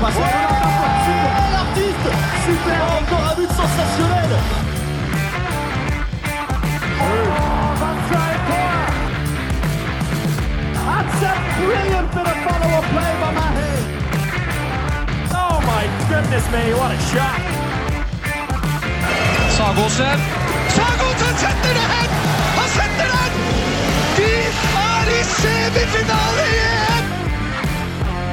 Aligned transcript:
passe 0.00 0.14
l'artiste, 1.52 2.10
super, 2.44 2.80
encore 2.98 3.24
un 3.30 3.34
but 3.36 3.50
sensationnel. 3.50 4.32
A 11.20 11.34
brilliant 11.60 12.08
follow-up 12.14 12.86
play 12.94 13.12
by. 13.20 13.28
Oh 15.34 15.56
my 15.66 15.84
goodness 16.08 16.46
me, 16.52 16.62
what 16.74 16.92
a 16.92 16.98
shot! 17.10 17.40
Sagosen. 19.56 20.18
Sagosen 20.76 21.34
setter 21.42 21.74
det 21.74 21.86
hen! 21.92 22.10
Han 22.58 22.68
setter 22.78 23.08
den! 23.14 23.32
De 24.16 24.30
er 24.86 25.06
i 25.18 25.24
semifinale! 25.24 26.67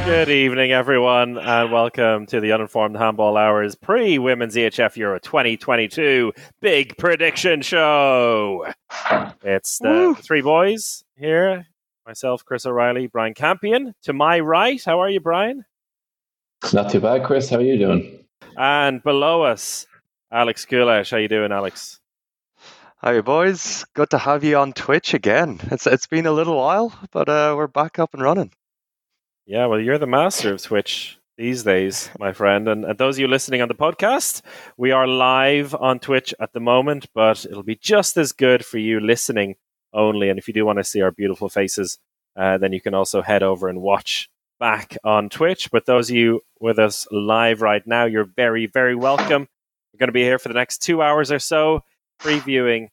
Good 0.05 0.29
evening, 0.29 0.71
everyone, 0.71 1.39
and 1.39 1.71
welcome 1.71 2.27
to 2.27 2.39
the 2.39 2.51
Uninformed 2.51 2.95
Handball 2.95 3.37
Hours 3.37 3.73
pre 3.73 4.19
Women's 4.19 4.55
EHF 4.55 4.95
Euro 4.97 5.17
2022 5.17 6.31
Big 6.61 6.95
Prediction 6.97 7.63
Show. 7.63 8.67
It's 9.43 9.79
the 9.79 10.15
three 10.21 10.41
boys 10.41 11.03
here 11.17 11.65
myself, 12.05 12.45
Chris 12.45 12.67
O'Reilly, 12.67 13.07
Brian 13.07 13.33
Campion. 13.33 13.95
To 14.03 14.13
my 14.13 14.39
right, 14.39 14.79
how 14.85 15.01
are 15.01 15.09
you, 15.09 15.19
Brian? 15.19 15.65
It's 16.63 16.73
Not 16.73 16.91
too 16.91 16.99
bad, 16.99 17.23
Chris. 17.23 17.49
How 17.49 17.57
are 17.57 17.61
you 17.61 17.79
doing? 17.79 18.25
And 18.55 19.01
below 19.01 19.41
us, 19.41 19.87
Alex 20.31 20.65
Goulash. 20.65 21.09
How 21.09 21.17
you 21.17 21.27
doing, 21.27 21.51
Alex? 21.51 21.99
Hi, 22.97 23.19
boys. 23.21 23.85
Good 23.95 24.11
to 24.11 24.19
have 24.19 24.43
you 24.43 24.57
on 24.57 24.73
Twitch 24.73 25.15
again. 25.15 25.59
It's 25.71 25.87
it's 25.87 26.05
been 26.05 26.27
a 26.27 26.31
little 26.31 26.57
while, 26.57 26.93
but 27.11 27.27
uh, 27.27 27.55
we're 27.57 27.65
back 27.65 27.97
up 27.97 28.13
and 28.13 28.21
running. 28.21 28.51
Yeah, 29.47 29.67
well, 29.67 29.79
you're 29.79 29.99
the 29.99 30.07
master 30.07 30.53
of 30.53 30.61
Twitch 30.63 31.19
these 31.37 31.61
days, 31.61 32.09
my 32.17 32.33
friend. 32.33 32.67
And, 32.67 32.83
and 32.83 32.97
those 32.97 33.17
of 33.17 33.19
you 33.19 33.27
listening 33.27 33.61
on 33.61 33.67
the 33.67 33.75
podcast, 33.75 34.41
we 34.75 34.89
are 34.89 35.05
live 35.05 35.75
on 35.75 35.99
Twitch 35.99 36.33
at 36.39 36.53
the 36.53 36.59
moment, 36.59 37.05
but 37.13 37.45
it'll 37.45 37.61
be 37.61 37.75
just 37.75 38.17
as 38.17 38.31
good 38.31 38.65
for 38.65 38.79
you 38.79 38.99
listening 38.99 39.55
only. 39.93 40.29
And 40.29 40.39
if 40.39 40.47
you 40.47 40.53
do 40.55 40.65
want 40.65 40.79
to 40.79 40.83
see 40.83 41.01
our 41.01 41.11
beautiful 41.11 41.47
faces, 41.47 41.99
uh, 42.35 42.57
then 42.57 42.73
you 42.73 42.81
can 42.81 42.95
also 42.95 43.21
head 43.21 43.43
over 43.43 43.69
and 43.69 43.83
watch 43.83 44.29
back 44.59 44.97
on 45.03 45.29
Twitch. 45.29 45.69
But 45.69 45.85
those 45.85 46.09
of 46.09 46.15
you 46.15 46.41
with 46.59 46.79
us 46.79 47.05
live 47.11 47.61
right 47.61 47.85
now, 47.85 48.05
you're 48.05 48.27
very, 48.35 48.65
very 48.65 48.95
welcome. 48.95 49.47
We're 49.93 49.99
going 49.99 50.07
to 50.07 50.11
be 50.11 50.23
here 50.23 50.39
for 50.39 50.47
the 50.47 50.55
next 50.55 50.79
two 50.79 51.03
hours 51.03 51.31
or 51.31 51.37
so, 51.37 51.81
previewing 52.19 52.87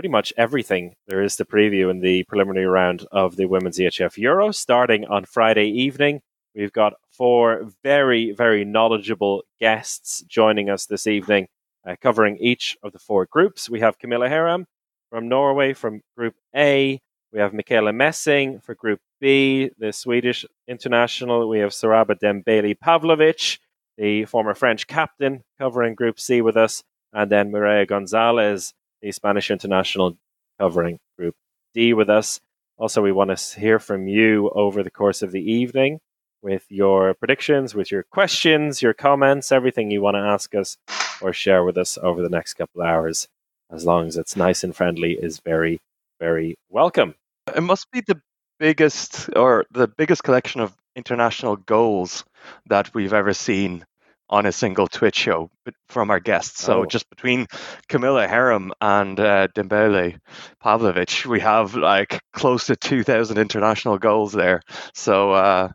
pretty 0.00 0.08
much 0.08 0.32
everything 0.38 0.94
there 1.08 1.22
is 1.22 1.36
to 1.36 1.44
preview 1.44 1.90
in 1.90 2.00
the 2.00 2.24
preliminary 2.24 2.64
round 2.64 3.06
of 3.12 3.36
the 3.36 3.44
Women's 3.44 3.76
EHF 3.76 4.16
Euro, 4.16 4.50
starting 4.50 5.04
on 5.04 5.26
Friday 5.26 5.66
evening. 5.66 6.22
We've 6.54 6.72
got 6.72 6.94
four 7.12 7.68
very, 7.82 8.32
very 8.32 8.64
knowledgeable 8.64 9.42
guests 9.60 10.22
joining 10.22 10.70
us 10.70 10.86
this 10.86 11.06
evening, 11.06 11.48
uh, 11.86 11.96
covering 12.00 12.38
each 12.38 12.78
of 12.82 12.92
the 12.92 12.98
four 12.98 13.26
groups. 13.26 13.68
We 13.68 13.80
have 13.80 13.98
Camilla 13.98 14.30
Herrem 14.30 14.64
from 15.10 15.28
Norway 15.28 15.74
from 15.74 16.00
Group 16.16 16.36
A. 16.56 16.98
We 17.30 17.38
have 17.38 17.52
Michaela 17.52 17.92
Messing 17.92 18.58
for 18.60 18.74
Group 18.74 19.00
B, 19.20 19.70
the 19.76 19.92
Swedish 19.92 20.46
international. 20.66 21.46
We 21.46 21.58
have 21.58 21.72
Siraba 21.72 22.18
Dembele 22.18 22.74
Pavlovic, 22.82 23.58
the 23.98 24.24
former 24.24 24.54
French 24.54 24.86
captain, 24.86 25.42
covering 25.58 25.94
Group 25.94 26.18
C 26.18 26.40
with 26.40 26.56
us. 26.56 26.82
And 27.12 27.30
then 27.30 27.50
Maria 27.50 27.84
Gonzalez, 27.84 28.72
the 29.02 29.12
Spanish 29.12 29.50
international, 29.50 30.16
covering 30.58 30.98
Group 31.18 31.34
D 31.74 31.94
with 31.94 32.10
us. 32.10 32.40
Also, 32.76 33.02
we 33.02 33.12
want 33.12 33.36
to 33.36 33.60
hear 33.60 33.78
from 33.78 34.08
you 34.08 34.50
over 34.50 34.82
the 34.82 34.90
course 34.90 35.22
of 35.22 35.32
the 35.32 35.52
evening 35.52 36.00
with 36.42 36.64
your 36.70 37.14
predictions, 37.14 37.74
with 37.74 37.90
your 37.90 38.04
questions, 38.04 38.80
your 38.80 38.94
comments, 38.94 39.52
everything 39.52 39.90
you 39.90 40.00
want 40.00 40.14
to 40.14 40.20
ask 40.20 40.54
us 40.54 40.78
or 41.20 41.32
share 41.32 41.64
with 41.64 41.76
us 41.76 41.98
over 42.02 42.22
the 42.22 42.30
next 42.30 42.54
couple 42.54 42.82
hours, 42.82 43.28
as 43.70 43.84
long 43.84 44.06
as 44.06 44.16
it's 44.16 44.36
nice 44.36 44.64
and 44.64 44.74
friendly, 44.74 45.12
is 45.12 45.40
very, 45.40 45.78
very 46.18 46.56
welcome. 46.70 47.14
It 47.54 47.62
must 47.62 47.90
be 47.90 48.00
the 48.00 48.20
biggest 48.58 49.28
or 49.36 49.66
the 49.70 49.88
biggest 49.88 50.24
collection 50.24 50.60
of 50.60 50.74
international 50.96 51.56
goals 51.56 52.24
that 52.66 52.92
we've 52.94 53.12
ever 53.12 53.34
seen 53.34 53.84
on 54.30 54.46
a 54.46 54.52
single 54.52 54.86
Twitch 54.86 55.16
show 55.16 55.50
from 55.88 56.10
our 56.10 56.20
guests. 56.20 56.62
So 56.62 56.82
Oh. 56.82 56.86
just 56.86 57.08
between 57.10 57.46
Camilla 57.88 58.26
Herrem 58.28 58.70
and 58.80 59.18
uh, 59.20 59.48
Dembele 59.54 60.18
Pavlovic, 60.64 61.26
we 61.26 61.40
have 61.40 61.74
like 61.74 62.20
close 62.32 62.66
to 62.66 62.76
2,000 62.76 63.36
international 63.38 63.98
goals 63.98 64.32
there. 64.32 64.62
So 64.94 65.32
uh, 65.32 65.68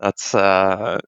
that's, 0.00 0.34
uh, 0.34 0.98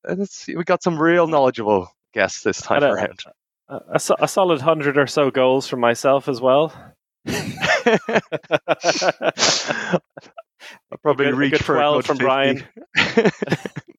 we 0.48 0.62
got 0.64 0.82
some 0.82 0.98
real 0.98 1.26
knowledgeable 1.26 1.90
guests 2.14 2.42
this 2.42 2.62
time 2.62 2.82
uh, 2.84 2.92
around. 2.92 3.20
A, 3.68 3.80
a 3.88 4.00
a 4.20 4.28
solid 4.28 4.60
hundred 4.60 4.96
or 4.96 5.08
so 5.08 5.30
goals 5.32 5.66
from 5.68 5.80
myself 5.80 6.28
as 6.28 6.40
well. 6.40 6.72
I'll 7.26 7.42
probably 11.02 11.26
good- 11.26 11.34
a 11.34 11.50
good 11.50 11.64
for 11.64 11.74
a 11.76 11.80
12 11.80 11.96
good 11.96 12.06
from 12.06 12.18
Brian. 12.18 12.64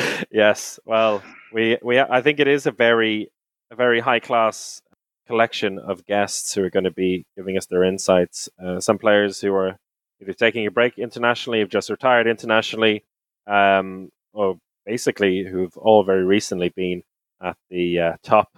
50. 0.00 0.26
yes, 0.30 0.80
well, 0.84 1.22
we 1.52 1.78
we 1.82 1.98
I 2.00 2.22
think 2.22 2.40
it 2.40 2.48
is 2.48 2.66
a 2.66 2.70
very 2.72 3.30
a 3.70 3.76
very 3.76 4.00
high 4.00 4.20
class 4.20 4.82
collection 5.26 5.78
of 5.78 6.04
guests 6.06 6.54
who 6.54 6.64
are 6.64 6.70
going 6.70 6.84
to 6.84 6.90
be 6.90 7.24
giving 7.36 7.56
us 7.56 7.66
their 7.66 7.84
insights. 7.84 8.48
Uh, 8.62 8.80
some 8.80 8.98
players 8.98 9.40
who 9.40 9.54
are 9.54 9.76
either 10.20 10.32
taking 10.32 10.66
a 10.66 10.70
break 10.70 10.98
internationally, 10.98 11.60
have 11.60 11.68
just 11.68 11.90
retired 11.90 12.26
internationally, 12.26 13.04
um, 13.46 14.10
or 14.32 14.58
basically 14.84 15.44
who've 15.44 15.76
all 15.76 16.02
very 16.02 16.24
recently 16.24 16.68
been 16.70 17.02
at 17.42 17.56
the 17.70 17.98
uh, 17.98 18.12
top 18.22 18.48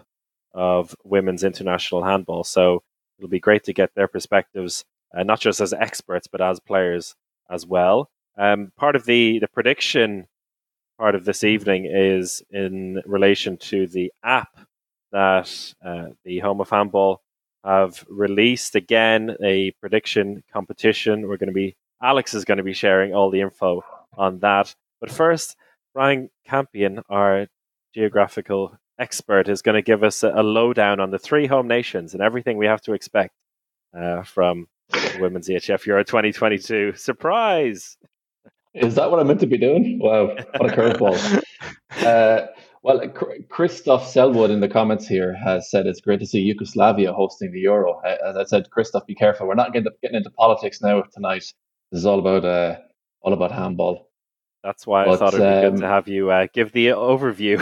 of 0.54 0.94
women's 1.04 1.44
international 1.44 2.04
handball. 2.04 2.44
So 2.44 2.82
it'll 3.18 3.30
be 3.30 3.40
great 3.40 3.64
to 3.64 3.72
get 3.72 3.94
their 3.94 4.08
perspectives, 4.08 4.84
uh, 5.16 5.22
not 5.22 5.40
just 5.40 5.60
as 5.60 5.72
experts 5.72 6.26
but 6.26 6.40
as 6.40 6.60
players 6.60 7.14
as 7.50 7.66
well. 7.66 8.10
Um, 8.38 8.72
part 8.76 8.96
of 8.96 9.04
the 9.04 9.38
the 9.38 9.48
prediction 9.48 10.26
part 11.02 11.16
of 11.16 11.24
this 11.24 11.42
evening 11.42 11.84
is 11.84 12.44
in 12.52 13.02
relation 13.06 13.56
to 13.56 13.88
the 13.88 14.12
app 14.22 14.56
that 15.10 15.74
uh, 15.84 16.06
the 16.24 16.38
Home 16.38 16.60
of 16.60 16.70
Handball 16.70 17.20
have 17.64 18.04
released 18.08 18.76
again 18.76 19.36
a 19.42 19.72
prediction 19.80 20.44
competition. 20.52 21.26
We're 21.26 21.38
going 21.38 21.48
to 21.48 21.52
be 21.52 21.74
Alex 22.00 22.34
is 22.34 22.44
going 22.44 22.58
to 22.58 22.62
be 22.62 22.72
sharing 22.72 23.16
all 23.16 23.30
the 23.30 23.40
info 23.40 23.82
on 24.16 24.38
that. 24.38 24.76
But 25.00 25.10
first, 25.10 25.56
Brian 25.92 26.30
Campion, 26.46 27.00
our 27.08 27.48
geographical 27.92 28.78
expert, 28.96 29.48
is 29.48 29.60
going 29.60 29.74
to 29.74 29.82
give 29.82 30.04
us 30.04 30.22
a, 30.22 30.28
a 30.28 30.44
lowdown 30.44 31.00
on 31.00 31.10
the 31.10 31.18
three 31.18 31.48
home 31.48 31.66
nations 31.66 32.14
and 32.14 32.22
everything 32.22 32.58
we 32.58 32.66
have 32.66 32.82
to 32.82 32.92
expect 32.92 33.34
uh, 33.92 34.22
from 34.22 34.68
Women's 35.18 35.48
EHF 35.48 35.84
Euro 35.86 36.04
2022. 36.04 36.92
Surprise! 36.94 37.96
Is 38.74 38.94
that 38.94 39.10
what 39.10 39.20
I'm 39.20 39.26
meant 39.26 39.40
to 39.40 39.46
be 39.46 39.58
doing? 39.58 39.98
Wow, 40.00 40.34
what 40.56 40.72
a 40.72 40.74
curveball. 40.74 41.42
uh, 42.06 42.46
well, 42.82 43.00
Christoph 43.48 44.08
Selwood 44.08 44.50
in 44.50 44.60
the 44.60 44.68
comments 44.68 45.06
here 45.06 45.34
has 45.34 45.70
said 45.70 45.86
it's 45.86 46.00
great 46.00 46.20
to 46.20 46.26
see 46.26 46.40
Yugoslavia 46.40 47.12
hosting 47.12 47.52
the 47.52 47.60
Euro. 47.60 48.00
Uh, 48.04 48.16
As 48.26 48.36
I 48.36 48.44
said, 48.44 48.70
Christoph, 48.70 49.06
be 49.06 49.14
careful. 49.14 49.46
We're 49.46 49.54
not 49.54 49.72
getting, 49.72 49.92
getting 50.02 50.16
into 50.16 50.30
politics 50.30 50.80
now 50.80 51.02
tonight. 51.02 51.44
This 51.92 52.00
is 52.00 52.06
all 52.06 52.18
about 52.18 52.44
uh, 52.44 52.78
all 53.20 53.32
about 53.34 53.52
handball. 53.52 54.08
That's 54.64 54.86
why 54.86 55.04
I 55.06 55.16
thought 55.16 55.34
it'd 55.34 55.40
be 55.40 55.60
good 55.60 55.74
um, 55.74 55.80
to 55.80 55.88
have 55.88 56.06
you 56.06 56.30
uh, 56.30 56.46
give 56.52 56.70
the 56.70 56.88
overview 56.88 57.58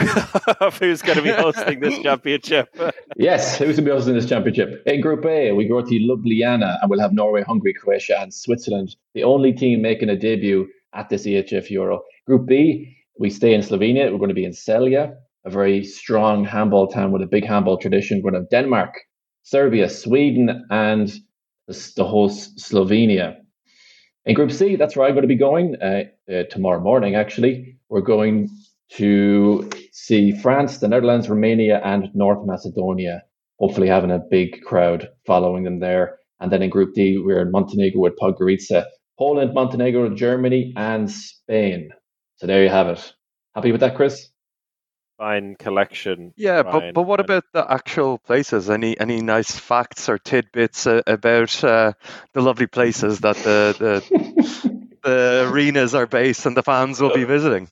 of 0.61 0.77
who's 0.77 1.01
going 1.01 1.17
to 1.17 1.23
be 1.23 1.31
hosting 1.31 1.79
this 1.79 1.97
championship. 2.03 2.69
Yes, 3.15 3.57
who's 3.57 3.75
going 3.75 3.75
to 3.77 3.81
be 3.81 3.91
hosting 3.91 4.13
this 4.13 4.29
championship? 4.29 4.83
In 4.85 5.01
Group 5.01 5.25
A, 5.25 5.51
we 5.51 5.67
go 5.67 5.81
to 5.81 5.91
Ljubljana 5.91 6.77
and 6.79 6.89
we'll 6.91 6.99
have 6.99 7.11
Norway, 7.11 7.41
Hungary, 7.41 7.73
Croatia, 7.73 8.19
and 8.21 8.31
Switzerland, 8.31 8.95
the 9.15 9.23
only 9.23 9.51
team 9.51 9.81
making 9.81 10.09
a 10.09 10.15
debut 10.15 10.67
at 10.93 11.09
this 11.09 11.25
EHF 11.25 11.69
Euro. 11.69 12.01
Group 12.27 12.47
B, 12.47 12.97
we 13.19 13.29
stay 13.29 13.53
in 13.53 13.61
Slovenia. 13.61 14.11
We're 14.11 14.17
going 14.17 14.29
to 14.29 14.35
be 14.35 14.45
in 14.45 14.51
Celje, 14.51 15.13
a 15.45 15.49
very 15.49 15.83
strong 15.83 16.45
handball 16.45 16.87
town 16.87 17.11
with 17.11 17.21
a 17.21 17.27
big 17.27 17.45
handball 17.45 17.77
tradition. 17.77 18.21
We're 18.23 18.31
going 18.31 18.43
to 18.43 18.45
have 18.45 18.63
Denmark, 18.63 18.95
Serbia, 19.43 19.89
Sweden, 19.89 20.65
and 20.69 21.11
the, 21.67 22.03
host 22.03 22.57
Slovenia. 22.59 23.37
In 24.25 24.35
Group 24.35 24.51
C, 24.51 24.75
that's 24.75 24.95
where 24.95 25.07
I'm 25.07 25.13
going 25.13 25.23
to 25.23 25.27
be 25.27 25.35
going 25.35 25.75
uh, 25.81 26.03
uh, 26.31 26.43
tomorrow 26.49 26.79
morning, 26.79 27.15
actually. 27.15 27.77
We're 27.89 28.01
going 28.01 28.49
to 28.93 29.69
see 29.91 30.31
France, 30.31 30.77
the 30.77 30.87
Netherlands, 30.87 31.29
Romania, 31.29 31.81
and 31.83 32.09
North 32.13 32.45
Macedonia. 32.45 33.23
Hopefully, 33.59 33.87
having 33.87 34.11
a 34.11 34.19
big 34.19 34.61
crowd 34.63 35.07
following 35.25 35.63
them 35.63 35.79
there. 35.79 36.17
And 36.39 36.51
then 36.51 36.63
in 36.63 36.69
Group 36.69 36.95
D, 36.95 37.19
we're 37.19 37.41
in 37.41 37.51
Montenegro 37.51 38.01
with 38.01 38.13
Podgorica, 38.19 38.85
Poland, 39.17 39.53
Montenegro, 39.53 40.15
Germany, 40.15 40.73
and 40.75 41.09
Spain. 41.09 41.91
So 42.37 42.47
there 42.47 42.63
you 42.63 42.69
have 42.69 42.87
it. 42.87 43.13
Happy 43.53 43.71
with 43.71 43.81
that, 43.81 43.95
Chris? 43.95 44.29
Fine 45.17 45.55
collection. 45.55 46.33
Yeah, 46.35 46.63
Brian. 46.63 46.93
but 46.93 47.01
but 47.01 47.03
what 47.03 47.19
about 47.19 47.43
the 47.53 47.71
actual 47.71 48.17
places? 48.17 48.71
Any 48.71 48.99
any 48.99 49.21
nice 49.21 49.51
facts 49.51 50.09
or 50.09 50.17
tidbits 50.17 50.87
uh, 50.87 51.03
about 51.05 51.63
uh, 51.63 51.93
the 52.33 52.41
lovely 52.41 52.65
places 52.65 53.19
that 53.19 53.35
the, 53.37 53.75
the 53.77 54.89
the 55.03 55.47
arenas 55.51 55.93
are 55.93 56.07
based 56.07 56.47
and 56.47 56.57
the 56.57 56.63
fans 56.63 56.99
will 56.99 57.13
be 57.13 57.23
visiting? 57.23 57.69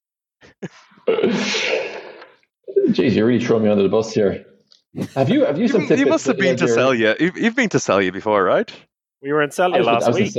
Jeez, 1.08 3.16
you're 3.16 3.26
really 3.26 3.44
throwing 3.44 3.64
me 3.64 3.70
under 3.70 3.84
the 3.84 3.90
bus 3.90 4.14
here. 4.14 4.46
Have 5.16 5.30
you 5.30 5.46
have 5.46 5.58
you 5.58 5.68
some 5.68 5.88
You, 5.88 5.96
you 5.96 6.06
must 6.06 6.28
have 6.28 6.38
been 6.38 6.58
to 6.58 6.68
you're- 6.68 7.16
You've, 7.20 7.38
you've 7.38 7.56
been 7.56 7.70
to 7.70 7.78
Celje 7.78 8.12
before, 8.12 8.44
right? 8.44 8.72
We 9.22 9.34
were 9.34 9.42
in 9.42 9.50
I 9.50 9.54
Celje 9.54 9.84
last 9.84 10.14
week. 10.14 10.36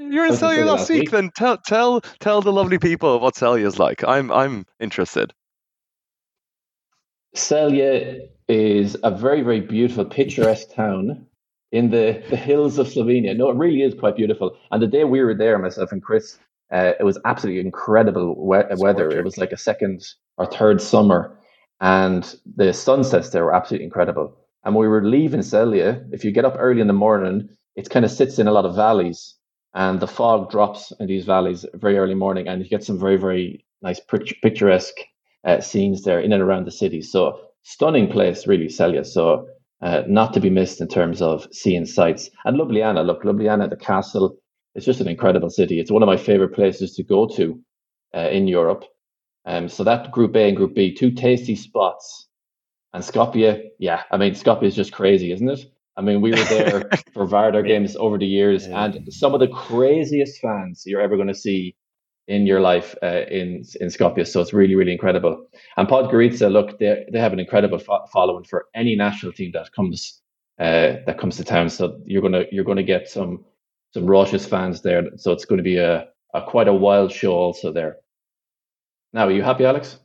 Celje- 0.00 0.12
You're 0.12 0.26
in 0.26 0.30
was 0.30 0.42
in 0.42 0.48
Celje 0.48 0.56
Celje 0.58 0.66
last 0.66 0.80
last 0.80 0.90
week. 0.90 1.00
week. 1.02 1.10
Then 1.10 1.30
tell 1.36 1.58
tell 1.58 2.00
tell 2.20 2.40
the 2.42 2.52
lovely 2.52 2.78
people 2.78 3.20
what 3.20 3.34
Celje 3.34 3.64
is 3.66 3.78
like. 3.78 4.04
I'm 4.04 4.30
I'm 4.32 4.66
interested. 4.80 5.32
Celje 7.36 8.28
is 8.48 8.96
a 9.02 9.10
very, 9.10 9.42
very 9.42 9.60
beautiful, 9.60 10.04
picturesque 10.04 10.72
town 10.74 11.26
in 11.72 11.90
the, 11.90 12.22
the 12.30 12.36
hills 12.36 12.78
of 12.78 12.86
Slovenia. 12.86 13.36
No, 13.36 13.50
it 13.50 13.56
really 13.56 13.82
is 13.82 13.94
quite 13.94 14.16
beautiful. 14.16 14.56
And 14.70 14.82
the 14.82 14.86
day 14.86 15.04
we 15.04 15.20
were 15.22 15.34
there, 15.34 15.58
myself 15.58 15.90
and 15.90 16.02
Chris, 16.02 16.38
uh, 16.72 16.92
it 17.00 17.02
was 17.04 17.18
absolutely 17.24 17.60
incredible 17.60 18.36
we- 18.36 18.62
weather. 18.76 19.04
gorgeous. 19.08 19.18
It 19.18 19.24
was 19.24 19.38
like 19.38 19.52
a 19.52 19.56
second 19.56 20.04
or 20.36 20.46
third 20.46 20.80
summer. 20.80 21.36
And 21.80 22.22
the 22.56 22.72
sunsets 22.72 23.30
there 23.30 23.44
were 23.44 23.54
absolutely 23.54 23.86
incredible. 23.86 24.36
And 24.64 24.74
when 24.74 24.82
we 24.82 24.88
were 24.88 25.04
leaving 25.04 25.40
Celje, 25.40 26.06
if 26.12 26.24
you 26.24 26.30
get 26.30 26.44
up 26.44 26.54
early 26.58 26.80
in 26.80 26.86
the 26.86 26.92
morning, 26.92 27.48
it 27.74 27.90
kind 27.90 28.04
of 28.04 28.10
sits 28.12 28.38
in 28.38 28.46
a 28.46 28.52
lot 28.52 28.64
of 28.64 28.76
valleys. 28.76 29.34
And 29.74 30.00
the 30.00 30.06
fog 30.06 30.50
drops 30.50 30.92
in 31.00 31.06
these 31.06 31.24
valleys 31.24 31.66
very 31.74 31.98
early 31.98 32.14
morning. 32.14 32.48
And 32.48 32.62
you 32.62 32.68
get 32.68 32.84
some 32.84 32.98
very, 32.98 33.16
very 33.16 33.64
nice 33.82 34.00
picturesque 34.42 34.96
uh, 35.44 35.60
scenes 35.60 36.04
there 36.04 36.20
in 36.20 36.32
and 36.32 36.42
around 36.42 36.66
the 36.66 36.70
city. 36.70 37.02
So 37.02 37.40
stunning 37.62 38.08
place, 38.08 38.46
really, 38.46 38.68
Celje. 38.68 39.04
So 39.04 39.48
uh, 39.82 40.02
not 40.06 40.32
to 40.34 40.40
be 40.40 40.50
missed 40.50 40.80
in 40.80 40.88
terms 40.88 41.20
of 41.20 41.46
seeing 41.52 41.86
sights. 41.86 42.30
And 42.44 42.56
Ljubljana, 42.58 43.04
look, 43.04 43.24
Ljubljana, 43.24 43.68
the 43.68 43.76
castle, 43.76 44.36
it's 44.74 44.86
just 44.86 45.00
an 45.00 45.08
incredible 45.08 45.50
city. 45.50 45.80
It's 45.80 45.90
one 45.90 46.02
of 46.02 46.06
my 46.06 46.16
favorite 46.16 46.54
places 46.54 46.94
to 46.94 47.02
go 47.02 47.26
to 47.36 47.60
uh, 48.14 48.28
in 48.30 48.48
Europe. 48.48 48.84
Um, 49.44 49.68
so 49.68 49.84
that 49.84 50.10
Group 50.10 50.36
A 50.36 50.48
and 50.48 50.56
Group 50.56 50.74
B, 50.74 50.94
two 50.94 51.10
tasty 51.10 51.54
spots. 51.54 52.28
And 52.92 53.02
Skopje, 53.02 53.70
yeah, 53.78 54.04
I 54.10 54.16
mean, 54.16 54.34
Skopje 54.34 54.64
is 54.64 54.76
just 54.76 54.92
crazy, 54.92 55.32
isn't 55.32 55.48
it? 55.48 55.66
I 55.96 56.02
mean, 56.02 56.20
we 56.20 56.30
were 56.32 56.44
there 56.44 56.90
for 57.14 57.26
Vardar 57.26 57.66
games 57.66 57.96
over 57.96 58.18
the 58.18 58.26
years, 58.26 58.66
Yeah. 58.66 58.84
and 58.86 59.12
some 59.12 59.34
of 59.34 59.40
the 59.40 59.48
craziest 59.48 60.40
fans 60.40 60.82
you're 60.86 61.00
ever 61.00 61.16
going 61.16 61.28
to 61.28 61.34
see 61.34 61.76
in 62.28 62.46
your 62.46 62.60
life 62.60 62.94
uh, 63.02 63.24
in 63.30 63.64
in 63.80 63.88
Skopje. 63.88 64.26
So 64.26 64.40
it's 64.40 64.52
really, 64.52 64.74
really 64.74 64.92
incredible. 64.92 65.46
And 65.76 65.88
Podgorica, 65.88 66.50
look, 66.50 66.78
they 66.78 67.06
they 67.12 67.20
have 67.20 67.32
an 67.32 67.40
incredible 67.40 67.78
fo- 67.78 68.06
following 68.12 68.44
for 68.44 68.66
any 68.74 68.96
national 68.96 69.32
team 69.32 69.52
that 69.52 69.72
comes 69.72 70.20
uh, 70.58 70.98
that 71.06 71.18
comes 71.18 71.36
to 71.36 71.44
town. 71.44 71.68
So 71.68 72.00
you're 72.06 72.22
gonna 72.22 72.44
you're 72.50 72.64
gonna 72.64 72.82
get 72.82 73.08
some 73.08 73.44
some 73.92 74.06
raucous 74.06 74.46
fans 74.46 74.82
there. 74.82 75.04
So 75.16 75.32
it's 75.32 75.44
going 75.44 75.58
to 75.58 75.62
be 75.62 75.76
a, 75.76 76.08
a 76.34 76.42
quite 76.42 76.68
a 76.68 76.74
wild 76.74 77.12
show 77.12 77.32
also 77.34 77.72
there. 77.72 77.96
Now, 79.12 79.26
are 79.28 79.30
you 79.30 79.42
happy, 79.42 79.64
Alex? 79.64 79.98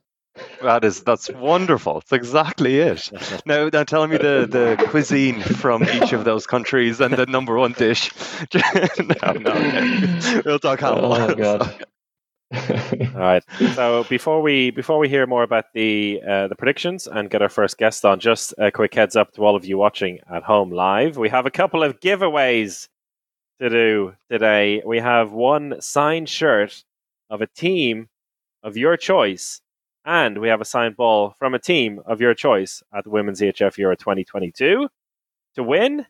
That 0.62 0.83
is 0.83 1.01
that's 1.03 1.30
wonderful. 1.31 2.00
It's 2.00 2.12
exactly 2.12 2.80
it. 2.80 3.12
Now, 3.45 3.69
now 3.71 3.83
tell 3.83 4.07
me 4.07 4.18
the, 4.18 4.47
the 4.50 4.86
cuisine 4.89 5.41
from 5.41 5.83
each 5.83 6.13
of 6.13 6.25
those 6.25 6.45
countries 6.45 7.00
and 7.00 7.13
the 7.13 7.25
number 7.25 7.57
one 7.57 7.74
dish. 7.74 8.12
no, 8.53 9.31
no, 9.33 9.51
okay. 9.51 10.41
we'll 10.45 10.59
talk 10.59 10.80
handball. 10.80 11.13
Oh 11.13 11.36
God. 11.36 11.86
All 13.13 13.21
right. 13.21 13.44
So 13.75 14.06
before 14.09 14.41
we 14.41 14.71
before 14.71 14.97
we 14.97 15.07
hear 15.07 15.27
more 15.27 15.44
about 15.44 15.65
the 15.74 16.19
uh, 16.27 16.47
the 16.47 16.56
predictions 16.56 17.07
and 17.07 17.30
get 17.30 17.44
our 17.44 17.50
first 17.50 17.77
guest 17.77 18.03
on, 18.06 18.19
just 18.19 18.56
a 18.57 18.71
quick 18.71 18.95
heads 18.95 19.15
up 19.15 19.33
to 19.33 19.45
all 19.45 19.56
of 19.56 19.65
you 19.65 19.77
watching 19.77 20.19
at 20.33 20.44
home 20.44 20.71
live. 20.71 21.15
We 21.15 21.30
have 21.30 21.45
a 21.45 21.51
couple 21.51 21.83
of 21.83 22.00
giveaways 22.00 22.88
to 23.62 23.69
do 23.69 24.13
today. 24.31 24.81
We 24.83 25.00
have 25.00 25.31
one 25.31 25.80
signed 25.80 26.27
shirt 26.27 26.83
of 27.30 27.42
a 27.42 27.47
team 27.47 28.09
of 28.63 28.77
your 28.77 28.97
choice, 28.97 29.62
and 30.09 30.39
we 30.39 30.50
have 30.50 30.59
a 30.59 30.65
signed 30.65 30.97
ball 30.97 31.35
from 31.38 31.53
a 31.53 31.59
team 31.59 32.01
of 32.03 32.19
your 32.19 32.33
choice 32.33 32.81
at 32.91 33.03
the 33.03 33.11
Women's 33.11 33.41
EHF 33.41 33.77
Euro 33.77 33.95
2022. 33.95 34.89
To 35.53 35.63
win, 35.63 36.07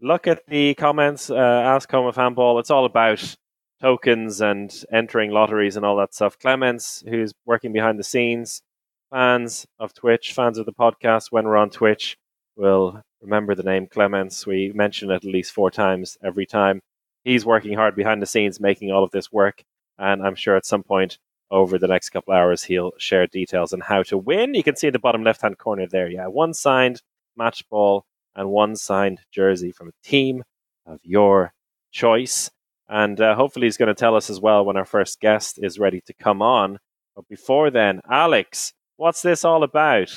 look 0.00 0.28
at 0.28 0.46
the 0.46 0.74
comments. 0.74 1.28
Uh, 1.28 1.34
ask 1.34 1.90
Home 1.90 2.06
of 2.06 2.14
Handball. 2.14 2.60
It's 2.60 2.70
all 2.70 2.84
about 2.84 3.34
tokens 3.82 4.40
and 4.40 4.72
entering 4.92 5.32
lotteries 5.32 5.76
and 5.76 5.84
all 5.84 5.96
that 5.96 6.14
stuff. 6.14 6.38
Clements, 6.38 7.02
who's 7.04 7.32
working 7.44 7.72
behind 7.72 7.98
the 7.98 8.04
scenes, 8.04 8.62
fans 9.10 9.66
of 9.80 9.92
Twitch, 9.92 10.32
fans 10.32 10.56
of 10.56 10.64
the 10.64 10.72
podcast, 10.72 11.32
when 11.32 11.46
we're 11.46 11.56
on 11.56 11.70
Twitch, 11.70 12.16
will 12.54 13.02
remember 13.20 13.56
the 13.56 13.64
name 13.64 13.88
Clements. 13.88 14.46
We 14.46 14.70
mention 14.72 15.10
it 15.10 15.16
at 15.16 15.24
least 15.24 15.50
four 15.50 15.72
times 15.72 16.16
every 16.22 16.46
time. 16.46 16.80
He's 17.24 17.44
working 17.44 17.74
hard 17.74 17.96
behind 17.96 18.22
the 18.22 18.26
scenes, 18.26 18.60
making 18.60 18.92
all 18.92 19.02
of 19.02 19.10
this 19.10 19.32
work. 19.32 19.64
And 19.98 20.24
I'm 20.24 20.36
sure 20.36 20.54
at 20.54 20.64
some 20.64 20.84
point 20.84 21.18
over 21.50 21.78
the 21.78 21.88
next 21.88 22.10
couple 22.10 22.32
hours, 22.32 22.64
he'll 22.64 22.92
share 22.98 23.26
details 23.26 23.72
on 23.72 23.80
how 23.80 24.02
to 24.04 24.16
win. 24.16 24.54
You 24.54 24.62
can 24.62 24.76
see 24.76 24.86
in 24.86 24.92
the 24.92 24.98
bottom 24.98 25.24
left 25.24 25.42
hand 25.42 25.58
corner 25.58 25.86
there. 25.86 26.08
Yeah, 26.08 26.26
one 26.26 26.54
signed 26.54 27.02
match 27.36 27.68
ball 27.68 28.04
and 28.34 28.50
one 28.50 28.76
signed 28.76 29.20
jersey 29.32 29.72
from 29.72 29.88
a 29.88 30.06
team 30.08 30.44
of 30.86 31.00
your 31.02 31.52
choice. 31.92 32.50
And 32.88 33.20
uh, 33.20 33.34
hopefully, 33.34 33.66
he's 33.66 33.76
going 33.76 33.88
to 33.88 33.94
tell 33.94 34.16
us 34.16 34.30
as 34.30 34.40
well 34.40 34.64
when 34.64 34.76
our 34.76 34.84
first 34.84 35.20
guest 35.20 35.58
is 35.62 35.78
ready 35.78 36.00
to 36.06 36.12
come 36.14 36.42
on. 36.42 36.78
But 37.14 37.28
before 37.28 37.70
then, 37.70 38.00
Alex, 38.08 38.72
what's 38.96 39.22
this 39.22 39.44
all 39.44 39.62
about? 39.62 40.12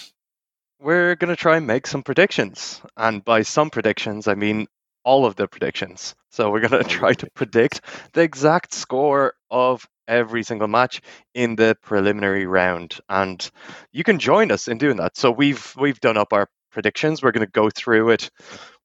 We're 0.80 1.16
going 1.16 1.30
to 1.30 1.36
try 1.36 1.58
and 1.58 1.68
make 1.68 1.88
some 1.88 2.04
predictions. 2.04 2.82
And 2.98 3.24
by 3.24 3.44
some 3.44 3.70
predictions, 3.70 4.28
I 4.28 4.36
mean 4.36 4.68
all 5.04 5.26
of 5.26 5.36
the 5.36 5.48
predictions. 5.48 6.16
So 6.32 6.50
we're 6.50 6.68
going 6.68 6.84
to 6.84 6.90
try 6.90 7.14
to 7.14 7.30
predict 7.32 7.82
the 8.14 8.22
exact 8.22 8.74
score 8.74 9.34
of 9.52 9.88
every 10.08 10.44
single 10.44 10.68
match 10.68 11.02
in 11.34 11.56
the 11.56 11.78
preliminary 11.82 12.46
round. 12.46 13.00
And 13.10 13.50
you 13.92 14.04
can 14.04 14.20
join 14.20 14.52
us 14.52 14.68
in 14.68 14.78
doing 14.78 14.98
that. 14.98 15.18
So 15.18 15.32
we've 15.32 15.74
we've 15.78 16.00
done 16.00 16.18
up 16.18 16.34
our 16.34 16.48
predictions. 16.72 17.22
We're 17.22 17.32
going 17.32 17.46
to 17.46 17.52
go 17.52 17.70
through 17.70 18.12
it 18.12 18.30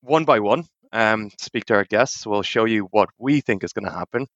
one 0.01 0.25
by 0.25 0.41
one. 0.41 0.65
Um, 0.93 1.31
speak 1.39 1.67
to 1.67 1.75
our 1.75 1.85
guests. 1.85 2.27
We'll 2.27 2.43
show 2.43 2.65
you 2.65 2.89
what 2.91 3.11
we 3.19 3.41
think 3.41 3.65
is 3.65 3.73
going 3.73 3.87
to 3.87 3.93
happen. 3.93 4.27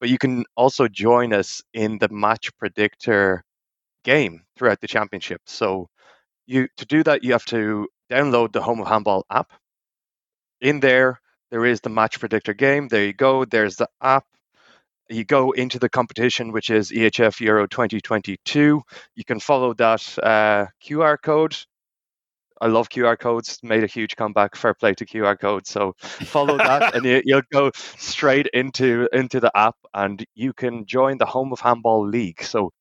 But 0.00 0.08
you 0.08 0.18
can 0.18 0.44
also 0.56 0.88
join 0.88 1.32
us 1.32 1.62
in 1.74 1.98
the 1.98 2.08
match 2.08 2.56
predictor 2.56 3.42
game 4.04 4.44
throughout 4.56 4.80
the 4.80 4.86
championship. 4.86 5.42
So 5.46 5.88
you 6.46 6.68
to 6.76 6.86
do 6.86 7.02
that, 7.04 7.24
you 7.24 7.32
have 7.32 7.44
to 7.46 7.88
download 8.10 8.52
the 8.52 8.62
Home 8.62 8.80
of 8.80 8.88
Handball 8.88 9.26
app. 9.30 9.52
In 10.60 10.80
there, 10.80 11.20
there 11.50 11.64
is 11.64 11.80
the 11.80 11.90
match 11.90 12.18
predictor 12.18 12.54
game. 12.54 12.88
There 12.88 13.04
you 13.04 13.12
go. 13.12 13.44
There's 13.44 13.76
the 13.76 13.88
app. 14.02 14.24
You 15.08 15.24
go 15.24 15.52
into 15.52 15.78
the 15.78 15.88
competition, 15.88 16.52
which 16.52 16.70
is 16.70 16.90
EHF 16.90 17.40
Euro 17.40 17.66
2022. 17.66 18.82
You 19.14 19.24
can 19.24 19.40
follow 19.40 19.72
that 19.74 20.18
uh, 20.22 20.66
QR 20.84 21.16
code. 21.20 21.56
I 22.60 22.66
love 22.66 22.88
QR 22.88 23.18
codes. 23.18 23.58
Made 23.62 23.84
a 23.84 23.86
huge 23.86 24.16
comeback. 24.16 24.56
Fair 24.56 24.74
play 24.74 24.92
to 24.94 25.06
QR 25.06 25.38
codes. 25.38 25.70
So 25.70 25.94
follow 25.98 26.56
that, 26.58 26.94
and 26.94 27.04
you, 27.04 27.22
you'll 27.24 27.42
go 27.52 27.70
straight 27.96 28.48
into 28.52 29.08
into 29.12 29.40
the 29.40 29.50
app, 29.56 29.76
and 29.94 30.24
you 30.34 30.52
can 30.52 30.84
join 30.84 31.18
the 31.18 31.26
Home 31.26 31.52
of 31.52 31.60
Handball 31.60 32.06
League. 32.06 32.42
So 32.42 32.72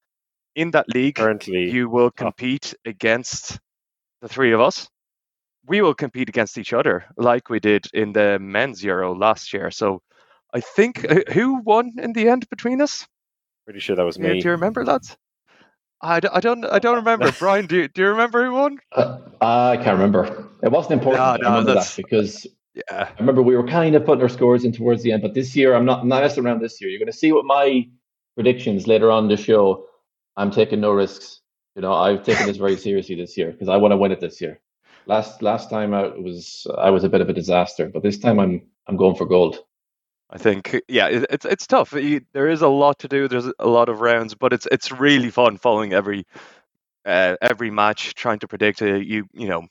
in 0.56 0.72
that 0.72 0.90
league, 0.94 1.16
Currently, 1.16 1.70
you 1.72 1.90
will 1.90 2.12
compete 2.12 2.74
against 2.86 3.60
the 4.22 4.28
three 4.28 4.52
of 4.52 4.60
us. 4.60 4.90
We 5.66 5.82
will 5.82 5.94
compete 5.94 6.30
against 6.30 6.58
each 6.58 6.74
other 6.74 7.06
like 7.18 7.50
we 7.50 7.60
did 7.60 7.86
in 7.94 8.14
the 8.14 8.40
men's 8.40 8.84
Euro 8.84 9.14
last 9.14 9.54
year. 9.54 9.70
So 9.70 10.02
I 10.54 10.62
think 10.62 11.06
uh, 11.10 11.22
who 11.32 11.62
won 11.62 11.94
in 11.98 12.14
the 12.14 12.30
end 12.30 12.50
between 12.50 12.82
us? 12.82 13.08
pretty 13.66 13.80
sure 13.82 13.96
that 13.98 14.06
was 14.06 14.18
me. 14.18 14.40
do 14.42 14.48
you 14.48 14.52
remember 14.52 14.86
that? 14.86 15.18
I, 16.02 16.20
d- 16.22 16.30
I 16.32 16.40
don't 16.40 16.64
I 16.66 16.80
don't 16.80 16.96
remember. 16.96 17.32
Brian, 17.40 17.66
do 17.66 17.78
you, 17.78 17.88
do 17.90 18.02
you 18.04 18.08
remember 18.10 18.46
who 18.46 18.54
won? 18.54 18.78
Uh, 18.96 19.18
I 19.42 19.76
can't 19.78 19.98
remember. 20.00 20.48
It 20.64 20.72
wasn't 20.72 20.94
important. 20.94 21.20
No, 21.20 21.24
I 21.32 21.38
no, 21.38 21.50
remember 21.60 21.74
that 21.74 21.94
because 21.98 22.48
Yeah. 22.76 23.10
I 23.10 23.20
remember 23.20 23.42
we 23.42 23.58
were 23.58 23.68
kind 23.68 23.96
of 23.96 24.06
putting 24.06 24.22
our 24.22 24.30
scores 24.30 24.64
in 24.64 24.72
towards 24.72 25.04
the 25.04 25.12
end. 25.12 25.22
But 25.22 25.34
this 25.34 25.56
year, 25.56 25.76
I'm 25.76 25.86
not 25.86 26.02
I'm 26.02 26.08
not 26.08 26.22
messing 26.22 26.46
around. 26.46 26.62
This 26.62 26.80
year, 26.80 26.90
you're 26.90 27.00
going 27.00 27.12
to 27.12 27.18
see 27.18 27.32
what 27.32 27.46
my 27.46 27.88
predictions 28.36 28.88
later 28.88 29.12
on 29.12 29.24
in 29.26 29.30
the 29.30 29.38
show. 29.38 29.86
I'm 30.38 30.52
taking 30.52 30.80
no 30.80 30.92
risks. 30.92 31.42
You 31.76 31.82
know, 31.82 31.94
I've 31.94 32.24
taken 32.24 32.46
this 32.46 32.58
very 32.58 32.78
seriously 32.78 33.16
this 33.16 33.36
year 33.38 33.52
because 33.52 33.70
I 33.70 33.78
want 33.78 33.92
to 33.92 33.98
win 33.98 34.12
it 34.12 34.20
this 34.22 34.40
year. 34.40 34.60
Last 35.08 35.42
last 35.42 35.70
time 35.70 35.94
I 35.94 36.08
was 36.08 36.66
I 36.78 36.90
was 36.92 37.04
a 37.04 37.10
bit 37.10 37.22
of 37.22 37.30
a 37.30 37.34
disaster, 37.34 37.90
but 37.94 38.04
this 38.04 38.18
time 38.18 38.40
I'm 38.40 38.62
I'm 38.88 38.98
going 38.98 39.16
for 39.16 39.26
gold. 39.26 39.60
I 40.30 40.38
think 40.38 40.82
yeah, 40.88 41.08
it, 41.08 41.26
it's 41.30 41.46
it's 41.46 41.68
tough. 41.68 41.94
You, 41.94 42.22
there 42.34 42.50
is 42.50 42.62
a 42.62 42.68
lot 42.68 43.00
to 43.00 43.08
do. 43.08 43.28
There's 43.28 43.50
a 43.60 43.68
lot 43.68 43.90
of 43.90 44.02
rounds, 44.02 44.36
but 44.36 44.54
it's 44.54 44.68
it's 44.72 44.92
really 44.92 45.30
fun 45.30 45.58
following 45.58 45.94
every 45.94 46.26
uh, 47.06 47.38
every 47.42 47.72
match, 47.72 48.14
trying 48.16 48.40
to 48.40 48.48
predict. 48.48 48.82
Uh, 48.82 48.96
you 48.96 49.26
you 49.34 49.48
know, 49.48 49.68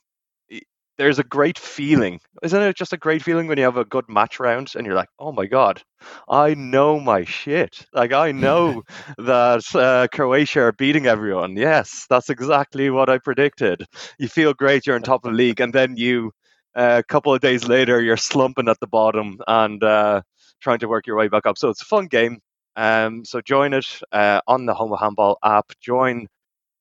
there's 0.99 1.19
a 1.19 1.25
great 1.25 1.59
feeling, 1.59 2.21
isn't 2.43 2.63
it? 2.63 2.77
Just 2.77 2.93
a 2.93 2.97
great 2.97 3.23
feeling 3.23 3.47
when 3.47 3.59
you 3.59 3.65
have 3.65 3.77
a 3.77 3.85
good 3.85 4.09
match 4.09 4.41
round 4.41 4.73
and 4.75 4.87
you're 4.87 4.95
like, 4.95 5.11
oh 5.19 5.33
my 5.33 5.47
god, 5.47 5.83
I 6.29 6.55
know 6.55 6.99
my 7.01 7.25
shit. 7.25 7.85
Like 7.93 8.13
I 8.13 8.33
know 8.33 8.83
that 9.19 9.75
uh, 9.75 10.09
Croatia 10.15 10.61
are 10.63 10.73
beating 10.73 11.07
everyone. 11.07 11.57
Yes, 11.57 12.07
that's 12.09 12.31
exactly 12.31 12.91
what 12.91 13.11
I 13.11 13.19
predicted. 13.19 13.87
You 14.19 14.29
feel 14.29 14.55
great. 14.55 14.87
You're 14.87 14.97
on 14.97 15.03
top 15.03 15.25
of 15.25 15.33
the 15.33 15.37
league, 15.37 15.61
and 15.61 15.73
then 15.73 15.97
you. 15.97 16.33
Uh, 16.75 16.99
a 16.99 17.03
couple 17.03 17.33
of 17.33 17.41
days 17.41 17.67
later, 17.67 18.03
you're 18.03 18.19
slumping 18.19 18.69
at 18.69 18.79
the 18.81 18.87
bottom, 18.87 19.39
and 19.49 19.83
uh, 19.83 20.21
trying 20.61 20.79
to 20.81 20.89
work 20.89 21.07
your 21.07 21.17
way 21.17 21.29
back 21.29 21.47
up. 21.47 21.59
So 21.59 21.69
it's 21.69 21.83
a 21.83 21.87
fun 21.87 22.07
game. 22.07 22.41
Um, 22.77 23.25
so 23.25 23.41
join 23.41 23.73
it 23.73 23.87
uh, 24.13 24.41
on 24.47 24.67
the 24.67 24.75
Home 24.75 24.93
of 24.93 25.01
Handball 25.01 25.39
app. 25.43 25.73
Join 25.81 26.27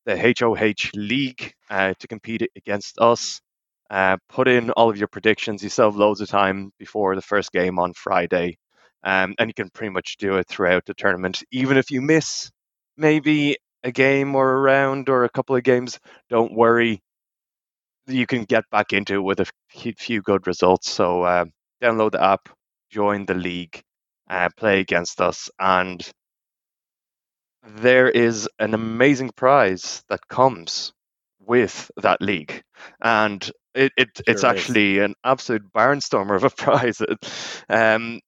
the 0.05 0.17
HOH 0.17 0.91
League 0.94 1.53
uh, 1.70 1.94
to 2.00 2.08
compete 2.08 2.50
against 2.55 3.00
us. 3.00 3.41
Uh, 3.89 4.17
put 4.29 4.48
in 4.48 4.72
all 4.72 4.89
of 4.89 4.98
your 4.98 5.08
predictions. 5.08 5.63
You 5.63 5.70
still 5.70 5.86
have 5.91 5.96
loads 5.96 6.22
of 6.22 6.27
time 6.27 6.72
before 6.79 7.15
the 7.15 7.22
first 7.22 7.51
game 7.51 7.77
on 7.79 7.94
Friday, 7.94 8.58
um, 9.03 9.36
and 9.38 9.50
you 9.50 9.53
can 9.53 9.70
pretty 9.70 9.91
much 9.91 10.17
do 10.17 10.38
it 10.38 10.48
throughout 10.48 10.86
the 10.86 10.96
tournament. 10.96 11.44
Even 11.51 11.77
if 11.77 11.91
you 11.91 12.01
miss 12.01 12.51
maybe 12.98 13.58
a 13.84 13.91
game 13.91 14.36
or 14.36 14.53
a 14.53 14.60
round 14.60 15.10
or 15.10 15.24
a 15.24 15.29
couple 15.29 15.55
of 15.55 15.63
games, 15.63 16.00
don't 16.29 16.53
worry. 16.53 17.01
You 18.08 18.25
can 18.25 18.44
get 18.44 18.63
back 18.72 18.94
into 18.94 19.15
it 19.15 19.24
with 19.24 19.39
a 19.39 19.46
few 19.98 20.22
good 20.22 20.48
results. 20.48 20.89
So 20.89 21.24
uh, 21.24 21.46
download 21.82 22.12
the 22.12 22.24
app, 22.24 22.50
join 22.95 23.25
the 23.25 23.35
league, 23.35 23.83
uh, 24.29 24.49
play 24.57 24.79
against 24.81 25.21
us, 25.21 25.49
and 25.59 26.09
there 27.77 28.09
is 28.09 28.49
an 28.59 28.73
amazing 28.73 29.29
prize 29.31 30.03
that 30.09 30.27
comes 30.27 30.93
with 31.39 31.91
that 31.97 32.21
league, 32.21 32.63
and 33.01 33.51
it, 33.75 33.91
it 33.97 34.09
it's 34.27 34.43
Sure 34.43 34.55
is. 34.55 34.75
actually 34.75 34.99
an 34.99 35.15
absolute 35.23 35.71
barnstormer 35.73 36.35
of 36.35 36.43
a 36.45 36.49
prize. 36.63 37.01
Um, 37.69 38.19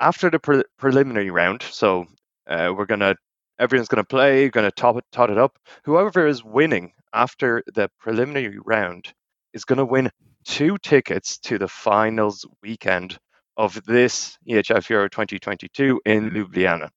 after 0.00 0.30
the 0.30 0.38
pre- 0.40 0.64
preliminary 0.78 1.30
round, 1.30 1.62
so 1.62 2.06
uh, 2.48 2.72
we're 2.76 2.86
gonna 2.86 3.14
everyone's 3.58 3.88
gonna 3.88 4.04
play, 4.04 4.48
gonna 4.50 4.70
top 4.72 4.96
it, 4.96 5.04
tot 5.12 5.30
it 5.30 5.38
up. 5.38 5.58
Whoever 5.84 6.26
is 6.26 6.44
winning 6.44 6.92
after 7.12 7.62
the 7.74 7.90
preliminary 8.00 8.58
round 8.64 9.12
is 9.52 9.64
gonna 9.64 9.84
win 9.84 10.10
two 10.44 10.78
tickets 10.78 11.38
to 11.40 11.58
the 11.58 11.68
finals 11.68 12.46
weekend 12.62 13.18
of 13.56 13.80
this 13.84 14.36
EHF 14.48 14.88
Euro 14.90 15.08
2022 15.08 16.00
in 16.04 16.30
Ljubljana. 16.30 16.88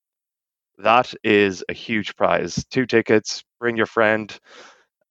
That 0.78 1.14
is 1.24 1.64
a 1.70 1.74
huge 1.74 2.16
prize. 2.16 2.66
Two 2.70 2.86
tickets. 2.86 3.44
Bring 3.60 3.78
your 3.78 3.86
friend. 3.86 4.38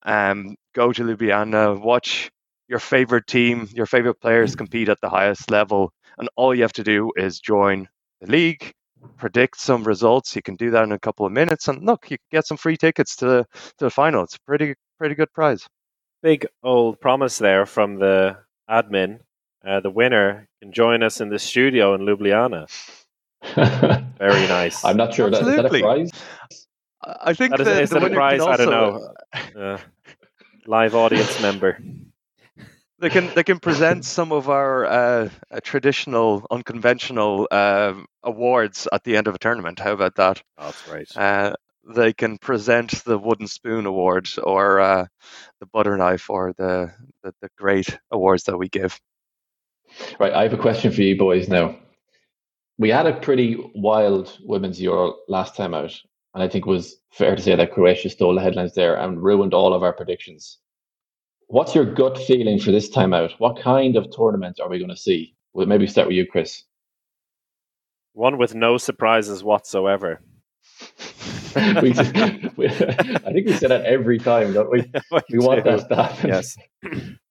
Um, 0.02 0.56
go 0.74 0.92
to 0.92 1.02
Ljubljana. 1.02 1.80
Watch 1.80 2.30
your 2.68 2.78
favorite 2.78 3.26
team, 3.26 3.68
your 3.74 3.86
favorite 3.86 4.20
players 4.20 4.56
compete 4.56 4.88
at 4.88 5.00
the 5.00 5.08
highest 5.08 5.50
level, 5.50 5.92
and 6.18 6.28
all 6.36 6.54
you 6.54 6.62
have 6.62 6.72
to 6.72 6.84
do 6.84 7.12
is 7.16 7.38
join 7.40 7.88
the 8.20 8.30
league, 8.30 8.72
predict 9.16 9.60
some 9.60 9.84
results. 9.84 10.34
You 10.34 10.42
can 10.42 10.56
do 10.56 10.70
that 10.70 10.84
in 10.84 10.92
a 10.92 10.98
couple 10.98 11.26
of 11.26 11.32
minutes, 11.32 11.68
and 11.68 11.84
look, 11.84 12.10
you 12.10 12.16
can 12.18 12.38
get 12.38 12.46
some 12.46 12.56
free 12.56 12.76
tickets 12.76 13.16
to 13.16 13.26
the 13.26 13.46
to 13.78 13.84
the 13.84 13.90
final. 13.90 14.24
It's 14.24 14.36
a 14.36 14.40
pretty 14.46 14.74
pretty 14.98 15.14
good 15.14 15.32
prize. 15.32 15.66
Big 16.22 16.46
old 16.62 17.00
promise 17.00 17.38
there 17.38 17.66
from 17.66 17.96
the 17.96 18.38
admin. 18.70 19.20
Uh, 19.66 19.80
the 19.80 19.90
winner 19.90 20.48
can 20.60 20.72
join 20.72 21.02
us 21.02 21.20
in 21.20 21.30
the 21.30 21.38
studio 21.38 21.94
in 21.94 22.02
Ljubljana. 22.02 22.66
Very 24.18 24.46
nice. 24.48 24.84
I'm 24.84 24.96
not 24.96 25.14
sure 25.14 25.30
that 25.30 25.40
is 25.40 25.46
that 25.46 25.66
a 25.66 25.68
prize. 25.68 26.10
I 27.02 27.30
I 27.30 27.34
think 27.34 27.50
That 27.52 27.60
is, 27.60 27.66
the, 27.66 27.82
is 27.82 27.90
the 27.90 28.00
that 28.00 28.12
a 28.12 28.14
prize? 28.14 28.40
can 28.40 28.48
I 28.48 28.56
don't 28.56 28.70
know. 28.70 29.10
Uh, 29.56 29.78
live 30.66 30.94
audience 30.94 31.40
member. 31.42 31.78
They 32.98 33.10
can 33.10 33.30
they 33.34 33.42
can 33.42 33.58
present 33.58 34.04
some 34.04 34.32
of 34.32 34.48
our 34.48 34.86
uh, 34.86 35.28
uh, 35.50 35.60
traditional, 35.62 36.46
unconventional 36.50 37.46
uh, 37.50 37.94
awards 38.22 38.88
at 38.92 39.04
the 39.04 39.16
end 39.16 39.26
of 39.26 39.34
a 39.34 39.38
tournament. 39.38 39.78
How 39.78 39.92
about 39.92 40.14
that? 40.16 40.42
Oh, 40.56 40.64
that's 40.66 40.88
right. 40.88 41.16
Uh, 41.16 41.54
they 41.94 42.12
can 42.12 42.38
present 42.38 43.04
the 43.04 43.18
wooden 43.18 43.46
spoon 43.46 43.86
award 43.86 44.28
or 44.42 44.80
uh, 44.80 45.06
the 45.60 45.66
butter 45.66 45.96
knife 45.96 46.30
or 46.30 46.54
the, 46.56 46.92
the 47.22 47.34
the 47.42 47.48
great 47.58 47.98
awards 48.10 48.44
that 48.44 48.56
we 48.56 48.68
give. 48.68 48.98
Right, 50.18 50.32
I 50.32 50.42
have 50.42 50.52
a 50.52 50.58
question 50.58 50.92
for 50.92 51.02
you 51.02 51.16
boys 51.16 51.48
now. 51.48 51.76
We 52.78 52.88
had 52.90 53.06
a 53.06 53.14
pretty 53.20 53.56
wild 53.74 54.36
women's 54.42 54.80
Euro 54.80 55.14
last 55.28 55.54
time 55.56 55.74
out, 55.74 55.92
and 56.34 56.42
I 56.42 56.48
think 56.48 56.66
it 56.66 56.70
was 56.70 56.96
fair 57.12 57.36
to 57.36 57.42
say 57.42 57.54
that 57.54 57.72
Croatia 57.72 58.10
stole 58.10 58.34
the 58.34 58.40
headlines 58.40 58.74
there 58.74 58.96
and 58.96 59.22
ruined 59.22 59.54
all 59.54 59.72
of 59.72 59.82
our 59.82 59.92
predictions. 59.92 60.58
What's 61.46 61.74
your 61.74 61.84
gut 61.84 62.18
feeling 62.18 62.58
for 62.58 62.72
this 62.72 62.88
time 62.88 63.14
out? 63.14 63.32
What 63.38 63.60
kind 63.60 63.96
of 63.96 64.10
tournament 64.10 64.58
are 64.60 64.68
we 64.68 64.78
going 64.78 64.90
to 64.90 64.96
see? 64.96 65.36
Well, 65.52 65.66
maybe 65.66 65.86
start 65.86 66.08
with 66.08 66.16
you, 66.16 66.26
Chris. 66.26 66.64
One 68.14 68.38
with 68.38 68.54
no 68.54 68.76
surprises 68.78 69.44
whatsoever. 69.44 70.20
we, 71.56 71.62
we- 72.56 72.68
I 72.68 73.32
think 73.32 73.46
we 73.46 73.52
say 73.52 73.68
that 73.68 73.84
every 73.84 74.18
time, 74.18 74.52
don't 74.52 74.70
we? 74.70 74.90
We 75.30 75.38
want 75.38 75.62
do. 75.64 75.70
that 75.70 75.88
to 75.88 75.94
happen. 75.96 76.28
Yes. 76.30 76.56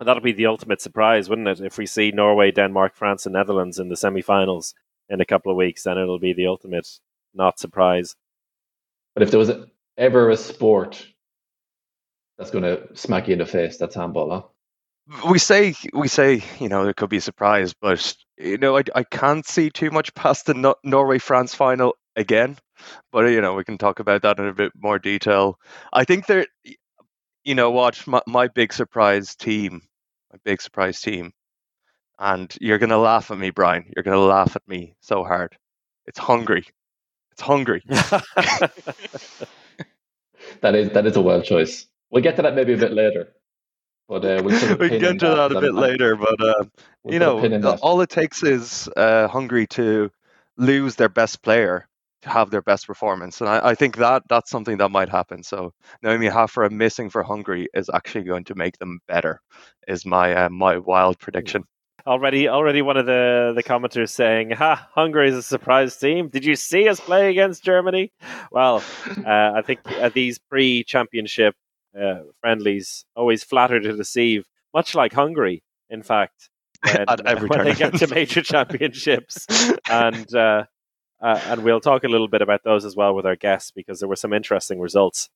That'll 0.00 0.22
be 0.22 0.32
the 0.32 0.46
ultimate 0.46 0.80
surprise, 0.80 1.28
wouldn't 1.28 1.48
it? 1.48 1.60
If 1.60 1.78
we 1.78 1.86
see 1.86 2.10
Norway, 2.10 2.50
Denmark, 2.50 2.96
France, 2.96 3.26
and 3.26 3.32
Netherlands 3.32 3.78
in 3.78 3.88
the 3.88 3.96
semi-finals 3.96 4.74
in 5.08 5.20
a 5.20 5.26
couple 5.26 5.52
of 5.52 5.56
weeks, 5.56 5.84
then 5.84 5.98
it'll 5.98 6.18
be 6.18 6.32
the 6.32 6.46
ultimate 6.46 6.88
not 7.32 7.58
surprise. 7.58 8.16
But 9.14 9.22
if 9.22 9.30
there 9.30 9.38
was 9.38 9.52
ever 9.96 10.30
a 10.30 10.36
sport 10.36 11.06
that's 12.36 12.50
going 12.50 12.64
to 12.64 12.96
smack 12.96 13.28
you 13.28 13.34
in 13.34 13.38
the 13.38 13.46
face, 13.46 13.76
that's 13.76 13.94
handball, 13.94 14.30
huh? 14.30 14.42
We 15.30 15.38
say 15.38 15.74
we 15.92 16.08
say 16.08 16.42
you 16.58 16.68
know 16.70 16.88
it 16.88 16.96
could 16.96 17.10
be 17.10 17.18
a 17.18 17.20
surprise, 17.20 17.74
but 17.74 18.16
you 18.38 18.56
know 18.56 18.78
I, 18.78 18.84
I 18.94 19.02
can't 19.02 19.46
see 19.46 19.68
too 19.68 19.90
much 19.90 20.14
past 20.14 20.46
the 20.46 20.54
no- 20.54 20.76
Norway 20.82 21.18
France 21.18 21.54
final 21.54 21.94
again. 22.16 22.56
But 23.12 23.26
you 23.26 23.42
know 23.42 23.54
we 23.54 23.64
can 23.64 23.76
talk 23.76 24.00
about 24.00 24.22
that 24.22 24.38
in 24.38 24.46
a 24.46 24.54
bit 24.54 24.72
more 24.74 24.98
detail. 24.98 25.60
I 25.92 26.04
think 26.04 26.26
there, 26.26 26.46
you 27.44 27.54
know 27.54 27.70
what, 27.70 28.06
my, 28.06 28.20
my 28.26 28.48
big 28.48 28.72
surprise 28.72 29.34
team, 29.36 29.82
my 30.32 30.38
big 30.44 30.60
surprise 30.62 31.00
team, 31.00 31.32
and 32.18 32.54
you're 32.60 32.78
gonna 32.78 32.98
laugh 32.98 33.30
at 33.30 33.38
me, 33.38 33.50
Brian. 33.50 33.90
You're 33.94 34.02
gonna 34.02 34.18
laugh 34.18 34.56
at 34.56 34.66
me 34.68 34.94
so 35.00 35.24
hard. 35.24 35.56
It's 36.06 36.18
Hungary. 36.18 36.66
It's 37.32 37.40
Hungary. 37.42 37.82
That 40.60 40.74
is 40.74 40.90
that 40.90 41.06
is 41.06 41.16
a 41.16 41.20
wild 41.22 41.44
choice. 41.44 41.86
We'll 42.10 42.22
get 42.22 42.36
to 42.36 42.42
that 42.42 42.54
maybe 42.54 42.74
a 42.74 42.76
bit 42.76 42.92
later. 42.92 43.32
But 44.08 44.24
uh, 44.24 44.42
we'll 44.44 44.76
we 44.76 44.88
can 44.90 44.98
get 45.00 45.18
to 45.20 45.28
that 45.28 45.52
a 45.52 45.56
and- 45.56 45.60
bit 45.60 45.74
later, 45.74 46.16
but 46.16 46.40
uh, 46.40 46.64
we'll 47.02 47.14
you 47.14 47.18
know, 47.18 47.40
pin 47.40 47.54
in 47.54 47.60
the- 47.62 47.72
that. 47.72 47.80
all 47.80 48.00
it 48.02 48.10
takes 48.10 48.42
is 48.42 48.88
uh, 48.96 49.26
Hungary 49.28 49.66
to 49.68 50.10
lose 50.58 50.96
their 50.96 51.08
best 51.08 51.42
player 51.42 51.88
have 52.24 52.50
their 52.50 52.62
best 52.62 52.86
performance, 52.86 53.40
and 53.40 53.48
I, 53.48 53.70
I 53.70 53.74
think 53.74 53.96
that 53.96 54.22
that's 54.28 54.50
something 54.50 54.78
that 54.78 54.90
might 54.90 55.08
happen. 55.08 55.42
So 55.42 55.72
Noémi 56.04 56.30
Háfra 56.30 56.70
missing 56.70 57.10
for 57.10 57.22
Hungary 57.22 57.68
is 57.74 57.90
actually 57.92 58.24
going 58.24 58.44
to 58.44 58.54
make 58.54 58.78
them 58.78 59.00
better. 59.08 59.40
Is 59.88 60.04
my 60.04 60.34
uh, 60.34 60.48
my 60.48 60.78
wild 60.78 61.18
prediction. 61.18 61.64
already, 62.06 62.48
already 62.48 62.82
one 62.82 62.96
of 62.96 63.06
the, 63.06 63.52
the 63.54 63.62
commenters 63.62 64.10
saying, 64.10 64.50
"Ha, 64.50 64.88
Hungary 64.94 65.28
is 65.28 65.36
a 65.36 65.42
surprise 65.42 65.96
team. 65.96 66.28
Did 66.28 66.44
you 66.44 66.56
see 66.56 66.88
us 66.88 67.00
play 67.00 67.30
against 67.30 67.64
Germany?" 67.64 68.12
Well, 68.50 68.82
uh, 69.26 69.52
I 69.56 69.62
think 69.62 69.80
uh, 69.86 70.10
these 70.12 70.38
pre-championship 70.38 71.54
uh, 72.00 72.20
friendlies 72.40 73.04
always 73.16 73.44
flatter 73.44 73.80
to 73.80 73.96
deceive, 73.96 74.46
much 74.72 74.94
like 74.94 75.12
Hungary, 75.12 75.62
in 75.90 76.02
fact. 76.02 76.50
When, 76.84 77.08
At 77.08 77.26
every 77.26 77.48
when 77.52 77.64
they 77.64 77.74
get 77.74 77.94
to 77.94 78.06
major 78.08 78.42
championships, 78.42 79.46
and 79.88 80.26
uh, 81.24 81.40
and 81.46 81.64
we'll 81.64 81.80
talk 81.80 82.04
a 82.04 82.08
little 82.08 82.28
bit 82.28 82.42
about 82.42 82.64
those 82.64 82.84
as 82.84 82.94
well 82.94 83.14
with 83.14 83.24
our 83.24 83.34
guests 83.34 83.70
because 83.70 83.98
there 83.98 84.08
were 84.10 84.14
some 84.14 84.34
interesting 84.34 84.78
results, 84.78 85.30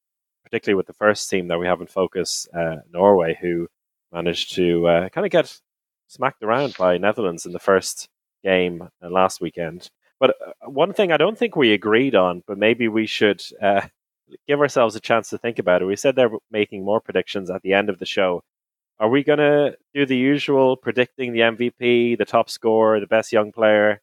particularly 0.45 0.77
with 0.77 0.87
the 0.87 0.93
first 0.93 1.31
team 1.31 1.49
that 1.49 1.59
we 1.59 1.67
have 1.67 1.81
in 1.81 1.87
focus, 1.87 2.47
uh, 2.53 2.77
Norway, 2.93 3.39
who 3.41 3.69
managed 4.13 4.55
to 4.57 4.87
uh, 4.87 5.09
kind 5.09 5.25
of 5.25 5.31
get 5.31 5.59
smacked 6.07 6.43
around 6.43 6.77
by 6.77 6.99
Netherlands 6.99 7.47
in 7.47 7.53
the 7.53 7.59
first 7.59 8.11
game 8.45 8.91
uh, 9.03 9.09
last 9.09 9.41
weekend. 9.41 9.91
But 10.21 10.35
uh, 10.47 10.69
one 10.69 10.93
thing 10.93 11.11
I 11.11 11.17
don't 11.17 11.39
think 11.39 11.57
we 11.57 11.73
agreed 11.73 12.15
on, 12.15 12.43
but 12.47 12.59
maybe 12.59 12.89
we 12.89 13.07
should 13.07 13.43
uh, 13.63 13.87
give 14.47 14.61
ourselves 14.61 14.95
a 14.95 15.01
chance 15.01 15.31
to 15.31 15.39
think 15.39 15.59
about 15.59 15.81
it. 15.81 15.87
We 15.87 15.97
said 15.97 16.17
they're 16.17 16.37
making 16.51 16.85
more 16.85 17.01
predictions 17.01 17.49
at 17.49 17.63
the 17.63 17.73
end 17.73 17.89
of 17.89 17.99
the 17.99 18.05
show. 18.05 18.43
Are 19.01 19.09
we 19.09 19.25
going 19.25 19.39
to 19.39 19.79
do 19.95 20.05
the 20.05 20.19
usual 20.19 20.77
predicting 20.77 21.33
the 21.33 21.41
MVP, 21.41 22.19
the 22.19 22.27
top 22.27 22.51
scorer, 22.51 23.01
the 23.01 23.07
best 23.07 23.33
young 23.33 23.53
player, 23.53 24.03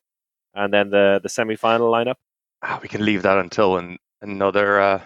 and 0.56 0.74
then 0.74 0.90
the, 0.90 1.20
the 1.22 1.30
semi 1.30 1.56
final 1.56 1.92
lineup? 1.92 2.16
Ah, 2.62 2.80
we 2.82 2.88
can 2.88 3.06
leave 3.06 3.24
that 3.24 3.38
until 3.38 3.78
an, 3.78 3.98
another. 4.22 4.80
Uh, 4.80 5.02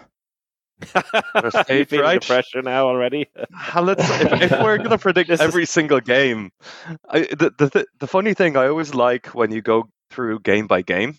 stage, 1.50 1.92
right? 1.92 2.24
pressure 2.26 2.62
now 2.62 2.86
already? 2.86 3.28
Ah, 3.54 3.80
let's, 3.80 4.08
if, 4.20 4.50
if 4.50 4.50
we're 4.62 4.78
going 4.78 4.90
to 4.90 4.98
predict 4.98 5.28
This 5.28 5.40
is- 5.40 5.46
every 5.46 5.66
single 5.66 6.00
game, 6.00 6.50
I, 7.08 7.20
the, 7.22 7.52
the 7.58 7.66
the 7.68 7.86
the 8.00 8.06
funny 8.06 8.34
thing 8.34 8.56
I 8.56 8.68
always 8.68 8.94
like 8.94 9.26
when 9.34 9.52
you 9.52 9.60
go 9.62 9.84
through 10.10 10.40
game 10.40 10.66
by 10.66 10.82
game, 10.82 11.18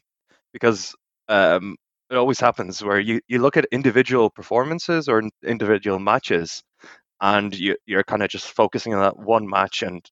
because 0.53 0.95
um, 1.29 1.75
it 2.09 2.15
always 2.15 2.39
happens 2.39 2.83
where 2.83 2.99
you, 2.99 3.21
you 3.27 3.39
look 3.39 3.55
at 3.57 3.65
individual 3.71 4.29
performances 4.29 5.07
or 5.07 5.21
individual 5.45 5.99
matches, 5.99 6.63
and 7.21 7.55
you 7.57 7.75
you're 7.85 8.03
kind 8.03 8.23
of 8.23 8.29
just 8.29 8.47
focusing 8.47 8.93
on 8.93 9.01
that 9.01 9.17
one 9.19 9.47
match, 9.47 9.83
and 9.83 10.03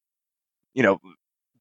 you 0.76 0.84
know 0.84 1.00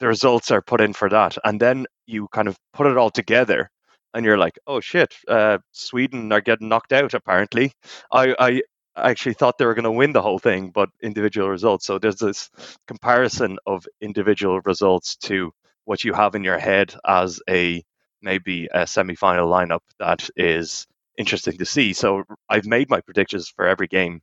the 0.00 0.06
results 0.08 0.50
are 0.50 0.62
put 0.62 0.80
in 0.80 0.92
for 0.92 1.08
that, 1.08 1.36
and 1.44 1.60
then 1.60 1.86
you 2.08 2.28
kind 2.32 2.48
of 2.48 2.56
put 2.72 2.86
it 2.88 2.96
all 2.96 3.10
together. 3.10 3.70
And 4.14 4.24
you're 4.24 4.38
like, 4.38 4.58
oh 4.66 4.80
shit, 4.80 5.14
uh, 5.28 5.58
Sweden 5.72 6.32
are 6.32 6.40
getting 6.40 6.68
knocked 6.68 6.92
out. 6.92 7.14
Apparently, 7.14 7.72
I, 8.12 8.34
I 8.38 8.62
actually 8.96 9.34
thought 9.34 9.58
they 9.58 9.66
were 9.66 9.74
going 9.74 9.84
to 9.84 9.92
win 9.92 10.12
the 10.12 10.22
whole 10.22 10.38
thing, 10.38 10.70
but 10.70 10.88
individual 11.02 11.48
results. 11.50 11.86
So 11.86 11.98
there's 11.98 12.16
this 12.16 12.50
comparison 12.88 13.58
of 13.66 13.86
individual 14.00 14.60
results 14.64 15.16
to 15.18 15.52
what 15.84 16.04
you 16.04 16.14
have 16.14 16.34
in 16.34 16.44
your 16.44 16.58
head 16.58 16.94
as 17.06 17.40
a 17.48 17.84
maybe 18.22 18.68
a 18.72 18.86
semi-final 18.86 19.48
lineup 19.48 19.80
that 20.00 20.28
is 20.36 20.86
interesting 21.18 21.58
to 21.58 21.66
see. 21.66 21.92
So 21.92 22.24
I've 22.48 22.66
made 22.66 22.90
my 22.90 23.00
predictions 23.02 23.48
for 23.48 23.66
every 23.68 23.88
game. 23.88 24.20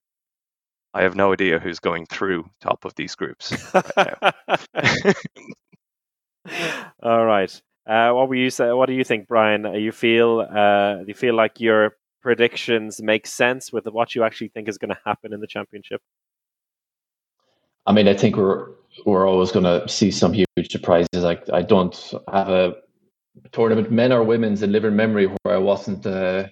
I 0.94 1.04
have 1.04 1.16
no 1.16 1.34
idea 1.34 1.60
who's 1.60 1.80
going 1.80 2.06
through 2.08 2.50
top 2.62 2.86
of 2.86 2.96
these 2.96 3.16
groups. 3.16 3.54
Right 3.98 4.16
All 7.04 7.26
right. 7.26 7.62
Uh, 7.88 8.12
what 8.12 8.30
were 8.30 8.36
you 8.36 8.50
say? 8.50 8.72
What 8.72 8.88
do 8.88 8.94
you 8.94 9.04
think, 9.04 9.28
Brian? 9.28 9.66
You 9.76 9.92
feel 9.92 10.40
uh, 10.40 10.96
do 10.96 11.06
you 11.08 11.14
feel 11.14 11.36
like 11.36 11.60
your 11.60 11.96
predictions 12.22 13.02
make 13.02 13.28
sense 13.28 13.72
with 13.72 13.86
what 13.86 14.16
you 14.16 14.24
actually 14.24 14.48
think 14.48 14.68
is 14.68 14.80
going 14.80 14.90
to 14.90 15.00
happen 15.06 15.34
in 15.34 15.40
the 15.40 15.48
championship? 15.48 16.02
I 17.86 17.92
mean, 17.92 18.08
I 18.08 18.16
think 18.16 18.38
we're 18.38 18.70
we're 19.06 19.28
always 19.28 19.52
going 19.52 19.66
to 19.66 19.88
see 19.88 20.10
some 20.10 20.34
huge 20.34 20.72
surprises. 20.72 21.24
Like 21.24 21.48
I 21.54 21.62
don't 21.62 21.96
have 22.34 22.50
a 22.50 22.74
tournament, 23.52 23.92
men 23.92 24.12
or 24.12 24.24
women's, 24.24 24.64
in 24.64 24.72
living 24.72 24.96
memory 24.96 25.28
where 25.44 25.54
I 25.54 25.60
wasn't, 25.60 26.08
uh, 26.08 26.48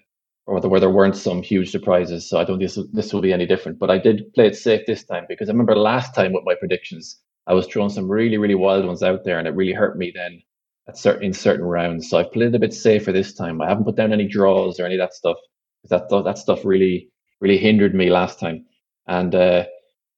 or 0.45 0.59
where 0.59 0.79
there 0.79 0.91
weren't 0.91 1.15
some 1.15 1.41
huge 1.41 1.71
surprises. 1.71 2.29
So 2.29 2.37
I 2.37 2.43
don't 2.43 2.59
think 2.59 2.69
this 2.69 2.87
this 2.93 3.11
will 3.11 3.21
be 3.21 3.33
any 3.33 3.47
different. 3.47 3.79
But 3.79 3.89
I 3.89 3.97
did 3.97 4.31
play 4.35 4.45
it 4.45 4.55
safe 4.55 4.81
this 4.85 5.03
time 5.03 5.25
because 5.27 5.49
I 5.49 5.53
remember 5.53 5.75
last 5.75 6.13
time 6.13 6.31
with 6.31 6.43
my 6.45 6.53
predictions, 6.53 7.19
I 7.47 7.55
was 7.55 7.65
throwing 7.65 7.89
some 7.89 8.07
really 8.07 8.37
really 8.37 8.55
wild 8.55 8.85
ones 8.85 9.01
out 9.01 9.23
there, 9.23 9.39
and 9.39 9.47
it 9.47 9.55
really 9.55 9.73
hurt 9.73 9.97
me 9.97 10.11
then 10.13 10.43
at 10.87 10.97
certain 10.97 11.23
in 11.23 11.33
certain 11.33 11.65
rounds. 11.65 12.09
So 12.09 12.17
I've 12.17 12.31
played 12.31 12.55
a 12.55 12.59
bit 12.59 12.73
safer 12.73 13.11
this 13.11 13.33
time. 13.33 13.61
I 13.61 13.69
haven't 13.69 13.85
put 13.85 13.95
down 13.95 14.13
any 14.13 14.27
draws 14.27 14.79
or 14.79 14.85
any 14.85 14.95
of 14.95 14.99
that 14.99 15.13
stuff 15.13 15.37
because 15.81 16.07
that 16.09 16.23
that 16.23 16.37
stuff 16.37 16.65
really 16.65 17.09
really 17.39 17.57
hindered 17.57 17.93
me 17.93 18.09
last 18.09 18.39
time, 18.39 18.65
and 19.07 19.35
uh, 19.35 19.65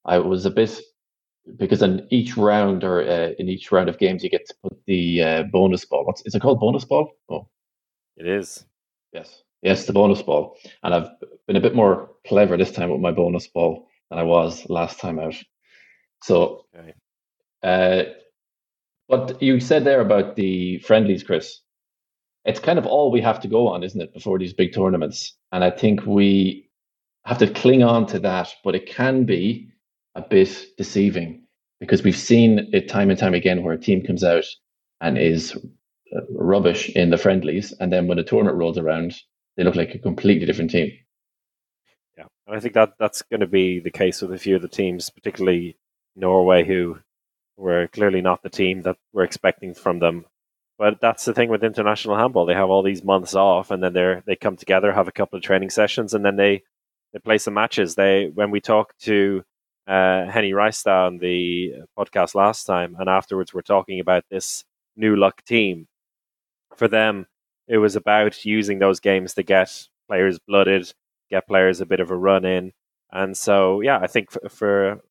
I 0.06 0.20
was 0.20 0.46
a 0.46 0.52
bit 0.52 0.80
because 1.58 1.82
in 1.82 2.08
each 2.10 2.38
round 2.38 2.84
or 2.84 3.02
uh, 3.02 3.32
in 3.38 3.50
each 3.50 3.72
round 3.72 3.90
of 3.90 3.98
games 4.00 4.24
you 4.24 4.30
get 4.30 4.46
to 4.48 4.56
put 4.64 4.78
the 4.86 5.22
uh, 5.22 5.44
bonus 5.44 5.86
ball. 5.86 6.06
What's 6.06 6.22
is 6.26 6.36
it 6.36 6.42
called? 6.42 6.60
Bonus 6.60 6.86
ball? 6.86 7.12
Oh, 7.30 7.48
it 8.18 8.28
is. 8.28 8.66
Yes, 9.14 9.44
yes, 9.62 9.86
the 9.86 9.94
bonus 9.94 10.22
ball. 10.22 10.58
And 10.84 10.94
I've 10.94 11.10
been 11.48 11.56
a 11.56 11.62
bit 11.62 11.76
more 11.76 12.12
clever 12.28 12.58
this 12.58 12.72
time 12.72 12.90
with 12.90 13.02
my 13.02 13.12
bonus 13.12 13.48
ball 13.48 13.88
than 14.10 14.20
I 14.20 14.24
was 14.24 14.68
last 14.70 15.00
time 15.00 15.20
out. 15.20 15.36
So, 16.24 16.66
okay. 16.76 16.94
uh, 17.64 18.12
what 19.08 19.42
you 19.42 19.60
said 19.60 19.84
there 19.84 20.02
about 20.02 20.36
the 20.36 20.80
friendlies, 20.80 21.24
Chris, 21.24 21.62
it's 22.44 22.60
kind 22.60 22.80
of 22.80 22.86
all 22.86 23.12
we 23.12 23.22
have 23.22 23.40
to 23.42 23.48
go 23.48 23.68
on, 23.68 23.84
isn't 23.84 24.02
it, 24.02 24.14
before 24.14 24.38
these 24.40 24.54
big 24.54 24.74
tournaments? 24.74 25.36
And 25.52 25.64
I 25.64 25.72
think 25.72 26.06
we 26.06 26.70
have 27.26 27.40
to 27.40 27.48
cling 27.48 27.84
on 27.84 28.06
to 28.08 28.20
that, 28.20 28.54
but 28.64 28.76
it 28.76 28.88
can 28.88 29.26
be 29.26 29.70
a 30.14 30.22
bit 30.22 30.66
deceiving 30.78 31.44
because 31.80 32.04
we've 32.04 32.18
seen 32.18 32.70
it 32.72 32.88
time 32.88 33.10
and 33.10 33.20
time 33.20 33.34
again 33.34 33.64
where 33.64 33.74
a 33.74 33.80
team 33.80 34.04
comes 34.04 34.24
out 34.24 34.46
and 35.02 35.18
is 35.18 35.56
uh, 36.16 36.22
rubbish 36.32 36.90
in 36.90 37.10
the 37.10 37.18
friendlies, 37.18 37.74
and 37.80 37.92
then 37.92 38.08
when 38.08 38.18
the 38.18 38.24
tournament 38.24 38.58
rolls 38.58 38.78
around, 38.78 39.16
they 39.58 39.64
look 39.64 39.76
like 39.76 39.94
a 39.94 40.00
completely 40.00 40.46
different 40.46 40.72
team. 40.72 40.92
Yeah, 42.18 42.26
and 42.48 42.56
I 42.56 42.60
think 42.60 42.76
that 42.76 42.94
that's 43.00 43.24
going 43.24 43.42
to 43.42 43.48
be 43.48 43.80
the 43.80 43.92
case 43.92 44.22
with 44.22 44.32
a 44.32 44.38
few 44.38 44.56
of 44.56 44.62
the 44.62 44.68
teams, 44.68 45.10
particularly 45.10 45.78
Norway, 46.16 46.66
who 46.66 47.00
were 47.58 47.88
clearly 47.88 48.22
not 48.22 48.44
the 48.44 48.50
team 48.50 48.82
that 48.84 48.98
we're 49.14 49.24
expecting 49.24 49.74
from 49.74 50.00
them. 50.00 50.26
But 50.78 51.00
that's 51.00 51.24
the 51.26 51.34
thing 51.34 51.50
with 51.50 51.64
international 51.64 52.18
handball; 52.18 52.46
they 52.46 52.54
have 52.54 52.70
all 52.70 52.84
these 52.84 53.04
months 53.04 53.34
off, 53.34 53.72
and 53.72 53.82
then 53.82 53.94
they 53.94 54.22
they 54.26 54.36
come 54.36 54.58
together, 54.58 54.92
have 54.92 55.08
a 55.08 55.14
couple 55.14 55.38
of 55.38 55.44
training 55.44 55.70
sessions, 55.70 56.14
and 56.14 56.26
then 56.26 56.36
they 56.36 56.64
they 57.14 57.20
play 57.20 57.38
some 57.38 57.54
matches. 57.54 57.96
They 57.96 58.30
when 58.34 58.52
we 58.52 58.60
talk 58.60 58.98
to 59.00 59.44
uh, 59.88 60.26
Henny 60.26 60.52
Reistad 60.52 61.08
on 61.08 61.18
the 61.20 61.74
podcast 61.98 62.36
last 62.36 62.66
time, 62.66 62.96
and 63.00 63.08
afterwards 63.10 63.54
we're 63.54 63.62
talking 63.62 64.00
about 64.02 64.26
this 64.30 64.66
new 64.98 65.16
luck 65.16 65.44
team. 65.46 65.88
For 66.76 66.90
them, 66.90 67.28
it 67.70 67.78
was 67.78 67.96
about 67.96 68.44
using 68.44 68.80
those 68.80 69.00
games 69.00 69.34
to 69.36 69.44
get 69.44 69.88
players 70.10 70.40
blooded, 70.40 70.94
get 71.30 71.48
players 71.48 71.80
a 71.80 71.86
bit 71.86 72.02
of 72.02 72.12
a 72.12 72.18
run 72.18 72.44
in, 72.44 72.74
and 73.12 73.38
so 73.38 73.80
yeah, 73.80 74.00
I 74.00 74.08
think 74.08 74.32
for, 74.32 74.50
for 74.50 75.02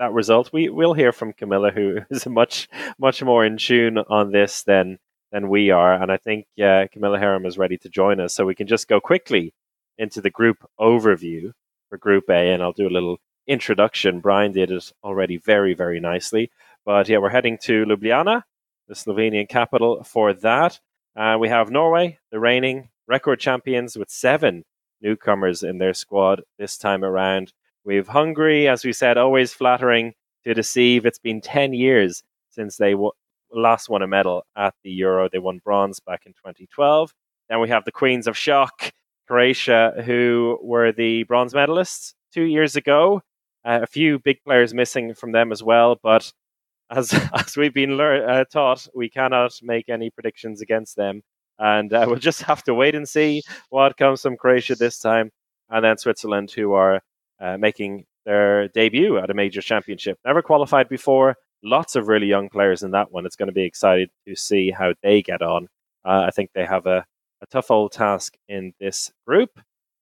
that 0.00 0.12
result, 0.12 0.50
we 0.52 0.68
will 0.68 0.94
hear 0.94 1.12
from 1.12 1.34
Camilla, 1.34 1.70
who 1.70 2.00
is 2.10 2.26
much 2.26 2.68
much 2.98 3.22
more 3.22 3.44
in 3.44 3.56
tune 3.56 3.98
on 3.98 4.32
this 4.32 4.64
than 4.64 4.98
than 5.30 5.48
we 5.48 5.70
are, 5.70 5.94
and 5.94 6.10
I 6.10 6.16
think 6.16 6.46
uh, 6.60 6.86
Camilla 6.92 7.18
Herrem 7.18 7.46
is 7.46 7.56
ready 7.56 7.78
to 7.78 7.88
join 7.88 8.18
us, 8.18 8.34
so 8.34 8.44
we 8.44 8.56
can 8.56 8.66
just 8.66 8.88
go 8.88 9.00
quickly 9.00 9.54
into 9.96 10.20
the 10.20 10.30
group 10.30 10.56
overview 10.80 11.52
for 11.88 11.98
Group 11.98 12.28
A, 12.30 12.52
and 12.52 12.62
I'll 12.62 12.72
do 12.72 12.88
a 12.88 12.96
little 12.96 13.18
introduction. 13.46 14.20
Brian 14.20 14.52
did 14.52 14.70
it 14.70 14.92
already 15.04 15.36
very, 15.36 15.74
very 15.74 16.00
nicely. 16.00 16.50
But 16.84 17.08
yeah, 17.08 17.18
we're 17.18 17.30
heading 17.30 17.58
to 17.62 17.84
Ljubljana, 17.84 18.42
the 18.88 18.94
Slovenian 18.94 19.48
capital, 19.48 20.02
for 20.02 20.32
that. 20.32 20.80
Uh, 21.14 21.36
we 21.38 21.48
have 21.48 21.70
Norway, 21.70 22.18
the 22.30 22.40
reigning 22.40 22.88
record 23.06 23.40
champions, 23.40 23.96
with 23.96 24.08
seven 24.08 24.64
newcomers 25.02 25.62
in 25.62 25.78
their 25.78 25.94
squad 25.94 26.42
this 26.58 26.78
time 26.78 27.04
around. 27.04 27.52
Have 27.88 28.08
Hungary, 28.08 28.68
as 28.68 28.84
we 28.84 28.92
said, 28.92 29.16
always 29.18 29.52
flattering 29.52 30.14
to 30.44 30.54
deceive. 30.54 31.06
It's 31.06 31.18
been 31.18 31.40
10 31.40 31.72
years 31.72 32.22
since 32.50 32.76
they 32.76 32.92
w- 32.92 33.12
last 33.52 33.88
won 33.88 34.02
a 34.02 34.06
medal 34.06 34.44
at 34.56 34.74
the 34.84 34.90
Euro. 34.90 35.28
They 35.28 35.38
won 35.38 35.60
bronze 35.64 36.00
back 36.00 36.22
in 36.26 36.32
2012. 36.32 37.12
Then 37.48 37.60
we 37.60 37.68
have 37.68 37.84
the 37.84 37.92
Queens 37.92 38.26
of 38.26 38.36
Shock, 38.36 38.92
Croatia, 39.26 40.02
who 40.04 40.58
were 40.62 40.92
the 40.92 41.24
bronze 41.24 41.52
medalists 41.52 42.14
two 42.32 42.44
years 42.44 42.76
ago. 42.76 43.22
Uh, 43.64 43.80
a 43.82 43.86
few 43.86 44.18
big 44.18 44.42
players 44.44 44.72
missing 44.72 45.14
from 45.14 45.32
them 45.32 45.52
as 45.52 45.62
well, 45.62 45.98
but 46.02 46.32
as 46.90 47.12
as 47.34 47.56
we've 47.56 47.74
been 47.74 47.96
lear- 47.96 48.28
uh, 48.28 48.44
taught, 48.44 48.86
we 48.94 49.08
cannot 49.08 49.52
make 49.62 49.88
any 49.88 50.10
predictions 50.10 50.60
against 50.60 50.96
them, 50.96 51.22
and 51.58 51.92
uh, 51.92 52.04
we'll 52.08 52.16
just 52.16 52.42
have 52.42 52.62
to 52.64 52.74
wait 52.74 52.94
and 52.94 53.08
see 53.08 53.42
what 53.68 53.96
comes 53.96 54.22
from 54.22 54.36
Croatia 54.36 54.74
this 54.74 54.98
time, 54.98 55.30
and 55.68 55.84
then 55.84 55.98
Switzerland, 55.98 56.50
who 56.50 56.72
are 56.72 57.02
uh, 57.40 57.56
making 57.58 58.04
their 58.26 58.68
debut 58.68 59.18
at 59.18 59.30
a 59.30 59.34
major 59.34 59.62
championship, 59.62 60.18
never 60.24 60.42
qualified 60.42 60.88
before. 60.88 61.36
Lots 61.62 61.96
of 61.96 62.08
really 62.08 62.26
young 62.26 62.48
players 62.48 62.82
in 62.82 62.90
that 62.92 63.12
one. 63.12 63.26
It's 63.26 63.36
going 63.36 63.48
to 63.48 63.52
be 63.52 63.64
exciting 63.64 64.08
to 64.26 64.34
see 64.34 64.70
how 64.70 64.94
they 65.02 65.22
get 65.22 65.42
on. 65.42 65.68
Uh, 66.04 66.24
I 66.26 66.30
think 66.30 66.50
they 66.54 66.64
have 66.64 66.86
a, 66.86 67.04
a 67.42 67.46
tough 67.50 67.70
old 67.70 67.92
task 67.92 68.36
in 68.48 68.72
this 68.80 69.12
group, 69.26 69.50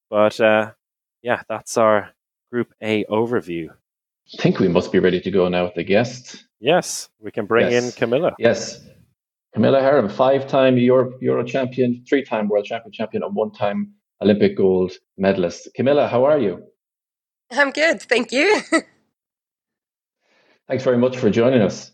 but 0.09 0.41
uh, 0.41 0.73
yeah, 1.23 1.43
that's 1.49 1.77
our 1.77 2.11
Group 2.51 2.73
A 2.83 3.05
overview. 3.05 3.69
I 4.39 4.43
think 4.43 4.59
we 4.59 4.69
must 4.69 4.91
be 4.91 4.99
ready 4.99 5.21
to 5.21 5.31
go 5.31 5.49
now 5.49 5.65
with 5.65 5.75
the 5.75 5.85
guests. 5.85 6.45
Yes, 6.61 7.09
we 7.21 7.31
can 7.31 7.47
bring 7.47 7.71
yes. 7.71 7.85
in 7.85 7.93
Camilla. 7.93 8.35
Yes. 8.39 8.81
Camilla 9.55 9.81
Herrem, 9.81 10.09
five 10.09 10.47
time 10.47 10.77
Euro, 10.79 11.13
Euro 11.21 11.45
champion, 11.45 12.05
three 12.09 12.23
time 12.23 12.49
world 12.49 12.65
champion 12.65 12.93
champion, 12.93 13.23
and 13.23 13.35
one 13.35 13.53
time 13.53 13.93
Olympic 14.23 14.57
gold 14.57 14.93
medalist. 15.17 15.69
Camilla, 15.75 16.09
how 16.09 16.25
are 16.25 16.39
you? 16.39 16.63
I'm 17.51 17.71
good, 17.71 18.03
thank 18.03 18.33
you. 18.33 18.61
Thanks 20.69 20.85
very 20.85 20.99
much 20.99 21.17
for 21.17 21.31
joining 21.31 21.63
us. 21.63 21.91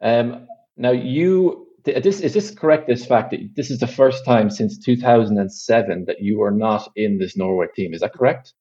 Um, 0.00 0.46
now, 0.76 0.92
you 0.92 1.66
this 1.84 2.20
is 2.20 2.34
this 2.34 2.50
correct? 2.52 2.86
This 2.86 3.04
fact 3.04 3.30
that 3.32 3.40
this 3.56 3.70
is 3.70 3.80
the 3.80 3.86
first 3.86 4.24
time 4.24 4.50
since 4.50 4.78
2007 4.78 6.04
that 6.06 6.20
you 6.20 6.42
are 6.42 6.50
not 6.50 6.88
in 6.94 7.18
this 7.18 7.36
Norway 7.36 7.66
team. 7.74 7.92
Is 7.94 8.00
that 8.00 8.12
correct? 8.12 8.52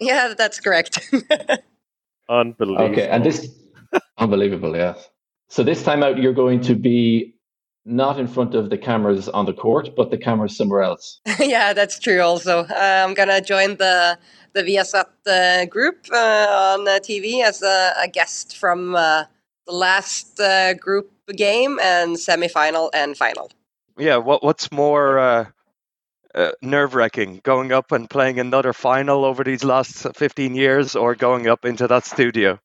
Yeah, 0.00 0.34
that's 0.36 0.60
correct. 0.60 1.00
unbelievable. 2.28 2.90
Okay, 2.90 3.08
and 3.08 3.24
this 3.24 3.48
unbelievable, 4.18 4.76
yes. 4.76 5.08
So 5.48 5.62
this 5.62 5.82
time 5.82 6.02
out, 6.02 6.18
you're 6.18 6.34
going 6.34 6.60
to 6.62 6.74
be 6.74 7.34
not 7.88 8.20
in 8.20 8.26
front 8.26 8.54
of 8.54 8.70
the 8.70 8.78
cameras 8.78 9.28
on 9.28 9.46
the 9.46 9.52
court, 9.52 9.90
but 9.96 10.10
the 10.10 10.18
cameras 10.18 10.56
somewhere 10.56 10.82
else. 10.82 11.20
yeah, 11.40 11.72
that's 11.72 11.98
true. 11.98 12.20
Also, 12.20 12.60
uh, 12.60 13.04
I'm 13.06 13.14
gonna 13.14 13.40
join 13.40 13.76
the 13.76 14.18
the 14.52 14.62
Viasat 14.62 15.06
uh, 15.26 15.66
group 15.66 16.06
uh, 16.12 16.76
on 16.76 16.86
TV 17.00 17.42
as 17.42 17.62
a, 17.62 17.94
a, 18.02 18.08
guest 18.08 18.56
from 18.56 18.94
uh, 18.94 19.24
the 19.66 19.72
last 19.72 20.40
uh, 20.40 20.74
group 20.74 21.12
game 21.36 21.78
and 21.82 22.16
semifinal 22.16 22.90
and 22.94 23.16
final. 23.16 23.50
Yeah, 23.98 24.16
what 24.16 24.42
what's 24.42 24.70
more 24.72 25.18
uh, 25.18 25.44
uh, 26.34 26.52
nerve 26.62 26.94
wracking 26.94 27.40
going 27.42 27.72
up 27.72 27.92
and 27.92 28.08
playing 28.08 28.38
another 28.38 28.72
final 28.72 29.24
over 29.24 29.44
these 29.44 29.64
last 29.64 30.06
15 30.14 30.54
years 30.54 30.96
or 30.96 31.14
going 31.14 31.48
up 31.48 31.64
into 31.64 31.86
that 31.88 32.04
studio? 32.04 32.58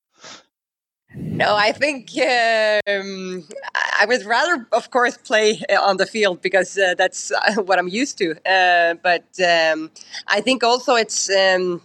No, 1.16 1.56
I 1.56 1.72
think 1.72 2.10
um, 2.88 3.48
I 4.00 4.06
would 4.08 4.26
rather, 4.26 4.68
of 4.72 4.90
course, 4.90 5.18
play 5.18 5.62
uh, 5.70 5.80
on 5.80 5.98
the 5.98 6.08
field 6.08 6.42
because 6.42 6.78
uh, 6.78 6.96
that's 6.98 7.32
uh, 7.32 7.62
what 7.62 7.78
I'm 7.78 7.88
used 7.88 8.18
to. 8.18 8.32
Uh, 8.50 8.96
but 9.04 9.26
um, 9.40 9.92
I 10.28 10.42
think 10.42 10.64
also 10.64 10.96
it's 10.96 11.30
um, 11.30 11.82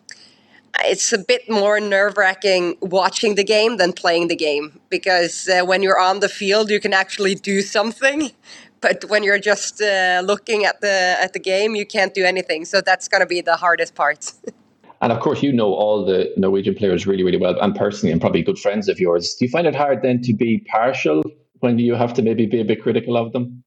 it's 0.85 1.13
a 1.13 1.19
bit 1.19 1.49
more 1.51 1.81
nerve 1.81 2.17
wracking 2.17 2.77
watching 2.81 3.35
the 3.35 3.45
game 3.45 3.77
than 3.77 3.93
playing 3.93 4.29
the 4.29 4.37
game 4.37 4.81
because 4.91 5.49
uh, 5.49 5.65
when 5.65 5.83
you're 5.83 6.01
on 6.01 6.21
the 6.21 6.29
field, 6.29 6.71
you 6.71 6.81
can 6.81 6.95
actually 6.95 7.35
do 7.35 7.63
something, 7.63 8.31
but 8.81 9.05
when 9.09 9.23
you're 9.23 9.41
just 9.41 9.83
uh, 9.83 10.23
looking 10.25 10.65
at 10.65 10.81
the 10.81 11.17
at 11.21 11.33
the 11.35 11.41
game, 11.41 11.77
you 11.77 11.87
can't 11.87 12.15
do 12.15 12.25
anything. 12.25 12.65
So 12.65 12.81
that's 12.81 13.09
going 13.09 13.21
to 13.21 13.27
be 13.27 13.43
the 13.43 13.57
hardest 13.57 13.95
part. 13.95 14.33
and 15.01 15.13
of 15.13 15.21
course, 15.21 15.43
you 15.43 15.53
know 15.53 15.73
all 15.73 16.05
the 16.05 16.33
Norwegian 16.37 16.75
players 16.75 17.07
really, 17.07 17.23
really 17.23 17.39
well, 17.39 17.59
and 17.61 17.75
personally, 17.75 18.13
and 18.13 18.21
probably 18.21 18.43
good 18.43 18.59
friends 18.59 18.89
of 18.89 18.99
yours. 18.99 19.35
Do 19.35 19.45
you 19.45 19.51
find 19.51 19.67
it 19.67 19.75
hard 19.75 20.03
then 20.03 20.23
to 20.23 20.33
be 20.33 20.65
partial 20.71 21.23
when 21.61 21.79
you 21.79 21.95
have 21.95 22.15
to 22.15 22.23
maybe 22.23 22.47
be 22.47 22.61
a 22.61 22.65
bit 22.65 22.83
critical 22.83 23.17
of 23.17 23.33
them? 23.33 23.63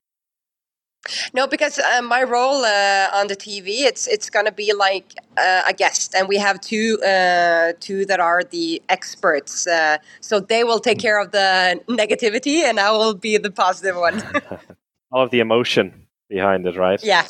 No, 1.33 1.47
because 1.47 1.79
uh, 1.79 2.01
my 2.01 2.23
role 2.23 2.63
uh, 2.63 3.09
on 3.13 3.27
the 3.27 3.35
TV, 3.35 3.81
it's 3.81 4.07
it's 4.07 4.29
gonna 4.29 4.51
be 4.51 4.73
like 4.73 5.13
uh, 5.37 5.63
a 5.67 5.73
guest, 5.73 6.13
and 6.13 6.27
we 6.27 6.37
have 6.37 6.61
two 6.61 6.99
uh, 7.01 7.73
two 7.79 8.05
that 8.05 8.19
are 8.19 8.43
the 8.43 8.81
experts. 8.87 9.65
Uh, 9.65 9.97
so 10.19 10.39
they 10.39 10.63
will 10.63 10.79
take 10.79 10.99
care 10.99 11.19
of 11.19 11.31
the 11.31 11.79
negativity, 11.89 12.61
and 12.63 12.79
I 12.79 12.91
will 12.91 13.15
be 13.15 13.37
the 13.37 13.51
positive 13.51 13.95
one. 13.95 14.21
All 15.11 15.23
of 15.23 15.31
the 15.31 15.39
emotion 15.39 16.07
behind 16.29 16.67
it, 16.67 16.77
right? 16.77 17.03
yeah. 17.03 17.27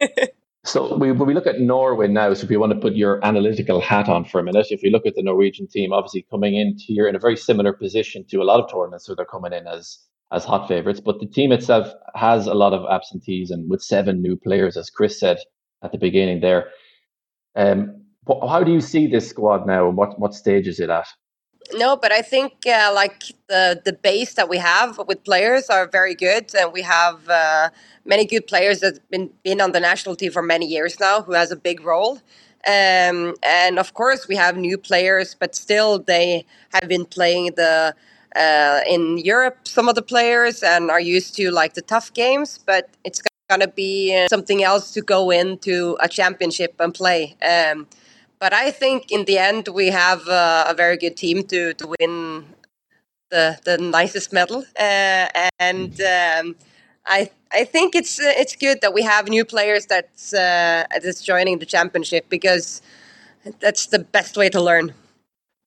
So 0.64 0.96
we, 0.96 1.10
when 1.10 1.26
we 1.26 1.34
look 1.34 1.46
at 1.46 1.60
Norway 1.60 2.06
now, 2.06 2.34
so 2.34 2.44
if 2.44 2.50
you 2.50 2.60
want 2.60 2.72
to 2.72 2.78
put 2.78 2.94
your 2.94 3.24
analytical 3.24 3.80
hat 3.80 4.08
on 4.08 4.26
for 4.26 4.40
a 4.40 4.42
minute, 4.42 4.66
if 4.70 4.82
you 4.82 4.90
look 4.90 5.06
at 5.06 5.14
the 5.14 5.22
Norwegian 5.22 5.66
team, 5.66 5.92
obviously 5.92 6.26
coming 6.30 6.54
in 6.54 6.76
here 6.76 7.08
in 7.08 7.16
a 7.16 7.18
very 7.18 7.36
similar 7.36 7.72
position 7.72 8.26
to 8.28 8.42
a 8.42 8.44
lot 8.44 8.60
of 8.60 8.70
tournaments, 8.70 9.06
so 9.06 9.14
they're 9.14 9.24
coming 9.24 9.52
in 9.52 9.66
as 9.66 9.98
as 10.32 10.44
hot 10.44 10.68
favourites. 10.68 11.00
But 11.00 11.18
the 11.18 11.26
team 11.26 11.50
itself 11.50 11.92
has 12.14 12.46
a 12.46 12.54
lot 12.54 12.74
of 12.74 12.84
absentees, 12.90 13.50
and 13.50 13.70
with 13.70 13.82
seven 13.82 14.20
new 14.20 14.36
players, 14.36 14.76
as 14.76 14.90
Chris 14.90 15.18
said 15.18 15.38
at 15.82 15.92
the 15.92 15.98
beginning 15.98 16.40
there. 16.40 16.68
Um, 17.56 18.04
how 18.28 18.62
do 18.62 18.70
you 18.70 18.80
see 18.80 19.06
this 19.06 19.28
squad 19.28 19.66
now, 19.66 19.88
and 19.88 19.96
what 19.96 20.20
what 20.20 20.34
stage 20.34 20.68
is 20.68 20.78
it 20.78 20.90
at? 20.90 21.06
No, 21.74 21.96
but 21.96 22.12
I 22.12 22.22
think 22.22 22.66
uh, 22.66 22.92
like 22.94 23.22
the 23.48 23.80
the 23.84 23.92
base 23.92 24.34
that 24.34 24.48
we 24.48 24.58
have 24.58 24.98
with 25.06 25.22
players 25.24 25.68
are 25.70 25.86
very 25.86 26.14
good, 26.14 26.54
and 26.54 26.72
we 26.72 26.82
have 26.82 27.28
uh, 27.28 27.70
many 28.04 28.26
good 28.26 28.46
players 28.46 28.80
that've 28.80 29.08
been 29.10 29.30
been 29.44 29.60
on 29.60 29.72
the 29.72 29.80
national 29.80 30.16
team 30.16 30.32
for 30.32 30.42
many 30.42 30.66
years 30.66 30.98
now, 30.98 31.22
who 31.22 31.32
has 31.32 31.52
a 31.52 31.56
big 31.56 31.80
role. 31.82 32.20
Um, 32.66 33.34
and 33.42 33.78
of 33.78 33.94
course, 33.94 34.28
we 34.28 34.36
have 34.36 34.56
new 34.56 34.76
players, 34.78 35.34
but 35.38 35.54
still 35.54 35.98
they 36.00 36.44
have 36.72 36.88
been 36.88 37.04
playing 37.04 37.52
the 37.56 37.94
uh, 38.36 38.80
in 38.86 39.18
Europe. 39.18 39.68
Some 39.68 39.88
of 39.88 39.94
the 39.94 40.02
players 40.02 40.62
and 40.62 40.90
are 40.90 41.00
used 41.00 41.36
to 41.36 41.50
like 41.50 41.74
the 41.74 41.82
tough 41.82 42.12
games, 42.14 42.58
but 42.66 42.90
it's 43.04 43.22
gonna 43.48 43.68
be 43.68 44.26
something 44.28 44.62
else 44.62 44.92
to 44.92 45.00
go 45.02 45.30
into 45.30 45.96
a 46.00 46.08
championship 46.08 46.74
and 46.80 46.94
play. 46.94 47.36
Um, 47.42 47.86
but 48.40 48.52
I 48.52 48.70
think 48.72 49.12
in 49.12 49.24
the 49.26 49.38
end 49.38 49.68
we 49.68 49.88
have 49.88 50.26
uh, 50.28 50.66
a 50.68 50.74
very 50.74 50.96
good 50.96 51.16
team 51.16 51.44
to 51.44 51.74
to 51.74 51.94
win 52.00 52.46
the 53.30 53.58
the 53.64 53.78
nicest 53.78 54.32
medal, 54.32 54.64
uh, 54.78 55.26
and 55.58 56.00
um, 56.00 56.56
I 57.06 57.30
I 57.52 57.64
think 57.64 57.94
it's 57.94 58.18
uh, 58.20 58.32
it's 58.36 58.56
good 58.56 58.80
that 58.80 58.94
we 58.94 59.02
have 59.02 59.28
new 59.28 59.44
players 59.44 59.86
that's 59.86 60.32
uh, 60.32 60.84
that's 61.02 61.22
joining 61.22 61.58
the 61.58 61.66
championship 61.66 62.28
because 62.28 62.82
that's 63.60 63.86
the 63.86 63.98
best 63.98 64.36
way 64.36 64.48
to 64.50 64.60
learn. 64.60 64.94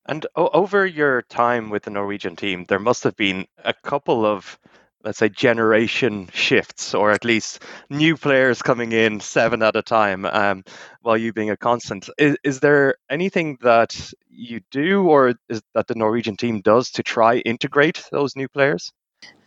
And 0.05 0.25
o- 0.35 0.49
over 0.53 0.85
your 0.85 1.21
time 1.23 1.69
with 1.69 1.83
the 1.83 1.91
Norwegian 1.91 2.35
team, 2.35 2.65
there 2.67 2.79
must 2.79 3.03
have 3.03 3.15
been 3.15 3.45
a 3.63 3.73
couple 3.73 4.25
of 4.25 4.59
let's 5.03 5.17
say 5.17 5.29
generation 5.29 6.29
shifts 6.33 6.93
or 6.93 7.11
at 7.11 7.25
least 7.25 7.61
new 7.89 8.15
players 8.15 8.61
coming 8.61 8.91
in 8.91 9.19
seven 9.19 9.61
at 9.61 9.75
a 9.75 9.81
time 9.81 10.25
um, 10.25 10.63
while 11.01 11.17
you 11.17 11.33
being 11.33 11.49
a 11.49 11.57
constant. 11.57 12.09
Is, 12.17 12.37
is 12.43 12.59
there 12.61 12.95
anything 13.09 13.57
that 13.61 14.13
you 14.29 14.61
do 14.71 15.03
or 15.03 15.35
is 15.49 15.61
that 15.73 15.87
the 15.87 15.95
norwegian 15.95 16.37
team 16.37 16.61
does 16.61 16.89
to 16.91 17.03
try 17.03 17.37
integrate 17.37 18.03
those 18.11 18.35
new 18.35 18.47
players? 18.47 18.91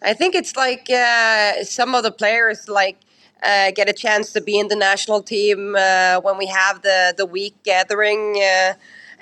I 0.03 0.14
think 0.14 0.35
it's 0.35 0.57
like 0.57 0.88
uh, 0.90 1.64
some 1.64 1.95
of 1.95 2.03
the 2.03 2.12
players 2.12 2.69
like 2.69 2.99
uh, 3.42 3.71
get 3.73 3.88
a 3.88 3.92
chance 3.92 4.33
to 4.33 4.40
be 4.40 4.59
in 4.59 4.69
the 4.69 4.77
national 4.77 5.23
team 5.23 5.75
uh, 5.77 6.21
when 6.21 6.38
we 6.38 6.47
have 6.47 6.83
the 6.83 7.14
the 7.16 7.27
week 7.27 7.55
gathering 7.64 8.40
uh, 8.42 8.75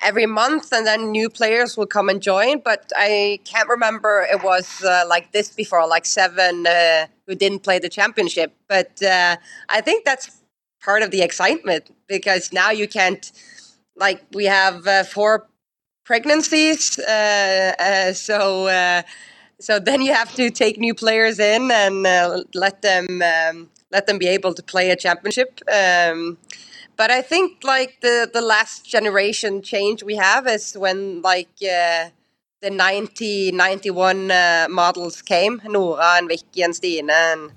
every 0.04 0.26
month, 0.26 0.72
and 0.72 0.86
then 0.86 1.10
new 1.10 1.28
players 1.28 1.76
will 1.76 1.86
come 1.86 2.08
and 2.08 2.20
join. 2.22 2.60
But 2.60 2.92
I 2.96 3.40
can't 3.44 3.68
remember 3.68 4.26
it 4.30 4.42
was 4.44 4.84
uh, 4.84 5.04
like 5.08 5.32
this 5.32 5.50
before, 5.50 5.86
like 5.88 6.06
seven 6.06 6.66
uh, 6.66 7.06
who 7.26 7.34
didn't 7.34 7.60
play 7.60 7.78
the 7.78 7.88
championship. 7.88 8.52
But 8.68 9.02
uh, 9.02 9.36
I 9.68 9.80
think 9.80 10.04
that's 10.04 10.30
part 10.82 11.02
of 11.02 11.10
the 11.10 11.22
excitement 11.22 11.90
because 12.06 12.52
now 12.52 12.70
you 12.70 12.86
can't, 12.86 13.32
like, 13.96 14.22
we 14.32 14.44
have 14.44 14.86
uh, 14.86 15.04
four 15.04 15.46
pregnancies, 16.04 16.98
uh, 16.98 17.72
uh, 17.78 18.12
so. 18.12 19.02
so 19.60 19.78
then 19.78 20.02
you 20.02 20.12
have 20.12 20.34
to 20.34 20.50
take 20.50 20.78
new 20.78 20.94
players 20.94 21.38
in 21.38 21.70
and 21.70 22.02
let 22.54 22.82
them 22.82 23.06
um, 23.22 23.70
let 23.94 24.06
them 24.06 24.18
be 24.18 24.26
able 24.26 24.52
to 24.52 24.62
play 24.62 24.90
a 24.90 24.96
championship. 24.96 25.60
Um, 25.72 26.36
but 26.96 27.10
I 27.10 27.22
think 27.22 27.64
like 27.64 28.00
the 28.00 28.28
the 28.32 28.40
last 28.40 28.86
generation 28.86 29.62
change 29.62 30.02
we 30.02 30.16
have 30.16 30.46
is 30.46 30.74
when 30.74 31.22
like 31.22 31.50
uh, 31.62 32.10
the 32.60 32.70
90 32.70 33.52
91 33.52 34.30
uh, 34.30 34.66
models 34.70 35.22
came 35.22 35.60
Nora 35.64 36.16
and 36.18 36.28
Vicky 36.28 36.62
and 36.62 36.74
Stine 36.74 37.10
and 37.10 37.52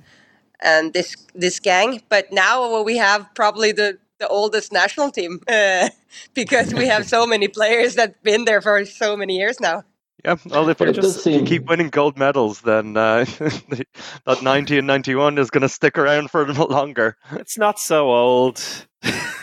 and 0.62 0.94
this 0.94 1.16
this 1.36 1.60
gang. 1.60 2.02
But 2.10 2.32
now 2.32 2.82
we 2.84 2.98
have 2.98 3.30
probably 3.36 3.72
the 3.72 4.00
the 4.20 4.28
oldest 4.28 4.72
national 4.72 5.12
team 5.12 5.42
uh, 5.48 5.90
because 6.34 6.74
we 6.74 6.88
have 6.88 7.08
so 7.08 7.28
many 7.28 7.48
players 7.48 7.96
that've 7.96 8.22
been 8.24 8.46
there 8.46 8.62
for 8.62 8.86
so 8.86 9.16
many 9.18 9.38
years 9.38 9.60
now 9.60 9.84
yeah, 10.26 10.36
well, 10.46 10.68
if 10.70 10.80
you 10.80 10.92
just 10.92 11.24
seem... 11.24 11.46
keep 11.46 11.66
winning 11.66 11.90
gold 11.90 12.18
medals, 12.18 12.62
then 12.62 12.98
uh, 12.98 13.26
that 14.26 14.42
90 14.42 14.80
and 14.80 14.88
91 14.88 15.38
is 15.38 15.50
going 15.50 15.62
to 15.62 15.70
stick 15.70 15.98
around 15.98 16.32
for 16.32 16.42
a 16.42 16.46
little 16.48 16.68
longer. 16.68 17.18
It's 17.34 17.58
not 17.58 17.80
so 17.80 18.10
old. 18.10 18.62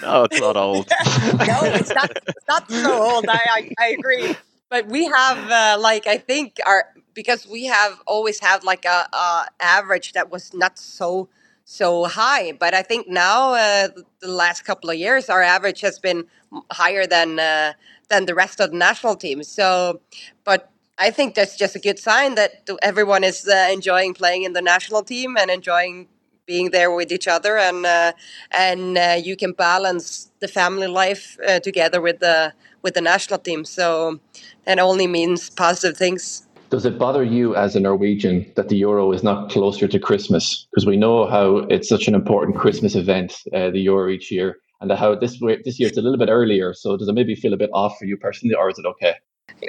no, 0.03 0.25
it's 0.25 0.41
not 0.41 0.57
old. 0.57 0.89
no, 1.39 1.59
it's 1.63 1.95
not. 1.95 2.11
It's 2.27 2.49
not 2.49 2.71
so 2.71 3.03
old. 3.03 3.27
I 3.29 3.41
I, 3.47 3.71
I 3.79 3.87
agree. 3.99 4.37
But 4.69 4.89
we 4.89 5.05
have 5.05 5.51
uh, 5.51 5.81
like 5.81 6.09
I 6.09 6.19
think 6.19 6.59
our 6.67 6.87
because 7.15 7.47
we 7.47 7.67
have 7.67 8.01
always 8.07 8.41
had 8.41 8.65
like 8.65 8.85
a, 8.85 9.09
a, 9.13 9.47
average 9.61 10.13
that 10.15 10.31
was 10.31 10.53
not 10.53 10.79
so 10.79 11.29
so 11.65 12.07
high. 12.07 12.53
But 12.53 12.75
I 12.75 12.83
think 12.83 13.09
now 13.09 13.55
uh, 13.55 13.89
the 14.21 14.29
last 14.29 14.65
couple 14.65 14.91
of 14.91 14.97
years 14.97 15.31
our 15.31 15.43
average 15.43 15.81
has 15.83 16.01
been 16.01 16.27
higher 16.73 17.07
than 17.07 17.39
uh, 17.39 17.75
than 18.09 18.27
the 18.27 18.35
rest 18.35 18.61
of 18.61 18.71
the 18.71 18.77
national 18.77 19.17
team. 19.17 19.43
So, 19.43 20.01
but 20.45 20.71
I 20.99 21.11
think 21.11 21.35
that's 21.35 21.57
just 21.57 21.75
a 21.75 21.79
good 21.79 21.99
sign 21.99 22.37
that 22.37 22.69
everyone 22.83 23.25
is 23.25 23.49
uh, 23.49 23.69
enjoying 23.73 24.15
playing 24.15 24.45
in 24.45 24.53
the 24.53 24.63
national 24.63 25.03
team 25.03 25.37
and 25.37 25.51
enjoying 25.51 26.09
being 26.47 26.71
there 26.71 26.95
with 26.95 27.11
each 27.11 27.27
other, 27.27 27.57
and 27.57 27.87
uh, 27.87 28.13
and 28.51 28.99
uh, 28.99 29.17
you 29.23 29.37
can 29.37 29.53
balance 29.53 30.31
the 30.41 30.49
family 30.49 30.87
life 30.87 31.39
uh, 31.49 31.59
together 31.61 32.01
with 32.01 32.21
the 32.21 32.53
with 32.83 32.95
the 32.95 33.01
national 33.01 33.39
team. 33.39 33.65
So 33.65 34.21
that 34.67 34.79
only 34.79 35.07
means 35.07 35.51
positive 35.51 35.97
things. 35.97 36.47
Does 36.71 36.85
it 36.85 36.99
bother 36.99 37.23
you 37.23 37.55
as 37.55 37.77
a 37.77 37.81
Norwegian 37.81 38.51
that 38.57 38.69
the 38.69 38.77
Euro 38.79 39.13
is 39.13 39.23
not 39.23 39.51
closer 39.51 39.87
to 39.87 39.99
Christmas? 39.99 40.67
Because 40.71 40.87
we 40.87 40.97
know 40.97 41.27
how 41.27 41.59
it's 41.71 41.89
such 41.89 42.09
an 42.09 42.15
important 42.15 42.57
Christmas 42.57 42.95
event, 42.95 43.37
uh, 43.53 43.71
the 43.71 43.81
Euro 43.81 44.11
each 44.11 44.31
year, 44.31 44.59
and 44.91 44.99
how 44.99 45.15
this 45.15 45.39
this 45.65 45.79
year 45.81 45.89
it's 45.89 45.99
a 45.99 46.03
little 46.03 46.19
bit 46.19 46.29
earlier. 46.29 46.75
So 46.75 46.97
does 46.97 47.09
it 47.09 47.15
maybe 47.15 47.35
feel 47.35 47.53
a 47.53 47.57
bit 47.57 47.71
off 47.73 47.99
for 47.99 48.05
you 48.05 48.17
personally, 48.17 48.55
or 48.55 48.71
is 48.71 48.79
it 48.79 48.87
okay? 48.87 49.15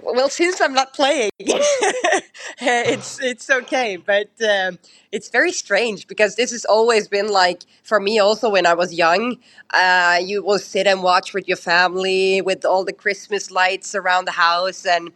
Well, 0.04 0.30
since 0.30 0.62
I'm 0.62 0.74
not 0.74 0.94
playing, 0.94 1.30
it's 1.40 3.20
it's 3.22 3.50
okay. 3.50 3.98
But 3.98 4.30
um, 4.42 4.80
it's 5.12 5.30
very 5.30 5.52
strange 5.52 6.08
because 6.08 6.36
this 6.36 6.52
has 6.52 6.66
always 6.66 7.08
been 7.08 7.30
like 7.30 7.64
for 7.84 8.00
me. 8.00 8.20
Also, 8.20 8.50
when 8.50 8.66
I 8.66 8.74
was 8.74 8.94
young, 8.94 9.38
uh, 9.74 10.20
you 10.22 10.44
will 10.44 10.60
sit 10.60 10.88
and 10.88 11.04
watch 11.04 11.34
with 11.34 11.48
your 11.48 11.58
family 11.58 12.42
with 12.42 12.66
all 12.66 12.84
the 12.84 12.94
Christmas 12.94 13.52
lights 13.52 13.96
around 13.96 14.26
the 14.26 14.32
house, 14.32 14.86
and 14.86 15.12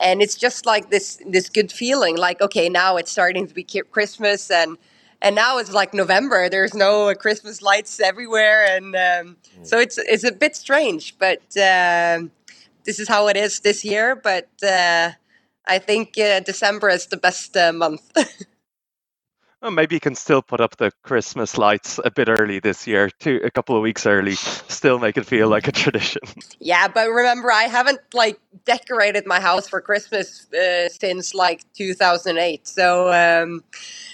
and 0.00 0.22
it's 0.22 0.36
just 0.36 0.66
like 0.66 0.90
this 0.90 1.18
this 1.26 1.48
good 1.48 1.70
feeling. 1.72 2.16
Like 2.16 2.40
okay, 2.40 2.68
now 2.68 2.96
it's 2.96 3.10
starting 3.10 3.46
to 3.46 3.54
be 3.54 3.64
Christmas, 3.64 4.50
and 4.50 4.78
and 5.24 5.34
now 5.34 5.58
it's 5.58 5.72
like 5.72 5.92
November. 5.92 6.48
There's 6.48 6.74
no 6.74 7.12
Christmas 7.14 7.60
lights 7.60 7.98
everywhere, 7.98 8.64
and 8.64 8.94
um, 8.94 9.36
mm. 9.58 9.66
so 9.66 9.80
it's 9.80 9.98
it's 9.98 10.24
a 10.24 10.32
bit 10.32 10.54
strange, 10.54 11.16
but. 11.18 11.42
Um, 11.56 12.30
this 12.84 13.00
is 13.00 13.08
how 13.08 13.28
it 13.28 13.36
is 13.36 13.60
this 13.60 13.84
year, 13.84 14.14
but 14.14 14.48
uh, 14.62 15.10
I 15.66 15.78
think 15.78 16.18
uh, 16.18 16.40
December 16.40 16.90
is 16.90 17.06
the 17.06 17.16
best 17.16 17.56
uh, 17.56 17.72
month. 17.72 18.02
well, 19.64 19.72
maybe 19.72 19.96
you 19.96 20.00
can 20.00 20.14
still 20.14 20.42
put 20.42 20.60
up 20.60 20.76
the 20.76 20.92
Christmas 21.02 21.56
lights 21.56 21.98
a 22.04 22.10
bit 22.10 22.28
early 22.28 22.60
this 22.60 22.86
year, 22.86 23.08
too, 23.18 23.40
a 23.42 23.50
couple 23.50 23.74
of 23.74 23.80
weeks 23.80 24.04
early. 24.04 24.34
Still 24.34 24.98
make 24.98 25.16
it 25.16 25.24
feel 25.24 25.48
like 25.48 25.66
a 25.68 25.72
tradition. 25.72 26.22
Yeah, 26.60 26.88
but 26.88 27.08
remember, 27.08 27.50
I 27.52 27.64
haven't 27.64 28.00
like 28.14 28.38
decorated 28.64 29.26
my 29.26 29.40
house 29.40 29.68
for 29.68 29.80
Christmas 29.80 30.46
uh, 30.52 30.88
since 30.88 31.34
like 31.34 31.62
2008. 31.74 32.66
So, 32.66 33.12
um, 33.12 33.64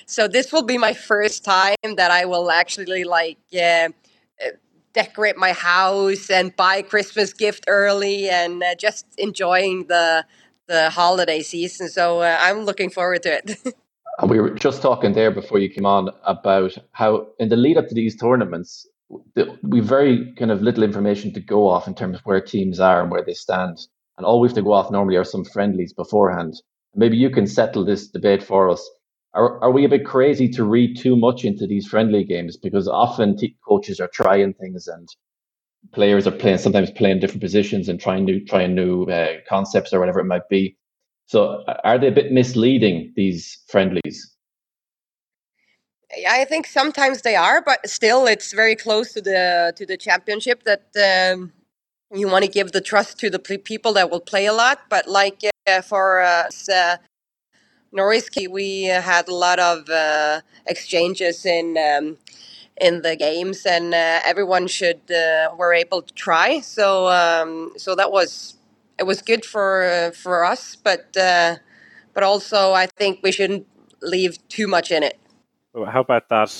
so 0.07 0.27
this 0.27 0.53
will 0.53 0.65
be 0.65 0.79
my 0.79 0.93
first 0.93 1.45
time 1.45 1.77
that 1.97 2.11
I 2.11 2.25
will 2.25 2.51
actually 2.51 3.05
like. 3.05 3.39
Uh, 3.53 3.91
decorate 4.93 5.37
my 5.37 5.53
house 5.53 6.31
and 6.31 6.55
buy 6.57 6.83
Christmas 6.83 7.33
gift 7.33 7.65
early 7.69 8.29
and 8.29 8.63
uh, 8.63 8.75
just 8.75 9.07
enjoying 9.19 9.87
the 9.87 10.25
the 10.67 10.91
holiday 10.91 11.43
season. 11.43 11.89
So 11.89 12.21
uh, 12.21 12.37
I'm 12.41 12.61
looking 12.61 12.91
forward 12.91 13.23
to 13.25 13.39
it. 13.39 13.59
and 14.21 14.31
we 14.31 14.39
were 14.39 14.51
just 14.51 14.83
talking 14.83 15.15
there 15.15 15.31
before 15.31 15.59
you 15.59 15.71
came 15.71 15.87
on 15.87 16.11
about 16.25 16.77
how 16.93 17.29
in 17.39 17.49
the 17.49 17.57
lead 17.57 17.79
up 17.79 17.89
to 17.89 17.95
these 17.95 18.17
tournaments, 18.17 18.87
we 19.63 19.81
very 19.81 20.35
kind 20.35 20.51
of 20.51 20.63
little 20.63 20.83
information 20.85 21.33
to 21.33 21.41
go 21.41 21.67
off 21.69 21.89
in 21.89 21.95
terms 21.95 22.17
of 22.17 22.23
where 22.25 22.41
teams 22.41 22.81
are 22.81 23.03
and 23.03 23.11
where 23.11 23.25
they 23.25 23.33
stand. 23.33 23.79
And 24.19 24.27
all 24.27 24.41
we 24.41 24.49
have 24.49 24.55
to 24.57 24.63
go 24.63 24.73
off 24.73 24.91
normally 24.91 25.17
are 25.17 25.25
some 25.25 25.45
friendlies 25.45 25.95
beforehand. 25.95 26.55
Maybe 26.95 27.17
you 27.17 27.31
can 27.31 27.47
settle 27.47 27.85
this 27.85 28.09
debate 28.09 28.43
for 28.43 28.69
us. 28.69 28.89
are, 29.35 29.63
are 29.63 29.71
we 29.71 29.87
a 29.87 29.89
bit 29.89 30.05
crazy 30.05 30.49
to 30.51 30.65
read 30.65 30.99
too 30.99 31.17
much 31.17 31.45
into 31.45 31.67
these 31.67 31.87
friendly 31.87 32.25
games? 32.25 32.59
Because 32.59 32.89
often 32.89 33.39
t- 33.39 33.57
coaches 33.67 34.01
are 34.01 34.11
trying 34.13 34.53
things 34.55 34.87
and 34.87 35.09
players 35.93 36.27
are 36.27 36.33
playing 36.33 36.59
sometimes 36.59 36.91
playing 36.91 37.21
different 37.21 37.41
positions 37.43 37.89
and 37.89 38.01
trying 38.01 38.27
new 38.27 38.45
trying 38.45 38.75
new 38.75 39.05
uh, 39.05 39.35
concepts 39.49 39.93
or 39.95 40.01
whatever 40.01 40.21
it 40.21 40.27
might 40.27 40.49
be. 40.51 40.77
So 41.31 41.63
are 41.85 41.97
they 41.97 42.09
a 42.09 42.11
bit 42.11 42.33
misleading 42.33 43.13
these 43.15 43.59
friendlies? 43.69 44.35
I 46.29 46.45
think 46.45 46.67
sometimes 46.67 47.23
they 47.23 47.37
are, 47.37 47.63
but 47.63 47.89
still, 47.89 48.27
it's 48.27 48.53
very 48.53 48.75
close 48.75 49.13
to 49.13 49.21
the 49.21 49.73
to 49.77 49.87
the 49.87 49.97
championship 49.97 50.65
that 50.65 50.87
um, 50.99 51.53
you 52.13 52.27
want 52.27 52.45
to 52.47 52.51
give 52.51 52.73
the 52.73 52.81
trust 52.81 53.21
to 53.21 53.31
the 53.31 53.39
people 53.39 53.93
that 53.93 54.11
will 54.11 54.25
play 54.33 54.47
a 54.47 54.53
lot. 54.53 54.81
But 54.89 55.07
like 55.07 55.45
uh, 55.69 55.83
for 55.83 56.21
us, 56.21 56.69
uh, 56.69 56.97
Norway's 57.93 58.29
we 58.51 58.87
had 58.87 59.29
a 59.29 59.35
lot 59.35 59.61
of 59.61 59.89
uh, 59.89 60.41
exchanges 60.67 61.47
in 61.47 61.79
um, 61.79 62.19
in 62.81 63.03
the 63.03 63.15
games, 63.15 63.65
and 63.67 63.95
uh, 63.95 64.19
everyone 64.25 64.67
should 64.67 65.03
uh, 65.13 65.55
were 65.57 65.75
able 65.75 66.03
to 66.03 66.13
try. 66.15 66.59
So 66.59 67.07
um, 67.07 67.73
so 67.77 67.95
that 67.95 68.11
was 68.11 68.57
it 69.01 69.07
was 69.07 69.23
good 69.23 69.45
for 69.45 69.83
uh, 69.83 70.11
for 70.11 70.45
us, 70.45 70.77
but 70.77 71.17
uh, 71.17 71.57
but 72.13 72.23
also 72.23 72.73
I 72.75 72.87
think 72.87 73.21
we 73.23 73.33
shouldn't 73.33 73.67
leave 74.03 74.37
too 74.49 74.69
much 74.69 74.93
in 74.93 75.03
it. 75.03 75.19
How 75.75 76.03
about 76.03 76.29
that 76.29 76.55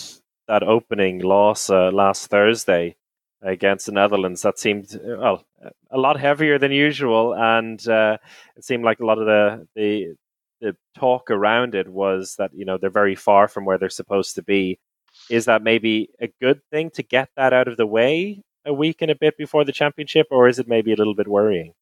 that 0.49 0.63
opening 0.63 1.21
loss 1.21 1.69
uh, 1.69 1.91
last 1.93 2.29
Thursday 2.29 2.97
against 3.43 3.87
the 3.87 3.93
Netherlands? 3.93 4.41
That 4.43 4.59
seemed 4.59 4.99
well 5.05 5.45
a 5.91 5.99
lot 5.99 6.19
heavier 6.19 6.59
than 6.59 6.73
usual, 6.73 7.35
and 7.35 7.87
uh, 7.87 8.17
it 8.57 8.65
seemed 8.65 8.85
like 8.85 9.01
a 9.01 9.07
lot 9.07 9.19
of 9.19 9.27
the 9.27 9.69
the 9.77 10.15
the 10.63 10.77
talk 10.99 11.31
around 11.31 11.75
it 11.75 11.89
was 11.89 12.37
that 12.37 12.53
you 12.55 12.65
know 12.65 12.79
they're 12.79 12.91
very 12.91 13.15
far 13.15 13.49
from 13.49 13.67
where 13.67 13.77
they're 13.77 13.91
supposed 13.91 14.35
to 14.37 14.43
be. 14.43 14.79
Is 15.29 15.45
that 15.45 15.63
maybe 15.63 16.09
a 16.21 16.29
good 16.41 16.63
thing 16.71 16.89
to 16.91 17.03
get 17.03 17.29
that 17.37 17.53
out 17.53 17.69
of 17.69 17.77
the 17.77 17.87
way 17.87 18.43
a 18.65 18.73
week 18.73 19.03
and 19.03 19.11
a 19.11 19.15
bit 19.15 19.37
before 19.37 19.65
the 19.65 19.73
championship, 19.73 20.29
or 20.31 20.49
is 20.49 20.59
it 20.59 20.69
maybe 20.69 20.93
a 20.93 20.97
little 20.97 21.15
bit 21.15 21.29
worrying? 21.29 21.75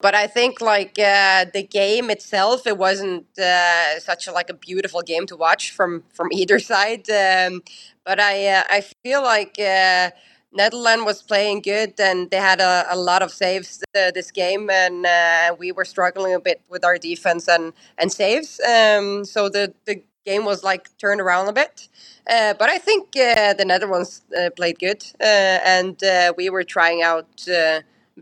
But 0.00 0.14
I 0.14 0.28
think 0.28 0.60
like 0.60 0.96
uh, 0.98 1.46
the 1.52 1.62
game 1.64 2.08
itself, 2.10 2.66
it 2.66 2.78
wasn't 2.78 3.26
uh, 3.38 3.98
such 3.98 4.28
a, 4.28 4.32
like 4.32 4.48
a 4.48 4.54
beautiful 4.54 5.02
game 5.02 5.26
to 5.26 5.36
watch 5.36 5.72
from 5.72 6.04
from 6.14 6.28
either 6.32 6.58
side. 6.60 7.08
Um, 7.10 7.62
but 8.04 8.20
I 8.20 8.46
uh, 8.46 8.62
I 8.70 8.84
feel 9.02 9.22
like 9.22 9.56
uh, 9.58 10.10
Netherlands 10.52 11.04
was 11.04 11.22
playing 11.22 11.62
good 11.62 11.94
and 11.98 12.30
they 12.30 12.36
had 12.36 12.60
a, 12.60 12.86
a 12.90 12.96
lot 12.96 13.22
of 13.22 13.32
saves 13.32 13.82
uh, 13.96 14.12
this 14.12 14.30
game, 14.30 14.70
and 14.70 15.04
uh, 15.04 15.56
we 15.58 15.72
were 15.72 15.84
struggling 15.84 16.34
a 16.34 16.40
bit 16.40 16.60
with 16.68 16.84
our 16.84 16.96
defense 16.96 17.48
and 17.48 17.72
and 17.98 18.12
saves. 18.12 18.60
Um, 18.60 19.24
so 19.24 19.48
the 19.48 19.74
the 19.84 20.02
game 20.24 20.44
was 20.44 20.62
like 20.62 20.96
turned 20.98 21.20
around 21.20 21.48
a 21.48 21.52
bit. 21.52 21.88
Uh, 22.30 22.54
but 22.54 22.68
I 22.68 22.78
think 22.78 23.16
uh, 23.16 23.54
the 23.54 23.64
Netherlands 23.64 24.22
uh, 24.38 24.50
played 24.50 24.78
good, 24.78 25.02
and 25.20 26.00
we 26.36 26.50
were 26.50 26.62
trying 26.62 27.02
out 27.02 27.48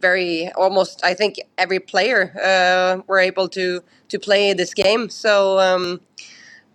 very 0.01 0.51
almost. 0.57 1.05
I 1.05 1.15
think 1.15 1.37
every 1.59 1.81
player 1.81 2.33
were 3.09 3.21
able 3.21 3.49
to 3.51 3.83
to 4.09 4.19
play 4.19 4.55
this 4.55 4.75
game. 4.75 5.11
So. 5.11 5.59
Um, 5.61 6.01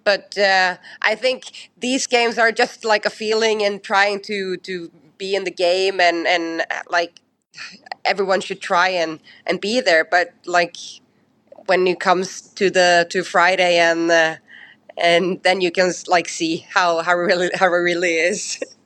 but 0.04 0.38
uh, 0.38 0.78
I 1.02 1.16
think 1.16 1.72
these 1.80 2.08
games 2.08 2.38
are 2.38 2.52
just 2.52 2.86
like 2.86 3.06
a 3.06 3.10
feeling 3.10 3.64
and 3.64 3.84
trying 3.84 4.22
to 4.24 4.58
to 4.58 4.92
be 5.18 5.36
in 5.36 5.44
the 5.44 5.52
game 5.52 6.00
and 6.00 6.28
and 6.28 6.66
like 6.90 7.22
everyone 8.06 8.42
should 8.42 8.62
try 8.62 8.90
and 8.90 9.20
and 9.48 9.62
be 9.62 9.82
there 9.82 10.06
but 10.06 10.34
like 10.46 10.78
when 11.68 11.88
it 11.88 12.00
comes 12.00 12.42
to 12.42 12.70
the 12.70 13.08
to 13.10 13.24
friday 13.24 13.78
and 13.78 14.12
uh, 14.12 14.36
and 14.98 15.42
then 15.44 15.62
you 15.62 15.72
can 15.72 15.92
like 16.08 16.30
see 16.30 16.66
how 16.70 17.02
how 17.02 17.16
really 17.16 17.50
how 17.56 17.68
it 17.68 17.72
really 17.78 18.16
is 18.16 18.60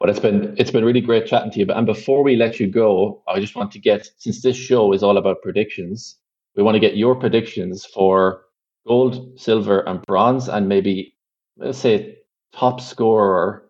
well 0.00 0.10
it's 0.10 0.20
been 0.20 0.54
it's 0.58 0.70
been 0.70 0.84
really 0.84 1.00
great 1.00 1.26
chatting 1.26 1.50
to 1.50 1.58
you 1.58 1.66
but 1.66 1.76
and 1.76 1.86
before 1.86 2.22
we 2.22 2.36
let 2.36 2.60
you 2.60 2.66
go 2.66 3.22
i 3.28 3.40
just 3.40 3.54
want 3.54 3.70
to 3.72 3.78
get 3.78 4.08
since 4.18 4.42
this 4.42 4.56
show 4.56 4.92
is 4.92 5.02
all 5.02 5.16
about 5.16 5.42
predictions 5.42 6.16
we 6.54 6.62
want 6.62 6.74
to 6.74 6.80
get 6.80 6.96
your 6.96 7.14
predictions 7.14 7.84
for 7.84 8.42
gold 8.86 9.38
silver 9.38 9.80
and 9.80 10.02
bronze 10.06 10.48
and 10.48 10.68
maybe 10.68 11.14
let's 11.58 11.78
say 11.78 12.16
top 12.52 12.80
scorer 12.80 13.66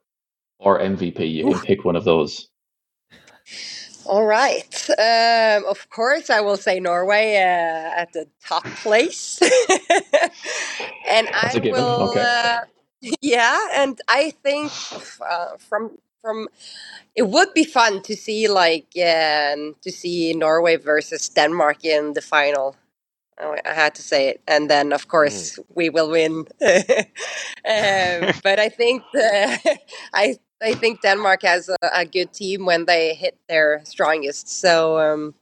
or 0.58 0.78
MVP. 0.78 1.30
You 1.30 1.50
can 1.50 1.60
pick 1.60 1.84
one 1.84 1.96
of 1.96 2.04
those. 2.04 2.48
All 4.06 4.24
right. 4.24 4.90
Um, 4.90 5.64
of 5.66 5.88
course, 5.90 6.30
I 6.30 6.40
will 6.40 6.56
say 6.56 6.78
Norway 6.78 7.36
uh, 7.36 8.00
at 8.00 8.12
the 8.12 8.26
top 8.44 8.64
place, 8.64 9.40
and 11.08 11.26
That's 11.26 11.56
I 11.56 11.58
will. 11.58 12.10
Okay. 12.10 12.20
Uh, 12.20 12.60
yeah, 13.20 13.68
and 13.74 14.00
I 14.08 14.30
think 14.30 14.72
uh, 15.20 15.56
from 15.58 15.98
from 16.26 16.48
it 17.14 17.28
would 17.28 17.54
be 17.54 17.64
fun 17.64 18.02
to 18.02 18.16
see 18.16 18.48
like 18.48 18.88
um, 18.96 19.74
to 19.82 19.90
see 19.90 20.34
Norway 20.34 20.76
versus 20.76 21.28
Denmark 21.28 21.84
in 21.84 22.14
the 22.14 22.20
final. 22.20 22.76
I 23.38 23.74
had 23.74 23.94
to 23.96 24.02
say 24.02 24.28
it, 24.28 24.40
and 24.48 24.70
then 24.70 24.92
of 24.92 25.08
course 25.08 25.58
mm. 25.58 25.64
we 25.74 25.90
will 25.90 26.10
win. 26.10 26.32
um, 26.62 28.32
but 28.42 28.58
I 28.58 28.70
think 28.70 29.02
the, 29.12 29.78
I 30.14 30.36
I 30.62 30.72
think 30.74 31.02
Denmark 31.02 31.42
has 31.42 31.68
a, 31.68 31.76
a, 31.92 32.04
good 32.06 32.32
team 32.32 32.64
when 32.64 32.86
they 32.86 33.14
hit 33.14 33.36
their 33.46 33.82
strongest. 33.84 34.48
So, 34.48 34.98
um, 34.98 35.34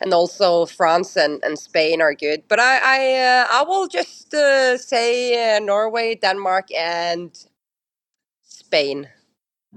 and 0.00 0.14
also 0.14 0.64
France 0.64 1.16
and, 1.16 1.42
and 1.42 1.58
Spain 1.58 2.00
are 2.00 2.14
good. 2.14 2.44
But 2.46 2.60
I 2.60 2.78
I, 2.96 3.00
uh, 3.30 3.46
I 3.50 3.62
will 3.64 3.88
just 3.88 4.32
uh, 4.32 4.78
say 4.78 5.56
uh, 5.56 5.58
Norway, 5.58 6.14
Denmark, 6.14 6.68
and 6.72 7.30
Spain. 8.44 9.08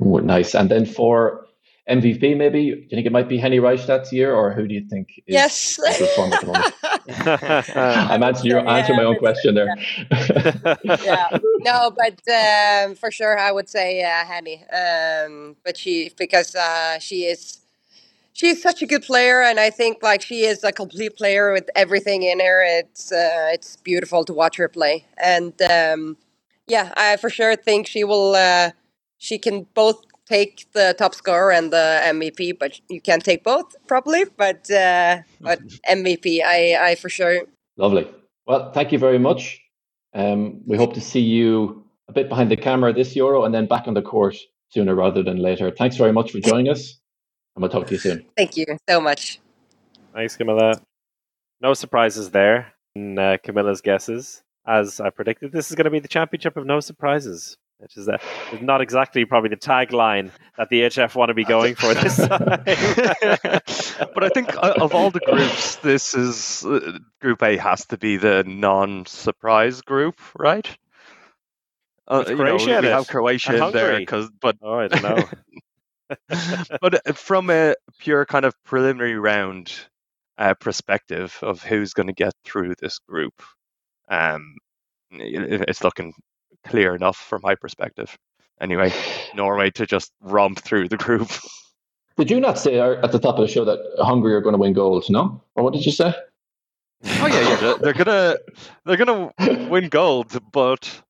Ooh, 0.02 0.20
nice. 0.22 0.56
And 0.56 0.70
then 0.70 0.86
for 0.86 1.46
MVP, 1.90 2.38
maybe 2.38 2.72
do 2.72 2.78
you 2.82 2.88
think 2.90 3.06
it 3.06 3.12
might 3.12 3.28
be 3.28 3.38
Henny 3.38 3.60
Reistad's 3.60 4.14
year, 4.14 4.34
or 4.34 4.54
who 4.54 4.68
do 4.68 4.74
you 4.74 4.88
think 4.90 5.10
is 5.28 5.34
yes. 5.34 5.80
I'm 7.76 8.24
answering 8.24 8.52
your 8.52 8.68
answering 8.68 8.98
my 8.98 9.04
own 9.04 9.18
question 9.18 9.56
there. 9.56 9.76
yeah, 10.84 11.38
no, 11.60 11.92
but 11.92 12.22
um, 12.32 12.96
for 12.96 13.12
sure, 13.12 13.38
I 13.38 13.52
would 13.52 13.68
say 13.68 14.02
uh, 14.02 14.26
Henny. 14.26 14.64
Um, 14.70 15.58
but 15.66 15.76
she 15.78 16.12
because 16.18 16.56
uh, 16.56 17.00
she 17.00 17.26
is 17.26 17.60
she's 18.32 18.62
such 18.62 18.82
a 18.82 18.86
good 18.86 19.04
player, 19.04 19.42
and 19.42 19.60
I 19.60 19.70
think 19.70 20.02
like 20.02 20.22
she 20.22 20.46
is 20.46 20.64
a 20.64 20.72
complete 20.72 21.18
player 21.18 21.52
with 21.52 21.70
everything 21.76 22.24
in 22.24 22.40
her. 22.40 22.64
It's 22.64 23.12
uh, 23.12 23.50
it's 23.52 23.76
beautiful 23.76 24.24
to 24.24 24.34
watch 24.34 24.56
her 24.56 24.70
play, 24.70 25.06
and 25.22 25.54
um, 25.62 26.16
yeah, 26.68 26.94
I 26.96 27.18
for 27.18 27.30
sure 27.30 27.58
think 27.58 27.88
she 27.88 28.06
will. 28.06 28.36
Uh, 28.36 28.72
she 29.24 29.38
can 29.38 29.66
both 29.74 30.04
take 30.26 30.68
the 30.74 30.94
top 30.98 31.16
scorer 31.16 31.52
and 31.52 31.72
the 31.72 32.02
MVP, 32.04 32.60
but 32.60 32.80
you 32.90 33.00
can't 33.00 33.24
take 33.24 33.42
both 33.44 33.74
probably. 33.88 34.26
But 34.26 34.70
uh, 34.70 35.20
but 35.40 35.60
MVP, 35.90 36.44
I 36.44 36.90
I 36.90 36.96
for 36.96 37.10
sure. 37.10 37.44
Lovely. 37.78 38.06
Well, 38.46 38.72
thank 38.74 38.92
you 38.92 39.00
very 39.00 39.20
much. 39.20 39.62
Um, 40.14 40.62
we 40.68 40.78
hope 40.78 40.94
to 40.96 41.02
see 41.02 41.22
you 41.22 41.86
a 42.10 42.12
bit 42.12 42.28
behind 42.28 42.52
the 42.52 42.58
camera 42.58 42.92
this 42.92 43.16
Euro 43.16 43.46
and 43.46 43.56
then 43.56 43.66
back 43.66 43.88
on 43.88 43.94
the 43.94 44.02
court 44.02 44.36
sooner 44.70 44.94
rather 44.94 45.24
than 45.24 45.38
later. 45.38 45.72
Thanks 45.72 45.96
very 45.96 46.12
much 46.12 46.32
for 46.32 46.40
joining 46.40 46.68
us, 46.68 47.00
and 47.56 47.62
we'll 47.62 47.72
talk 47.72 47.88
to 47.88 47.94
you 47.94 48.00
soon. 48.00 48.26
Thank 48.36 48.58
you 48.58 48.66
so 48.90 49.00
much. 49.00 49.40
Thanks, 50.14 50.36
Camilla. 50.36 50.82
No 51.62 51.74
surprises 51.74 52.32
there 52.32 52.74
in 52.94 53.18
uh, 53.18 53.38
Camilla's 53.42 53.80
guesses. 53.80 54.44
As 54.68 55.00
I 55.00 55.10
predicted, 55.10 55.52
this 55.54 55.70
is 55.70 55.76
going 55.76 55.86
to 55.86 55.92
be 55.92 56.00
the 56.00 56.08
championship 56.08 56.58
of 56.58 56.66
no 56.66 56.82
surprises 56.82 57.58
which 57.84 57.98
is, 57.98 58.08
a, 58.08 58.18
not 58.62 58.80
exactly 58.80 59.26
probably 59.26 59.50
the 59.50 59.58
tagline 59.58 60.32
that 60.58 60.70
the 60.70 60.82
EHF 60.82 61.16
want 61.16 61.30
to 61.30 61.34
be 61.34 61.44
going 61.44 61.76
for 61.76 61.94
this 61.94 62.18
but 62.28 64.24
I 64.24 64.30
think 64.30 64.56
uh, 64.56 64.76
of 64.80 64.96
all 64.96 65.12
the 65.12 65.20
groups, 65.20 65.76
this 65.78 66.16
is 66.16 66.66
uh, 66.66 66.98
Group 67.20 67.44
A 67.44 67.58
has 67.58 67.86
to 67.88 67.98
be 67.98 68.16
the 68.16 68.46
non-surprise 68.46 69.82
group, 69.82 70.16
right? 70.38 70.66
Uh, 72.08 72.24
Croatia 72.24 72.68
know, 72.68 72.82
we 72.82 72.88
have 72.88 73.08
Croatia 73.08 73.68
in 73.68 73.74
there, 73.74 74.06
cause, 74.06 74.30
but 74.42 74.56
oh, 74.62 74.80
I 74.80 74.88
don't 74.88 75.04
know. 75.04 75.24
but 76.82 77.08
uh, 77.08 77.14
from 77.14 77.50
a 77.50 77.76
pure 78.00 78.26
kind 78.26 78.46
of 78.46 78.54
preliminary 78.64 79.18
round 79.18 79.74
uh, 80.38 80.54
perspective 80.54 81.38
of 81.42 81.64
who's 81.64 81.94
going 81.94 82.08
to 82.08 82.14
get 82.14 82.34
through 82.46 82.76
this 82.80 83.00
group, 83.00 83.42
um, 84.10 84.56
it's 85.12 85.84
looking 85.84 86.14
clear 86.66 86.96
enough 86.96 87.18
from 87.18 87.42
my 87.44 87.56
perspective. 87.56 88.18
Anyway, 88.62 88.94
Norway 89.36 89.72
to 89.72 89.86
just 89.86 90.12
romp 90.22 90.60
through 90.60 90.88
the 90.90 90.98
group. 90.98 91.30
Did 92.18 92.30
you 92.30 92.40
not 92.40 92.60
say 92.60 92.80
at 92.80 93.12
the 93.12 93.20
top 93.20 93.36
of 93.40 93.42
the 93.42 93.48
show 93.48 93.66
that 93.66 93.80
Hungary 93.98 94.36
are 94.36 94.42
going 94.42 94.54
to 94.54 94.60
win 94.60 94.74
gold? 94.74 95.06
No, 95.10 95.42
or 95.56 95.64
what 95.64 95.74
did 95.74 95.84
you 95.84 95.92
say? 95.92 96.14
Oh 97.06 97.26
yeah, 97.26 97.60
yeah. 97.60 97.74
They're 97.82 97.94
gonna 97.94 98.38
they're 98.86 98.98
gonna 98.98 99.32
win 99.68 99.90
gold, 99.90 100.40
but 100.52 101.02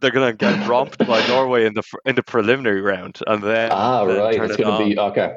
they're 0.00 0.10
gonna 0.10 0.32
get 0.32 0.66
romped 0.66 0.98
by 1.06 1.26
Norway 1.28 1.66
in 1.66 1.74
the 1.74 1.82
in 2.04 2.16
the 2.16 2.22
preliminary 2.22 2.80
round, 2.80 3.18
and 3.26 3.42
then 3.42 3.70
ah 3.70 4.04
then 4.06 4.16
right, 4.18 4.42
it's 4.42 4.54
it 4.54 4.62
gonna 4.62 4.76
on. 4.76 4.88
be 4.88 4.98
okay. 4.98 5.36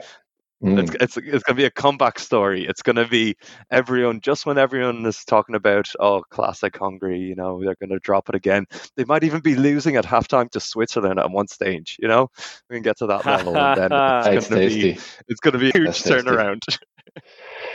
It's, 0.61 0.91
Mm. 0.91 1.01
it's 1.01 1.17
it's 1.17 1.43
gonna 1.43 1.55
be 1.55 1.65
a 1.65 1.71
comeback 1.71 2.19
story. 2.19 2.65
It's 2.67 2.81
gonna 2.81 3.07
be 3.07 3.35
everyone 3.71 4.19
just 4.19 4.45
when 4.45 4.57
everyone 4.57 5.05
is 5.05 5.23
talking 5.23 5.55
about 5.55 5.87
oh 5.99 6.21
classic 6.29 6.77
Hungary, 6.77 7.19
you 7.19 7.35
know, 7.35 7.63
they're 7.63 7.75
gonna 7.79 7.99
drop 7.99 8.27
it 8.29 8.35
again. 8.35 8.65
They 8.97 9.05
might 9.05 9.23
even 9.23 9.39
be 9.39 9.55
losing 9.55 9.95
at 9.95 10.05
halftime 10.05 10.49
to 10.51 10.59
Switzerland 10.59 11.19
at 11.19 11.31
one 11.31 11.47
stage. 11.47 11.95
You 11.99 12.09
know, 12.09 12.27
we 12.69 12.75
can 12.75 12.83
get 12.83 12.97
to 12.97 13.07
that 13.07 13.25
level, 13.25 13.57
and 13.57 13.77
then 13.77 13.91
it's 13.93 14.47
gonna 14.49 14.67
be 14.67 14.99
it's 15.29 15.39
gonna 15.39 15.59
be 15.59 15.69
a 15.69 15.77
huge 15.77 16.03
That's 16.03 16.03
turnaround. 16.03 16.59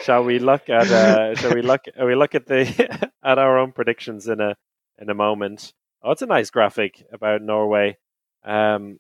Shall 0.03 0.25
we 0.25 0.39
look 0.39 0.69
at 0.69 0.91
uh, 0.91 1.35
shall 1.37 1.55
we 1.55 1.63
look 1.63 1.83
we 2.03 2.15
look 2.15 2.35
at 2.35 2.47
the 2.47 3.11
at 3.25 3.39
our 3.39 3.59
own 3.59 3.73
predictions 3.73 4.29
in 4.29 4.41
a 4.41 4.55
in 4.99 5.09
a 5.11 5.15
moment? 5.15 5.73
Oh, 6.03 6.11
it's 6.13 6.23
a 6.23 6.27
nice 6.27 6.51
graphic 6.51 7.05
about 7.13 7.41
Norway. 7.43 7.97
Um, 8.45 8.99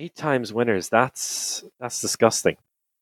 eight 0.00 0.16
times 0.16 0.52
winners. 0.52 0.88
That's 0.88 1.62
that's 1.78 2.00
disgusting, 2.00 2.56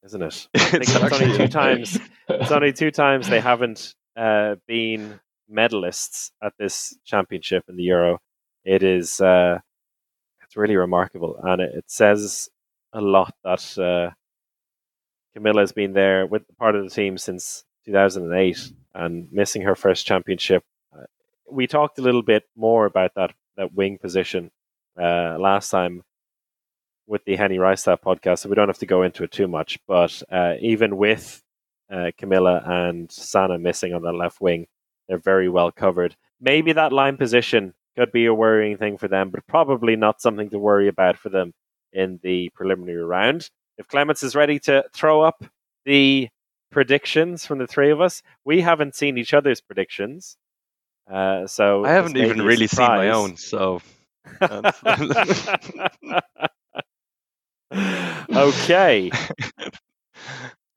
isn't 0.05 0.21
it? 0.21 0.49
I 0.55 0.59
think 0.59 0.83
It's 0.83 0.95
it's 0.95 1.13
only 1.23 1.37
two 1.37 1.49
times. 1.63 1.99
It's 2.29 2.51
only 2.51 2.73
two 2.73 2.91
times 2.91 3.29
they 3.29 3.41
haven't 3.41 3.95
uh, 4.17 4.57
been 4.67 5.21
medalists 5.51 6.33
at 6.43 6.53
this 6.59 6.97
championship 7.05 7.65
in 7.69 7.77
the 7.77 7.85
Euro. 7.85 8.19
It 8.65 8.83
is 8.83 9.21
uh, 9.21 9.61
it's 10.43 10.57
really 10.57 10.77
remarkable, 10.77 11.39
and 11.43 11.63
it, 11.63 11.75
it 11.75 11.85
says 11.87 12.51
a 12.93 13.01
lot 13.01 13.33
that 13.45 13.79
uh, 13.79 14.13
Camilla 15.35 15.61
has 15.61 15.73
been 15.73 15.93
there 15.93 16.27
with 16.27 16.43
part 16.59 16.75
of 16.75 16.83
the 16.83 16.91
team 16.91 17.17
since 17.17 17.65
2008 17.87 18.73
and 18.95 19.33
missing 19.33 19.63
her 19.63 19.77
first 19.77 20.05
championship. 20.05 20.65
Uh, 20.93 21.05
we 21.51 21.67
talked 21.69 21.99
a 21.99 22.03
little 22.03 22.23
bit 22.23 22.45
more 22.57 22.87
about 22.87 23.13
that 23.15 23.33
that 23.57 23.73
wing 23.73 23.99
position 23.99 24.51
uh, 25.01 25.37
last 25.39 25.71
time 25.71 26.03
with 27.09 27.25
the 27.25 27.37
Henny 27.37 27.57
Reistad 27.57 28.03
podcast, 28.03 28.41
so 28.41 28.49
we 28.49 28.55
don't 28.55 28.69
have 28.69 28.79
to 28.79 28.87
go 28.87 29.03
into 29.03 29.25
it 29.25 29.33
too 29.33 29.49
much. 29.49 29.79
But 29.89 30.23
uh, 30.31 30.55
even 30.61 30.99
with 30.99 31.43
uh, 31.91 32.13
Camilla 32.17 32.63
and 32.65 33.11
Sana 33.11 33.59
missing 33.59 33.95
on 33.95 34.03
the 34.03 34.13
left 34.13 34.41
wing, 34.41 34.67
they're 35.09 35.19
very 35.19 35.49
well 35.49 35.73
covered. 35.73 36.15
Maybe 36.41 36.73
that 36.73 36.93
line 36.93 37.17
position 37.17 37.75
could 37.97 38.13
be 38.13 38.27
a 38.27 38.35
worrying 38.35 38.77
thing 38.77 38.99
for 38.99 39.09
them, 39.09 39.31
but 39.31 39.47
probably 39.47 39.97
not 39.97 40.21
something 40.21 40.51
to 40.51 40.59
worry 40.59 40.87
about 40.87 41.17
for 41.17 41.31
them 41.31 41.55
in 41.93 42.21
the 42.23 42.51
preliminary 42.55 43.03
round. 43.03 43.51
If 43.79 43.89
Clemens 43.89 44.23
is 44.23 44.37
ready 44.37 44.59
to 44.61 44.85
throw 44.93 45.23
up 45.23 45.45
the 45.85 46.29
predictions 46.71 47.47
from 47.47 47.59
the 47.59 47.67
three 47.67 47.91
of 47.91 48.01
us, 48.01 48.23
we 48.45 48.61
haven't 48.61 48.95
seen 48.95 49.17
each 49.17 49.33
other's 49.33 49.63
predictions. 49.63 50.37
Uh, 51.11 51.47
so 51.47 51.87
I 51.87 51.93
haven't 51.93 52.19
even 52.19 52.43
really 52.43 52.67
seen 52.67 52.87
my 52.87 53.09
own, 53.09 53.39
so 53.39 53.81
okay. 57.73 59.11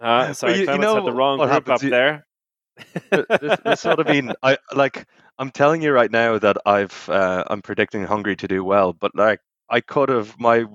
Uh, 0.01 0.33
sorry, 0.33 0.53
you- 0.55 0.71
you 0.71 0.77
know 0.79 0.95
had 0.95 1.05
the 1.05 1.11
wrong 1.13 1.37
what 1.37 1.47
group 1.49 1.69
up? 1.69 1.83
You- 1.83 1.91
there. 1.91 2.25
this, 3.11 3.59
this 3.63 3.83
what 3.83 4.07
I 4.07 4.11
mean. 4.11 4.33
I 4.41 4.57
like. 4.73 5.05
I'm 5.37 5.51
telling 5.51 5.83
you 5.83 5.91
right 5.91 6.09
now 6.09 6.39
that 6.39 6.57
I've. 6.65 7.07
Uh, 7.07 7.43
I'm 7.47 7.61
predicting 7.61 8.03
Hungary 8.03 8.35
to 8.37 8.47
do 8.47 8.63
well, 8.63 8.93
but 8.93 9.11
like 9.13 9.39
I 9.69 9.79
could 9.81 10.09
have 10.09 10.39
my 10.39 10.65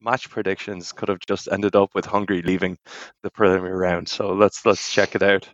match 0.00 0.30
predictions 0.30 0.92
could 0.92 1.08
have 1.08 1.18
just 1.18 1.48
ended 1.50 1.74
up 1.74 1.96
with 1.96 2.06
Hungary 2.06 2.42
leaving 2.42 2.78
the 3.24 3.30
preliminary 3.30 3.76
round. 3.76 4.08
So 4.08 4.32
let's 4.34 4.64
let's 4.64 4.92
check 4.92 5.16
it 5.16 5.22
out. 5.22 5.48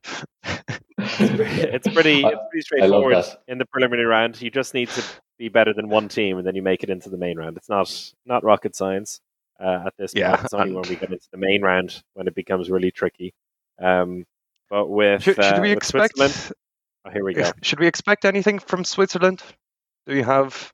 it's 0.45 1.89
pretty, 1.89 2.23
it's 2.23 2.39
pretty 2.51 2.61
straightforward 2.61 3.25
in 3.49 3.57
the 3.57 3.67
preliminary 3.67 4.07
round. 4.07 4.43
You 4.43 4.51
just 4.51 4.75
need 4.75 4.91
to 4.91 5.03
be 5.39 5.49
better 5.49 5.73
than 5.73 5.89
one 5.89 6.09
team, 6.09 6.37
and 6.37 6.47
then 6.47 6.55
you 6.55 6.63
make 6.63 6.83
it 6.83 6.91
into 6.91 7.09
the 7.09 7.17
main 7.17 7.39
round. 7.39 7.57
It's 7.57 7.71
not 7.71 8.13
not 8.27 8.45
rocket 8.45 8.77
science 8.77 9.21
uh, 9.61 9.85
at 9.87 9.95
this 9.99 10.13
Yeah, 10.15 10.31
point. 10.37 10.45
It's 10.45 10.55
only 10.55 10.67
and- 10.69 10.75
when 10.77 10.89
we 10.89 10.97
get 10.97 11.13
into 11.13 11.29
the 11.31 11.39
main 11.39 11.63
round 11.63 12.03
when 12.15 12.27
it 12.29 12.35
becomes 12.35 12.71
really 12.71 12.91
tricky. 12.91 13.35
Um, 13.81 14.25
but 14.71 14.87
with 14.89 15.23
Should, 15.23 15.37
should 15.37 15.45
uh, 15.45 15.61
we 15.63 15.69
with 15.71 15.77
expect? 15.79 16.15
Oh, 16.19 17.11
here 17.11 17.25
we 17.25 17.35
go. 17.35 17.51
Should 17.63 17.79
we 17.81 17.87
expect 17.87 18.25
anything 18.25 18.59
from 18.59 18.85
Switzerland? 18.85 19.43
Do 20.07 20.15
we 20.15 20.23
have? 20.23 20.73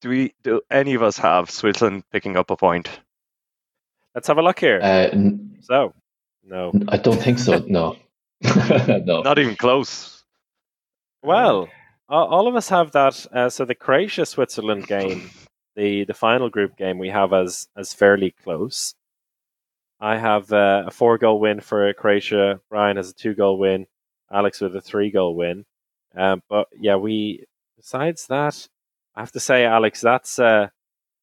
Do 0.00 0.08
we? 0.08 0.34
Do 0.42 0.60
any 0.70 0.94
of 0.94 1.02
us 1.02 1.16
have 1.18 1.50
Switzerland 1.50 2.04
picking 2.12 2.36
up 2.36 2.50
a 2.50 2.56
point? 2.56 2.88
Let's 4.14 4.28
have 4.28 4.38
a 4.38 4.42
look 4.42 4.58
here. 4.60 4.80
Uh, 4.82 5.08
n- 5.12 5.56
so, 5.60 5.92
no. 6.46 6.72
I 6.88 6.96
don't 6.98 7.20
think 7.20 7.38
so. 7.38 7.58
No, 7.68 7.96
no. 8.42 9.22
Not 9.22 9.38
even 9.38 9.56
close. 9.56 10.22
Well, 11.22 11.68
all 12.08 12.26
all 12.28 12.48
of 12.48 12.54
us 12.56 12.68
have 12.68 12.92
that. 12.92 13.26
Uh, 13.32 13.48
so 13.48 13.64
the 13.64 13.74
Croatia 13.74 14.26
Switzerland 14.26 14.86
game, 14.86 15.30
the 15.76 16.04
the 16.04 16.14
final 16.14 16.50
group 16.50 16.76
game, 16.76 16.98
we 16.98 17.08
have 17.10 17.32
as 17.32 17.68
as 17.76 17.94
fairly 17.94 18.30
close. 18.30 18.94
I 20.00 20.18
have 20.18 20.52
uh, 20.52 20.84
a 20.86 20.90
four 20.90 21.18
goal 21.18 21.40
win 21.40 21.60
for 21.60 21.92
Croatia. 21.94 22.60
Brian 22.68 22.96
has 22.96 23.10
a 23.10 23.14
two 23.14 23.34
goal 23.34 23.58
win. 23.58 23.86
Alex 24.30 24.60
with 24.60 24.74
a 24.76 24.80
three 24.80 25.10
goal 25.10 25.36
win. 25.36 25.64
Um, 26.16 26.42
but 26.48 26.68
yeah, 26.78 26.96
we 26.96 27.44
besides 27.76 28.26
that, 28.28 28.68
I 29.14 29.20
have 29.20 29.32
to 29.32 29.40
say, 29.40 29.64
Alex, 29.64 30.00
that's 30.00 30.38
uh, 30.38 30.68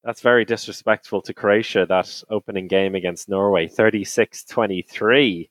that's 0.03 0.21
very 0.21 0.45
disrespectful 0.45 1.21
to 1.23 1.33
Croatia. 1.33 1.85
That 1.87 2.23
opening 2.29 2.67
game 2.67 2.95
against 2.95 3.29
Norway, 3.29 3.67
36-23. 3.67 5.49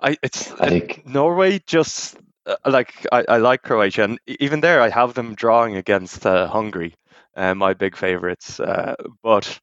I 0.00 0.16
it's 0.22 0.52
I 0.52 0.68
think 0.68 1.06
Norway 1.06 1.60
just 1.66 2.16
uh, 2.16 2.20
like 2.66 3.06
I, 3.12 3.24
I 3.28 3.36
like 3.38 3.62
Croatia, 3.62 4.04
and 4.04 4.18
even 4.26 4.60
there 4.60 4.80
I 4.80 4.88
have 4.88 5.14
them 5.14 5.34
drawing 5.34 5.76
against 5.76 6.26
uh, 6.26 6.46
Hungary, 6.46 6.94
uh, 7.36 7.54
my 7.54 7.74
big 7.74 7.96
favorites. 7.96 8.60
Uh, 8.60 8.94
but 9.22 9.58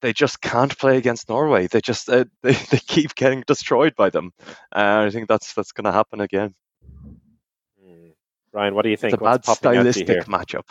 they 0.00 0.12
just 0.12 0.40
can't 0.40 0.76
play 0.78 0.96
against 0.96 1.28
Norway. 1.28 1.66
They 1.66 1.80
just 1.80 2.08
uh, 2.08 2.24
they, 2.42 2.52
they 2.52 2.78
keep 2.78 3.14
getting 3.14 3.44
destroyed 3.46 3.94
by 3.96 4.10
them. 4.10 4.32
Uh, 4.74 5.04
I 5.06 5.10
think 5.10 5.28
that's 5.28 5.54
that's 5.54 5.72
going 5.72 5.84
to 5.84 5.92
happen 5.92 6.20
again. 6.20 6.54
Hmm. 7.82 8.10
Brian, 8.52 8.74
what 8.74 8.82
do 8.82 8.90
you 8.90 8.96
think? 8.96 9.14
It's 9.14 9.20
a 9.20 9.24
bad 9.24 9.42
What's 9.44 9.46
popping 9.46 9.78
out 9.78 9.84
to 9.84 9.92
stylistic 9.92 10.26
matchup. 10.26 10.68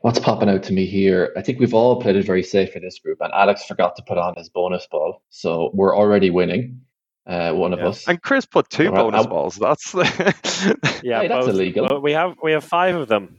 what's 0.00 0.18
popping 0.18 0.48
out 0.48 0.62
to 0.64 0.72
me 0.72 0.86
here. 0.86 1.32
I 1.36 1.42
think 1.42 1.60
we've 1.60 1.74
all 1.74 2.00
played 2.00 2.16
it 2.16 2.24
very 2.24 2.42
safe 2.42 2.76
in 2.76 2.82
this 2.82 2.98
group, 2.98 3.20
and 3.20 3.32
Alex 3.32 3.64
forgot 3.64 3.96
to 3.96 4.02
put 4.02 4.18
on 4.18 4.34
his 4.36 4.48
bonus 4.48 4.86
ball, 4.86 5.22
so 5.30 5.70
we're 5.72 5.96
already 5.96 6.30
winning. 6.30 6.82
Uh, 7.30 7.52
one 7.54 7.72
of 7.72 7.78
Yeah. 7.78 7.88
us. 7.90 8.08
And 8.08 8.20
Chris 8.20 8.44
put 8.44 8.68
two 8.68 8.90
Well, 8.90 9.04
bonus 9.10 9.24
I- 9.26 9.28
balls. 9.28 9.54
That's 9.56 9.94
Yeah, 11.02 11.20
Hey, 11.20 11.28
that's 11.28 11.46
both. 11.46 11.54
illegal. 11.54 11.86
Well, 11.88 12.00
we 12.02 12.12
have 12.12 12.34
we 12.42 12.52
have 12.52 12.64
five 12.64 12.96
of 12.96 13.06
them. 13.08 13.36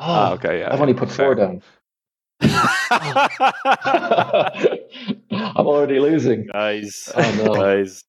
Oh, 0.00 0.04
Ah, 0.04 0.32
okay, 0.32 0.58
yeah, 0.60 0.72
I've 0.72 0.80
only 0.80 0.94
put 0.94 1.08
fair. 1.10 1.26
four 1.26 1.34
down. 1.36 1.62
I'm 5.30 5.66
already 5.66 6.00
losing. 6.00 6.46
guys, 6.52 7.08
Oh, 7.14 7.42
no. 7.44 7.54
guys. 7.62 8.04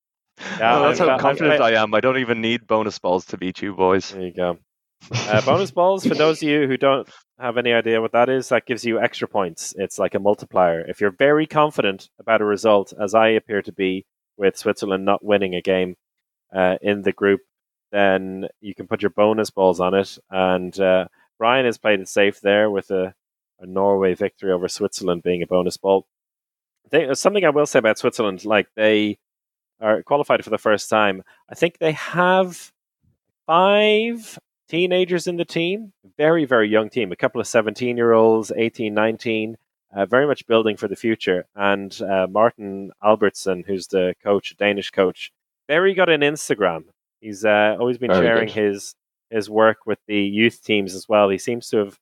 Yeah, 0.60 0.72
No, 0.74 0.88
that's 0.88 1.00
I've 1.00 1.08
how 1.10 1.18
confident 1.20 1.62
I've- 1.62 1.76
I 1.76 1.82
am. 1.84 1.94
I 1.94 2.00
don't 2.00 2.18
even 2.18 2.42
need 2.42 2.66
bonus 2.68 2.98
balls 3.00 3.26
to 3.28 3.38
beat 3.38 3.62
you 3.62 3.74
boys. 3.76 4.10
There 4.12 4.22
you 4.24 4.34
go. 4.34 4.58
Uh, 5.12 5.42
bonus 5.42 5.70
balls 5.72 6.06
for 6.08 6.16
those 6.16 6.42
of 6.42 6.48
you 6.50 6.66
who 6.66 6.78
don't 6.78 7.08
have 7.38 7.58
any 7.58 7.74
idea 7.74 8.02
what 8.02 8.14
that 8.14 8.30
is. 8.30 8.50
That 8.50 8.66
gives 8.66 8.86
you 8.86 9.00
extra 9.00 9.28
points. 9.28 9.74
It's 9.78 10.00
like 10.00 10.16
a 10.16 10.20
multiplier. 10.20 10.80
If 10.88 11.02
you're 11.02 11.12
very 11.12 11.46
confident 11.46 12.10
about 12.20 12.42
a 12.42 12.46
result, 12.46 12.94
as 13.00 13.14
I 13.14 13.28
appear 13.30 13.62
to 13.64 13.72
be 13.74 14.06
with 14.44 14.58
Switzerland 14.58 15.06
not 15.06 15.24
winning 15.24 15.56
a 15.56 15.62
game 15.62 15.96
uh, 16.54 16.78
in 16.82 17.02
the 17.02 17.14
group, 17.14 17.42
then 17.92 18.48
you 18.60 18.76
can 18.76 18.88
put 18.88 19.02
your 19.02 19.12
bonus 19.12 19.50
balls 19.50 19.80
on 19.80 19.94
it. 19.94 20.18
And 20.30 20.78
uh, 20.80 21.08
Brian 21.38 21.66
has 21.66 21.78
played 21.78 22.00
it 22.00 22.10
safe 22.10 22.42
there 22.42 22.70
with 22.70 22.92
a, 22.92 23.16
a 23.60 23.66
Norway 23.66 24.14
victory 24.14 24.52
over 24.52 24.68
Switzerland 24.68 25.24
being 25.24 25.42
a 25.42 25.48
bonus 25.48 25.78
ball. 25.78 26.06
They, 26.90 27.14
something 27.14 27.46
I 27.46 27.50
will 27.50 27.66
say 27.66 27.80
about 27.80 27.98
Switzerland, 27.98 28.46
like 28.46 28.68
they 28.76 29.18
are 29.80 30.04
qualified 30.04 30.44
for 30.44 30.50
the 30.50 30.58
first 30.58 30.90
time. 30.90 31.24
I 31.50 31.56
think 31.56 31.78
they 31.78 31.94
have 31.94 32.72
five 33.46 34.38
teenagers 34.68 35.28
in 35.28 35.38
the 35.38 35.46
team. 35.46 35.94
Very, 36.18 36.46
very 36.46 36.70
young 36.70 36.90
team. 36.90 37.12
A 37.12 37.16
couple 37.16 37.40
of 37.40 37.48
17 37.48 37.96
year 37.98 38.12
olds, 38.12 38.52
18, 38.56 38.94
19, 38.94 39.58
uh, 39.96 40.06
very 40.06 40.28
much 40.28 40.48
building 40.48 40.78
for 40.78 40.88
the 40.88 40.96
future. 40.96 41.46
And 41.56 42.00
uh, 42.02 42.28
Martin 42.30 42.92
Albertsen, 43.04 43.66
who's 43.66 43.88
the 43.88 44.16
coach, 44.24 44.56
Danish 44.58 44.92
coach, 44.92 45.32
very 45.68 45.94
good 45.94 46.10
on 46.10 46.20
Instagram. 46.20 46.86
He's 47.22 47.46
uh, 47.46 47.78
always 47.80 47.98
been 47.98 48.12
Very 48.12 48.26
sharing 48.26 48.48
good. 48.48 48.56
his 48.56 48.96
his 49.30 49.50
work 49.50 49.86
with 49.86 50.00
the 50.08 50.20
youth 50.20 50.62
teams 50.64 50.94
as 50.94 51.08
well. 51.10 51.30
He 51.30 51.38
seems 51.38 51.70
to 51.70 51.78
have 51.78 51.98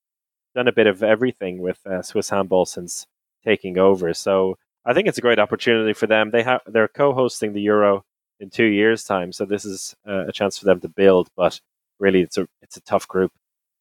done 0.56 0.68
a 0.68 0.74
bit 0.74 0.88
of 0.88 1.02
everything 1.04 1.60
with 1.60 1.80
uh, 1.86 2.02
Swiss 2.02 2.30
handball 2.30 2.66
since 2.66 3.08
taking 3.46 3.78
over. 3.78 4.14
So 4.14 4.58
I 4.84 4.94
think 4.94 5.08
it's 5.08 5.18
a 5.18 5.22
great 5.22 5.40
opportunity 5.40 5.94
for 5.94 6.08
them. 6.08 6.32
They 6.32 6.44
have 6.44 6.62
they're 6.66 6.88
co-hosting 6.88 7.54
the 7.54 7.62
Euro 7.62 8.04
in 8.40 8.50
two 8.50 8.66
years' 8.66 9.04
time, 9.04 9.32
so 9.32 9.46
this 9.46 9.64
is 9.64 9.96
uh, 10.08 10.26
a 10.28 10.32
chance 10.32 10.58
for 10.58 10.66
them 10.66 10.80
to 10.82 10.90
build. 10.90 11.30
But 11.38 11.62
really, 12.00 12.22
it's 12.22 12.38
a 12.38 12.48
it's 12.62 12.78
a 12.78 12.82
tough 12.82 13.08
group 13.08 13.32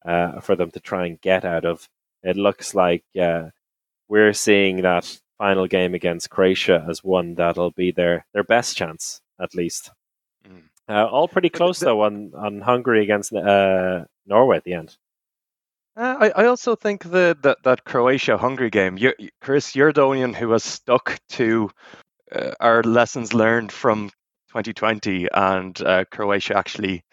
uh, 0.05 0.39
for 0.41 0.55
them 0.55 0.69
to 0.71 0.79
try 0.79 1.07
and 1.07 1.19
get 1.21 1.43
out 1.43 1.65
of. 1.65 1.89
It 2.23 2.37
looks 2.37 2.75
like 2.75 3.03
uh, 3.19 3.49
we're 4.11 4.33
seeing 4.33 4.81
that 4.81 5.19
final 5.37 5.67
game 5.67 5.93
against 5.93 6.29
Croatia 6.29 6.85
as 6.87 7.01
one 7.01 7.33
that'll 7.35 7.71
be 7.71 7.91
their 7.91 8.25
their 8.33 8.43
best 8.43 8.75
chance, 8.75 9.21
at 9.39 9.55
least. 9.55 9.89
Mm. 10.45 10.63
Uh, 10.89 11.07
all 11.07 11.29
pretty 11.29 11.49
close 11.49 11.79
the- 11.79 11.85
though 11.85 12.01
on 12.01 12.33
on 12.35 12.59
Hungary 12.59 13.03
against 13.03 13.33
uh, 13.33 14.03
Norway 14.27 14.57
at 14.57 14.65
the 14.65 14.73
end. 14.73 14.97
Uh, 15.95 16.17
I, 16.19 16.43
I 16.43 16.45
also 16.45 16.75
think 16.75 17.03
the, 17.03 17.37
that 17.43 17.63
that 17.63 17.85
Croatia 17.85 18.37
Hungary 18.37 18.69
game, 18.69 18.97
you, 18.97 19.13
Chris, 19.39 19.75
you're 19.75 19.93
the 19.93 20.05
one 20.05 20.33
who 20.33 20.51
has 20.51 20.63
stuck 20.63 21.17
to 21.29 21.69
uh, 22.33 22.51
our 22.59 22.83
lessons 22.83 23.33
learned 23.33 23.71
from 23.71 24.09
2020 24.49 25.27
and 25.33 25.81
uh, 25.81 26.03
Croatia 26.11 26.57
actually 26.57 27.03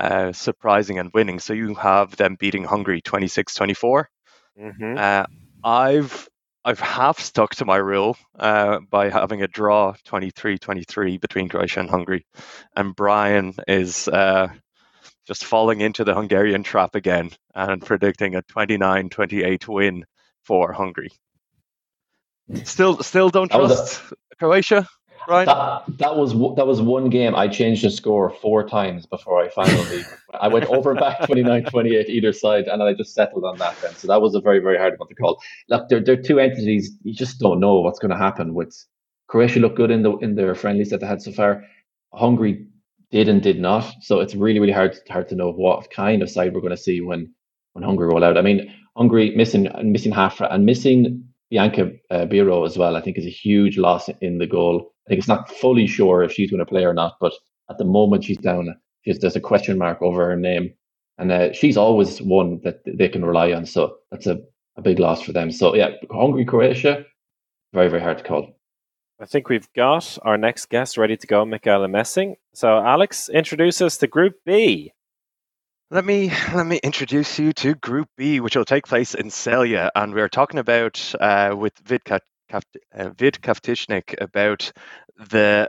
uh, 0.00 0.32
surprising 0.32 0.98
and 0.98 1.10
winning. 1.12 1.40
So 1.40 1.52
you 1.52 1.74
have 1.74 2.16
them 2.16 2.36
beating 2.40 2.64
Hungary 2.64 3.02
26 3.02 3.54
24. 3.54 4.08
Mm-hmm. 4.58 4.98
I've 5.64 6.28
I've 6.64 6.80
half 6.80 7.18
stuck 7.18 7.56
to 7.56 7.64
my 7.64 7.76
rule 7.76 8.16
uh, 8.38 8.78
by 8.88 9.10
having 9.10 9.42
a 9.42 9.48
draw 9.48 9.94
23-23 10.06 11.20
between 11.20 11.48
Croatia 11.48 11.80
and 11.80 11.90
Hungary, 11.90 12.24
and 12.76 12.94
Brian 12.94 13.54
is 13.66 14.06
uh, 14.06 14.48
just 15.26 15.44
falling 15.44 15.80
into 15.80 16.04
the 16.04 16.14
Hungarian 16.14 16.62
trap 16.62 16.94
again 16.94 17.30
and 17.54 17.84
predicting 17.84 18.36
a 18.36 18.42
29-28 18.42 19.66
win 19.66 20.04
for 20.44 20.72
Hungary. 20.72 21.10
Still, 22.64 23.02
still 23.02 23.28
don't 23.28 23.50
trust 23.50 24.00
Croatia. 24.38 24.86
That, 25.46 25.84
that 25.98 26.16
was 26.16 26.32
that 26.56 26.66
was 26.66 26.80
one 26.80 27.08
game 27.10 27.34
I 27.34 27.48
changed 27.48 27.84
the 27.84 27.90
score 27.90 28.30
four 28.30 28.66
times 28.68 29.06
before 29.06 29.42
I 29.42 29.48
finally 29.48 30.02
I 30.40 30.48
went 30.48 30.66
over 30.66 30.94
back 30.94 31.20
29-28 31.22 32.08
either 32.08 32.32
side 32.32 32.64
and 32.66 32.82
I 32.82 32.94
just 32.94 33.14
settled 33.14 33.44
on 33.44 33.58
that 33.58 33.76
then. 33.82 33.94
So 33.94 34.08
that 34.08 34.20
was 34.20 34.34
a 34.34 34.40
very 34.40 34.58
very 34.58 34.78
hard 34.78 34.98
one 34.98 35.08
to 35.08 35.14
call. 35.14 35.40
Look, 35.68 35.88
they're, 35.88 36.00
they're 36.00 36.20
two 36.20 36.40
entities 36.40 36.90
you 37.02 37.14
just 37.14 37.38
don't 37.38 37.60
know 37.60 37.80
what's 37.80 37.98
going 37.98 38.10
to 38.10 38.16
happen. 38.16 38.54
With 38.54 38.74
Croatia 39.28 39.60
looked 39.60 39.76
good 39.76 39.90
in 39.90 40.02
the 40.02 40.16
in 40.18 40.34
their 40.34 40.54
friendlies 40.54 40.90
that 40.90 41.00
they 41.00 41.06
had 41.06 41.22
so 41.22 41.32
far. 41.32 41.64
Hungary 42.12 42.66
did 43.10 43.28
and 43.28 43.42
did 43.42 43.60
not. 43.60 43.92
So 44.00 44.20
it's 44.20 44.34
really 44.34 44.60
really 44.60 44.72
hard 44.72 44.98
hard 45.08 45.28
to 45.28 45.34
know 45.34 45.52
what 45.52 45.90
kind 45.90 46.22
of 46.22 46.30
side 46.30 46.54
we're 46.54 46.60
going 46.60 46.76
to 46.76 46.76
see 46.76 47.00
when 47.00 47.32
when 47.72 47.84
Hungary 47.84 48.08
roll 48.08 48.24
out. 48.24 48.38
I 48.38 48.42
mean, 48.42 48.74
Hungary 48.96 49.34
missing 49.36 49.68
missing 49.84 50.12
Háfra 50.12 50.60
missing 50.62 51.31
Bianca 51.52 51.92
uh, 52.10 52.26
Biro 52.26 52.66
as 52.66 52.76
well. 52.76 52.96
I 52.96 53.00
think 53.00 53.16
is 53.16 53.26
a 53.26 53.40
huge 53.44 53.78
loss 53.78 54.08
in 54.20 54.38
the 54.38 54.46
goal 54.46 54.92
I 55.06 55.08
think 55.08 55.18
it's 55.18 55.28
not 55.28 55.50
fully 55.50 55.86
sure 55.86 56.22
if 56.22 56.32
she's 56.32 56.50
going 56.50 56.60
to 56.60 56.66
play 56.66 56.84
or 56.84 56.94
not, 56.94 57.16
but 57.20 57.32
at 57.70 57.78
the 57.78 57.84
moment 57.84 58.24
she's 58.24 58.38
down. 58.38 58.74
She's, 59.04 59.18
there's 59.18 59.36
a 59.36 59.40
question 59.40 59.78
mark 59.78 60.00
over 60.00 60.24
her 60.26 60.36
name, 60.36 60.74
and 61.18 61.32
uh, 61.32 61.52
she's 61.52 61.76
always 61.76 62.22
one 62.22 62.60
that 62.62 62.80
they 62.86 63.08
can 63.08 63.24
rely 63.24 63.52
on. 63.52 63.66
So 63.66 63.96
that's 64.10 64.26
a, 64.26 64.38
a 64.76 64.82
big 64.82 65.00
loss 65.00 65.20
for 65.20 65.32
them. 65.32 65.50
So 65.50 65.74
yeah, 65.74 65.90
Hungary 66.10 66.44
Croatia, 66.44 67.04
very 67.72 67.88
very 67.88 68.02
hard 68.02 68.18
to 68.18 68.24
call. 68.24 68.56
I 69.20 69.26
think 69.26 69.48
we've 69.48 69.72
got 69.74 70.18
our 70.22 70.36
next 70.36 70.68
guest 70.68 70.96
ready 70.96 71.16
to 71.16 71.26
go, 71.26 71.44
Mikaela 71.44 71.88
Mässing. 71.88 72.34
So 72.54 72.78
Alex, 72.78 73.28
introduce 73.28 73.80
us 73.80 73.96
to 73.98 74.06
Group 74.06 74.34
B. 74.46 74.92
Let 75.92 76.06
me 76.06 76.32
let 76.54 76.66
me 76.66 76.80
introduce 76.82 77.38
you 77.38 77.52
to 77.52 77.74
Group 77.74 78.08
B, 78.16 78.40
which 78.40 78.56
will 78.56 78.64
take 78.64 78.86
place 78.86 79.14
in 79.14 79.26
Celje, 79.26 79.90
and 79.94 80.14
we're 80.14 80.30
talking 80.30 80.58
about 80.58 81.14
uh, 81.20 81.54
with 81.54 81.74
Vidka 81.84 82.20
uh, 82.50 83.10
Vid 83.10 83.34
Kavtičnik 83.42 84.14
about 84.18 84.72
the 85.18 85.68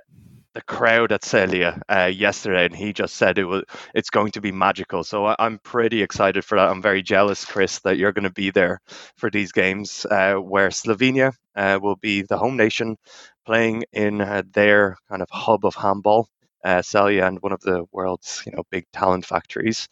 the 0.54 0.62
crowd 0.62 1.12
at 1.12 1.24
Celje 1.24 1.78
uh, 1.90 2.06
yesterday, 2.06 2.68
and 2.68 2.74
he 2.74 2.94
just 2.94 3.16
said 3.16 3.38
it 3.38 3.44
was 3.44 3.64
it's 3.94 4.12
going 4.12 4.32
to 4.32 4.40
be 4.40 4.54
magical. 4.54 5.04
So 5.04 5.26
I, 5.26 5.36
am 5.46 5.60
pretty 5.62 6.02
excited 6.02 6.46
for 6.46 6.58
that. 6.58 6.70
I'm 6.70 6.82
very 6.82 7.04
jealous, 7.04 7.44
Chris, 7.44 7.80
that 7.80 7.98
you're 7.98 8.14
going 8.14 8.24
to 8.24 8.32
be 8.32 8.50
there 8.50 8.80
for 9.18 9.30
these 9.30 9.52
games, 9.52 10.06
uh, 10.10 10.36
where 10.36 10.70
Slovenia 10.70 11.34
uh, 11.54 11.80
will 11.82 11.98
be 11.98 12.22
the 12.22 12.38
home 12.38 12.56
nation, 12.56 12.96
playing 13.46 13.84
in 13.92 14.22
uh, 14.22 14.44
their 14.54 14.96
kind 15.10 15.22
of 15.22 15.30
hub 15.30 15.66
of 15.66 15.76
handball, 15.76 16.30
uh, 16.64 16.82
Celje, 16.82 17.26
and 17.26 17.40
one 17.42 17.54
of 17.54 17.62
the 17.62 17.86
world's 17.92 18.44
you 18.46 18.52
know 18.52 18.64
big 18.72 18.86
talent 18.94 19.26
factories. 19.26 19.88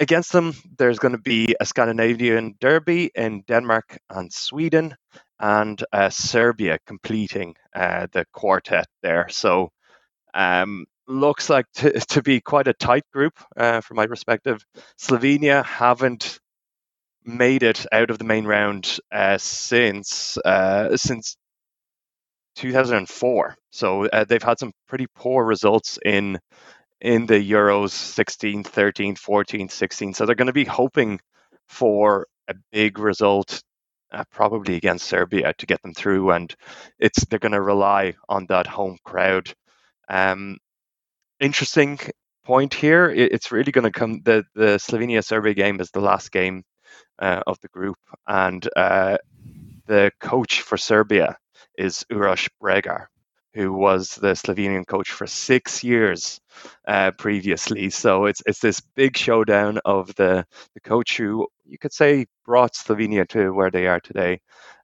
Against 0.00 0.32
them, 0.32 0.54
there's 0.78 0.98
going 0.98 1.12
to 1.12 1.18
be 1.18 1.54
a 1.60 1.64
Scandinavian 1.66 2.56
derby 2.60 3.10
in 3.14 3.42
Denmark 3.46 3.98
and 4.10 4.32
Sweden 4.32 4.96
and 5.38 5.82
uh, 5.92 6.10
Serbia 6.10 6.78
completing 6.86 7.54
uh, 7.74 8.08
the 8.12 8.24
quartet 8.32 8.86
there. 9.02 9.28
So 9.30 9.70
um, 10.34 10.86
looks 11.06 11.48
like 11.50 11.66
to, 11.74 11.92
to 12.10 12.22
be 12.22 12.40
quite 12.40 12.68
a 12.68 12.74
tight 12.74 13.04
group 13.12 13.34
uh, 13.56 13.80
from 13.80 13.96
my 13.96 14.06
perspective. 14.06 14.64
Slovenia 14.98 15.64
haven't 15.64 16.40
made 17.24 17.62
it 17.62 17.86
out 17.92 18.10
of 18.10 18.18
the 18.18 18.24
main 18.24 18.46
round 18.46 18.98
uh, 19.12 19.38
since 19.38 20.36
uh, 20.44 20.96
since 20.96 21.36
2004. 22.56 23.56
So 23.70 24.06
uh, 24.06 24.24
they've 24.24 24.42
had 24.42 24.58
some 24.58 24.72
pretty 24.88 25.06
poor 25.14 25.44
results 25.44 25.98
in 26.04 26.38
in 27.00 27.26
the 27.26 27.50
Euros 27.50 27.90
16, 27.90 28.64
13, 28.64 29.16
14, 29.16 29.68
16. 29.68 30.14
So 30.14 30.24
they're 30.24 30.34
going 30.34 30.46
to 30.46 30.52
be 30.52 30.64
hoping 30.64 31.20
for 31.68 32.26
a 32.48 32.54
big 32.72 32.98
result 32.98 33.62
uh, 34.12 34.24
probably 34.30 34.76
against 34.76 35.06
Serbia 35.06 35.52
to 35.58 35.66
get 35.66 35.82
them 35.82 35.92
through, 35.92 36.30
and 36.30 36.54
it's 36.98 37.24
they're 37.26 37.38
going 37.38 37.52
to 37.52 37.60
rely 37.60 38.14
on 38.28 38.46
that 38.46 38.66
home 38.66 38.96
crowd. 39.04 39.52
Um, 40.08 40.58
interesting 41.40 41.98
point 42.44 42.74
here. 42.74 43.10
It, 43.10 43.32
it's 43.32 43.52
really 43.52 43.72
going 43.72 43.90
to 43.90 43.98
come. 43.98 44.20
The 44.24 44.44
the 44.54 44.78
Slovenia 44.78 45.24
Serbia 45.24 45.54
game 45.54 45.80
is 45.80 45.90
the 45.90 46.00
last 46.00 46.30
game 46.30 46.62
uh, 47.18 47.42
of 47.46 47.58
the 47.60 47.68
group, 47.68 47.98
and 48.26 48.66
uh, 48.76 49.18
the 49.86 50.12
coach 50.20 50.62
for 50.62 50.76
Serbia 50.76 51.36
is 51.76 52.04
Uroš 52.10 52.48
Bregar 52.62 53.06
who 53.54 53.72
was 53.72 54.16
the 54.16 54.32
Slovenian 54.32 54.86
coach 54.86 55.12
for 55.12 55.26
six 55.26 55.84
years 55.84 56.40
uh, 56.86 57.12
previously. 57.12 57.88
So 57.90 58.26
it's 58.26 58.42
it's 58.46 58.58
this 58.58 58.80
big 58.80 59.16
showdown 59.16 59.78
of 59.84 60.14
the 60.16 60.44
the 60.74 60.80
coach 60.80 61.16
who 61.16 61.46
you 61.64 61.78
could 61.78 61.92
say 61.92 62.26
brought 62.44 62.74
Slovenia 62.74 63.26
to 63.28 63.50
where 63.50 63.70
they 63.70 63.86
are 63.86 64.00
today. 64.00 64.40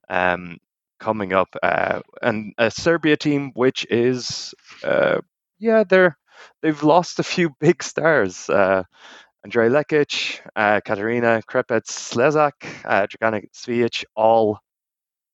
Um, 0.09 0.59
coming 1.01 1.33
up, 1.33 1.49
uh, 1.63 2.01
and 2.23 2.53
a 2.59 2.71
Serbia 2.71 3.17
team 3.17 3.53
which 3.55 3.87
is 3.91 4.55
uh, 4.85 5.21
yeah 5.59 5.85
they're 5.85 6.17
they've 6.63 6.83
lost 6.83 7.19
a 7.19 7.25
few 7.25 7.51
big 7.61 7.83
stars. 7.83 8.49
Uh, 8.49 8.85
Andrea 9.43 9.71
Lekić, 9.71 10.41
uh, 10.55 10.81
Katarina 10.85 11.43
Krpež 11.49 11.87
Šlezak, 11.87 12.53
uh, 12.85 13.07
Dragana 13.07 13.43
Cvijić, 13.55 14.05
all 14.15 14.59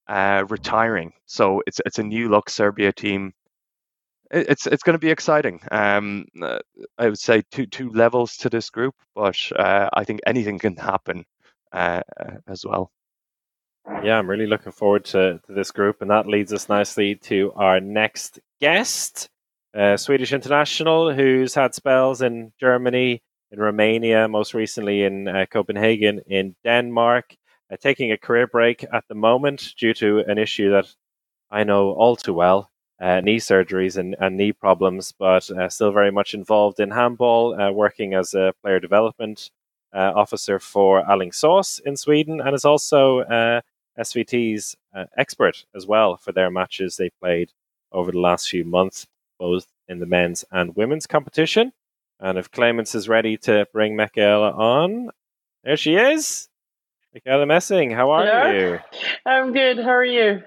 uh, 0.09 0.45
retiring. 0.49 1.13
So 1.27 1.63
it's 1.67 1.81
it's 1.85 1.99
a 1.99 2.03
new 2.03 2.29
look 2.29 2.51
Serbia 2.51 2.93
team. 2.93 3.33
It's 4.31 4.67
it's 4.67 4.83
going 4.83 4.95
to 4.95 5.07
be 5.07 5.11
exciting. 5.11 5.61
Um, 5.71 6.27
uh, 6.43 6.59
I 6.99 7.09
would 7.09 7.19
say 7.19 7.43
two 7.51 7.67
two 7.67 7.91
levels 7.91 8.37
to 8.39 8.51
this 8.51 8.71
group, 8.71 8.95
but 9.15 9.37
uh, 9.55 9.89
I 9.93 10.05
think 10.05 10.21
anything 10.27 10.59
can 10.59 10.77
happen 10.77 11.25
uh, 11.73 12.03
as 12.47 12.65
well. 12.65 12.91
Yeah, 14.03 14.19
I'm 14.19 14.29
really 14.29 14.49
looking 14.49 14.73
forward 14.73 15.05
to, 15.07 15.41
to 15.47 15.53
this 15.53 15.71
group, 15.71 16.03
and 16.03 16.11
that 16.11 16.27
leads 16.27 16.53
us 16.53 16.69
nicely 16.69 17.15
to 17.15 17.53
our 17.55 17.79
next 17.79 18.41
guest, 18.61 19.29
uh, 19.79 19.97
Swedish 19.97 20.33
international, 20.33 21.15
who's 21.15 21.55
had 21.55 21.73
spells 21.73 22.21
in 22.21 22.53
Germany, 22.59 23.23
in 23.53 23.61
Romania, 23.61 24.27
most 24.27 24.55
recently 24.55 25.05
in 25.05 25.47
Copenhagen, 25.53 26.21
in 26.27 26.57
Denmark 26.65 27.37
uh, 27.71 27.77
taking 27.77 28.13
a 28.13 28.19
career 28.19 28.47
break 28.47 28.85
at 28.93 29.05
the 29.09 29.15
moment 29.15 29.75
due 29.79 29.95
to 29.95 30.19
an 30.27 30.39
issue 30.39 30.71
that 30.71 30.87
I 31.51 31.65
know 31.65 31.91
all 31.93 32.17
too 32.17 32.35
well 32.35 32.71
uh, 33.01 33.21
knee 33.21 33.39
surgeries 33.39 33.97
and, 33.97 34.17
and, 34.21 34.37
knee 34.37 34.53
problems, 34.53 35.13
but 35.19 35.51
uh, 35.51 35.69
still 35.69 35.93
very 35.93 36.11
much 36.11 36.35
involved 36.35 36.81
in 36.81 36.91
handball, 36.91 37.61
uh, 37.61 37.71
working 37.71 38.15
as 38.15 38.33
a 38.33 38.55
player 38.63 38.81
development 38.81 39.51
uh, 39.95 40.13
officer 40.15 40.59
for 40.59 41.03
Alingsås 41.05 41.81
in 41.85 41.97
Sweden, 41.97 42.41
and 42.41 42.55
is 42.55 42.65
also 42.65 43.21
uh, 43.21 43.61
SVT's 43.99 44.77
expert 45.17 45.65
as 45.75 45.87
well 45.87 46.17
for 46.17 46.33
their 46.33 46.51
matches 46.51 46.97
they 46.97 47.11
played 47.21 47.53
over 47.93 48.11
the 48.11 48.21
last 48.21 48.49
few 48.49 48.65
months, 48.65 49.07
both 49.39 49.67
in 49.89 49.99
the 49.99 50.07
men's 50.07 50.45
and 50.51 50.75
women's 50.75 51.07
competition. 51.07 51.73
And 52.19 52.39
if 52.39 52.51
Clemens 52.51 52.95
is 52.95 53.11
ready 53.11 53.37
to 53.39 53.67
bring 53.75 53.95
Mikaela 53.95 54.57
on, 54.57 55.11
there 55.65 55.77
she 55.77 55.97
is. 55.97 56.46
Mikaela 57.17 57.47
Mässing, 57.47 57.95
how 57.95 58.11
are 58.11 58.27
Hello. 58.27 58.53
you? 58.53 58.79
I'm 59.25 59.55
good. 59.55 59.79
How 59.79 59.95
are 59.95 60.05
you? 60.05 60.43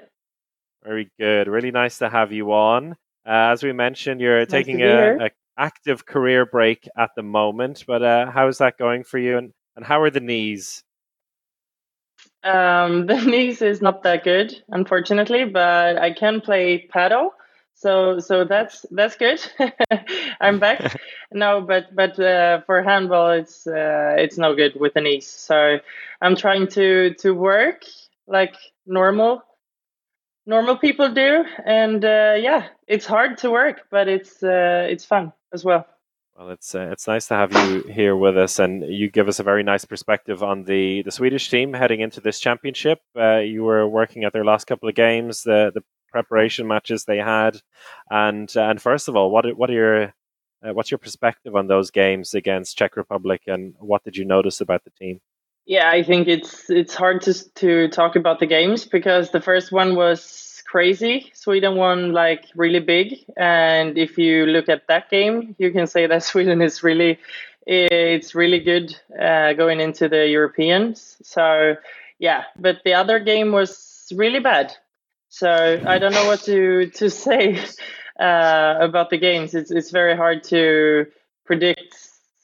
Very 0.84 1.10
good. 1.20 1.48
Really 1.48 1.72
nice 1.72 1.98
to 1.98 2.10
have 2.10 2.32
you 2.32 2.54
on. 2.54 2.92
Uh, 3.26 3.50
as 3.54 3.64
we 3.64 3.74
mentioned, 3.74 4.22
you're 4.22 4.42
nice 4.42 4.50
taking 4.50 4.84
a, 4.84 5.18
a, 5.18 5.30
active 5.58 6.06
career 6.06 6.46
break 6.46 6.88
at 6.96 7.10
the 7.16 7.24
moment, 7.24 7.84
but 7.88 8.04
uh, 8.04 8.30
how 8.30 8.48
is 8.48 8.60
that 8.60 8.78
going 8.78 9.04
for 9.04 9.18
you? 9.18 9.40
And, 9.40 9.52
and 9.76 9.84
how 9.84 10.00
are 10.02 10.12
the 10.12 10.20
knees? 10.20 10.84
Um, 12.44 13.06
the 13.08 13.20
knees 13.20 13.64
is 13.64 13.82
not 13.82 14.04
that 14.04 14.24
good, 14.24 14.54
unfortunately, 14.70 15.46
but 15.46 15.98
I 15.98 16.14
can 16.14 16.40
play 16.40 16.88
paddle 16.92 17.32
so 17.80 18.20
so 18.20 18.44
that's 18.44 18.86
that's 18.92 19.16
good. 19.16 19.40
I'm 20.42 20.60
back. 20.60 21.00
No 21.32 21.62
but 21.62 21.96
but 21.96 22.20
uh, 22.20 22.62
for 22.66 22.82
handball 22.82 23.30
it's 23.30 23.68
uh, 23.68 24.16
it's 24.18 24.38
no 24.40 24.56
good 24.56 24.74
with 24.80 24.96
the 24.96 25.02
knees 25.02 25.28
so 25.28 25.78
i'm 26.22 26.36
trying 26.36 26.68
to 26.70 27.14
to 27.20 27.36
work 27.36 27.84
like 28.28 28.56
normal 28.88 29.44
normal 30.48 30.76
people 30.76 31.14
do. 31.14 31.46
And 31.64 32.04
uh, 32.04 32.34
yeah 32.40 32.70
it's 32.88 33.06
hard 33.06 33.38
to 33.40 33.52
work 33.52 33.82
but 33.92 34.08
it's 34.08 34.42
uh, 34.42 34.88
it's 34.90 35.06
fun 35.06 35.34
as 35.54 35.64
well. 35.64 35.86
Well, 36.36 36.50
it's 36.50 36.74
uh, 36.74 36.90
it's 36.92 37.08
nice 37.08 37.28
to 37.28 37.36
have 37.36 37.54
you 37.54 37.84
here 37.84 38.16
with 38.16 38.38
us, 38.38 38.60
and 38.60 38.82
you 38.84 39.12
give 39.12 39.28
us 39.28 39.40
a 39.40 39.44
very 39.44 39.62
nice 39.62 39.84
perspective 39.84 40.42
on 40.42 40.64
the, 40.64 41.02
the 41.04 41.12
Swedish 41.12 41.50
team 41.50 41.74
heading 41.74 42.00
into 42.00 42.22
this 42.22 42.40
championship. 42.40 43.00
Uh, 43.14 43.40
you 43.40 43.66
were 43.66 43.86
working 43.86 44.24
at 44.24 44.32
their 44.32 44.46
last 44.46 44.66
couple 44.66 44.88
of 44.88 44.96
games, 44.96 45.44
the 45.44 45.72
the 45.74 45.84
preparation 46.12 46.68
matches 46.68 47.06
they 47.06 47.18
had, 47.18 47.62
and 48.10 48.54
and 48.56 48.82
first 48.82 49.08
of 49.08 49.16
all, 49.16 49.32
what 49.32 49.46
what 49.58 49.70
are 49.70 49.74
your 49.74 50.14
uh, 50.64 50.74
what's 50.74 50.92
your 50.92 50.98
perspective 50.98 51.56
on 51.56 51.68
those 51.68 51.92
games 51.92 52.34
against 52.34 52.78
Czech 52.78 52.98
Republic, 52.98 53.42
and 53.48 53.76
what 53.80 54.04
did 54.04 54.18
you 54.18 54.26
notice 54.26 54.62
about 54.62 54.84
the 54.84 54.92
team? 54.92 55.22
Yeah, 55.66 55.90
I 55.90 56.04
think 56.04 56.28
it's 56.28 56.70
it's 56.70 56.96
hard 56.96 57.22
to 57.22 57.34
to 57.56 57.88
talk 57.90 58.16
about 58.16 58.40
the 58.40 58.48
games 58.48 58.86
because 58.86 59.32
the 59.32 59.42
first 59.42 59.72
one 59.72 59.96
was 59.96 60.64
crazy. 60.66 61.32
Sweden 61.34 61.76
won 61.76 62.12
like 62.12 62.46
really 62.56 62.80
big, 62.80 63.24
and 63.38 63.98
if 63.98 64.18
you 64.18 64.46
look 64.46 64.70
at 64.70 64.88
that 64.88 65.10
game, 65.10 65.56
you 65.60 65.72
can 65.72 65.88
say 65.88 66.08
that 66.12 66.24
Sweden 66.24 66.62
is 66.62 66.84
really 66.84 67.20
it's 67.68 68.34
really 68.34 68.60
good 68.60 68.96
uh, 69.22 69.54
going 69.54 69.80
into 69.80 70.10
the 70.10 70.28
Europeans. 70.28 71.18
So 71.22 71.76
yeah, 72.18 72.44
but 72.58 72.78
the 72.84 72.94
other 72.94 73.20
game 73.20 73.52
was 73.52 74.12
really 74.16 74.40
bad. 74.40 74.76
So 75.30 75.82
I 75.86 76.00
don't 76.00 76.14
know 76.14 76.26
what 76.26 76.42
to 76.42 76.88
to 76.88 77.10
say 77.26 77.60
uh, 78.20 78.76
about 78.80 79.10
the 79.10 79.18
games. 79.18 79.56
It's 79.56 79.72
it's 79.72 79.92
very 79.92 80.16
hard 80.16 80.44
to 80.46 81.06
predict 81.46 81.96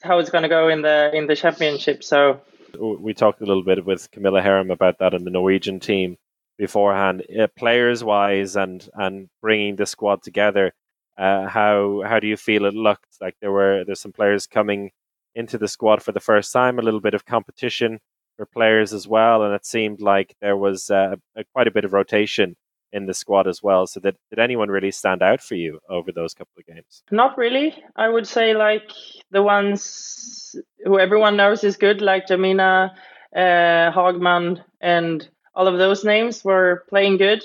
how 0.01 0.19
it's 0.19 0.29
going 0.29 0.43
to 0.43 0.49
go 0.49 0.69
in 0.69 0.81
the 0.81 1.11
in 1.13 1.27
the 1.27 1.35
championship. 1.35 2.03
So 2.03 2.41
we 2.79 3.13
talked 3.13 3.41
a 3.41 3.45
little 3.45 3.63
bit 3.63 3.85
with 3.85 4.09
Camilla 4.11 4.41
Herrem 4.41 4.71
about 4.71 4.99
that 4.99 5.13
in 5.13 5.23
the 5.23 5.31
Norwegian 5.31 5.79
team 5.79 6.17
beforehand, 6.57 7.23
uh, 7.37 7.47
players 7.57 8.03
wise, 8.03 8.55
and 8.55 8.87
and 8.93 9.29
bringing 9.41 9.75
the 9.75 9.85
squad 9.85 10.21
together. 10.21 10.71
Uh, 11.17 11.47
how 11.47 12.03
how 12.05 12.19
do 12.19 12.27
you 12.27 12.37
feel 12.37 12.65
it 12.65 12.73
looked? 12.73 13.17
Like 13.19 13.35
there 13.41 13.51
were 13.51 13.83
there's 13.83 14.01
some 14.01 14.13
players 14.13 14.45
coming 14.45 14.91
into 15.33 15.57
the 15.57 15.67
squad 15.67 16.01
for 16.03 16.11
the 16.11 16.19
first 16.19 16.53
time, 16.53 16.79
a 16.79 16.81
little 16.81 17.01
bit 17.01 17.13
of 17.13 17.25
competition 17.25 17.99
for 18.37 18.45
players 18.45 18.93
as 18.93 19.07
well, 19.07 19.43
and 19.43 19.53
it 19.53 19.65
seemed 19.65 20.01
like 20.01 20.35
there 20.39 20.57
was 20.57 20.89
uh, 20.91 21.15
a, 21.35 21.43
quite 21.53 21.67
a 21.67 21.71
bit 21.71 21.85
of 21.85 21.93
rotation 21.93 22.55
in 22.95 23.05
the 23.05 23.13
squad 23.13 23.45
as 23.45 23.61
well. 23.61 23.85
So 23.85 23.99
did, 23.99 24.15
did 24.29 24.39
anyone 24.39 24.69
really 24.69 24.91
stand 24.91 25.21
out 25.21 25.41
for 25.41 25.55
you 25.55 25.79
over 25.89 26.11
those 26.11 26.33
couple 26.33 26.53
of 26.57 26.65
games? 26.65 27.03
Not 27.11 27.37
really. 27.37 27.75
I 27.95 28.07
would 28.07 28.25
say 28.25 28.53
like 28.53 28.89
the 29.31 29.43
ones 29.43 30.55
who 30.85 30.97
everyone 30.97 31.35
knows 31.35 31.63
is 31.63 31.75
good, 31.75 32.01
like 32.01 32.27
Jamina, 32.27 32.91
uh, 33.35 33.91
Hagman, 33.91 34.63
and 34.79 35.27
all 35.53 35.67
of 35.67 35.77
those 35.77 36.05
names 36.05 36.43
were 36.45 36.85
playing 36.89 37.17
good, 37.17 37.43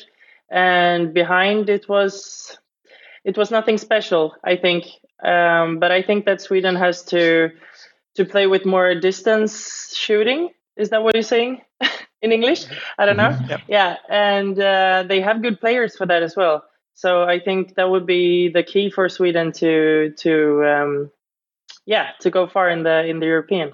and 0.48 1.12
behind 1.12 1.68
it 1.68 1.88
was 1.88 2.56
it 3.24 3.36
was 3.36 3.50
nothing 3.50 3.76
special. 3.76 4.34
I 4.44 4.56
think, 4.56 4.84
um, 5.22 5.80
but 5.80 5.90
I 5.90 6.02
think 6.02 6.26
that 6.26 6.40
Sweden 6.40 6.76
has 6.76 7.02
to 7.06 7.50
to 8.14 8.24
play 8.24 8.46
with 8.46 8.64
more 8.64 8.94
distance 8.94 9.96
shooting. 9.96 10.50
Is 10.76 10.90
that 10.90 11.02
what 11.02 11.14
you're 11.14 11.22
saying 11.22 11.62
in 12.22 12.32
English? 12.32 12.66
I 12.98 13.06
don't 13.06 13.16
know. 13.16 13.30
Mm-hmm. 13.30 13.64
Yeah, 13.68 13.96
and 14.08 14.58
uh, 14.58 15.04
they 15.08 15.20
have 15.20 15.42
good 15.42 15.60
players 15.60 15.96
for 15.96 16.06
that 16.06 16.22
as 16.22 16.36
well. 16.36 16.64
So 16.94 17.22
I 17.22 17.40
think 17.40 17.76
that 17.76 17.88
would 17.88 18.06
be 18.06 18.50
the 18.50 18.62
key 18.62 18.90
for 18.90 19.08
Sweden 19.08 19.52
to 19.52 20.12
to 20.18 20.64
um, 20.64 21.10
yeah 21.86 22.10
to 22.20 22.30
go 22.30 22.46
far 22.46 22.68
in 22.68 22.82
the 22.82 23.06
in 23.06 23.20
the 23.20 23.26
European. 23.26 23.72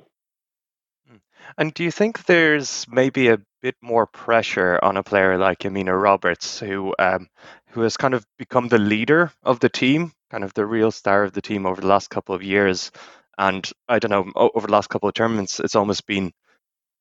And 1.59 1.73
do 1.73 1.85
you 1.85 1.91
think 1.91 2.25
there's 2.25 2.87
maybe 2.89 3.29
a 3.29 3.41
bit 3.63 3.77
more 3.81 4.07
pressure 4.07 4.79
on 4.83 4.97
a 4.97 5.03
player 5.03 5.39
like 5.39 5.61
Jamina 5.61 6.01
Roberts, 6.01 6.61
who 6.61 6.95
um, 6.99 7.29
who 7.71 7.83
has 7.83 7.97
kind 7.97 8.15
of 8.15 8.25
become 8.39 8.69
the 8.69 8.79
leader 8.79 9.33
of 9.43 9.61
the 9.61 9.69
team, 9.69 10.13
kind 10.31 10.45
of 10.45 10.55
the 10.55 10.67
real 10.67 10.91
star 10.91 11.25
of 11.25 11.33
the 11.33 11.43
team 11.43 11.67
over 11.67 11.81
the 11.81 11.87
last 11.87 12.11
couple 12.11 12.35
of 12.35 12.43
years? 12.43 12.91
And 13.39 13.69
I 13.89 13.99
don't 13.99 14.11
know, 14.11 14.33
over 14.55 14.67
the 14.67 14.73
last 14.73 14.89
couple 14.89 15.09
of 15.09 15.15
tournaments, 15.15 15.61
it's 15.61 15.77
almost 15.77 16.07
been 16.07 16.33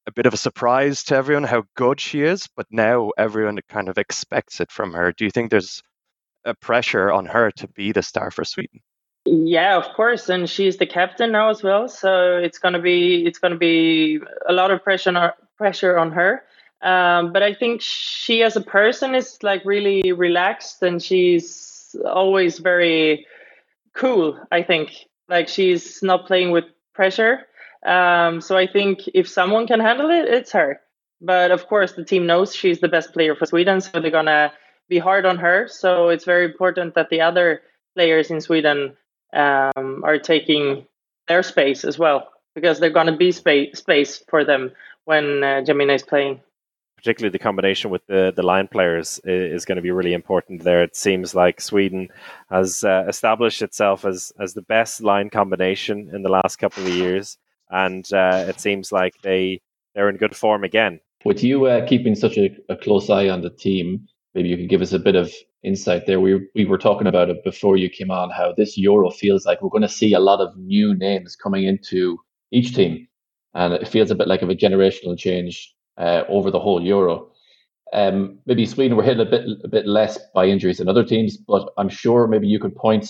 a 0.08 0.12
bit 0.12 0.26
of 0.26 0.34
a 0.34 0.38
surprise 0.38 1.04
to 1.06 1.16
everyone 1.16 1.44
how 1.44 1.64
good 1.76 2.00
she 2.00 2.22
is, 2.22 2.48
but 2.56 2.68
now 2.72 3.12
everyone 3.18 3.60
kind 3.70 3.90
of 3.90 3.98
expects 3.98 4.60
it 4.60 4.72
from 4.72 4.94
her. 4.94 5.12
Do 5.12 5.26
you 5.26 5.32
think 5.32 5.50
there's 5.50 5.82
a 6.46 6.54
pressure 6.54 7.12
on 7.12 7.26
her 7.26 7.52
to 7.52 7.68
be 7.68 7.92
the 7.92 8.04
star 8.04 8.32
for 8.32 8.44
Sweden? 8.44 8.82
Yeah, 9.26 9.78
of 9.78 9.92
course, 9.96 10.30
and 10.30 10.48
she's 10.48 10.78
the 10.78 10.86
captain 10.86 11.32
now 11.32 11.50
as 11.50 11.64
well. 11.64 11.88
So 11.88 12.38
it's 12.38 12.60
gonna 12.60 12.82
be 12.82 13.26
it's 13.26 13.40
gonna 13.40 13.58
be 13.58 14.20
a 14.48 14.54
lot 14.54 14.70
of 14.70 14.84
pressure 14.84 15.34
pressure 15.58 15.98
on 15.98 16.12
her. 16.12 16.44
Um, 16.82 17.34
but 17.34 17.42
I 17.42 17.56
think 17.56 17.82
she, 17.82 18.44
as 18.44 18.56
a 18.56 18.62
person, 18.62 19.16
is 19.16 19.40
like 19.42 19.66
really 19.66 20.12
relaxed, 20.12 20.84
and 20.84 21.02
she's 21.02 21.96
always 22.06 22.60
very 22.60 23.26
cool. 23.96 24.40
I 24.52 24.62
think 24.62 24.92
like 25.28 25.48
she's 25.48 26.04
not 26.04 26.28
playing 26.28 26.52
with 26.52 26.66
pressure. 26.94 27.48
Um, 27.86 28.42
so 28.42 28.58
I 28.58 28.68
think 28.68 29.02
if 29.14 29.30
someone 29.30 29.68
can 29.68 29.80
handle 29.80 30.10
it, 30.10 30.26
it's 30.26 30.52
her. 30.52 30.82
But 31.22 31.52
of 31.52 31.68
course, 31.68 31.94
the 31.94 32.04
team 32.04 32.26
knows 32.26 32.56
she's 32.56 32.80
the 32.80 32.88
best 32.88 33.14
player 33.14 33.36
for 33.36 33.46
Sweden, 33.46 33.80
so 33.82 34.00
they're 34.00 34.12
gonna 34.12 34.52
be 34.90 35.00
hard 35.00 35.26
on 35.26 35.38
her. 35.38 35.68
So 35.68 36.10
it's 36.10 36.26
very 36.26 36.46
important 36.46 36.96
that 36.96 37.10
the 37.10 37.22
other 37.22 37.62
players 37.96 38.32
in 38.32 38.42
Sweden 38.42 38.98
um, 39.34 40.04
are 40.04 40.20
taking 40.20 40.86
their 41.28 41.44
space 41.44 41.84
as 41.84 41.98
well 41.98 42.30
because 42.54 42.80
they're 42.80 42.92
to 42.92 43.16
be 43.16 43.32
space 43.32 43.78
space 43.78 44.24
for 44.30 44.44
them 44.44 44.72
when 45.06 45.44
uh, 45.44 45.62
is 45.62 46.04
playing. 46.04 46.42
Particularly 46.98 47.32
the 47.32 47.40
combination 47.40 47.92
with 47.92 48.06
the, 48.08 48.34
the 48.36 48.42
line 48.42 48.68
players 48.68 49.20
is, 49.26 49.54
is 49.54 49.66
going 49.66 49.76
to 49.76 49.82
be 49.82 49.92
really 49.92 50.14
important 50.14 50.64
there. 50.64 50.82
It 50.82 50.96
seems 50.96 51.36
like 51.36 51.62
Sweden 51.62 52.10
has 52.50 52.84
uh, 52.84 53.06
established 53.08 53.62
itself 53.62 54.06
as, 54.06 54.32
as 54.40 54.54
the 54.54 54.62
best 54.64 55.02
line 55.02 55.30
combination 55.30 56.10
in 56.14 56.24
the 56.24 56.30
last 56.30 56.56
couple 56.56 56.84
of 56.84 56.90
years, 56.90 57.38
and 57.70 58.12
uh, 58.14 58.46
it 58.48 58.60
seems 58.60 58.92
like 58.92 59.14
they 59.22 59.62
they're 59.94 60.10
in 60.10 60.18
good 60.18 60.36
form 60.36 60.64
again. 60.64 61.00
With 61.24 61.44
you 61.44 61.66
uh, 61.66 61.88
keeping 61.88 62.16
such 62.16 62.38
a, 62.38 62.56
a 62.70 62.76
close 62.76 63.10
eye 63.10 63.30
on 63.30 63.42
the 63.42 63.50
team, 63.50 64.08
maybe 64.34 64.50
you 64.50 64.58
could 64.58 64.70
give 64.70 64.82
us 64.82 64.94
a 64.94 65.00
bit 65.00 65.16
of 65.16 65.34
insight 65.64 66.06
there. 66.06 66.20
We 66.20 66.48
we 66.54 66.66
were 66.66 66.78
talking 66.78 67.08
about 67.08 67.30
it 67.30 67.44
before 67.44 67.78
you 67.78 67.90
came 67.90 68.12
on. 68.12 68.30
How 68.30 68.54
this 68.56 68.78
Euro 68.78 69.10
feels 69.10 69.46
like 69.46 69.62
we're 69.62 69.70
going 69.70 69.82
to 69.82 69.90
see 69.90 70.14
a 70.14 70.20
lot 70.20 70.42
of 70.42 70.56
new 70.58 70.94
names 70.94 71.36
coming 71.36 71.64
into 71.64 72.20
each 72.52 72.76
team, 72.76 73.08
and 73.54 73.74
it 73.74 73.88
feels 73.88 74.12
a 74.12 74.16
bit 74.16 74.28
like 74.28 74.42
of 74.42 74.50
a 74.50 74.56
generational 74.56 75.18
change 75.18 75.74
uh, 75.98 76.24
over 76.30 76.52
the 76.52 76.60
whole 76.60 76.82
Euro. 76.84 77.32
Um, 77.94 78.40
maybe 78.46 78.66
Sweden 78.66 78.98
were 78.98 79.04
hit 79.04 79.20
a 79.20 79.26
bit 79.26 79.48
a 79.64 79.68
bit 79.68 79.88
less 79.88 80.20
by 80.34 80.46
injuries 80.46 80.78
than 80.78 80.90
other 80.90 81.04
teams, 81.04 81.38
but 81.38 81.70
I'm 81.78 81.90
sure 81.90 82.28
maybe 82.28 82.48
you 82.48 82.60
could 82.60 82.76
point 82.76 83.10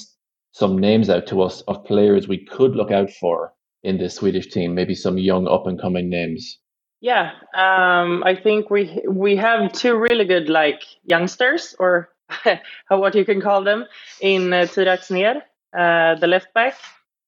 some 0.51 0.77
names 0.77 1.09
out 1.09 1.27
to 1.27 1.41
us 1.41 1.61
of 1.61 1.83
players 1.83 2.29
we 2.29 2.45
could 2.45 2.75
look 2.75 2.91
out 2.91 3.09
for 3.09 3.51
in 3.85 3.97
this 3.97 4.15
Swedish 4.15 4.49
team. 4.49 4.75
Maybe 4.75 4.95
some 4.95 5.17
young 5.17 5.47
up 5.47 5.67
and 5.67 5.79
coming 5.79 6.09
names. 6.09 6.59
Yeah, 7.01 7.31
um, 7.53 8.23
I 8.23 8.35
think 8.35 8.69
we 8.69 9.01
we 9.07 9.35
have 9.35 9.71
two 9.71 9.95
really 9.95 10.25
good 10.25 10.49
like 10.49 10.81
youngsters 11.03 11.75
or 11.77 12.09
what 12.87 13.15
you 13.15 13.25
can 13.25 13.41
call 13.41 13.63
them 13.63 13.85
in 14.21 14.51
uh, 14.51 14.65
Axnér, 14.65 15.41
uh, 15.77 16.15
the 16.15 16.27
left 16.27 16.53
back, 16.53 16.75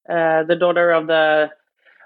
uh, 0.09 0.43
the 0.43 0.55
daughter 0.55 0.91
of 0.91 1.07
the 1.07 1.51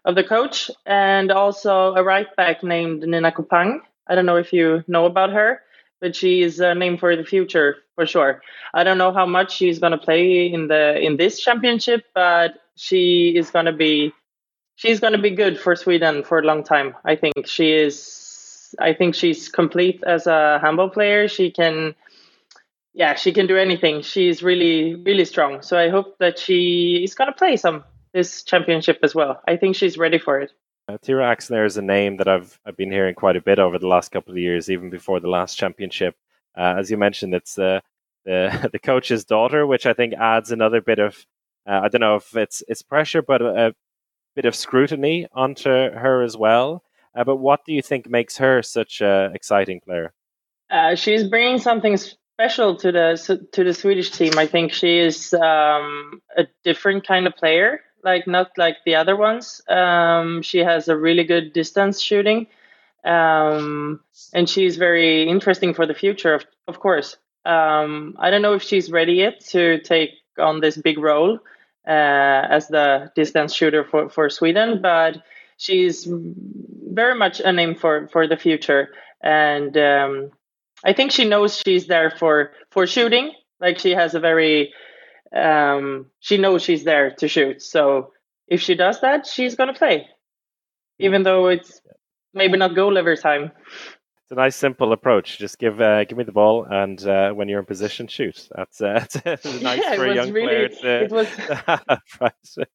of 0.04 0.16
the 0.16 0.24
coach, 0.24 0.70
and 0.86 1.32
also 1.32 1.96
a 1.96 2.04
right 2.04 2.36
back 2.36 2.64
named 2.64 3.04
Nina 3.04 3.32
Koppang. 3.32 3.80
I 4.08 4.16
don't 4.16 4.26
know 4.26 4.38
if 4.38 4.52
you 4.52 4.84
know 4.88 5.06
about 5.06 5.32
her, 5.32 5.62
but 6.02 6.16
she 6.16 6.42
is 6.42 6.60
a 6.60 6.76
name 6.76 6.98
for 6.98 7.16
the 7.16 7.24
future 7.24 7.78
for 7.96 8.06
sure. 8.06 8.42
I 8.74 8.84
don't 8.84 8.98
know 8.98 9.14
how 9.14 9.26
much 9.26 9.56
she's 9.56 9.80
going 9.80 9.92
to 9.92 9.98
play 9.98 10.52
in 10.52 10.68
the 10.68 11.00
in 11.00 11.16
this 11.16 11.40
championship, 11.40 12.06
but 12.14 12.56
she 12.76 13.34
is 13.38 13.52
going 13.52 13.68
to 13.68 13.74
be 13.74 14.12
she's 14.76 15.00
going 15.00 15.14
to 15.14 15.20
be 15.20 15.32
good 15.32 15.60
for 15.60 15.76
Sweden 15.76 16.24
for 16.24 16.40
a 16.40 16.44
long 16.44 16.64
time. 16.64 16.96
I 17.06 17.16
think 17.16 17.48
she 17.48 17.72
is. 17.72 18.76
I 18.80 18.94
think 18.94 19.16
she's 19.16 19.50
complete 19.50 20.04
as 20.06 20.28
a 20.28 20.60
handball 20.62 20.90
player. 20.90 21.28
She 21.28 21.52
can, 21.52 21.94
yeah, 22.94 23.16
she 23.16 23.34
can 23.34 23.48
do 23.48 23.58
anything. 23.58 24.02
She's 24.02 24.42
really, 24.42 24.96
really 24.96 25.26
strong. 25.26 25.62
So 25.62 25.78
I 25.78 25.90
hope 25.90 26.18
that 26.20 26.40
she 26.40 27.02
is 27.04 27.14
going 27.14 27.30
to 27.30 27.38
play 27.38 27.58
some 27.58 27.84
this 28.14 28.44
championship 28.44 29.00
as 29.04 29.16
well. 29.16 29.42
I 29.48 29.58
think 29.58 29.76
she's 29.76 29.98
ready 29.98 30.20
for 30.20 30.40
it. 30.40 30.52
Uh, 30.88 30.98
Tyra 30.98 31.36
Axnér 31.36 31.66
is 31.66 31.78
a 31.78 31.82
name 31.82 32.18
that 32.18 32.28
I've 32.28 32.60
I've 32.66 32.78
been 32.78 32.92
hearing 32.92 33.16
quite 33.16 33.36
a 33.36 33.42
bit 33.42 33.60
over 33.60 33.78
the 33.78 33.88
last 33.88 34.12
couple 34.12 34.34
of 34.34 34.38
years, 34.38 34.70
even 34.70 34.90
before 34.90 35.20
the 35.20 35.30
last 35.30 35.58
championship. 35.58 36.16
Uh, 36.58 36.76
as 36.78 36.92
you 36.92 36.98
mentioned, 36.98 37.34
it's 37.34 37.58
uh, 37.58 37.80
the 38.26 38.70
the 38.74 38.80
coach's 38.80 39.26
daughter, 39.26 39.66
which 39.66 39.86
I 39.86 39.94
think 39.94 40.14
adds 40.14 40.52
another 40.52 40.82
bit 40.82 41.00
of 41.00 41.26
uh, 41.68 41.82
I 41.84 41.88
don't 41.88 42.02
know 42.02 42.16
if 42.16 42.36
it's 42.36 42.64
it's 42.68 42.82
pressure, 42.82 43.22
but 43.22 43.42
a, 43.42 43.76
bit 44.36 44.46
of 44.46 44.56
scrutiny 44.56 45.28
onto 45.34 45.70
her 45.70 46.24
as 46.24 46.38
well. 46.38 46.84
Uh, 47.16 47.24
but 47.24 47.38
what 47.38 47.66
do 47.66 47.74
you 47.74 47.82
think 47.82 48.10
makes 48.10 48.38
her 48.38 48.62
such 48.62 49.02
an 49.02 49.36
exciting 49.36 49.82
player? 49.82 50.14
Uh, 50.70 50.96
she's 50.96 51.26
bringing 51.26 51.60
something 51.60 51.98
special 51.98 52.76
to 52.76 52.92
the 52.92 53.48
to 53.52 53.64
the 53.64 53.74
Swedish 53.74 54.12
team. 54.12 54.38
I 54.38 54.48
think 54.48 54.72
she 54.72 55.00
is 55.00 55.34
um, 55.34 56.22
a 56.38 56.48
different 56.64 57.06
kind 57.06 57.28
of 57.28 57.36
player, 57.36 57.82
like 58.04 58.26
not 58.28 58.52
like 58.58 58.78
the 58.86 58.96
other 58.96 59.16
ones. 59.16 59.62
Um, 59.68 60.42
she 60.42 60.60
has 60.60 60.88
a 60.88 60.98
really 60.98 61.26
good 61.26 61.52
distance 61.52 62.02
shooting, 62.02 62.48
um, 63.04 64.00
and 64.34 64.50
she's 64.50 64.78
very 64.78 65.28
interesting 65.28 65.74
for 65.74 65.86
the 65.86 65.94
future. 65.94 66.34
Of, 66.34 66.46
of 66.68 66.80
course, 66.80 67.18
um, 67.46 68.16
I 68.18 68.30
don't 68.30 68.42
know 68.42 68.54
if 68.54 68.64
she's 68.64 68.90
ready 68.90 69.14
yet 69.14 69.42
to 69.48 69.80
take 69.82 70.12
on 70.40 70.62
this 70.62 70.78
big 70.78 70.98
role 70.98 71.40
as 71.86 72.68
the 72.68 73.12
distance 73.16 73.54
shooter 73.54 73.84
for, 73.84 74.10
for 74.10 74.30
Sweden, 74.30 74.82
but 74.82 75.18
she's 75.58 76.08
very 76.08 77.16
much 77.16 77.40
a 77.40 77.52
name 77.52 77.76
for, 77.76 78.08
for 78.10 78.28
the 78.28 78.38
future. 78.38 78.90
And 79.22 79.76
um, 79.78 80.32
I 80.84 80.94
think 80.94 81.12
she 81.12 81.26
knows 81.26 81.58
she's 81.58 81.88
there 81.88 82.12
for, 82.12 82.52
for 82.72 82.88
shooting. 82.88 83.34
Like 83.60 83.80
she 83.80 83.92
has 83.92 84.16
a 84.16 84.20
very, 84.20 84.74
um, 85.36 86.08
she 86.20 86.38
knows 86.38 86.64
she's 86.64 86.84
there 86.84 87.12
to 87.16 87.28
shoot. 87.28 87.62
So 87.62 88.14
if 88.48 88.62
she 88.62 88.76
does 88.76 89.02
that, 89.02 89.26
she's 89.26 89.56
going 89.56 89.72
to 89.72 89.78
play, 89.78 90.08
even 91.00 91.24
though 91.24 91.48
it's 91.48 91.82
maybe 92.34 92.58
not 92.58 92.76
goal 92.76 92.98
every 92.98 93.18
time. 93.18 93.52
It's 94.32 94.38
a 94.38 94.40
nice, 94.40 94.56
simple 94.56 94.94
approach. 94.94 95.40
Just 95.40 95.60
give 95.60 95.82
uh, 95.82 96.06
give 96.06 96.18
me 96.18 96.24
the 96.24 96.32
ball, 96.32 96.64
and 96.64 97.06
uh, 97.06 97.32
when 97.32 97.50
you're 97.50 97.60
in 97.60 97.66
position, 97.66 98.08
shoot. 98.08 98.48
That's, 98.56 98.80
uh, 98.80 99.06
that's 99.26 99.62
nice 99.62 99.82
yeah, 99.84 99.96
for 99.96 100.06
a 100.06 100.16
young 100.16 100.32
really, 100.32 100.48
player 100.48 100.70
to. 100.70 101.04
It 101.04 101.12
was, 101.12 101.28
right. 102.22 102.68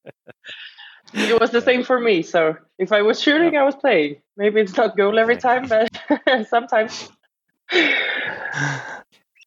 it 1.15 1.41
was 1.41 1.51
the 1.53 1.63
same 1.63 1.83
for 1.83 1.99
me. 1.99 2.21
So 2.21 2.57
if 2.79 2.93
I 2.93 3.01
was 3.01 3.23
shooting, 3.23 3.55
yeah. 3.55 3.63
I 3.63 3.65
was 3.65 3.75
playing. 3.75 4.17
Maybe 4.37 4.61
it's 4.61 4.77
not 4.77 4.99
goal 4.99 5.19
every 5.19 5.39
time, 5.39 5.67
but 5.67 5.89
sometimes. 6.51 7.09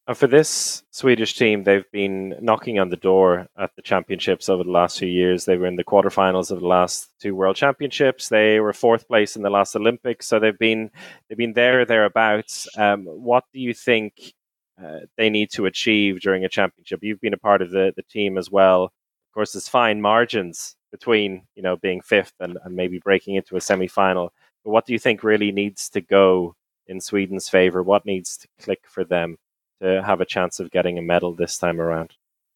And 0.06 0.16
for 0.16 0.26
this 0.26 0.82
Swedish 0.90 1.36
team, 1.36 1.62
they've 1.62 1.90
been 1.92 2.34
knocking 2.40 2.78
on 2.80 2.88
the 2.88 2.96
door 2.96 3.48
at 3.56 3.74
the 3.76 3.82
championships 3.82 4.48
over 4.48 4.64
the 4.64 4.70
last 4.70 4.98
few 4.98 5.08
years. 5.08 5.44
They 5.44 5.56
were 5.56 5.66
in 5.66 5.76
the 5.76 5.84
quarterfinals 5.84 6.50
of 6.50 6.60
the 6.60 6.66
last 6.66 7.10
two 7.20 7.34
World 7.34 7.56
Championships. 7.56 8.28
They 8.28 8.60
were 8.60 8.72
fourth 8.72 9.06
place 9.06 9.36
in 9.36 9.42
the 9.42 9.50
last 9.50 9.76
Olympics, 9.76 10.26
so 10.26 10.40
they've 10.40 10.58
been 10.58 10.90
they've 11.28 11.38
been 11.38 11.52
there 11.52 11.84
thereabouts. 11.84 12.66
Um, 12.76 13.04
what 13.04 13.44
do 13.52 13.60
you 13.60 13.74
think 13.74 14.34
uh, 14.82 15.00
they 15.16 15.30
need 15.30 15.50
to 15.50 15.66
achieve 15.66 16.20
during 16.20 16.44
a 16.44 16.48
championship? 16.48 17.00
You've 17.02 17.20
been 17.20 17.34
a 17.34 17.38
part 17.38 17.62
of 17.62 17.70
the, 17.70 17.92
the 17.94 18.02
team 18.02 18.36
as 18.38 18.50
well. 18.50 18.84
Of 18.84 19.34
course, 19.34 19.52
there's 19.52 19.68
fine 19.68 20.00
margins 20.00 20.76
between 20.90 21.42
you 21.54 21.62
know 21.62 21.76
being 21.76 22.00
fifth 22.00 22.34
and, 22.40 22.58
and 22.64 22.74
maybe 22.74 22.98
breaking 22.98 23.36
into 23.36 23.54
a 23.56 23.60
semi 23.60 23.86
final. 23.86 24.32
But 24.64 24.70
what 24.70 24.86
do 24.86 24.92
you 24.92 24.98
think 24.98 25.22
really 25.22 25.52
needs 25.52 25.88
to 25.90 26.00
go 26.00 26.56
in 26.86 27.00
Sweden's 27.00 27.48
favor? 27.48 27.82
What 27.82 28.06
needs 28.06 28.36
to 28.38 28.48
click 28.60 28.80
for 28.88 29.04
them? 29.04 29.36
To 29.82 30.02
have 30.04 30.20
a 30.20 30.26
chance 30.26 30.60
of 30.60 30.70
getting 30.70 30.98
a 30.98 31.02
medal 31.02 31.34
this 31.34 31.56
time 31.56 31.80
around? 31.80 32.12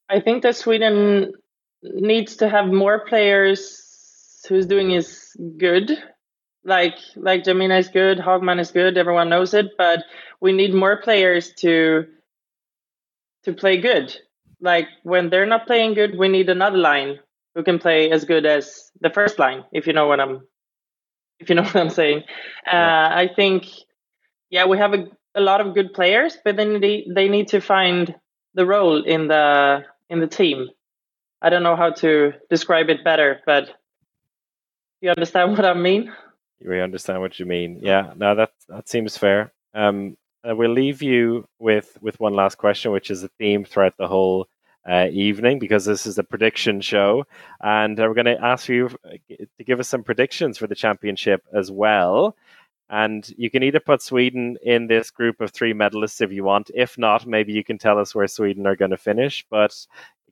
I 0.08 0.20
think 0.20 0.42
that 0.42 0.56
Sweden 0.56 1.32
needs 1.82 2.36
to 2.36 2.48
have 2.48 2.66
more 2.66 3.06
players 3.06 3.84
who's 4.48 4.66
doing 4.66 4.90
is 4.90 5.36
good. 5.56 5.90
Like 6.64 6.96
like 7.16 7.44
Jamina 7.44 7.78
is 7.78 7.88
good, 7.88 8.18
Hagman 8.18 8.60
is 8.60 8.70
good, 8.70 8.96
everyone 8.96 9.28
knows 9.28 9.54
it, 9.54 9.76
but 9.76 10.04
we 10.40 10.52
need 10.52 10.74
more 10.74 11.00
players 11.00 11.52
to 11.60 12.06
to 13.44 13.52
play 13.52 13.80
good. 13.80 14.16
Like 14.60 14.88
when 15.02 15.28
they're 15.28 15.46
not 15.46 15.66
playing 15.66 15.94
good, 15.94 16.18
we 16.18 16.28
need 16.28 16.48
another 16.48 16.78
line 16.78 17.20
who 17.54 17.62
can 17.62 17.78
play 17.78 18.10
as 18.10 18.24
good 18.24 18.46
as 18.46 18.90
the 19.00 19.10
first 19.10 19.38
line, 19.38 19.64
if 19.72 19.86
you 19.86 19.92
know 19.92 20.06
what 20.06 20.20
I'm 20.20 20.46
if 21.38 21.48
you 21.50 21.54
know 21.54 21.62
what 21.68 21.76
I'm 21.76 21.90
saying. 21.90 22.24
Uh, 22.66 23.08
I 23.22 23.30
think 23.34 23.66
yeah, 24.48 24.66
we 24.66 24.78
have 24.78 24.94
a 24.94 25.06
a 25.34 25.40
lot 25.40 25.60
of 25.60 25.74
good 25.74 25.92
players, 25.92 26.38
but 26.44 26.56
then 26.56 26.80
they 26.80 27.06
they 27.12 27.28
need 27.28 27.48
to 27.48 27.60
find 27.60 28.14
the 28.54 28.66
role 28.66 29.02
in 29.02 29.28
the 29.28 29.84
in 30.08 30.20
the 30.20 30.26
team. 30.26 30.68
I 31.42 31.50
don't 31.50 31.62
know 31.62 31.76
how 31.76 31.90
to 31.90 32.32
describe 32.48 32.88
it 32.88 33.04
better, 33.04 33.40
but 33.44 33.68
you 35.00 35.10
understand 35.10 35.52
what 35.56 35.64
I 35.64 35.74
mean? 35.74 36.12
We 36.64 36.80
understand 36.80 37.20
what 37.20 37.38
you 37.38 37.46
mean. 37.46 37.80
Yeah, 37.82 38.12
no, 38.16 38.34
that 38.34 38.52
that 38.68 38.88
seems 38.88 39.16
fair. 39.16 39.52
Um, 39.74 40.16
we'll 40.44 40.72
leave 40.72 41.02
you 41.02 41.46
with 41.58 41.98
with 42.00 42.20
one 42.20 42.34
last 42.34 42.56
question, 42.56 42.92
which 42.92 43.10
is 43.10 43.22
a 43.22 43.28
theme 43.28 43.64
throughout 43.64 43.96
the 43.96 44.08
whole 44.08 44.48
uh, 44.88 45.08
evening 45.10 45.58
because 45.58 45.84
this 45.84 46.06
is 46.06 46.18
a 46.18 46.24
prediction 46.24 46.80
show, 46.80 47.26
and 47.60 47.98
uh, 47.98 48.04
we're 48.04 48.14
going 48.14 48.36
to 48.36 48.44
ask 48.44 48.68
you 48.68 48.90
uh, 49.04 49.16
to 49.58 49.64
give 49.64 49.80
us 49.80 49.88
some 49.88 50.02
predictions 50.02 50.58
for 50.58 50.66
the 50.66 50.74
championship 50.74 51.42
as 51.52 51.70
well. 51.70 52.36
And 52.90 53.28
you 53.36 53.50
can 53.50 53.62
either 53.62 53.80
put 53.80 54.02
Sweden 54.02 54.56
in 54.62 54.86
this 54.86 55.10
group 55.10 55.40
of 55.40 55.52
three 55.52 55.72
medalists 55.72 56.20
if 56.20 56.32
you 56.32 56.44
want. 56.44 56.70
If 56.74 56.98
not, 56.98 57.26
maybe 57.26 57.52
you 57.52 57.64
can 57.64 57.78
tell 57.78 57.98
us 57.98 58.14
where 58.14 58.28
Sweden 58.28 58.66
are 58.66 58.76
going 58.76 58.90
to 58.90 58.98
finish. 58.98 59.44
But 59.50 59.74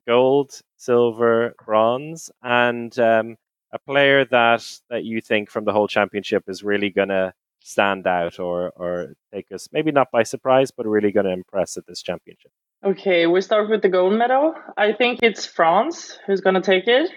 gold, 0.06 0.60
silver, 0.76 1.54
bronze, 1.64 2.30
and 2.42 2.96
um, 2.98 3.36
a 3.72 3.78
player 3.78 4.24
that 4.26 4.64
that 4.90 5.04
you 5.04 5.20
think 5.20 5.50
from 5.50 5.64
the 5.64 5.72
whole 5.72 5.88
championship 5.88 6.44
is 6.48 6.62
really 6.62 6.90
going 6.90 7.08
to 7.08 7.32
stand 7.60 8.06
out 8.06 8.38
or 8.38 8.72
or 8.76 9.14
take 9.32 9.50
us 9.52 9.68
maybe 9.72 9.92
not 9.92 10.10
by 10.12 10.22
surprise, 10.22 10.70
but 10.70 10.86
really 10.86 11.12
going 11.12 11.26
to 11.26 11.32
impress 11.32 11.76
at 11.76 11.86
this 11.86 12.02
championship. 12.02 12.50
Okay, 12.84 13.26
we 13.26 13.40
start 13.40 13.70
with 13.70 13.82
the 13.82 13.88
gold 13.88 14.12
medal. 14.14 14.54
I 14.76 14.92
think 14.92 15.20
it's 15.22 15.46
France 15.46 16.18
who's 16.26 16.40
going 16.40 16.54
to 16.54 16.60
take 16.60 16.88
it 16.88 17.10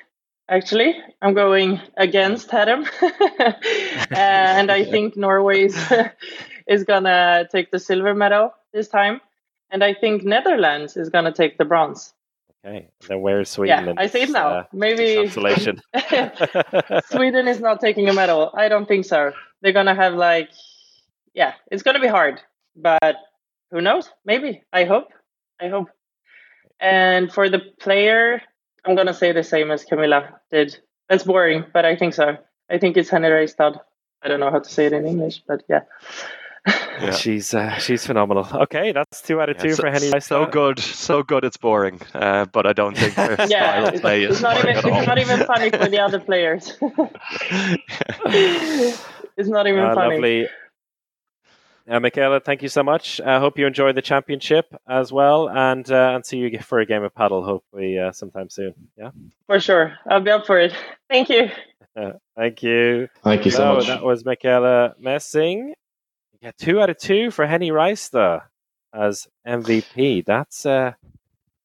actually. 0.49 0.95
I'm 1.21 1.33
going 1.33 1.81
against 1.97 2.49
Herrem. 2.51 2.85
and 4.11 4.71
I 4.71 4.83
think 4.83 5.17
Norway 5.17 5.65
is, 5.65 5.93
is 6.67 6.83
going 6.83 7.03
to 7.03 7.47
take 7.51 7.71
the 7.71 7.79
silver 7.79 8.13
medal 8.13 8.53
this 8.73 8.87
time. 8.87 9.21
And 9.71 9.83
I 9.83 9.93
think 9.93 10.23
Netherlands 10.23 10.95
is 10.97 11.09
going 11.09 11.25
to 11.25 11.31
take 11.31 11.57
the 11.57 11.65
bronze. 11.65 12.13
Okay, 12.65 12.89
then 13.07 13.21
where's 13.21 13.49
Sweden? 13.49 13.85
Yeah, 13.85 13.93
I 13.95 14.07
see 14.07 14.23
it 14.23 14.31
now. 14.31 14.47
Uh, 14.47 14.63
Maybe 14.73 15.15
consolation. 15.15 15.79
Sweden 17.11 17.47
is 17.47 17.59
not 17.59 17.79
taking 17.79 18.09
a 18.09 18.13
medal. 18.13 18.51
I 18.55 18.69
don't 18.69 18.87
think 18.87 19.05
so. 19.05 19.33
They're 19.61 19.71
gonna 19.71 19.93
have 19.93 20.15
like, 20.15 20.49
yeah, 21.35 21.53
it's 21.69 21.83
gonna 21.83 21.99
be 21.99 22.07
hard, 22.07 22.41
but 22.75 23.17
who 23.69 23.81
knows? 23.81 24.09
Maybe. 24.25 24.63
I 24.73 24.85
hope. 24.85 25.09
I 25.61 25.67
hope. 25.67 25.89
And 26.79 27.31
for 27.31 27.49
the 27.49 27.59
player 27.79 28.41
I'm 28.85 28.95
gonna 28.95 29.13
say 29.13 29.31
the 29.31 29.43
same 29.43 29.71
as 29.71 29.83
Camilla 29.83 30.39
did. 30.51 30.77
That's 31.09 31.23
boring, 31.23 31.65
but 31.73 31.85
I 31.85 31.95
think 31.95 32.13
so. 32.13 32.37
I 32.69 32.77
think 32.77 32.97
it's 32.97 33.09
Henny 33.09 33.27
Reistad. 33.29 33.79
I 34.23 34.27
don't 34.27 34.39
know 34.39 34.51
how 34.51 34.59
to 34.59 34.69
say 34.69 34.85
it 34.87 34.93
in 34.93 35.05
English, 35.05 35.43
but 35.47 35.63
yeah. 35.69 35.81
yeah. 36.67 37.11
She's 37.15 37.53
uh, 37.53 37.77
she's 37.77 38.05
phenomenal. 38.05 38.47
Okay, 38.63 38.91
that's 38.91 39.21
two 39.21 39.39
out 39.39 39.49
of 39.49 39.57
two 39.57 39.67
yeah, 39.69 39.75
so, 39.75 39.83
for 39.83 39.91
Henny. 39.91 40.19
So 40.19 40.45
good, 40.47 40.79
so 40.79 41.21
good. 41.21 41.43
It's 41.45 41.57
boring, 41.57 42.01
uh, 42.15 42.45
but 42.45 42.65
I 42.65 42.73
don't 42.73 42.97
think 42.97 43.13
her 43.13 43.35
yeah, 43.47 43.83
style 43.83 43.87
of 43.93 44.01
play 44.01 44.23
it's, 44.23 44.37
is 44.37 44.41
not 44.41 44.57
even, 44.57 44.77
it's 44.77 45.07
not 45.07 45.17
even 45.19 45.45
funny 45.45 45.69
for 45.69 45.87
the 45.87 45.99
other 45.99 46.19
players. 46.19 46.75
it's 48.25 49.49
not 49.49 49.67
even 49.67 49.83
Uh, 49.83 49.93
funny. 49.93 50.15
lovely. 50.15 50.47
Uh, 51.87 51.99
Mikaela, 51.99 52.43
thank 52.43 52.63
you 52.63 52.67
so 52.69 52.81
much. 52.81 53.21
I 53.21 53.39
hope 53.39 53.59
you 53.59 53.67
enjoy 53.67 53.93
the 53.93 54.01
championship 54.01 54.65
as 54.89 55.11
well, 55.11 55.49
and 55.49 55.89
uh, 55.91 56.13
and 56.15 56.25
see 56.25 56.37
you 56.39 56.59
for 56.59 56.79
a 56.79 56.85
game 56.85 57.03
of 57.03 57.13
paddle 57.13 57.43
hopefully 57.43 57.99
uh, 57.99 58.11
sometime 58.11 58.49
soon. 58.49 58.73
Yeah, 58.97 59.11
For 59.45 59.59
sure, 59.59 59.93
I'll 60.09 60.21
be 60.21 60.31
up 60.31 60.47
for 60.47 60.57
it. 60.59 60.73
Thank 61.09 61.29
you. 61.29 61.49
thank 62.35 62.63
you. 62.63 63.07
Thank 63.23 63.45
you 63.45 63.51
so 63.51 63.57
So 63.57 63.73
much. 63.75 63.87
that 63.87 64.03
was 64.03 64.23
Mikaela 64.23 64.99
Mässing. 64.99 65.73
Yeah, 66.41 66.51
two 66.57 66.81
out 66.81 66.89
of 66.89 66.97
two 66.97 67.29
for 67.31 67.45
Henny 67.45 67.69
Reistad 67.69 68.41
as 68.93 69.27
MVP. 69.47 70.25
That's 70.25 70.65
uh, 70.65 70.93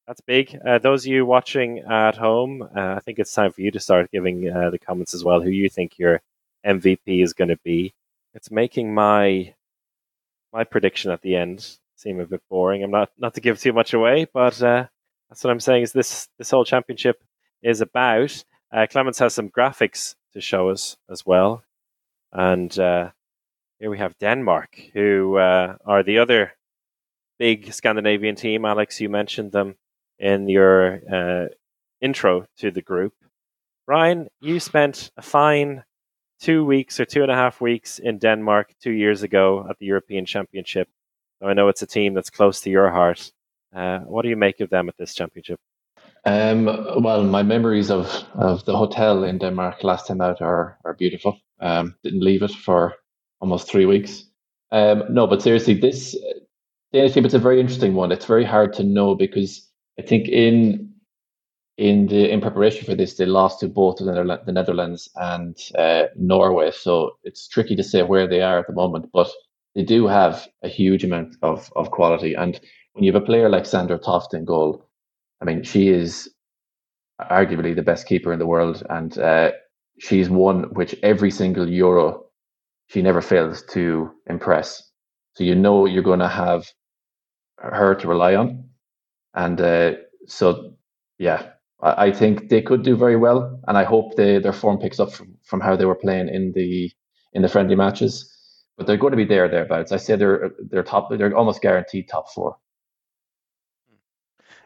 that's 0.07 0.21
big. 0.21 0.55
Uh, 0.65 0.77
those 0.77 1.03
of 1.05 1.11
you 1.11 1.25
watching 1.25 1.79
at 1.79 2.15
home, 2.15 2.61
uh, 2.61 2.93
I 2.95 2.99
think 2.99 3.17
it's 3.17 3.33
time 3.33 3.51
for 3.51 3.61
you 3.61 3.71
to 3.71 3.79
start 3.79 4.11
giving 4.11 4.49
uh, 4.49 4.69
the 4.69 4.79
comments 4.79 5.13
as 5.15 5.23
well. 5.23 5.41
Who 5.41 5.49
you 5.49 5.67
think 5.67 5.97
your 5.97 6.21
MVP 6.65 7.23
is 7.23 7.33
going 7.33 7.49
to 7.49 7.57
be? 7.63 7.93
It's 8.33 8.51
making 8.51 8.93
my 8.93 9.53
my 10.53 10.63
prediction 10.63 11.11
at 11.11 11.21
the 11.21 11.35
end 11.35 11.77
seem 11.95 12.19
a 12.19 12.25
bit 12.25 12.41
boring. 12.49 12.83
I'm 12.83 12.91
not 12.91 13.11
not 13.17 13.33
to 13.35 13.41
give 13.41 13.59
too 13.59 13.73
much 13.73 13.93
away, 13.93 14.27
but 14.33 14.61
uh, 14.61 14.87
that's 15.29 15.43
what 15.43 15.51
I'm 15.51 15.59
saying. 15.59 15.83
Is 15.83 15.93
this 15.93 16.27
this 16.37 16.51
whole 16.51 16.65
championship 16.65 17.23
is 17.61 17.81
about? 17.81 18.43
Uh, 18.71 18.87
Clemens 18.89 19.19
has 19.19 19.33
some 19.33 19.49
graphics 19.49 20.15
to 20.33 20.41
show 20.41 20.69
us 20.69 20.97
as 21.09 21.25
well, 21.25 21.63
and 22.31 22.77
uh, 22.79 23.11
here 23.79 23.89
we 23.89 23.97
have 23.97 24.17
Denmark, 24.19 24.79
who 24.93 25.37
uh, 25.37 25.75
are 25.85 26.03
the 26.03 26.19
other 26.19 26.53
big 27.39 27.73
Scandinavian 27.73 28.35
team. 28.35 28.65
Alex, 28.65 29.01
you 29.01 29.09
mentioned 29.09 29.51
them 29.51 29.75
in 30.19 30.47
your 30.47 31.01
uh, 31.11 31.47
intro 31.99 32.45
to 32.57 32.71
the 32.71 32.81
group. 32.81 33.13
Ryan, 33.87 34.27
you 34.39 34.59
spent 34.59 35.11
a 35.17 35.21
fine 35.21 35.83
two 36.41 36.65
weeks 36.65 36.99
or 36.99 37.05
two 37.05 37.21
and 37.21 37.31
a 37.31 37.35
half 37.35 37.61
weeks 37.61 37.99
in 37.99 38.17
Denmark 38.17 38.73
two 38.81 38.91
years 38.91 39.23
ago 39.23 39.65
at 39.69 39.77
the 39.79 39.85
European 39.85 40.25
Championship. 40.25 40.89
Now, 41.39 41.49
I 41.49 41.53
know 41.53 41.69
it's 41.69 41.83
a 41.83 41.87
team 41.87 42.13
that's 42.13 42.29
close 42.29 42.59
to 42.61 42.69
your 42.69 42.89
heart. 42.89 43.31
Uh, 43.73 43.99
what 43.99 44.23
do 44.23 44.29
you 44.29 44.35
make 44.35 44.59
of 44.59 44.69
them 44.69 44.89
at 44.89 44.97
this 44.97 45.13
championship? 45.13 45.59
Um, 46.25 46.65
well, 47.01 47.23
my 47.23 47.43
memories 47.43 47.89
of, 47.89 48.25
of 48.33 48.65
the 48.65 48.75
hotel 48.75 49.23
in 49.23 49.37
Denmark 49.37 49.83
last 49.83 50.07
time 50.07 50.21
out 50.21 50.41
are, 50.41 50.77
are 50.83 50.93
beautiful. 50.93 51.39
Um, 51.59 51.95
didn't 52.03 52.23
leave 52.23 52.43
it 52.43 52.51
for 52.51 52.95
almost 53.39 53.69
three 53.69 53.85
weeks. 53.85 54.25
Um, 54.71 55.03
no, 55.09 55.27
but 55.27 55.41
seriously, 55.41 55.73
this 55.73 56.15
Danish 56.93 57.13
team, 57.13 57.25
it's 57.25 57.33
a 57.33 57.39
very 57.39 57.59
interesting 57.59 57.93
one. 57.93 58.11
It's 58.11 58.25
very 58.25 58.45
hard 58.45 58.73
to 58.73 58.83
know 58.83 59.15
because 59.15 59.67
I 59.99 60.01
think 60.01 60.27
in 60.27 60.90
in 61.77 62.07
the 62.07 62.29
in 62.29 62.41
preparation 62.41 62.85
for 62.85 62.95
this, 62.95 63.15
they 63.15 63.25
lost 63.25 63.59
to 63.61 63.67
both 63.67 63.97
the, 63.97 64.41
Netherlands 64.51 65.09
and 65.15 65.57
uh, 65.77 66.03
Norway. 66.15 66.71
So 66.71 67.17
it's 67.23 67.47
tricky 67.47 67.75
to 67.75 67.83
say 67.83 68.03
where 68.03 68.27
they 68.27 68.41
are 68.41 68.59
at 68.59 68.67
the 68.67 68.73
moment, 68.73 69.09
but 69.13 69.29
they 69.75 69.83
do 69.83 70.07
have 70.07 70.47
a 70.63 70.67
huge 70.67 71.03
amount 71.03 71.35
of, 71.41 71.71
of 71.75 71.91
quality. 71.91 72.33
And 72.33 72.59
when 72.93 73.03
you 73.03 73.13
have 73.13 73.21
a 73.21 73.25
player 73.25 73.49
like 73.49 73.65
Sandra 73.65 73.97
Toft 73.97 74.33
in 74.33 74.45
goal, 74.45 74.85
I 75.41 75.45
mean, 75.45 75.63
she 75.63 75.87
is 75.87 76.29
arguably 77.19 77.75
the 77.75 77.81
best 77.81 78.07
keeper 78.07 78.33
in 78.33 78.39
the 78.39 78.47
world, 78.47 78.83
and 78.89 79.17
uh, 79.17 79.51
she's 79.99 80.29
one 80.29 80.63
which 80.73 80.95
every 81.03 81.31
single 81.31 81.69
Euro 81.69 82.25
she 82.87 83.01
never 83.01 83.21
fails 83.21 83.63
to 83.71 84.11
impress. 84.27 84.83
So 85.35 85.43
you 85.43 85.55
know 85.55 85.85
you're 85.85 86.03
going 86.03 86.19
to 86.19 86.27
have 86.27 86.67
her 87.57 87.95
to 87.95 88.07
rely 88.07 88.35
on, 88.35 88.65
and 89.33 89.59
uh, 89.61 89.93
so 90.27 90.73
yeah, 91.17 91.51
I, 91.81 92.11
think 92.11 92.49
they 92.49 92.61
could 92.61 92.83
do 92.83 92.95
very 92.95 93.15
well, 93.15 93.59
and 93.67 93.77
I 93.77 93.83
hope 93.83 94.15
they, 94.15 94.37
their 94.39 94.53
form 94.53 94.77
picks 94.77 94.99
up 94.99 95.11
from, 95.11 95.37
from 95.43 95.59
how 95.61 95.75
they 95.75 95.85
were 95.85 95.95
playing 95.95 96.29
in 96.29 96.51
the 96.53 96.91
in 97.33 97.41
the 97.41 97.49
friendly 97.49 97.75
matches. 97.75 98.27
But 98.77 98.87
they're 98.87 98.97
going 98.97 99.11
to 99.11 99.17
be 99.17 99.25
there 99.25 99.47
thereabouts. 99.49 99.91
I 99.91 99.97
say 99.97 100.15
they're 100.15 100.51
they're 100.59 100.83
top. 100.83 101.09
They're 101.09 101.35
almost 101.35 101.61
guaranteed 101.61 102.07
top 102.07 102.31
four. 102.31 102.57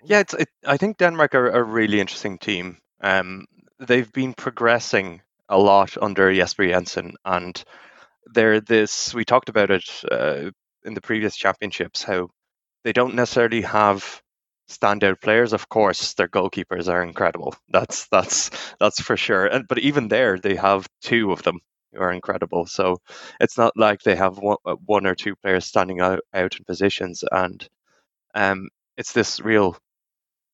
Yeah, 0.03 0.20
it's. 0.20 0.34
It, 0.34 0.49
I 0.66 0.78
think 0.78 0.97
Denmark 0.97 1.36
are 1.36 1.49
a 1.49 1.63
really 1.63 1.99
interesting 1.99 2.38
team. 2.38 2.78
Um, 3.01 3.45
they've 3.80 4.11
been 4.11 4.34
progressing 4.34 5.22
a 5.49 5.57
lot 5.57 5.97
under 6.01 6.34
Jesper 6.34 6.68
Jensen, 6.68 7.16
and 7.24 7.63
they're 8.34 8.61
this. 8.61 9.13
We 9.13 9.26
talked 9.26 9.49
about 9.49 9.72
it 9.72 9.89
uh, 10.11 10.51
in 10.84 10.93
the 10.93 11.01
previous 11.01 11.36
championships. 11.36 12.03
How 12.03 12.30
they 12.84 12.93
don't 12.93 13.16
necessarily 13.16 13.61
have 13.61 14.22
standout 14.70 15.22
players. 15.22 15.53
Of 15.53 15.70
course, 15.70 16.13
their 16.13 16.28
goalkeepers 16.28 16.89
are 16.89 17.03
incredible. 17.03 17.55
That's 17.70 18.07
that's 18.07 18.51
that's 18.80 19.01
for 19.01 19.18
sure. 19.18 19.45
And 19.45 19.68
but 19.68 19.80
even 19.80 20.07
there, 20.07 20.38
they 20.38 20.55
have 20.55 20.88
two 21.01 21.32
of 21.32 21.43
them 21.43 21.59
who 21.93 22.01
are 22.01 22.11
incredible. 22.11 22.66
So 22.66 22.97
it's 23.39 23.57
not 23.57 23.74
like 23.78 24.01
they 24.01 24.16
have 24.16 24.38
one, 24.38 24.57
uh, 24.66 24.76
one 24.86 25.05
or 25.05 25.16
two 25.16 25.36
players 25.38 25.66
standing 25.66 26.01
out, 26.01 26.20
out 26.34 26.55
in 26.57 26.66
positions, 26.66 27.24
and 27.32 27.68
um, 28.36 28.70
it's 28.97 29.13
this 29.13 29.39
real 29.41 29.78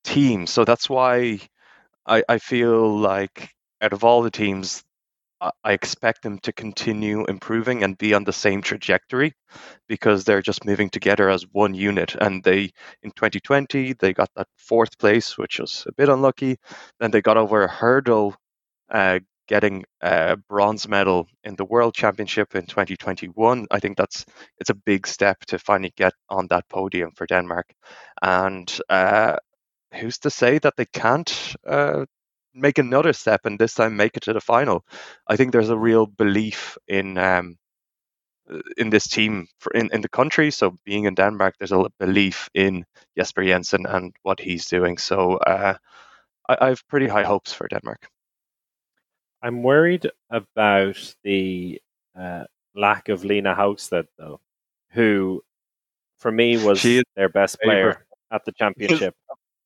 team. 0.03 0.47
So 0.47 0.66
that's 0.66 0.89
why 0.89 1.39
I, 2.05 2.24
I 2.30 2.38
feel 2.39 2.97
like 2.99 3.49
out 3.82 3.93
of 3.93 4.03
all 4.03 4.22
the 4.24 4.32
teams, 4.32 4.84
I 5.64 5.74
expect 5.74 6.22
them 6.22 6.38
to 6.39 6.54
continue 6.54 7.26
improving 7.26 7.84
and 7.84 7.98
be 7.98 8.14
on 8.14 8.24
the 8.24 8.34
same 8.34 8.62
trajectory 8.62 9.34
because 9.88 10.24
they're 10.24 10.42
just 10.42 10.66
moving 10.66 10.89
together 10.89 11.30
as 11.30 11.44
one 11.52 11.74
unit. 11.74 12.16
And 12.16 12.44
they, 12.44 12.72
in 13.02 13.12
2020, 13.12 13.94
they 13.94 14.14
got 14.14 14.30
that 14.36 14.48
fourth 14.58 14.98
place, 15.00 15.38
which 15.38 15.60
was 15.60 15.86
a 15.88 15.94
bit 15.94 16.10
unlucky. 16.10 16.58
Then 17.00 17.12
they 17.12 17.22
got 17.22 17.38
over 17.38 17.64
a 17.64 17.72
hurdle, 17.72 18.36
uh, 18.89 19.20
getting 19.48 19.84
a 20.02 20.38
bronze 20.48 20.88
medal 20.88 21.28
in 21.44 21.56
the 21.56 21.66
World 21.66 21.96
Championship 21.96 22.56
in 22.56 22.66
2021. 22.68 23.68
I 23.72 23.80
think 23.80 23.98
that's 23.98 24.26
it's 24.60 24.70
a 24.70 24.76
big 24.76 25.08
step 25.08 25.39
to 25.48 25.60
finally 25.60 25.94
get 25.98 26.14
on 26.30 26.48
that 26.48 26.70
podium 26.70 27.12
for 27.16 27.26
Denmark. 27.26 27.74
And 28.22 28.72
uh, 28.89 29.38
who's 29.94 30.20
to 30.20 30.30
say 30.30 30.60
that 30.60 30.76
they 30.78 30.86
can't 30.86 31.56
uh, 31.68 32.06
make 32.54 32.78
another 32.78 33.14
step 33.14 33.41
and 33.45 33.60
this 33.60 33.74
time 33.74 33.95
make 33.95 34.18
it 34.18 34.24
to 34.24 34.34
the 34.34 34.41
final. 34.41 34.86
I 35.28 35.36
think 35.36 35.52
there's 35.52 35.70
a 35.70 35.78
real 35.78 36.06
belief 36.06 36.78
in 36.88 37.18
um, 37.18 37.58
in 38.78 38.89
this 38.89 39.08
team 39.08 39.47
for 39.60 39.72
in, 39.74 39.89
in 39.93 40.02
the 40.02 40.10
country. 40.10 40.52
So 40.52 40.76
being 40.86 41.06
in 41.06 41.16
Denmark, 41.16 41.56
there's 41.58 41.72
a 41.72 41.89
belief 41.99 42.49
in 42.54 42.86
Jesper 43.18 43.43
Jensen 43.43 43.86
and 43.86 44.14
what 44.24 44.39
he's 44.39 44.66
doing. 44.66 44.97
So 44.97 45.38
uh, 45.38 45.76
I, 46.49 46.58
I 46.62 46.68
have 46.70 46.88
pretty 46.88 47.08
high 47.08 47.24
hopes 47.24 47.54
for 47.54 47.68
Denmark. 47.68 48.08
I'm 49.41 49.64
worried 49.64 50.10
about 50.30 51.16
the 51.24 51.82
uh, 52.18 52.43
lack 52.76 53.10
of 53.10 53.26
Line 53.26 53.45
Haugsted, 53.45 54.08
though, 54.18 54.39
who 54.91 55.41
for 56.18 56.32
me 56.32 56.64
was 56.64 56.84
their 57.16 57.30
best 57.30 57.60
player 57.62 58.06
at 58.32 58.45
the 58.45 58.52
championship. 58.58 59.16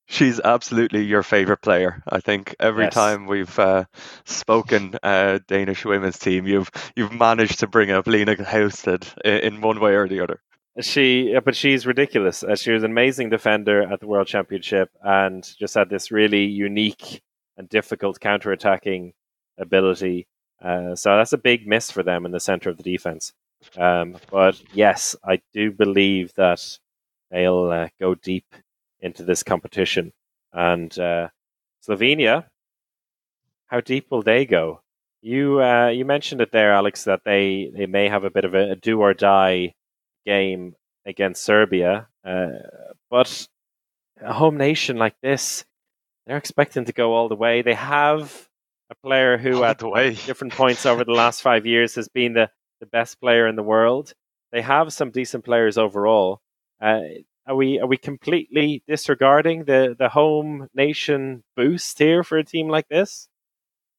She's 0.08 0.40
absolutely 0.40 1.04
your 1.04 1.24
favorite 1.24 1.62
player. 1.62 2.04
I 2.08 2.20
think 2.20 2.56
every 2.60 2.86
yes. 2.86 2.94
time 2.94 3.26
we've 3.26 3.58
uh, 3.58 3.86
spoken 4.26 4.96
uh, 5.02 5.40
Danish 5.48 5.84
women's 5.84 6.20
team, 6.20 6.46
you've 6.46 6.70
you've 6.96 7.12
managed 7.12 7.60
to 7.60 7.68
bring 7.68 7.90
up 7.92 8.06
Line 8.06 8.28
Haugsted 8.28 9.12
in, 9.26 9.54
in 9.56 9.62
one 9.62 9.80
way 9.80 9.96
or 9.96 10.08
the 10.08 10.20
other. 10.20 10.42
She, 10.82 11.34
but 11.44 11.56
she's 11.56 11.88
ridiculous. 11.88 12.44
Uh, 12.44 12.56
she 12.56 12.72
was 12.72 12.84
an 12.84 12.92
amazing 12.92 13.30
defender 13.30 13.82
at 13.82 14.02
the 14.02 14.08
World 14.08 14.28
Championship 14.28 14.90
and 15.02 15.42
just 15.58 15.74
had 15.74 15.90
this 15.90 16.12
really 16.12 16.44
unique 16.46 17.22
and 17.58 17.70
difficult 17.70 18.20
counter-attacking 18.20 19.14
ability. 19.58 20.28
Uh, 20.62 20.94
so 20.96 21.16
that's 21.16 21.32
a 21.32 21.38
big 21.38 21.66
miss 21.66 21.90
for 21.90 22.04
them 22.04 22.26
in 22.26 22.32
the 22.32 22.42
center 22.42 22.70
of 22.70 22.76
the 22.76 22.84
defense. 22.84 23.32
Um, 23.78 24.18
but 24.30 24.62
yes, 24.74 25.16
I 25.24 25.42
do 25.54 25.72
believe 25.72 26.34
that 26.36 26.78
they'll 27.32 27.72
uh, 27.72 27.88
go 27.98 28.14
deep 28.16 28.46
into 29.06 29.24
this 29.24 29.44
competition. 29.44 30.12
And 30.52 30.98
uh, 30.98 31.30
Slovenia, 31.88 32.46
how 33.68 33.82
deep 33.82 34.08
will 34.10 34.24
they 34.24 34.46
go? 34.46 34.82
You 35.22 35.62
uh, 35.62 35.88
you 35.88 36.06
mentioned 36.06 36.42
it 36.42 36.52
there, 36.52 36.74
Alex, 36.74 37.04
that 37.06 37.22
they, 37.26 37.72
they 37.76 37.86
may 37.86 38.10
have 38.10 38.24
a 38.24 38.30
bit 38.30 38.46
of 38.46 38.54
a, 38.54 38.72
a 38.72 38.76
do 38.76 39.00
or 39.02 39.14
die 39.14 39.74
game 40.26 40.76
against 41.06 41.44
Serbia, 41.44 42.08
uh, 42.24 42.48
but 43.10 43.48
a 44.22 44.34
home 44.34 44.58
nation 44.58 44.98
like 44.98 45.16
this, 45.22 45.66
they're 46.26 46.38
expecting 46.38 46.86
to 46.86 46.94
go 46.94 47.14
all 47.14 47.30
the 47.30 47.36
way. 47.36 47.62
They 47.62 47.74
have 47.74 48.48
a 48.90 48.96
player 48.96 49.38
who, 49.38 49.64
all 49.64 49.66
at 49.66 49.80
different 50.26 50.54
points 50.54 50.86
over 50.86 51.04
the 51.04 51.12
last 51.12 51.42
five 51.42 51.66
years, 51.66 51.96
has 51.96 52.08
been 52.08 52.34
the, 52.34 52.50
the 52.80 52.86
best 52.86 53.20
player 53.20 53.48
in 53.48 53.56
the 53.56 53.64
world. 53.64 54.14
They 54.52 54.62
have 54.62 54.94
some 54.94 55.12
decent 55.12 55.44
players 55.44 55.78
overall. 55.78 56.40
Uh, 56.82 57.02
are 57.48 57.56
we 57.56 57.80
are 57.80 57.88
we 57.88 57.98
completely 57.98 58.84
disregarding 58.88 59.66
the 59.66 59.96
the 59.98 60.10
home 60.10 60.68
nation 60.74 61.44
boost 61.56 62.00
here 62.00 62.24
for 62.24 62.38
a 62.38 62.44
team 62.44 62.70
like 62.70 62.88
this? 62.90 63.28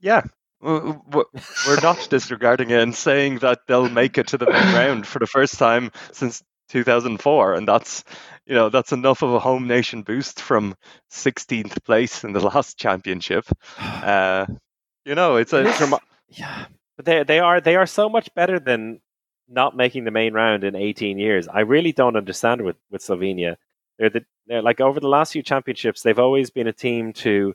Yeah, 0.01 0.23
we're 0.61 1.81
not 1.83 2.07
disregarding 2.11 2.71
it 2.71 2.81
and 2.81 2.95
saying 2.95 3.39
that 3.39 3.61
they'll 3.67 3.89
make 3.89 4.19
it 4.19 4.29
to 4.29 4.39
the 4.39 4.47
main 4.47 4.75
round 4.75 5.07
for 5.07 5.19
the 5.19 5.27
first 5.27 5.59
time 5.59 5.91
since 6.13 6.43
2004, 6.69 7.55
and 7.55 7.69
that's 7.69 8.05
you 8.47 8.55
know 8.55 8.69
that's 8.69 8.93
enough 8.93 9.23
of 9.23 9.33
a 9.33 9.39
home 9.39 9.67
nation 9.67 10.03
boost 10.03 10.41
from 10.41 10.75
16th 11.13 11.85
place 11.85 12.25
in 12.25 12.33
the 12.33 12.41
last 12.41 12.79
championship. 12.79 13.47
Uh, 13.79 14.47
you 15.05 15.15
know, 15.15 15.37
it's 15.37 15.53
a 15.53 15.63
yeah, 16.29 16.67
but 16.97 17.05
they 17.05 17.23
they 17.23 17.39
are 17.39 17.61
they 17.61 17.77
are 17.77 17.87
so 17.87 18.09
much 18.09 18.33
better 18.35 18.59
than 18.59 19.01
not 19.49 19.77
making 19.77 20.05
the 20.05 20.11
main 20.11 20.35
round 20.35 20.65
in 20.65 20.75
18 20.75 21.19
years. 21.19 21.49
I 21.49 21.61
really 21.61 21.93
don't 21.93 22.17
understand 22.17 22.63
with 22.63 22.77
with 22.91 23.03
Slovenia. 23.03 23.57
They're 23.99 24.11
the 24.11 24.25
they're 24.47 24.63
like 24.63 24.81
over 24.81 25.01
the 25.01 25.09
last 25.09 25.33
few 25.33 25.43
championships, 25.43 26.03
they've 26.03 26.19
always 26.19 26.51
been 26.51 26.67
a 26.67 26.73
team 26.73 27.13
to, 27.15 27.55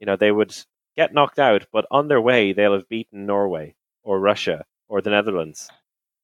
you 0.00 0.06
know, 0.06 0.16
they 0.16 0.32
would 0.32 0.54
get 0.96 1.14
knocked 1.14 1.38
out, 1.38 1.66
but 1.72 1.86
on 1.90 2.08
their 2.08 2.20
way 2.20 2.52
they'll 2.52 2.74
have 2.74 2.88
beaten 2.88 3.26
Norway 3.26 3.74
or 4.02 4.20
Russia 4.20 4.64
or 4.88 5.00
the 5.00 5.10
Netherlands. 5.10 5.68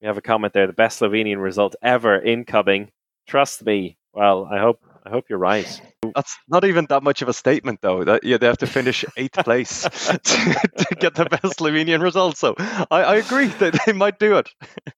We 0.01 0.07
have 0.07 0.19
a 0.19 0.23
comment 0.23 0.53
there: 0.53 0.67
the 0.67 0.73
best 0.73 1.01
Slovenian 1.01 1.43
result 1.43 1.75
ever 1.83 2.21
incoming. 2.21 2.91
Trust 3.27 3.65
me. 3.65 3.97
Well, 4.13 4.49
I 4.51 4.59
hope 4.59 4.81
I 5.09 5.11
hope 5.11 5.27
you're 5.31 5.39
right. 5.39 5.81
That's 6.15 6.37
not 6.49 6.65
even 6.65 6.87
that 6.91 7.03
much 7.03 7.23
of 7.23 7.29
a 7.29 7.33
statement, 7.33 7.81
though. 7.81 8.05
That 8.05 8.25
yeah, 8.25 8.37
they 8.37 8.47
have 8.47 8.59
to 8.59 8.67
finish 8.67 9.05
eighth 9.17 9.43
place 9.45 9.83
to, 9.83 10.19
to, 10.19 10.95
get 10.99 11.15
the 11.15 11.25
best 11.25 11.59
Slovenian 11.59 12.03
result. 12.03 12.37
So 12.37 12.55
I, 12.59 13.03
I 13.03 13.17
agree 13.17 13.47
that 13.47 13.81
they 13.87 13.93
might 13.93 14.19
do 14.19 14.37
it. 14.37 14.51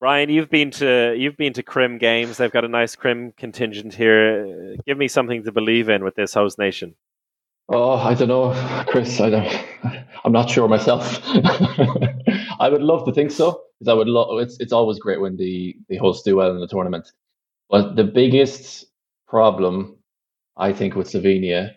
Ryan, 0.00 0.30
you've 0.30 0.50
been 0.50 0.70
to 0.72 1.14
you've 1.18 1.36
been 1.36 1.52
to 1.54 1.62
Krim 1.62 1.98
games. 1.98 2.36
They've 2.36 2.52
got 2.52 2.64
a 2.64 2.68
nice 2.68 2.94
Krim 2.94 3.32
contingent 3.36 3.94
here. 3.94 4.76
Give 4.86 4.96
me 4.96 5.08
something 5.08 5.42
to 5.42 5.52
believe 5.52 5.88
in 5.88 6.04
with 6.04 6.14
this 6.14 6.34
host 6.34 6.58
nation. 6.58 6.94
Oh, 7.68 7.94
I 7.94 8.14
don't 8.14 8.28
know, 8.28 8.84
Chris. 8.88 9.20
I 9.20 9.30
don't. 9.30 9.64
I'm 10.24 10.32
not 10.32 10.50
sure 10.50 10.68
myself. 10.68 11.20
I 12.60 12.68
would 12.70 12.82
love 12.82 13.06
to 13.06 13.12
think 13.12 13.32
so 13.32 13.62
because 13.78 13.90
I 13.90 13.94
would 13.94 14.06
love. 14.06 14.38
It's 14.38 14.58
it's 14.60 14.72
always 14.72 15.00
great 15.00 15.20
when 15.20 15.36
the 15.36 15.76
the 15.88 15.96
hosts 15.96 16.22
do 16.22 16.36
well 16.36 16.52
in 16.52 16.60
the 16.60 16.68
tournament. 16.68 17.10
But 17.68 17.96
the 17.96 18.04
biggest 18.04 18.86
problem, 19.26 19.96
I 20.56 20.72
think, 20.72 20.94
with 20.94 21.10
Slovenia 21.10 21.74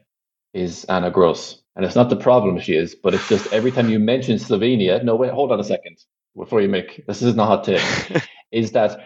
is 0.54 0.86
Ana 0.86 1.10
Gross, 1.10 1.60
and 1.76 1.84
it's 1.86 1.96
not 1.96 2.12
the 2.12 2.16
problem 2.16 2.60
she 2.60 2.76
is, 2.76 2.94
but 2.94 3.16
it's 3.16 3.28
just 3.28 3.52
every 3.52 3.72
time 3.72 3.90
you 3.90 4.00
mention 4.00 4.38
Slovenia. 4.38 5.04
No, 5.04 5.16
wait, 5.16 5.32
hold 5.32 5.52
on 5.52 5.60
a 5.60 5.64
second 5.64 5.98
before 6.36 6.62
you 6.62 6.70
make 6.70 7.06
this 7.08 7.22
is 7.22 7.36
not 7.36 7.44
a 7.44 7.48
hot 7.48 7.64
take, 7.64 8.24
is 8.52 8.72
that 8.72 9.00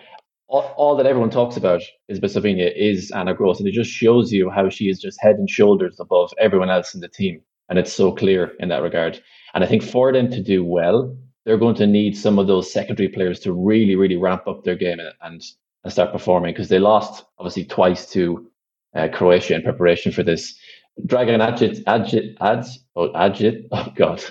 all, 0.48 0.74
all, 0.78 0.96
that 0.96 1.08
everyone 1.08 1.32
talks 1.32 1.58
about 1.58 1.82
is 2.08 2.20
Slovenia 2.20 2.72
is 2.76 3.12
Ana 3.12 3.34
Gross, 3.34 3.60
and 3.60 3.68
it 3.68 3.74
just 3.74 3.90
shows 3.90 4.32
you 4.32 4.50
how 4.50 4.70
she 4.70 4.90
is 4.90 5.00
just 5.00 5.22
head 5.22 5.38
and 5.38 5.50
shoulders 5.50 6.00
above 6.00 6.32
everyone 6.40 6.70
else 6.70 6.94
in 6.94 7.02
the 7.02 7.08
team, 7.08 7.42
and 7.70 7.80
it's 7.80 7.94
so 7.94 8.12
clear 8.12 8.54
in 8.60 8.70
that 8.70 8.84
regard. 8.84 9.22
And 9.54 9.64
I 9.64 9.68
think 9.68 9.84
for 9.84 10.14
them 10.14 10.30
to 10.32 10.42
do 10.42 10.64
well, 10.64 11.18
they're 11.46 11.58
going 11.58 11.76
to 11.76 11.88
need 11.88 12.18
some 12.18 12.38
of 12.40 12.48
those 12.48 12.72
secondary 12.72 13.10
players 13.10 13.40
to 13.42 13.54
really, 13.54 13.96
really 13.96 14.18
ramp 14.18 14.48
up 14.48 14.64
their 14.64 14.76
game 14.76 15.00
and 15.22 15.42
and 15.86 15.94
start 15.94 16.12
performing 16.12 16.52
because 16.52 16.68
they 16.68 16.80
lost 16.80 17.24
obviously 17.38 17.64
twice 17.64 18.12
to 18.12 18.50
uh, 18.96 19.08
Croatia 19.14 19.56
in 19.56 19.62
preparation 19.62 20.12
for 20.12 20.24
this. 20.24 20.58
Dragan 21.06 21.40
Adžić, 21.40 21.84
Adjit, 21.84 22.36
Ads, 22.42 22.80
oh, 22.96 23.12
Adjit, 23.14 23.68
oh 23.72 23.88
God, 23.96 24.24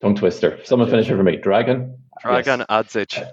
tongue 0.00 0.14
twister. 0.14 0.58
Someone 0.64 0.88
finish 0.88 1.10
it 1.10 1.16
for 1.16 1.22
me. 1.22 1.36
Dragan 1.36 1.94
Dragan 2.24 2.64
yes. 2.68 3.24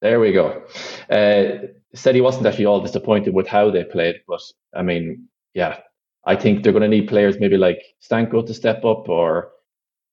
There 0.00 0.20
we 0.20 0.32
go. 0.32 0.62
Uh, 1.10 1.66
said 1.94 2.14
he 2.14 2.20
wasn't 2.20 2.46
actually 2.46 2.66
all 2.66 2.80
disappointed 2.80 3.34
with 3.34 3.46
how 3.46 3.70
they 3.70 3.84
played, 3.84 4.16
but 4.28 4.40
I 4.74 4.82
mean, 4.82 5.28
yeah, 5.54 5.78
I 6.24 6.36
think 6.36 6.62
they're 6.62 6.72
going 6.72 6.82
to 6.82 6.88
need 6.88 7.08
players 7.08 7.38
maybe 7.40 7.56
like 7.56 7.82
Stanko 8.02 8.46
to 8.46 8.54
step 8.54 8.84
up 8.84 9.08
or 9.08 9.50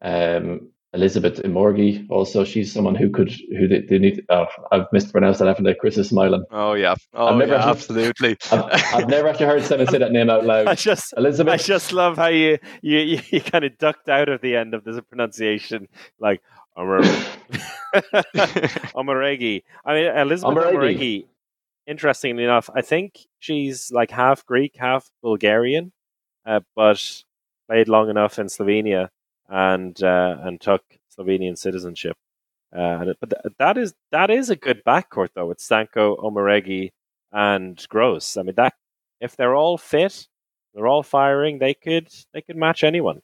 um, 0.02 0.70
Elizabeth 0.94 1.42
Imourgi. 1.44 2.06
Also, 2.10 2.44
she's 2.46 2.72
someone 2.74 2.96
who 2.96 3.10
could 3.10 3.32
who 3.52 3.68
they, 3.68 3.82
they 3.82 4.00
need. 4.00 4.24
Oh, 4.30 4.46
I've 4.72 4.86
mispronounced 4.94 5.40
that. 5.40 5.48
Haven't 5.48 5.68
I? 5.68 5.74
Chris 5.74 5.98
is 5.98 6.10
smiling. 6.10 6.44
Oh 6.50 6.74
yeah. 6.74 6.96
Oh 7.14 7.38
never 7.38 7.52
yeah, 7.54 7.58
actually- 7.58 7.72
absolutely. 7.72 8.38
I've, 8.52 8.94
I've 8.94 9.08
never 9.10 9.28
actually 9.28 9.48
heard 9.48 9.64
someone 9.64 9.88
say 9.88 9.98
that 9.98 10.12
name 10.12 10.30
out 10.30 10.46
loud. 10.46 10.62
I 10.68 10.70
loud. 10.72 10.78
just 10.78 11.14
Elizabeth. 11.18 11.54
I 11.54 11.58
just 11.58 11.92
love 11.92 12.16
how 12.18 12.28
you 12.28 12.58
you, 12.82 13.00
you, 13.00 13.22
you 13.30 13.42
kind 13.42 13.66
of 13.66 13.78
ducked 13.78 14.08
out 14.10 14.30
of 14.30 14.42
the 14.42 14.56
end 14.56 14.74
of 14.74 14.84
the 14.86 15.02
pronunciation, 15.02 15.88
like 16.20 16.42
Omar- 16.42 16.57
Omoregie. 16.78 17.24
I 19.86 19.94
mean, 19.94 20.06
Elizabeth 20.06 20.58
Omoregie. 20.58 20.74
Omoregie. 20.74 21.26
Interestingly 21.88 22.44
enough, 22.44 22.70
I 22.76 22.82
think 22.82 23.14
she's 23.40 23.92
like 23.92 24.12
half 24.12 24.46
Greek, 24.46 24.76
half 24.78 25.10
Bulgarian, 25.24 25.94
uh, 26.46 26.60
but 26.76 27.24
played 27.70 27.88
long 27.88 28.10
enough 28.10 28.38
in 28.40 28.48
Slovenia 28.48 29.08
and 29.48 30.02
uh, 30.04 30.36
and 30.42 30.60
took 30.60 30.84
Slovenian 31.18 31.58
citizenship. 31.58 32.18
Uh, 32.76 32.82
and 33.00 33.10
it, 33.12 33.18
but 33.22 33.30
th- 33.30 33.56
that 33.58 33.78
is 33.78 33.94
that 34.12 34.30
is 34.30 34.50
a 34.50 34.58
good 34.58 34.82
backcourt 34.86 35.30
though 35.34 35.46
with 35.46 35.60
Stanko, 35.60 36.20
Omoregie, 36.22 36.92
and 37.32 37.84
Gross. 37.88 38.36
I 38.36 38.42
mean 38.44 38.56
that 38.58 38.74
if 39.22 39.38
they're 39.38 39.56
all 39.56 39.78
fit, 39.78 40.28
they're 40.74 40.88
all 40.88 41.04
firing, 41.04 41.60
they 41.60 41.74
could 41.74 42.10
they 42.34 42.42
could 42.42 42.58
match 42.58 42.84
anyone. 42.84 43.22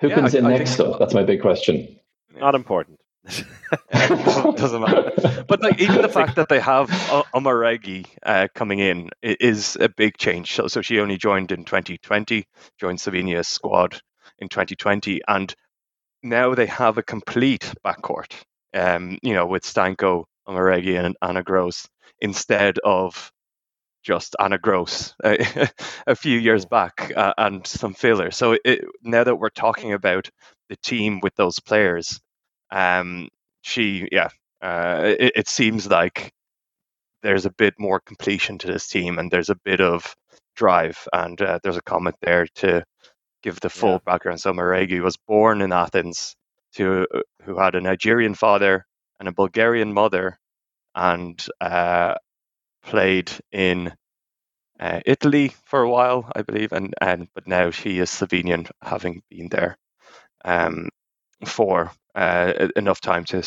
Who 0.00 0.08
Yeah, 0.08 0.14
comes 0.14 0.34
I- 0.34 0.38
in 0.38 0.46
I 0.46 0.56
next, 0.56 0.76
think- 0.76 0.92
though? 0.92 0.98
That's 0.98 1.12
my 1.12 1.24
big 1.24 1.42
question. 1.42 1.94
Not 2.34 2.54
important. 2.54 3.00
doesn't, 3.24 3.48
doesn't 4.56 4.80
matter. 4.80 5.44
But 5.46 5.62
like 5.62 5.80
even 5.80 6.02
the 6.02 6.08
fact 6.08 6.36
that 6.36 6.48
they 6.48 6.60
have 6.60 6.90
O- 7.10 7.24
Omoregie 7.34 8.06
uh, 8.24 8.48
coming 8.54 8.78
in 8.78 9.10
is 9.22 9.76
a 9.80 9.88
big 9.88 10.16
change. 10.18 10.54
So, 10.54 10.68
so 10.68 10.82
she 10.82 11.00
only 11.00 11.16
joined 11.16 11.52
in 11.52 11.64
2020, 11.64 12.44
joined 12.78 12.98
Slovenia's 12.98 13.48
squad 13.48 14.00
in 14.38 14.48
2020, 14.48 15.20
and 15.28 15.54
now 16.22 16.54
they 16.54 16.66
have 16.66 16.98
a 16.98 17.02
complete 17.02 17.72
backcourt. 17.84 18.32
Um, 18.74 19.18
you 19.22 19.34
know, 19.34 19.46
with 19.46 19.64
Stanko, 19.64 20.24
Omoregie, 20.48 21.02
and 21.02 21.16
Ana 21.22 21.42
Gross 21.42 21.88
instead 22.20 22.78
of 22.84 23.32
just 24.02 24.36
Ana 24.38 24.58
Gross 24.58 25.14
uh, 25.24 25.36
a 26.06 26.14
few 26.16 26.38
years 26.38 26.64
back 26.64 27.12
uh, 27.16 27.34
and 27.38 27.66
some 27.66 27.94
filler. 27.94 28.30
So 28.30 28.56
it, 28.64 28.84
now 29.02 29.24
that 29.24 29.36
we're 29.36 29.50
talking 29.50 29.92
about 29.92 30.30
the 30.70 30.76
team 30.78 31.20
with 31.20 31.36
those 31.36 31.60
players, 31.60 32.20
um, 32.70 33.28
she, 33.62 34.08
yeah, 34.12 34.30
uh, 34.62 35.14
it, 35.18 35.32
it 35.36 35.48
seems 35.48 35.88
like 35.88 36.32
there's 37.22 37.46
a 37.46 37.52
bit 37.52 37.74
more 37.78 38.00
completion 38.00 38.58
to 38.58 38.68
this 38.68 38.88
team 38.88 39.18
and 39.18 39.30
there's 39.30 39.50
a 39.50 39.60
bit 39.64 39.82
of 39.82 40.16
drive. 40.56 41.06
And 41.12 41.40
uh, 41.42 41.58
there's 41.62 41.76
a 41.76 41.82
comment 41.82 42.16
there 42.22 42.46
to 42.56 42.84
give 43.42 43.60
the 43.60 43.70
full 43.70 43.94
Yeah. 43.94 43.98
background. 44.06 44.40
So 44.40 44.52
Maregi 44.52 45.02
was 45.02 45.18
born 45.18 45.62
in 45.62 45.72
Athens 45.72 46.36
to 46.74 47.06
who 47.44 47.58
had 47.58 47.74
a 47.74 47.80
Nigerian 47.82 48.34
father 48.34 48.86
and 49.18 49.28
a 49.28 49.32
Bulgarian 49.32 49.92
mother, 49.92 50.38
and 50.94 51.44
uh, 51.60 52.14
played 52.84 53.30
in 53.52 53.92
uh, 54.80 55.00
Italy 55.06 55.54
for 55.64 55.82
a 55.82 55.90
while, 55.90 56.30
I 56.34 56.42
believe, 56.42 56.72
and, 56.72 56.94
and 57.00 57.28
but 57.34 57.46
now 57.46 57.70
she 57.70 57.98
is 57.98 58.10
Slovenian, 58.10 58.70
having 58.82 59.22
been 59.30 59.48
there 59.50 59.76
um, 60.44 60.88
for 61.44 61.90
uh, 62.14 62.68
enough 62.76 63.00
time 63.00 63.24
to 63.24 63.42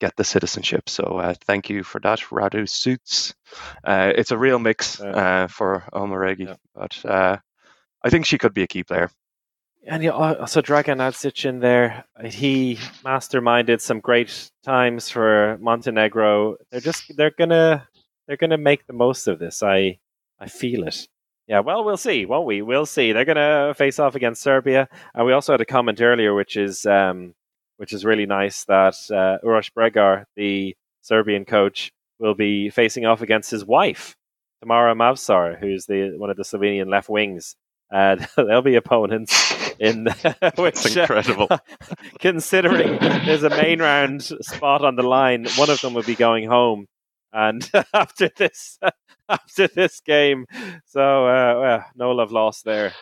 get 0.00 0.16
the 0.16 0.24
citizenship. 0.24 0.88
So 0.88 1.02
uh, 1.02 1.34
thank 1.44 1.68
you 1.68 1.82
for 1.82 2.00
that, 2.00 2.20
Radu 2.30 2.68
Suits. 2.68 3.34
Uh, 3.84 4.12
it's 4.14 4.30
a 4.30 4.38
real 4.38 4.58
mix 4.58 5.00
uh, 5.00 5.48
for 5.50 5.84
Omoregie, 5.92 6.46
Yeah. 6.46 6.56
but 6.74 7.04
uh, 7.04 7.36
I 8.02 8.10
think 8.10 8.26
she 8.26 8.38
could 8.38 8.54
be 8.54 8.62
a 8.62 8.66
key 8.68 8.84
player. 8.84 9.10
And 9.86 10.02
you 10.02 10.12
also 10.12 10.60
Dragan 10.60 10.98
Adzic 10.98 11.44
in 11.44 11.60
there. 11.60 12.04
He 12.24 12.76
masterminded 13.04 13.80
some 13.80 14.00
great 14.00 14.50
times 14.62 15.08
for 15.08 15.56
Montenegro. 15.60 16.56
They're 16.70 16.80
just 16.80 17.16
they're 17.16 17.30
gonna 17.30 17.88
they're 18.26 18.36
gonna 18.36 18.58
make 18.58 18.86
the 18.86 18.92
most 18.92 19.28
of 19.28 19.38
this. 19.38 19.62
I 19.62 19.98
I 20.38 20.48
feel 20.48 20.86
it. 20.86 21.08
Yeah, 21.48 21.60
well, 21.60 21.82
we'll 21.82 21.96
see, 21.96 22.26
won't 22.26 22.46
we? 22.46 22.60
We'll 22.60 22.84
see. 22.86 23.12
They're 23.12 23.24
gonna 23.24 23.72
face 23.74 23.98
off 23.98 24.14
against 24.14 24.42
Serbia, 24.42 24.86
and 25.14 25.26
we 25.26 25.32
also 25.32 25.54
had 25.54 25.62
a 25.62 25.64
comment 25.66 26.00
earlier, 26.02 26.34
which 26.34 26.56
is 26.56 26.84
um, 26.84 27.34
which 27.78 27.94
is 27.94 28.04
really 28.04 28.26
nice 28.26 28.64
that 28.66 28.94
uh, 29.10 29.38
Uroš 29.42 29.70
Bregar, 29.72 30.24
the 30.36 30.76
Serbian 31.00 31.46
coach, 31.46 31.90
will 32.18 32.34
be 32.34 32.68
facing 32.68 33.06
off 33.06 33.22
against 33.22 33.50
his 33.50 33.64
wife, 33.64 34.14
Tamara 34.60 34.94
Mavsar, 34.94 35.58
who's 35.58 35.86
the 35.86 36.14
one 36.18 36.28
of 36.28 36.36
the 36.36 36.42
Slovenian 36.42 36.90
left 36.90 37.08
wings. 37.08 37.56
Uh, 37.90 38.16
they'll 38.36 38.60
be 38.60 38.74
opponents 38.74 39.54
in 39.78 40.04
which 40.56 40.84
It's 40.84 40.96
uh, 40.96 41.00
incredible. 41.00 41.48
considering 42.18 42.98
there's 42.98 43.42
a 43.42 43.50
main 43.50 43.80
round 43.80 44.22
spot 44.22 44.84
on 44.84 44.96
the 44.96 45.02
line, 45.02 45.46
one 45.56 45.70
of 45.70 45.80
them 45.80 45.94
will 45.94 46.02
be 46.02 46.14
going 46.14 46.46
home. 46.46 46.86
And 47.32 47.68
after 47.94 48.30
this, 48.36 48.78
after 49.28 49.66
this 49.68 50.00
game, 50.00 50.46
so 50.86 51.26
uh, 51.26 51.60
well, 51.60 51.84
no 51.96 52.10
love 52.12 52.32
lost 52.32 52.64
there. 52.64 52.92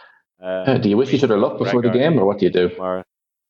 Uh, 0.43 0.77
do 0.79 0.89
you 0.89 0.97
wish 0.97 1.13
you 1.13 1.19
should 1.19 1.31
have 1.31 1.39
looked 1.39 1.59
before 1.59 1.81
the 1.83 1.91
game, 1.91 2.19
or 2.19 2.27
what 2.27 2.39
do 2.39 2.47
you 2.47 2.53
do? 2.53 2.71
Mara. 2.79 3.05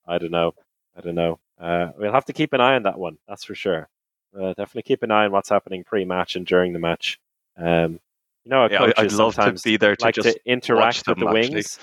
I 0.07 0.17
don't 0.17 0.31
know. 0.31 0.53
I 0.95 1.01
don't 1.01 1.15
know. 1.15 1.39
Uh, 1.59 1.89
we'll 1.97 2.13
have 2.13 2.25
to 2.25 2.33
keep 2.33 2.53
an 2.53 2.61
eye 2.61 2.75
on 2.75 2.83
that 2.83 2.97
one. 2.97 3.17
That's 3.27 3.43
for 3.43 3.55
sure. 3.55 3.89
Uh, 4.37 4.49
definitely 4.49 4.83
keep 4.83 5.03
an 5.03 5.11
eye 5.11 5.25
on 5.25 5.31
what's 5.31 5.49
happening 5.49 5.83
pre-match 5.83 6.35
and 6.35 6.45
during 6.45 6.71
the 6.73 6.79
match. 6.79 7.19
Um, 7.57 7.99
you 8.45 8.51
know, 8.51 8.67
Yeah, 8.69 8.83
I- 8.83 9.01
I'd 9.01 9.11
love 9.11 9.33
to 9.35 9.41
sometimes 9.41 9.63
be 9.63 9.75
there 9.77 9.95
to 9.95 10.05
like 10.05 10.15
just 10.15 10.29
to 10.29 10.39
interact 10.45 11.07
with 11.07 11.17
the 11.17 11.25
actually. 11.27 11.51
wings. 11.55 11.79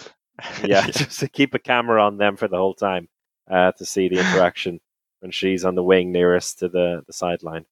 yeah, 0.64 0.86
just 0.90 1.20
to 1.20 1.28
keep 1.28 1.52
a 1.54 1.58
camera 1.58 2.02
on 2.02 2.16
them 2.16 2.36
for 2.36 2.48
the 2.48 2.56
whole 2.56 2.74
time 2.74 3.08
uh, 3.50 3.72
to 3.72 3.84
see 3.84 4.08
the 4.08 4.20
interaction 4.20 4.80
when 5.20 5.30
she's 5.32 5.64
on 5.64 5.74
the 5.74 5.82
wing 5.82 6.12
nearest 6.12 6.60
to 6.60 6.68
the, 6.68 7.02
the 7.06 7.12
sideline. 7.12 7.66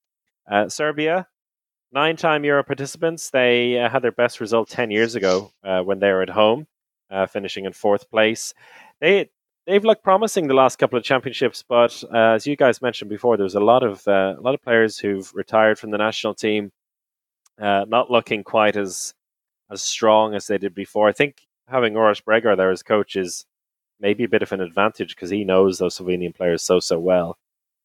Uh, 0.50 0.68
Serbia, 0.68 1.26
nine 1.92 2.16
time 2.16 2.44
Euro 2.44 2.64
participants. 2.64 3.30
They 3.30 3.78
uh, 3.78 3.88
had 3.88 4.02
their 4.02 4.12
best 4.12 4.40
result 4.40 4.68
10 4.68 4.90
years 4.90 5.14
ago 5.14 5.52
uh, 5.64 5.82
when 5.82 5.98
they 5.98 6.10
were 6.10 6.22
at 6.22 6.30
home, 6.30 6.66
uh, 7.10 7.26
finishing 7.26 7.64
in 7.64 7.72
fourth 7.72 8.10
place. 8.10 8.54
They, 9.00 9.30
they've 9.66 9.84
looked 9.84 10.04
promising 10.04 10.48
the 10.48 10.54
last 10.54 10.78
couple 10.78 10.98
of 10.98 11.04
championships, 11.04 11.62
but 11.66 12.02
uh, 12.12 12.34
as 12.34 12.46
you 12.46 12.56
guys 12.56 12.82
mentioned 12.82 13.10
before, 13.10 13.36
there's 13.36 13.54
a 13.54 13.60
lot 13.60 13.82
of, 13.82 14.06
uh, 14.06 14.34
a 14.38 14.40
lot 14.40 14.54
of 14.54 14.62
players 14.62 14.98
who've 14.98 15.32
retired 15.34 15.78
from 15.78 15.90
the 15.90 15.98
national 15.98 16.34
team, 16.34 16.72
not 17.58 18.10
looking 18.10 18.42
quite 18.42 18.76
as, 18.76 19.14
as 19.70 19.82
strong 19.82 20.34
as 20.34 20.46
they 20.46 20.58
did 20.58 20.74
before. 20.74 21.08
I 21.08 21.12
think 21.12 21.46
having 21.68 21.94
Uroš 21.94 22.22
Bregar 22.24 22.56
there 22.56 22.70
as 22.70 22.82
coach 22.82 23.16
is 23.16 23.46
maybe 24.00 24.24
a 24.24 24.28
bit 24.28 24.42
of 24.42 24.52
an 24.52 24.60
advantage 24.60 25.14
because 25.14 25.30
he 25.30 25.44
knows 25.44 25.78
those 25.78 25.98
Slovenian 25.98 26.34
players 26.34 26.62
so 26.62 26.80
so 26.80 26.98
well. 26.98 27.38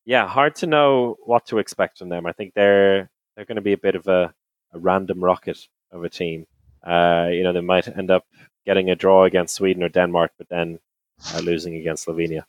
Yeah, 0.08 0.26
hard 0.26 0.55
to 0.55 0.68
know 0.68 1.18
what 1.26 1.47
to 1.47 1.58
expect 1.58 1.97
from 1.97 2.08
them. 2.08 2.26
I 2.26 2.32
think 2.32 2.53
they're 2.53 3.10
they're 3.36 3.43
going 3.43 3.58
to 3.58 3.62
be 3.62 3.74
a 3.74 3.78
bit 3.78 3.95
of 3.95 4.08
a, 4.08 4.34
a 4.72 4.80
random 4.80 5.22
rocket 5.22 5.60
of 5.91 6.05
a 6.05 6.10
team. 6.10 6.47
Uh, 6.82 7.28
you 7.30 7.43
know, 7.43 7.51
they 7.51 7.60
might 7.60 7.89
end 7.89 8.10
up 8.10 8.26
getting 8.66 8.89
a 8.89 8.95
draw 8.95 9.26
against 9.26 9.55
Sweden 9.55 9.84
or 9.84 9.89
Denmark, 9.89 10.32
but 10.38 10.47
then 10.47 10.80
uh, 11.34 11.39
losing 11.39 11.76
against 11.76 12.08
Slovenia. 12.08 12.43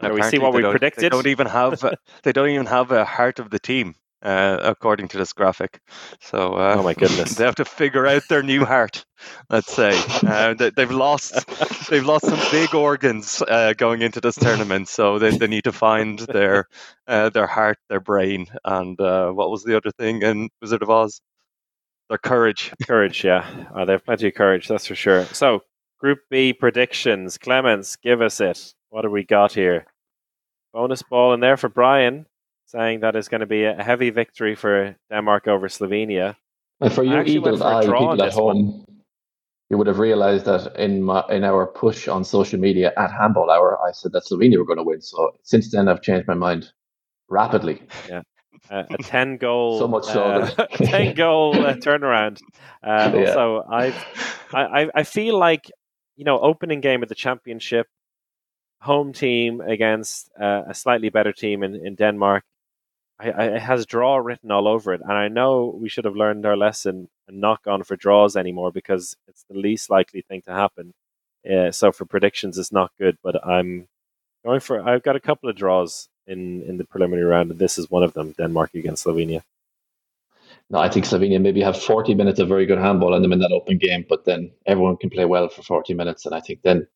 And 0.00 0.14
we 0.14 0.22
see 0.22 0.38
what 0.38 0.54
we 0.54 0.62
predicted? 0.62 1.04
They 1.04 1.08
don't 1.10 1.26
even 1.26 1.46
have 1.46 1.84
they 2.22 2.32
don't 2.32 2.48
even 2.48 2.66
have 2.66 2.90
a 2.90 3.04
heart 3.04 3.38
of 3.38 3.50
the 3.50 3.58
team, 3.58 3.94
uh, 4.22 4.58
according 4.62 5.08
to 5.08 5.18
this 5.18 5.32
graphic. 5.32 5.80
So 6.20 6.54
uh, 6.54 6.76
Oh 6.78 6.82
my 6.82 6.94
goodness. 6.94 7.34
they 7.36 7.44
have 7.44 7.56
to 7.56 7.64
figure 7.64 8.06
out 8.06 8.22
their 8.28 8.42
new 8.42 8.64
heart. 8.64 9.04
Let's 9.50 9.72
say 9.72 9.90
uh, 10.26 10.54
they, 10.54 10.70
they've 10.70 10.90
lost 10.90 11.34
they've 11.90 12.04
lost 12.04 12.26
some 12.26 12.40
big 12.50 12.74
organs 12.74 13.42
uh, 13.42 13.72
going 13.76 14.02
into 14.02 14.20
this 14.20 14.36
tournament, 14.36 14.88
so 14.88 15.18
they, 15.18 15.36
they 15.36 15.48
need 15.48 15.64
to 15.64 15.72
find 15.72 16.20
their 16.20 16.68
uh, 17.06 17.30
their 17.30 17.46
heart, 17.46 17.78
their 17.88 18.00
brain, 18.00 18.46
and 18.64 19.00
uh, 19.00 19.30
what 19.30 19.50
was 19.50 19.64
the 19.64 19.76
other 19.76 19.90
thing 19.98 20.22
in 20.22 20.48
Wizard 20.60 20.82
of 20.82 20.90
Oz? 20.90 21.20
Their 22.08 22.18
courage. 22.18 22.72
Courage, 22.86 23.24
yeah. 23.24 23.66
Uh, 23.74 23.84
they 23.84 23.92
have 23.92 24.04
plenty 24.04 24.28
of 24.28 24.34
courage, 24.34 24.68
that's 24.68 24.86
for 24.86 24.94
sure. 24.94 25.24
So, 25.26 25.62
Group 25.98 26.20
B 26.30 26.52
predictions. 26.52 27.38
Clemens, 27.38 27.96
give 27.96 28.22
us 28.22 28.40
it. 28.40 28.72
What 28.90 29.04
have 29.04 29.12
we 29.12 29.24
got 29.24 29.52
here? 29.52 29.86
Bonus 30.72 31.02
ball 31.02 31.34
in 31.34 31.40
there 31.40 31.56
for 31.56 31.68
Brian, 31.68 32.26
saying 32.68 33.00
that 33.00 33.16
it's 33.16 33.28
going 33.28 33.40
to 33.40 33.46
be 33.46 33.64
a 33.64 33.82
heavy 33.82 34.10
victory 34.10 34.54
for 34.54 34.94
Denmark 35.10 35.48
over 35.48 35.68
Slovenia. 35.68 36.36
And 36.80 36.92
for 36.92 37.02
I 37.02 37.04
you 37.04 37.16
actually 37.16 37.38
went 37.40 37.56
eagle 37.56 37.66
eye 37.66 37.80
people 37.82 38.12
at 38.12 38.18
this 38.18 38.36
one. 38.36 38.56
home, 38.56 38.84
you 39.70 39.78
would 39.78 39.86
have 39.88 39.98
realised 39.98 40.44
that 40.44 40.76
in 40.76 41.02
my 41.02 41.24
in 41.30 41.44
our 41.44 41.66
push 41.66 42.08
on 42.08 42.24
social 42.24 42.60
media 42.60 42.92
at 42.96 43.10
Handball 43.10 43.50
Hour, 43.50 43.78
I 43.88 43.92
said 43.92 44.12
that 44.12 44.24
Slovenia 44.24 44.58
were 44.58 44.66
going 44.66 44.78
to 44.78 44.84
win. 44.84 45.00
So 45.00 45.32
since 45.42 45.70
then, 45.72 45.88
I've 45.88 46.02
changed 46.02 46.28
my 46.28 46.34
mind 46.34 46.72
rapidly. 47.28 47.82
Uh, 48.70 48.82
a 48.90 48.98
10 48.98 49.36
goal, 49.38 49.78
So 49.78 49.88
much 49.88 50.04
so 50.04 50.22
uh, 50.24 50.66
10 50.84 51.14
goal 51.14 51.54
uh, 51.66 51.74
turnaround. 51.74 52.40
Uh, 52.82 53.10
Yeah. 53.14 53.20
Also, 53.32 53.64
I've, 53.70 53.96
I, 54.52 54.62
I- 54.82 54.90
I 55.00 55.02
feel 55.04 55.38
like, 55.38 55.70
you 56.16 56.24
know, 56.24 56.38
opening 56.40 56.80
game 56.80 57.02
of 57.02 57.08
the 57.08 57.14
championship, 57.14 57.86
home 58.80 59.12
team 59.12 59.60
against 59.60 60.30
uh, 60.40 60.62
a 60.68 60.74
slightly 60.74 61.08
better 61.10 61.32
team 61.32 61.62
in, 61.62 61.74
in 61.86 61.94
Denmark. 61.94 62.44
I, 63.20 63.30
I, 63.30 63.44
it 63.56 63.62
has 63.62 63.86
draw 63.86 64.16
written 64.16 64.50
all 64.50 64.68
over 64.68 64.92
it, 64.94 65.00
and 65.00 65.12
I 65.12 65.28
know 65.28 65.76
we 65.80 65.88
should 65.88 66.04
have 66.04 66.16
learned 66.16 66.46
our 66.46 66.56
lesson 66.56 67.08
and 67.26 67.40
not 67.40 67.62
gone 67.62 67.82
for 67.82 67.96
draws 67.96 68.36
anymore 68.36 68.70
because 68.70 69.16
it's 69.26 69.44
the 69.50 69.58
least 69.58 69.90
likely 69.90 70.22
thing 70.22 70.42
to 70.42 70.52
happen. 70.52 70.94
Uh, 71.48 71.70
so 71.70 71.92
for 71.92 72.04
predictions, 72.04 72.58
it's 72.58 72.72
not 72.72 72.92
good. 72.98 73.18
But 73.22 73.44
I'm 73.46 73.88
going 74.44 74.60
for. 74.60 74.86
I've 74.86 75.02
got 75.02 75.16
a 75.16 75.20
couple 75.20 75.48
of 75.48 75.56
draws 75.56 76.08
in 76.26 76.62
in 76.62 76.78
the 76.78 76.84
preliminary 76.84 77.26
round, 77.26 77.50
and 77.50 77.58
this 77.58 77.78
is 77.78 77.90
one 77.90 78.02
of 78.02 78.14
them: 78.14 78.34
Denmark 78.38 78.74
against 78.74 79.04
Slovenia. 79.04 79.42
No, 80.70 80.78
I 80.78 80.88
think 80.88 81.06
Slovenia 81.06 81.40
maybe 81.40 81.62
have 81.62 81.80
40 81.80 82.14
minutes 82.14 82.38
of 82.40 82.48
very 82.48 82.66
good 82.66 82.78
handball 82.78 83.14
in 83.14 83.22
them 83.22 83.32
in 83.32 83.38
that 83.38 83.52
open 83.52 83.78
game, 83.78 84.04
but 84.08 84.26
then 84.26 84.50
everyone 84.66 84.98
can 84.98 85.08
play 85.08 85.24
well 85.24 85.48
for 85.48 85.62
40 85.62 85.94
minutes, 85.94 86.26
and 86.26 86.34
I 86.34 86.40
think 86.40 86.60
then 86.62 86.86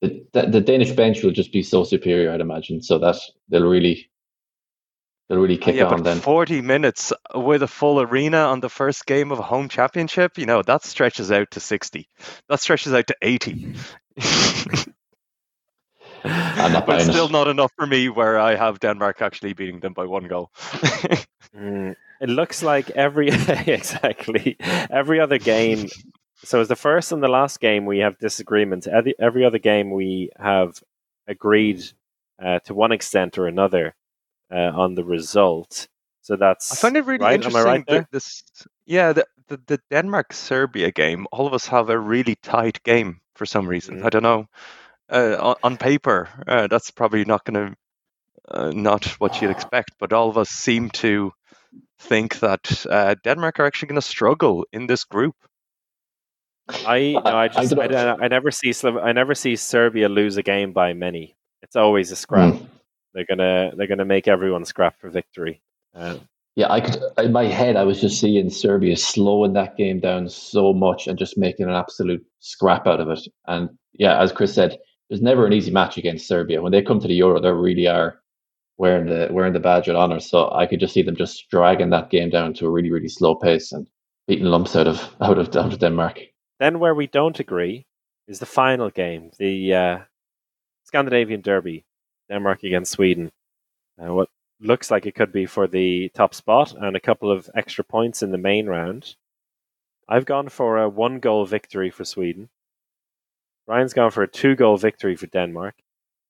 the, 0.00 0.24
the, 0.32 0.46
the 0.46 0.60
Danish 0.60 0.92
bench 0.92 1.22
will 1.22 1.32
just 1.32 1.52
be 1.52 1.62
so 1.62 1.84
superior, 1.84 2.32
I'd 2.32 2.40
imagine, 2.40 2.82
so 2.82 2.98
that 2.98 3.16
they'll 3.48 3.68
really 3.68 4.08
they'll 5.28 5.38
really 5.38 5.58
kick 5.58 5.76
yeah, 5.76 5.84
on 5.84 5.98
but 5.98 6.04
then. 6.04 6.20
40 6.20 6.62
minutes 6.62 7.12
with 7.34 7.62
a 7.62 7.68
full 7.68 8.00
arena 8.00 8.38
on 8.38 8.60
the 8.60 8.68
first 8.68 9.06
game 9.06 9.30
of 9.32 9.38
a 9.38 9.42
home 9.42 9.68
championship, 9.68 10.38
you 10.38 10.46
know, 10.46 10.62
that 10.62 10.84
stretches 10.84 11.30
out 11.30 11.50
to 11.52 11.60
60. 11.60 12.08
That 12.48 12.60
stretches 12.60 12.92
out 12.94 13.06
to 13.08 13.16
80. 13.22 13.74
I'm 16.24 16.72
not 16.72 16.86
but 16.86 17.02
still 17.02 17.26
it. 17.26 17.32
not 17.32 17.48
enough 17.48 17.72
for 17.76 17.86
me 17.86 18.08
where 18.08 18.38
I 18.38 18.56
have 18.56 18.80
Denmark 18.80 19.22
actually 19.22 19.52
beating 19.52 19.80
them 19.80 19.92
by 19.92 20.04
one 20.04 20.26
goal. 20.26 20.50
Mm, 21.56 21.94
it 22.20 22.28
looks 22.28 22.62
like 22.62 22.90
every 22.90 23.28
exactly 23.66 24.56
every 24.90 25.20
other 25.20 25.38
game. 25.38 25.88
So 26.44 26.60
as 26.60 26.68
the 26.68 26.76
first 26.76 27.12
and 27.12 27.22
the 27.22 27.28
last 27.28 27.60
game, 27.60 27.86
we 27.86 27.98
have 27.98 28.18
disagreements. 28.18 28.86
Every, 28.86 29.14
every 29.18 29.44
other 29.44 29.58
game, 29.58 29.90
we 29.90 30.30
have 30.38 30.82
agreed 31.26 31.82
uh, 32.42 32.60
to 32.60 32.74
one 32.74 32.92
extent 32.92 33.38
or 33.38 33.46
another 33.46 33.94
uh, 34.52 34.72
on 34.74 34.94
the 34.94 35.04
result. 35.04 35.88
So 36.22 36.36
that's 36.36 36.72
I 36.72 36.76
find 36.76 36.96
it 36.96 37.04
really 37.06 37.24
right. 37.24 37.34
interesting. 37.34 37.60
Am 37.60 37.66
I 37.66 37.70
right 37.70 37.86
that 37.86 37.92
there? 37.92 38.08
This, 38.12 38.42
yeah, 38.86 39.12
the, 39.14 39.24
the, 39.48 39.60
the 39.66 39.80
Denmark 39.90 40.32
Serbia 40.32 40.90
game, 40.90 41.26
all 41.32 41.46
of 41.46 41.54
us 41.54 41.66
have 41.68 41.88
a 41.90 41.98
really 41.98 42.36
tight 42.42 42.82
game 42.82 43.20
for 43.34 43.46
some 43.46 43.66
reason. 43.66 44.00
Mhm. 44.00 44.04
I 44.04 44.08
don't 44.10 44.22
know. 44.22 44.46
Uh, 45.10 45.36
on, 45.40 45.56
on 45.62 45.76
paper, 45.78 46.28
uh, 46.46 46.66
that's 46.66 46.90
probably 46.90 47.24
not 47.24 47.44
going 47.44 47.68
to 47.68 47.76
uh, 48.50 48.70
not 48.74 49.06
what 49.20 49.40
you'd 49.40 49.50
expect, 49.56 49.92
but 49.98 50.12
all 50.12 50.28
of 50.28 50.36
us 50.36 50.50
seem 50.50 50.90
to 50.90 51.32
think 51.98 52.40
that 52.40 52.86
uh, 52.90 53.14
Denmark 53.24 53.58
are 53.60 53.66
actually 53.66 53.88
going 53.88 54.00
to 54.00 54.06
struggle 54.06 54.66
in 54.72 54.86
this 54.86 55.04
group. 55.04 55.34
I 56.86 57.12
no, 57.24 57.30
I- 57.30 57.30
I 57.30 57.44
I 57.44 57.48
just 57.48 57.78
I, 57.78 58.16
I 58.20 58.28
never 58.28 58.50
see 58.50 58.72
I 58.84 59.12
never 59.12 59.34
see 59.34 59.56
Serbia 59.56 60.08
lose 60.08 60.36
a 60.36 60.42
game 60.42 60.72
by 60.72 60.92
many. 60.92 61.36
It's 61.62 61.76
always 61.76 62.12
a 62.12 62.16
scrap. 62.16 62.54
Mm. 62.54 62.66
They're 63.14 63.26
gonna 63.26 63.72
they're 63.76 63.86
gonna 63.86 64.04
make 64.04 64.28
everyone 64.28 64.64
scrap 64.64 65.00
for 65.00 65.10
victory. 65.10 65.62
Uh, 65.94 66.16
Yeah, 66.56 66.72
I 66.72 66.80
could 66.80 67.00
in 67.18 67.32
my 67.32 67.44
head 67.44 67.76
I 67.76 67.84
was 67.84 68.00
just 68.00 68.20
seeing 68.20 68.50
Serbia 68.50 68.96
slowing 68.96 69.52
that 69.52 69.76
game 69.76 70.00
down 70.00 70.28
so 70.28 70.72
much 70.72 71.06
and 71.06 71.18
just 71.18 71.38
making 71.38 71.66
an 71.68 71.74
absolute 71.74 72.24
scrap 72.40 72.86
out 72.86 73.00
of 73.00 73.08
it. 73.10 73.20
And 73.46 73.70
yeah, 73.92 74.20
as 74.20 74.32
Chris 74.32 74.54
said, 74.54 74.78
there's 75.08 75.22
never 75.22 75.46
an 75.46 75.52
easy 75.52 75.70
match 75.70 75.96
against 75.98 76.26
Serbia. 76.26 76.60
When 76.60 76.72
they 76.72 76.82
come 76.82 77.00
to 77.00 77.08
the 77.08 77.14
Euro, 77.14 77.40
they 77.40 77.52
really 77.52 77.86
are 77.86 78.20
wearing 78.76 79.06
the 79.06 79.28
wearing 79.30 79.52
the 79.52 79.60
badge 79.60 79.88
of 79.88 79.96
honor. 79.96 80.20
So 80.20 80.50
I 80.52 80.66
could 80.66 80.80
just 80.80 80.94
see 80.94 81.02
them 81.02 81.16
just 81.16 81.48
dragging 81.50 81.90
that 81.90 82.10
game 82.10 82.30
down 82.30 82.54
to 82.54 82.66
a 82.66 82.70
really, 82.70 82.90
really 82.90 83.08
slow 83.08 83.34
pace 83.34 83.72
and 83.72 83.88
beating 84.26 84.46
lumps 84.46 84.76
out 84.76 84.86
of 84.86 85.08
out 85.20 85.38
of 85.38 85.54
out 85.56 85.72
of 85.72 85.78
Denmark. 85.78 86.20
then 86.60 86.80
where 86.80 86.94
we 86.94 87.06
don't 87.06 87.40
agree 87.40 87.86
is 88.26 88.38
the 88.40 88.46
final 88.46 88.90
game, 88.90 89.30
the 89.38 89.74
uh, 89.74 89.98
Scandinavian 90.84 91.40
Derby, 91.40 91.84
Denmark 92.28 92.62
against 92.62 92.92
Sweden. 92.92 93.30
Uh, 94.00 94.14
what 94.14 94.28
looks 94.60 94.90
like 94.90 95.06
it 95.06 95.14
could 95.14 95.32
be 95.32 95.46
for 95.46 95.66
the 95.66 96.10
top 96.14 96.34
spot 96.34 96.74
and 96.74 96.96
a 96.96 97.00
couple 97.00 97.30
of 97.30 97.48
extra 97.54 97.84
points 97.84 98.22
in 98.22 98.30
the 98.30 98.38
main 98.38 98.66
round. 98.66 99.14
I've 100.08 100.24
gone 100.24 100.48
for 100.48 100.78
a 100.78 100.88
one 100.88 101.20
goal 101.20 101.44
victory 101.44 101.90
for 101.90 102.04
Sweden. 102.04 102.48
Ryan's 103.66 103.92
gone 103.92 104.10
for 104.10 104.22
a 104.22 104.28
two 104.28 104.56
goal 104.56 104.76
victory 104.76 105.16
for 105.16 105.26
Denmark. 105.26 105.74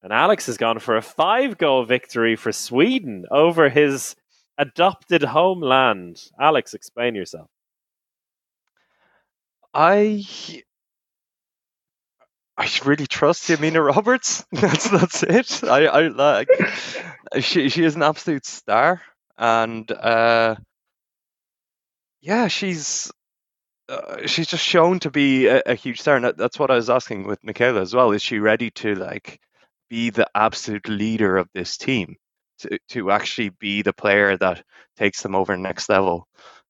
And 0.02 0.12
Alex 0.12 0.46
has 0.46 0.56
gone 0.56 0.78
for 0.78 0.96
a 0.96 1.02
five 1.02 1.58
goal 1.58 1.84
victory 1.84 2.36
for 2.36 2.52
Sweden 2.52 3.24
over 3.30 3.68
his 3.68 4.14
adopted 4.56 5.22
homeland. 5.22 6.30
Alex, 6.40 6.74
explain 6.74 7.14
yourself. 7.14 7.48
I 9.74 10.24
I 12.58 12.68
really 12.84 13.06
trust 13.06 13.48
Jamina 13.48 13.84
Roberts. 13.86 14.44
That's 14.52 14.90
that's 14.90 15.22
it. 15.22 15.62
I 15.64 15.86
I 15.86 16.08
like 16.08 16.48
she 17.40 17.68
she 17.68 17.84
is 17.84 17.94
an 17.94 18.02
absolute 18.02 18.44
star, 18.46 19.00
and 19.38 19.90
uh, 19.92 20.56
yeah, 22.20 22.48
she's 22.48 23.12
uh, 23.88 24.26
she's 24.26 24.48
just 24.48 24.64
shown 24.64 25.00
to 25.00 25.10
be 25.10 25.46
a, 25.46 25.62
a 25.66 25.74
huge 25.74 26.00
star, 26.00 26.16
and 26.16 26.24
that, 26.24 26.36
that's 26.36 26.58
what 26.58 26.70
I 26.70 26.76
was 26.76 26.90
asking 26.90 27.26
with 27.26 27.42
Mikaela 27.42 27.80
as 27.80 27.94
well. 27.94 28.12
Is 28.12 28.22
she 28.22 28.40
ready 28.40 28.70
to 28.72 28.96
like 28.96 29.40
be 29.88 30.10
the 30.10 30.26
absolute 30.34 30.88
leader 30.88 31.36
of 31.36 31.48
this 31.54 31.76
team? 31.76 32.16
To 32.60 32.78
to 32.90 33.10
actually 33.12 33.50
be 33.50 33.82
the 33.82 33.92
player 33.92 34.36
that 34.36 34.64
takes 34.96 35.22
them 35.22 35.36
over 35.36 35.56
next 35.56 35.88
level? 35.88 36.26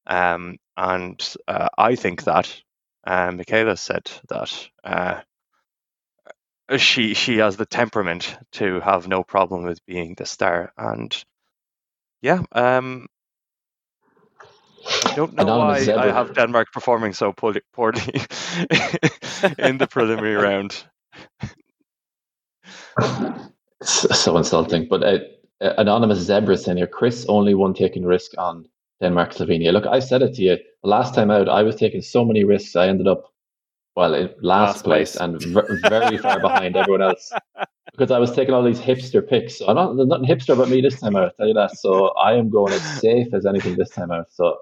Um, 0.06 0.58
and 0.76 1.34
uh, 1.48 1.68
I 1.78 1.94
think 1.96 2.24
that 2.24 2.62
uh, 3.06 3.30
Mikaela 3.30 3.78
said 3.78 4.10
that 4.28 4.68
uh, 4.84 5.20
she 6.76 7.14
she 7.14 7.38
has 7.38 7.56
the 7.56 7.66
temperament 7.66 8.36
to 8.52 8.80
have 8.80 9.08
no 9.08 9.22
problem 9.22 9.64
with 9.64 9.84
being 9.86 10.14
the 10.16 10.26
star, 10.26 10.72
and 10.76 11.24
yeah, 12.22 12.42
um, 12.52 13.06
I 15.04 15.14
don't 15.14 15.34
know 15.34 15.44
Anonymous 15.44 15.86
why 15.86 15.94
I 15.94 16.12
have 16.12 16.34
Denmark 16.34 16.72
performing 16.72 17.12
so 17.14 17.32
poorly, 17.32 17.62
poorly 17.72 18.00
in 19.58 19.78
the 19.78 19.88
preliminary 19.90 20.36
round. 20.36 20.84
It's 23.80 24.20
so 24.20 24.36
insulting. 24.36 24.88
But 24.88 25.02
uh, 25.02 25.18
uh, 25.60 25.74
anonymous 25.78 26.18
zebra 26.18 26.56
saying 26.56 26.78
here, 26.78 26.86
Chris 26.86 27.26
only 27.28 27.54
one 27.54 27.74
taking 27.74 28.04
risk 28.04 28.32
on 28.38 28.66
Denmark 29.00 29.32
Slovenia. 29.34 29.72
Look, 29.72 29.86
I 29.86 30.00
said 30.00 30.22
it 30.22 30.34
to 30.34 30.42
you 30.42 30.58
last 30.82 31.14
time 31.14 31.30
out. 31.30 31.48
I 31.48 31.62
was 31.62 31.76
taking 31.76 32.02
so 32.02 32.24
many 32.24 32.44
risks. 32.44 32.76
I 32.76 32.88
ended 32.88 33.08
up 33.08 33.32
well 33.98 34.14
in 34.14 34.28
last, 34.40 34.76
Last 34.76 34.84
place, 34.84 35.16
place. 35.16 35.20
and 35.20 35.42
ver- 35.42 35.80
very 35.88 36.16
far 36.18 36.38
behind 36.48 36.76
everyone 36.76 37.02
else 37.02 37.32
because 37.92 38.10
I 38.10 38.18
was 38.18 38.30
taking 38.32 38.54
all 38.54 38.62
these 38.62 38.80
hipster 38.80 39.28
picks. 39.28 39.58
So 39.58 39.66
I'm 39.66 39.74
not, 39.74 39.96
there's 39.96 40.08
nothing 40.08 40.26
hipster 40.26 40.54
about 40.54 40.68
me 40.68 40.80
this 40.80 41.00
time 41.00 41.16
out. 41.16 41.24
I'll 41.24 41.30
tell 41.32 41.48
you 41.48 41.54
that. 41.54 41.76
So 41.76 42.08
I 42.10 42.34
am 42.34 42.48
going 42.48 42.72
as 42.72 43.00
safe 43.00 43.34
as 43.34 43.44
anything 43.44 43.76
this 43.76 43.90
time 43.90 44.10
out. 44.10 44.32
So. 44.32 44.56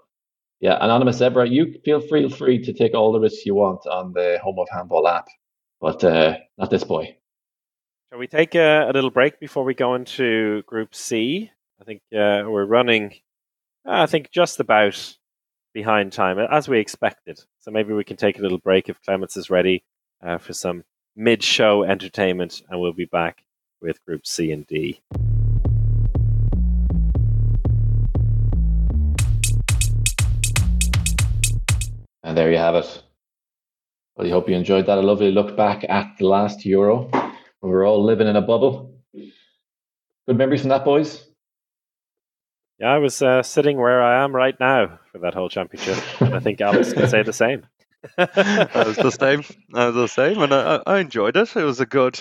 Yeah, 0.58 0.78
anonymous 0.80 1.18
zebra, 1.18 1.46
you 1.46 1.78
feel 1.84 2.00
free 2.00 2.30
free 2.30 2.58
to 2.64 2.72
take 2.72 2.94
all 2.94 3.12
the 3.12 3.20
risks 3.20 3.44
you 3.44 3.54
want 3.54 3.86
on 3.86 4.14
the 4.14 4.38
Home 4.42 4.58
of 4.58 4.66
Handball 4.72 5.06
app, 5.06 5.26
but 5.82 6.02
uh, 6.02 6.38
not 6.56 6.70
this 6.70 6.82
boy. 6.82 7.14
Shall 8.08 8.18
we 8.18 8.26
take 8.26 8.54
a, 8.54 8.88
a 8.88 8.92
little 8.94 9.10
break 9.10 9.38
before 9.38 9.64
we 9.64 9.74
go 9.74 9.94
into 9.94 10.62
Group 10.62 10.94
C? 10.94 11.50
I 11.78 11.84
think 11.84 12.00
uh, 12.10 12.48
we're 12.48 12.64
running, 12.64 13.12
I 13.84 14.06
think, 14.06 14.30
just 14.30 14.58
about 14.58 15.18
behind 15.74 16.14
time, 16.14 16.38
as 16.38 16.70
we 16.70 16.78
expected. 16.78 17.38
So 17.66 17.72
maybe 17.72 17.92
we 17.92 18.04
can 18.04 18.16
take 18.16 18.38
a 18.38 18.42
little 18.42 18.58
break 18.58 18.88
if 18.88 19.02
Clemens 19.02 19.36
is 19.36 19.50
ready 19.50 19.82
uh, 20.24 20.38
for 20.38 20.52
some 20.52 20.84
mid 21.16 21.42
show 21.42 21.82
entertainment, 21.82 22.62
and 22.70 22.80
we'll 22.80 22.92
be 22.92 23.06
back 23.06 23.42
with 23.82 24.04
Group 24.06 24.24
C 24.24 24.52
and 24.52 24.64
D. 24.68 25.00
And 32.22 32.38
there 32.38 32.52
you 32.52 32.58
have 32.58 32.76
it. 32.76 33.02
Well, 34.14 34.28
I 34.28 34.30
hope 34.30 34.48
you 34.48 34.54
enjoyed 34.54 34.86
that. 34.86 34.98
A 34.98 35.02
lovely 35.02 35.32
look 35.32 35.56
back 35.56 35.84
at 35.88 36.14
the 36.20 36.28
last 36.28 36.64
Euro 36.66 37.10
we 37.62 37.68
were 37.68 37.84
all 37.84 38.04
living 38.04 38.28
in 38.28 38.36
a 38.36 38.42
bubble. 38.42 38.94
Good 39.12 40.38
memories 40.38 40.60
from 40.60 40.70
that, 40.70 40.84
boys. 40.84 41.24
Yeah, 42.78 42.92
I 42.92 42.98
was 42.98 43.22
uh, 43.22 43.42
sitting 43.42 43.78
where 43.78 44.02
I 44.02 44.22
am 44.22 44.36
right 44.36 44.58
now 44.60 44.98
for 45.10 45.18
that 45.18 45.32
whole 45.34 45.48
championship, 45.48 45.96
and 46.20 46.34
I 46.34 46.40
think 46.40 46.60
Alex 46.60 46.92
can 46.92 47.08
say 47.08 47.22
the 47.22 47.32
same. 47.32 47.66
I 48.18 48.84
was 48.86 48.96
the 48.96 49.10
same. 49.10 49.44
I 49.74 49.86
was 49.86 49.94
the 49.94 50.08
same, 50.08 50.42
and 50.42 50.52
I, 50.52 50.82
I 50.86 50.98
enjoyed 50.98 51.36
it. 51.36 51.56
It 51.56 51.64
was 51.64 51.80
a 51.80 51.86
good. 51.86 52.20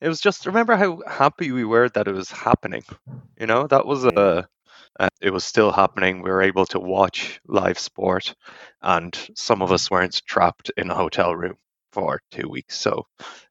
It 0.00 0.08
was 0.08 0.20
just 0.20 0.46
remember 0.46 0.74
how 0.76 1.00
happy 1.06 1.52
we 1.52 1.64
were 1.64 1.88
that 1.90 2.08
it 2.08 2.14
was 2.14 2.30
happening. 2.30 2.82
You 3.38 3.46
know, 3.46 3.66
that 3.68 3.86
was 3.86 4.04
a. 4.04 4.48
Uh, 4.98 5.08
it 5.20 5.32
was 5.32 5.44
still 5.44 5.72
happening. 5.72 6.20
We 6.20 6.30
were 6.30 6.42
able 6.42 6.66
to 6.66 6.80
watch 6.80 7.40
live 7.46 7.78
sport, 7.78 8.34
and 8.82 9.16
some 9.36 9.62
of 9.62 9.70
us 9.70 9.90
weren't 9.90 10.20
trapped 10.26 10.70
in 10.76 10.90
a 10.90 10.94
hotel 10.94 11.34
room 11.34 11.56
for 11.92 12.20
two 12.30 12.48
weeks, 12.48 12.76
so 12.76 13.06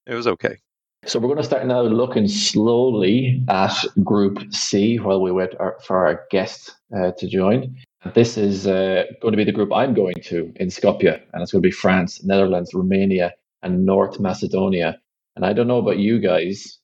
it 0.05 0.15
was 0.15 0.27
okay. 0.27 0.57
So 1.05 1.19
we're 1.19 1.27
going 1.27 1.37
to 1.37 1.43
start 1.43 1.65
now 1.65 1.81
looking 1.81 2.27
slowly 2.27 3.43
at 3.49 3.73
Group 4.03 4.53
C 4.53 4.97
while 4.97 5.19
we 5.19 5.31
wait 5.31 5.55
our, 5.59 5.77
for 5.83 6.05
our 6.05 6.25
guest 6.29 6.75
uh, 6.95 7.11
to 7.17 7.27
join. 7.27 7.75
This 8.13 8.37
is 8.37 8.67
uh, 8.67 9.05
going 9.19 9.31
to 9.31 9.37
be 9.37 9.43
the 9.43 9.51
group 9.51 9.71
I'm 9.73 9.95
going 9.95 10.15
to 10.25 10.53
in 10.57 10.67
Skopje, 10.67 11.19
and 11.33 11.41
it's 11.41 11.51
going 11.51 11.61
to 11.61 11.67
be 11.67 11.71
France, 11.71 12.23
Netherlands, 12.23 12.73
Romania, 12.73 13.33
and 13.63 13.85
North 13.85 14.19
Macedonia. 14.19 14.99
And 15.35 15.45
I 15.45 15.53
don't 15.53 15.67
know 15.67 15.79
about 15.79 15.97
you 15.97 16.19
guys, 16.19 16.77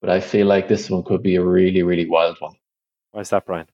but 0.00 0.08
I 0.08 0.20
feel 0.20 0.46
like 0.46 0.68
this 0.68 0.88
one 0.88 1.04
could 1.04 1.22
be 1.22 1.36
a 1.36 1.44
really, 1.44 1.82
really 1.82 2.08
wild 2.08 2.36
one. 2.40 2.54
Why 3.12 3.20
is 3.20 3.30
that, 3.30 3.44
Brian? 3.44 3.66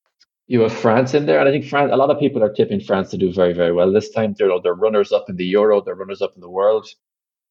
you 0.47 0.61
have 0.61 0.73
France 0.73 1.15
in 1.15 1.27
there, 1.27 1.39
and 1.39 1.49
I 1.49 1.53
think 1.53 1.65
France. 1.65 1.91
A 1.93 1.97
lot 1.97 2.11
of 2.11 2.19
people 2.19 2.43
are 2.43 2.53
tipping 2.53 2.81
France 2.81 3.11
to 3.11 3.17
do 3.17 3.33
very, 3.33 3.53
very 3.53 3.73
well 3.73 3.91
this 3.93 4.11
time. 4.11 4.35
They're 4.37 4.51
they're 4.63 4.75
runners 4.75 5.13
up 5.13 5.31
in 5.31 5.37
the 5.37 5.47
Euro. 5.47 5.81
They're 5.81 5.95
runners 5.95 6.21
up 6.21 6.35
in 6.35 6.41
the 6.41 6.51
world. 6.51 6.87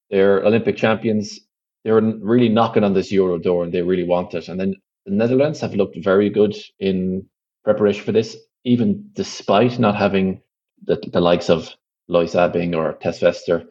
They're 0.09 0.43
Olympic 0.43 0.77
champions. 0.77 1.39
They're 1.84 1.99
really 1.99 2.49
knocking 2.49 2.84
on 2.84 2.93
this 2.93 3.11
Euro 3.11 3.38
door, 3.38 3.63
and 3.63 3.73
they 3.73 3.81
really 3.81 4.03
want 4.03 4.34
it. 4.34 4.47
And 4.47 4.59
then 4.59 4.75
the 5.05 5.11
Netherlands 5.11 5.59
have 5.61 5.75
looked 5.75 5.97
very 6.01 6.29
good 6.29 6.55
in 6.79 7.25
preparation 7.63 8.03
for 8.03 8.11
this, 8.11 8.38
even 8.63 9.09
despite 9.13 9.79
not 9.79 9.95
having 9.95 10.41
the, 10.86 11.01
the 11.11 11.21
likes 11.21 11.49
of 11.49 11.69
Lois 12.07 12.36
Abbing 12.36 12.75
or 12.75 12.93
Tess 12.93 13.21
Wester 13.21 13.63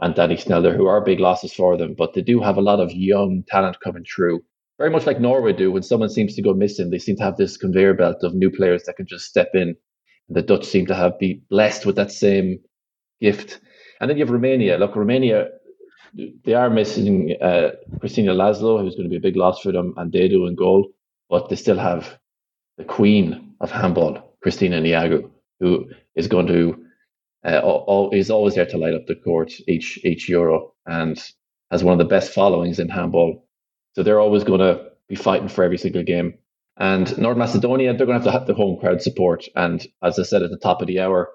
and 0.00 0.14
Danick 0.14 0.40
Snelder, 0.40 0.76
who 0.76 0.86
are 0.86 1.00
big 1.00 1.20
losses 1.20 1.54
for 1.54 1.76
them. 1.76 1.94
But 1.96 2.14
they 2.14 2.22
do 2.22 2.40
have 2.40 2.56
a 2.56 2.62
lot 2.62 2.80
of 2.80 2.92
young 2.92 3.44
talent 3.48 3.78
coming 3.80 4.04
through 4.04 4.42
very 4.78 4.90
much 4.90 5.06
like 5.06 5.20
Norway 5.20 5.52
do. 5.52 5.70
When 5.70 5.82
someone 5.82 6.08
seems 6.08 6.34
to 6.34 6.42
go 6.42 6.52
missing, 6.52 6.90
they 6.90 6.98
seem 6.98 7.16
to 7.16 7.22
have 7.22 7.36
this 7.36 7.56
conveyor 7.56 7.94
belt 7.94 8.22
of 8.22 8.34
new 8.34 8.50
players 8.50 8.84
that 8.84 8.96
can 8.96 9.06
just 9.06 9.26
step 9.26 9.50
in. 9.54 9.76
And 10.28 10.36
the 10.36 10.42
Dutch 10.42 10.64
seem 10.64 10.86
to 10.86 10.94
have 10.94 11.18
be 11.18 11.42
blessed 11.50 11.86
with 11.86 11.96
that 11.96 12.10
same 12.10 12.58
gift. 13.20 13.60
And 14.00 14.10
then 14.10 14.16
you 14.16 14.24
have 14.24 14.32
Romania. 14.32 14.78
Look, 14.78 14.96
Romania, 14.96 15.48
they 16.44 16.54
are 16.54 16.70
missing 16.70 17.36
uh, 17.42 17.70
Cristina 18.00 18.34
Laslo, 18.34 18.80
who's 18.80 18.96
going 18.96 19.04
to 19.04 19.10
be 19.10 19.16
a 19.16 19.20
big 19.20 19.36
loss 19.36 19.60
for 19.60 19.72
them, 19.72 19.94
and 19.96 20.12
they 20.12 20.28
do 20.28 20.46
in 20.46 20.54
goal. 20.54 20.88
But 21.30 21.48
they 21.48 21.56
still 21.56 21.78
have 21.78 22.18
the 22.78 22.84
queen 22.84 23.54
of 23.60 23.70
handball, 23.70 24.36
Cristina 24.42 24.80
Neagu, 24.80 25.30
who 25.60 25.86
is 26.16 26.28
going 26.28 26.46
to 26.48 26.84
uh, 27.44 27.60
all, 27.60 28.10
is 28.12 28.30
always 28.30 28.54
there 28.54 28.66
to 28.66 28.78
light 28.78 28.94
up 28.94 29.06
the 29.06 29.16
court 29.16 29.52
each 29.68 29.98
each 30.04 30.28
Euro 30.28 30.74
and 30.86 31.22
has 31.70 31.84
one 31.84 31.92
of 31.92 31.98
the 31.98 32.04
best 32.04 32.32
followings 32.32 32.78
in 32.78 32.88
handball 32.88 33.38
so 33.94 34.02
they're 34.02 34.20
always 34.20 34.44
going 34.44 34.60
to 34.60 34.90
be 35.08 35.14
fighting 35.16 35.48
for 35.48 35.64
every 35.64 35.78
single 35.78 36.02
game. 36.02 36.34
And 36.76 37.16
North 37.18 37.36
Macedonia, 37.36 37.94
they're 37.96 38.06
going 38.06 38.20
to 38.20 38.24
have 38.24 38.32
to 38.32 38.38
have 38.38 38.46
the 38.46 38.54
home 38.54 38.78
crowd 38.80 39.02
support. 39.02 39.46
And 39.54 39.86
as 40.02 40.18
I 40.18 40.24
said 40.24 40.42
at 40.42 40.50
the 40.50 40.58
top 40.58 40.80
of 40.80 40.88
the 40.88 41.00
hour, 41.00 41.30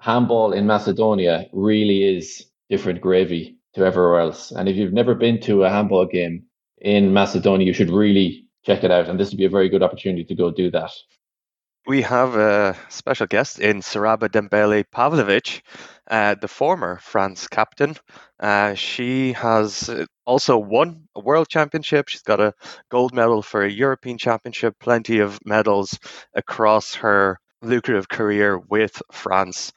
handball 0.00 0.52
in 0.52 0.66
Macedonia 0.66 1.46
really 1.52 2.16
is 2.16 2.46
different 2.70 3.00
gravy 3.00 3.58
to 3.74 3.84
everywhere 3.84 4.20
else. 4.20 4.50
And 4.50 4.68
if 4.68 4.76
you've 4.76 4.92
never 4.92 5.14
been 5.14 5.40
to 5.42 5.64
a 5.64 5.70
handball 5.70 6.06
game 6.06 6.44
in 6.80 7.12
Macedonia, 7.12 7.66
you 7.66 7.72
should 7.72 7.90
really 7.90 8.46
check 8.64 8.84
it 8.84 8.90
out. 8.90 9.08
And 9.08 9.18
this 9.18 9.30
would 9.30 9.38
be 9.38 9.44
a 9.44 9.50
very 9.50 9.68
good 9.68 9.82
opportunity 9.82 10.24
to 10.24 10.34
go 10.34 10.50
do 10.50 10.70
that. 10.70 10.90
We 11.86 12.00
have 12.00 12.34
a 12.36 12.76
special 12.88 13.26
guest 13.26 13.60
in 13.60 13.82
Siraba 13.82 14.30
Dembélé 14.30 14.84
Pavlović, 14.90 15.60
uh, 16.10 16.34
the 16.34 16.48
former 16.48 16.98
France 17.02 17.46
captain. 17.46 17.94
Uh, 18.40 18.72
she 18.72 19.34
has 19.34 19.90
uh, 19.90 20.06
also 20.24 20.56
won 20.56 21.06
a 21.14 21.20
world 21.20 21.48
championship. 21.48 22.08
She's 22.08 22.22
got 22.22 22.40
a 22.40 22.54
gold 22.90 23.12
medal 23.12 23.42
for 23.42 23.62
a 23.62 23.70
European 23.70 24.16
championship, 24.16 24.76
plenty 24.80 25.18
of 25.18 25.38
medals 25.44 25.98
across 26.32 26.94
her 26.94 27.38
lucrative 27.60 28.08
career 28.08 28.58
with 28.58 29.02
France. 29.12 29.72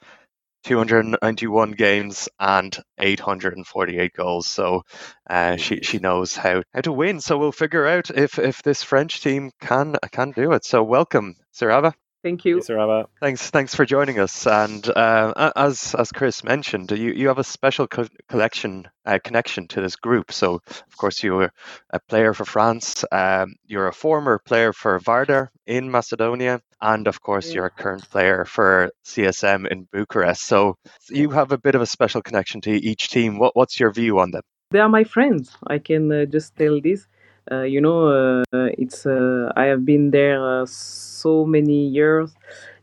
291 0.64 1.72
games 1.72 2.28
and 2.38 2.76
848 2.98 4.12
goals. 4.12 4.46
So 4.46 4.82
uh, 5.28 5.56
she 5.56 5.80
she 5.82 5.98
knows 5.98 6.36
how, 6.36 6.62
how 6.72 6.80
to 6.82 6.92
win. 6.92 7.20
So 7.20 7.38
we'll 7.38 7.52
figure 7.52 7.86
out 7.86 8.10
if 8.10 8.38
if 8.38 8.62
this 8.62 8.82
French 8.82 9.22
team 9.22 9.50
can 9.60 9.96
can 10.12 10.32
do 10.32 10.52
it. 10.52 10.64
So 10.64 10.82
welcome, 10.82 11.36
Siraba. 11.54 11.94
Thank 12.24 12.44
you, 12.44 12.58
Siraba. 12.58 13.06
Thanks, 13.20 13.48
thanks 13.50 13.76
for 13.76 13.86
joining 13.86 14.18
us. 14.18 14.46
And 14.46 14.86
uh, 14.88 15.52
as 15.54 15.94
as 15.96 16.10
Chris 16.10 16.42
mentioned, 16.42 16.90
you, 16.90 17.12
you 17.12 17.28
have 17.28 17.38
a 17.38 17.44
special 17.44 17.86
co- 17.86 18.08
collection 18.28 18.88
uh, 19.06 19.20
connection 19.22 19.68
to 19.68 19.80
this 19.80 19.94
group. 19.94 20.32
So, 20.32 20.54
of 20.54 20.96
course, 20.96 21.22
you 21.22 21.34
were 21.34 21.52
a 21.90 22.00
player 22.00 22.34
for 22.34 22.44
France. 22.44 23.04
Um, 23.12 23.54
you're 23.66 23.86
a 23.86 23.92
former 23.92 24.38
player 24.40 24.72
for 24.72 24.98
Vardar 24.98 25.48
in 25.66 25.90
Macedonia, 25.90 26.60
and 26.80 27.06
of 27.06 27.20
course, 27.20 27.52
you're 27.52 27.66
a 27.66 27.70
current 27.70 28.08
player 28.10 28.44
for 28.44 28.90
CSM 29.04 29.66
in 29.66 29.88
Bucharest. 29.92 30.42
So, 30.42 30.76
you 31.10 31.30
have 31.30 31.52
a 31.52 31.58
bit 31.58 31.74
of 31.74 31.82
a 31.82 31.86
special 31.86 32.22
connection 32.22 32.60
to 32.62 32.70
each 32.70 33.08
team. 33.08 33.38
What 33.38 33.56
what's 33.56 33.78
your 33.80 33.92
view 33.92 34.18
on 34.18 34.30
them? 34.30 34.42
They 34.70 34.80
are 34.80 34.88
my 34.88 35.04
friends. 35.04 35.56
I 35.66 35.78
can 35.78 36.12
uh, 36.12 36.24
just 36.26 36.56
tell 36.56 36.80
this. 36.80 37.06
Uh, 37.50 37.62
you 37.62 37.80
know, 37.80 38.42
uh, 38.52 38.68
it's 38.76 39.06
uh, 39.06 39.50
I 39.56 39.64
have 39.64 39.86
been 39.86 40.10
there 40.10 40.60
uh, 40.60 40.66
so 40.66 41.46
many 41.46 41.88
years, 41.88 42.34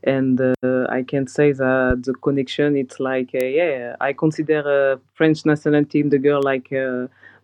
and 0.02 0.40
uh, 0.40 0.86
I 0.88 1.04
can 1.04 1.28
say 1.28 1.52
that 1.52 2.02
the 2.02 2.14
connection. 2.14 2.76
It's 2.76 2.98
like 2.98 3.30
uh, 3.34 3.44
yeah, 3.44 3.94
I 4.00 4.12
consider 4.12 4.60
a 4.60 5.00
French 5.14 5.46
national 5.46 5.84
team 5.84 6.08
the 6.08 6.18
girl 6.18 6.42
like 6.42 6.72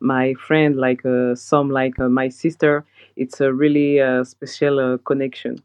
my 0.00 0.34
friend, 0.34 0.76
like 0.76 1.03
some 1.36 1.70
like 1.70 1.96
my 1.98 2.28
sister. 2.28 2.84
It's 3.14 3.40
a 3.40 3.53
really 3.53 4.00
special 4.24 4.98
connection. 4.98 5.62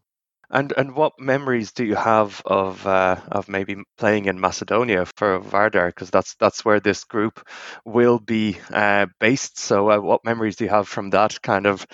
And 0.50 0.74
and 0.78 0.96
what 0.96 1.20
memories 1.20 1.74
do 1.74 1.84
you 1.84 1.96
have 1.96 2.42
of 2.46 2.88
uh, 2.88 3.18
of 3.30 3.50
maybe 3.50 3.76
playing 3.98 4.26
in 4.26 4.40
Macedonia 4.40 5.06
for 5.06 5.40
Vardar? 5.42 5.88
Because 5.88 6.10
that's 6.10 6.36
that's 6.36 6.64
where 6.64 6.80
this 6.80 7.04
group 7.04 7.46
will 7.84 8.18
be 8.18 8.58
uh, 8.72 9.08
based. 9.20 9.60
So, 9.60 9.92
uh, 9.92 10.00
what 10.00 10.24
memories 10.24 10.56
do 10.56 10.64
you 10.64 10.70
have 10.70 10.88
from 10.88 11.10
that 11.10 11.42
kind 11.42 11.66
of 11.66 11.86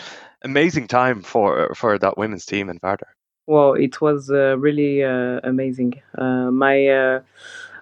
amazing 0.43 0.88
time 0.88 1.24
for 1.24 1.74
for 1.74 1.97
that 1.97 2.18
women's 2.18 2.45
team 2.45 2.70
in 2.70 2.78
Vardar? 2.80 3.10
Well, 3.47 3.74
it 3.74 3.99
was 4.01 4.30
uh, 4.30 4.58
really 4.60 5.04
uh, 5.04 5.39
amazing. 5.43 6.01
Uh, 6.16 6.51
my 6.51 7.22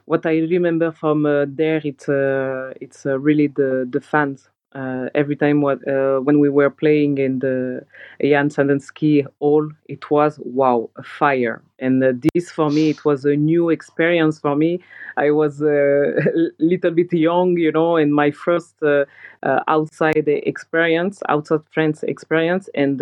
what 0.05 0.25
I 0.25 0.39
remember 0.39 0.91
from 0.93 1.23
there, 1.23 1.81
it's 1.83 2.07
it's 2.81 3.05
really 3.05 3.47
the 3.47 3.85
the 3.89 3.99
fans 3.99 4.49
uh, 4.73 5.09
every 5.15 5.35
time 5.35 5.61
what, 5.61 5.85
uh, 5.87 6.19
when 6.19 6.39
we 6.39 6.49
were 6.49 6.69
playing 6.69 7.17
in 7.17 7.39
the 7.39 7.85
Jane 8.21 8.49
Sandanski 8.49 9.25
Hall, 9.39 9.69
it 9.87 10.09
was 10.09 10.39
wow, 10.39 10.89
a 10.95 11.03
fire. 11.03 11.61
And 11.79 12.03
uh, 12.03 12.13
this 12.33 12.49
for 12.49 12.69
me, 12.69 12.89
it 12.89 13.03
was 13.03 13.25
a 13.25 13.35
new 13.35 13.69
experience 13.69 14.39
for 14.39 14.55
me. 14.55 14.79
I 15.17 15.31
was 15.31 15.61
uh, 15.61 15.67
a 15.67 16.49
little 16.59 16.91
bit 16.91 17.11
young, 17.11 17.57
you 17.57 17.71
know, 17.71 17.97
in 17.97 18.13
my 18.13 18.31
first 18.31 18.75
uh, 18.81 19.05
uh, 19.43 19.59
outside 19.67 20.27
experience, 20.27 21.21
outside 21.27 21.61
France 21.71 22.03
experience, 22.03 22.69
and 22.73 23.01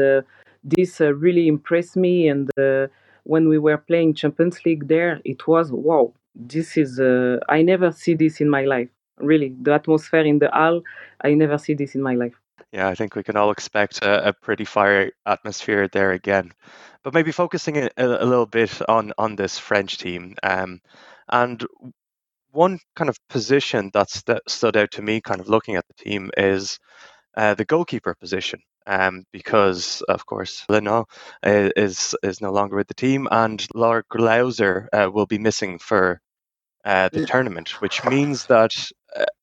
this 0.64 1.00
really 1.00 1.48
impressed 1.48 1.96
me. 1.96 2.28
And 2.28 2.50
when 3.24 3.48
we 3.48 3.60
were 3.60 3.78
playing 3.78 4.16
Champions 4.16 4.66
League 4.66 4.88
there, 4.88 5.22
it 5.24 5.48
was 5.48 5.72
wow. 5.72 6.14
This 6.36 6.78
is 6.78 7.00
I 7.50 7.62
never 7.62 7.92
see 7.92 8.16
this 8.16 8.42
in 8.42 8.50
my 8.50 8.66
life 8.66 8.90
really 9.20 9.56
the 9.62 9.74
atmosphere 9.74 10.22
in 10.22 10.40
the 10.40 10.50
hall 10.52 10.82
i 11.22 11.34
never 11.34 11.58
see 11.58 11.74
this 11.74 11.96
in 11.96 12.02
my 12.02 12.16
life. 12.16 12.36
Yeah 12.72 12.88
i 12.88 12.96
think 12.96 13.16
we 13.16 13.24
can 13.24 13.36
all 13.36 13.52
expect 13.52 14.02
a, 14.02 14.30
a 14.30 14.34
pretty 14.34 14.66
fire 14.66 15.12
atmosphere 15.26 15.88
there 15.88 16.12
again. 16.12 16.52
But 17.02 17.14
maybe 17.14 17.32
focusing 17.32 17.78
a, 17.78 17.90
a, 17.98 18.26
little 18.26 18.46
bit 18.46 18.82
on 18.90 19.14
on 19.18 19.36
this 19.36 19.58
french 19.58 19.98
team 19.98 20.36
um, 20.44 20.82
and 21.30 21.66
one 22.52 22.80
kind 22.96 23.10
of 23.10 23.18
position 23.30 23.92
that's 23.94 24.22
that 24.24 24.42
stood 24.48 24.76
out 24.76 24.92
to 24.92 25.02
me 25.02 25.22
kind 25.22 25.40
of 25.40 25.50
looking 25.50 25.76
at 25.76 25.88
the 25.88 26.04
team 26.04 26.32
is 26.38 26.80
uh, 27.38 27.54
the 27.54 27.66
goalkeeper 27.66 28.16
position 28.16 28.60
um, 28.90 29.24
because 29.32 30.02
of 30.10 30.26
course 30.26 30.66
Leynaud 30.68 31.06
uh, 31.46 31.70
is 31.76 32.16
is 32.24 32.42
no 32.42 32.52
longer 32.52 32.76
with 32.76 32.88
the 32.88 32.94
team, 32.94 33.28
and 33.32 33.66
Laura 33.74 34.04
Glauser 34.10 34.90
uh, 34.92 35.10
will 35.12 35.28
be 35.28 35.38
missing 35.38 35.80
for 35.80 36.22
uh, 36.84 37.10
the 37.10 37.26
tournament, 37.26 37.82
which 37.82 38.04
means 38.06 38.48
that 38.48 38.74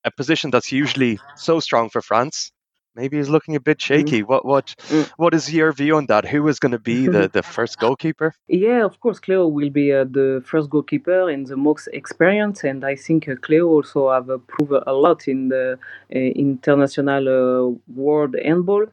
a 0.03 0.11
position 0.11 0.51
that's 0.51 0.71
usually 0.71 1.19
so 1.35 1.59
strong 1.59 1.89
for 1.89 2.01
France 2.01 2.51
maybe 2.97 3.17
is 3.17 3.29
looking 3.29 3.55
a 3.55 3.59
bit 3.59 3.77
mm-hmm. 3.77 3.93
shaky. 3.93 4.23
What 4.23 4.43
what 4.43 4.67
mm. 4.89 5.07
what 5.17 5.33
is 5.33 5.53
your 5.53 5.71
view 5.71 5.95
on 5.95 6.07
that? 6.07 6.27
Who 6.27 6.47
is 6.47 6.59
going 6.59 6.73
to 6.73 6.79
be 6.79 7.07
the, 7.07 7.29
the 7.37 7.43
first 7.43 7.79
goalkeeper? 7.79 8.33
Yeah, 8.47 8.83
of 8.83 8.99
course, 8.99 9.19
Cleo 9.19 9.47
will 9.47 9.69
be 9.69 9.93
uh, 9.93 10.03
the 10.03 10.43
first 10.43 10.69
goalkeeper 10.69 11.29
and 11.29 11.47
the 11.47 11.55
most 11.55 11.87
experienced, 11.93 12.63
and 12.65 12.83
I 12.83 12.95
think 12.95 13.29
uh, 13.29 13.35
Cleo 13.35 13.67
also 13.67 14.11
have 14.11 14.29
uh, 14.29 14.39
proved 14.47 14.83
a 14.85 14.93
lot 14.93 15.27
in 15.27 15.49
the 15.49 15.79
uh, 16.13 16.17
international 16.17 17.23
uh, 17.29 17.93
world 17.95 18.35
handball. 18.43 18.87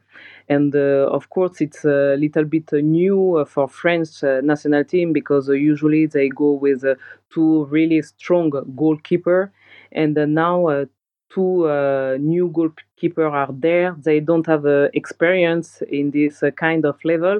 And 0.47 0.75
uh, 0.75 1.09
of 1.17 1.31
course, 1.31 1.59
it's 1.59 1.83
a 1.85 2.15
little 2.19 2.43
bit 2.43 2.71
new 2.71 3.43
for 3.47 3.67
French 3.67 4.21
national 4.21 4.83
team 4.83 5.11
because 5.11 5.49
usually 5.49 6.05
they 6.05 6.29
go 6.29 6.51
with 6.51 6.83
two 7.33 7.65
really 7.65 8.03
strong 8.03 8.51
goalkeeper, 8.75 9.51
and 9.95 10.15
now 10.15 10.85
two 11.35 11.67
uh, 11.67 12.17
new 12.19 12.49
goalkeepers 12.49 13.31
are 13.31 13.51
there. 13.51 13.95
They 13.97 14.19
don't 14.19 14.45
have 14.47 14.65
uh, 14.65 14.89
experience 14.93 15.81
in 15.89 16.11
this 16.11 16.41
uh, 16.41 16.51
kind 16.51 16.85
of 16.85 16.97
level. 17.03 17.39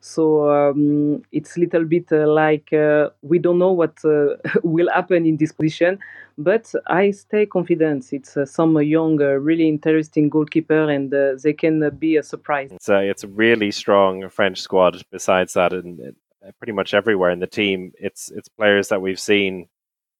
So 0.00 0.50
um, 0.50 1.22
it's 1.32 1.56
a 1.56 1.60
little 1.60 1.84
bit 1.84 2.12
uh, 2.12 2.28
like 2.28 2.72
uh, 2.72 3.10
we 3.22 3.38
don't 3.38 3.58
know 3.58 3.72
what 3.72 4.04
uh, 4.04 4.36
will 4.62 4.90
happen 4.92 5.26
in 5.26 5.36
this 5.36 5.52
position, 5.52 5.98
but 6.38 6.72
I 6.86 7.10
stay 7.10 7.46
confident. 7.46 8.12
It's 8.12 8.36
some 8.44 8.80
young, 8.82 9.16
really 9.16 9.68
interesting 9.68 10.28
goalkeeper, 10.28 10.90
and 10.90 11.10
they 11.42 11.52
can 11.54 11.90
be 11.98 12.16
a 12.16 12.22
surprise. 12.22 12.70
A, 12.88 13.08
it's 13.08 13.24
a 13.24 13.28
really 13.28 13.70
strong 13.70 14.28
French 14.28 14.60
squad. 14.60 15.02
Besides 15.10 15.54
that, 15.54 15.72
and 15.72 16.14
pretty 16.58 16.72
much 16.72 16.94
everywhere 16.94 17.30
in 17.30 17.40
the 17.40 17.48
team, 17.48 17.92
it's 17.98 18.30
it's 18.30 18.48
players 18.48 18.88
that 18.88 19.02
we've 19.02 19.18
seen 19.18 19.66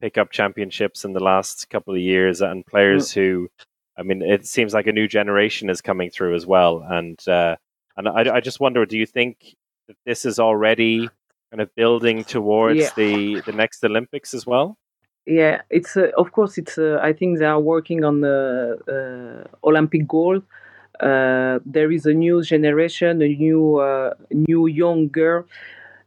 pick 0.01 0.19
up 0.19 0.31
championships 0.31 1.05
in 1.05 1.13
the 1.13 1.23
last 1.23 1.69
couple 1.71 1.95
of 1.95 2.01
years 2.01 2.41
and 2.41 2.67
players 2.67 3.11
mm. 3.11 3.15
who 3.15 3.49
I 3.99 4.03
mean 4.03 4.23
it 4.23 4.47
seems 4.47 4.75
like 4.75 4.87
a 4.87 4.93
new 4.93 5.09
generation 5.09 5.71
is 5.71 5.81
coming 5.81 6.11
through 6.11 6.35
as 6.35 6.47
well 6.47 6.85
and 6.89 7.19
uh, 7.29 7.57
and 7.97 8.09
I, 8.09 8.37
I 8.37 8.41
just 8.41 8.61
wonder 8.61 8.85
do 8.85 8.99
you 8.99 9.07
think 9.07 9.55
that 9.89 9.97
this 10.05 10.25
is 10.25 10.39
already 10.39 11.09
kind 11.51 11.61
of 11.61 11.75
building 11.75 12.25
towards 12.25 12.81
Yeah. 12.81 12.91
the 12.97 13.41
the 13.47 13.53
next 13.53 13.85
Olympics 13.85 14.35
as 14.35 14.47
well? 14.47 14.77
Yeah, 15.27 15.63
it's 15.71 15.97
uh, 15.97 16.11
of 16.17 16.33
course 16.33 16.57
it's. 16.57 16.79
Uh, 16.79 16.99
I 17.03 17.13
think 17.13 17.39
they 17.39 17.47
are 17.47 17.61
working 17.61 18.05
on 18.05 18.21
the 18.21 18.79
uh, 18.87 19.69
Olympic 19.69 20.07
goal. 20.07 20.41
Uh, 21.01 21.59
there 21.67 21.91
is 21.91 22.07
a 22.07 22.15
new 22.15 22.43
generation, 22.43 23.21
a 23.23 23.29
new 23.29 23.79
uh, 23.79 24.15
new 24.31 24.67
young 24.67 25.09
girl. 25.09 25.45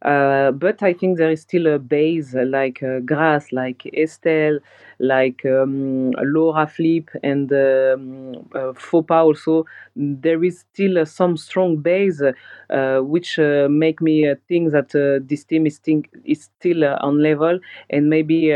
Uh, 0.02 0.52
but 0.52 0.82
I 0.82 0.94
think 0.94 1.18
there 1.18 1.30
is 1.32 1.42
still 1.42 1.68
a 1.68 1.78
base 1.78 2.34
uh, 2.34 2.46
like 2.46 2.82
uh, 2.82 3.00
Grace, 3.00 3.52
like 3.52 3.86
Estelle, 3.88 4.60
like 5.00 5.46
um, 5.46 6.12
Laura 6.12 6.68
Flippes, 6.68 7.14
and 7.22 7.52
um, 7.52 8.36
uh, 8.56 8.72
Foppa 8.74 9.24
also. 9.24 9.66
There 9.96 10.42
is 10.44 10.60
still 10.60 11.00
uh, 11.00 11.06
some 11.06 11.36
strong 11.36 11.78
base, 11.78 12.22
uh, 12.70 13.00
which 13.00 13.38
make 13.38 14.02
me 14.02 14.34
think 14.48 14.72
that 14.72 14.90
this 15.28 15.44
team 15.44 15.66
is, 15.68 15.78
think, 15.80 16.10
is 16.24 16.44
still 16.44 16.84
on 16.86 17.22
level, 17.22 17.60
and 17.90 18.10
maybe 18.10 18.54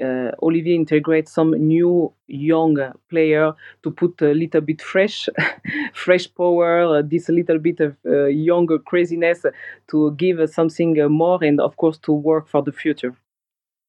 uh, 0.00 0.30
Olivier 0.42 0.74
integrates 0.74 1.32
some 1.32 1.50
new 1.50 2.12
young 2.26 2.76
player 3.10 3.52
to 3.82 3.90
put 3.90 4.20
a 4.22 4.32
little 4.32 4.60
bit 4.60 4.80
fresh, 4.80 5.28
fresh 5.94 6.32
power, 6.34 6.98
uh, 6.98 7.02
this 7.04 7.28
little 7.28 7.58
bit 7.58 7.80
of 7.80 7.96
uh, 8.06 8.26
younger 8.26 8.78
craziness 8.78 9.44
to 9.90 10.12
give 10.12 10.38
something 10.50 11.00
uh, 11.00 11.08
more, 11.08 11.42
and 11.42 11.60
of 11.60 11.76
course 11.76 11.98
to 11.98 12.12
work 12.12 12.48
for 12.48 12.62
the 12.62 12.72
future. 12.72 13.16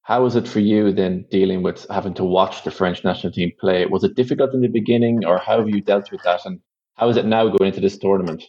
How 0.02 0.24
was 0.24 0.36
it 0.36 0.48
for 0.48 0.60
you 0.60 0.92
then 0.92 1.26
dealing 1.32 1.64
with 1.64 1.86
having 1.90 2.14
to 2.16 2.26
watch 2.26 2.66
the 2.66 2.72
French 2.72 3.06
national 3.06 3.32
team 3.32 3.54
play? 3.58 3.86
Was 3.86 4.04
it 4.04 4.16
difficult 4.16 4.54
in 4.54 4.62
the 4.62 4.68
beginning, 4.68 5.24
or 5.26 5.38
how 5.38 5.60
have 5.60 5.70
you 5.70 5.82
dealt 5.82 6.12
with 6.12 6.22
that? 6.24 6.42
And 6.46 6.60
how 6.96 7.08
is 7.10 7.18
it 7.18 7.26
now 7.26 7.48
going 7.48 7.70
into 7.70 7.82
this 7.82 7.98
tournament? 7.98 8.44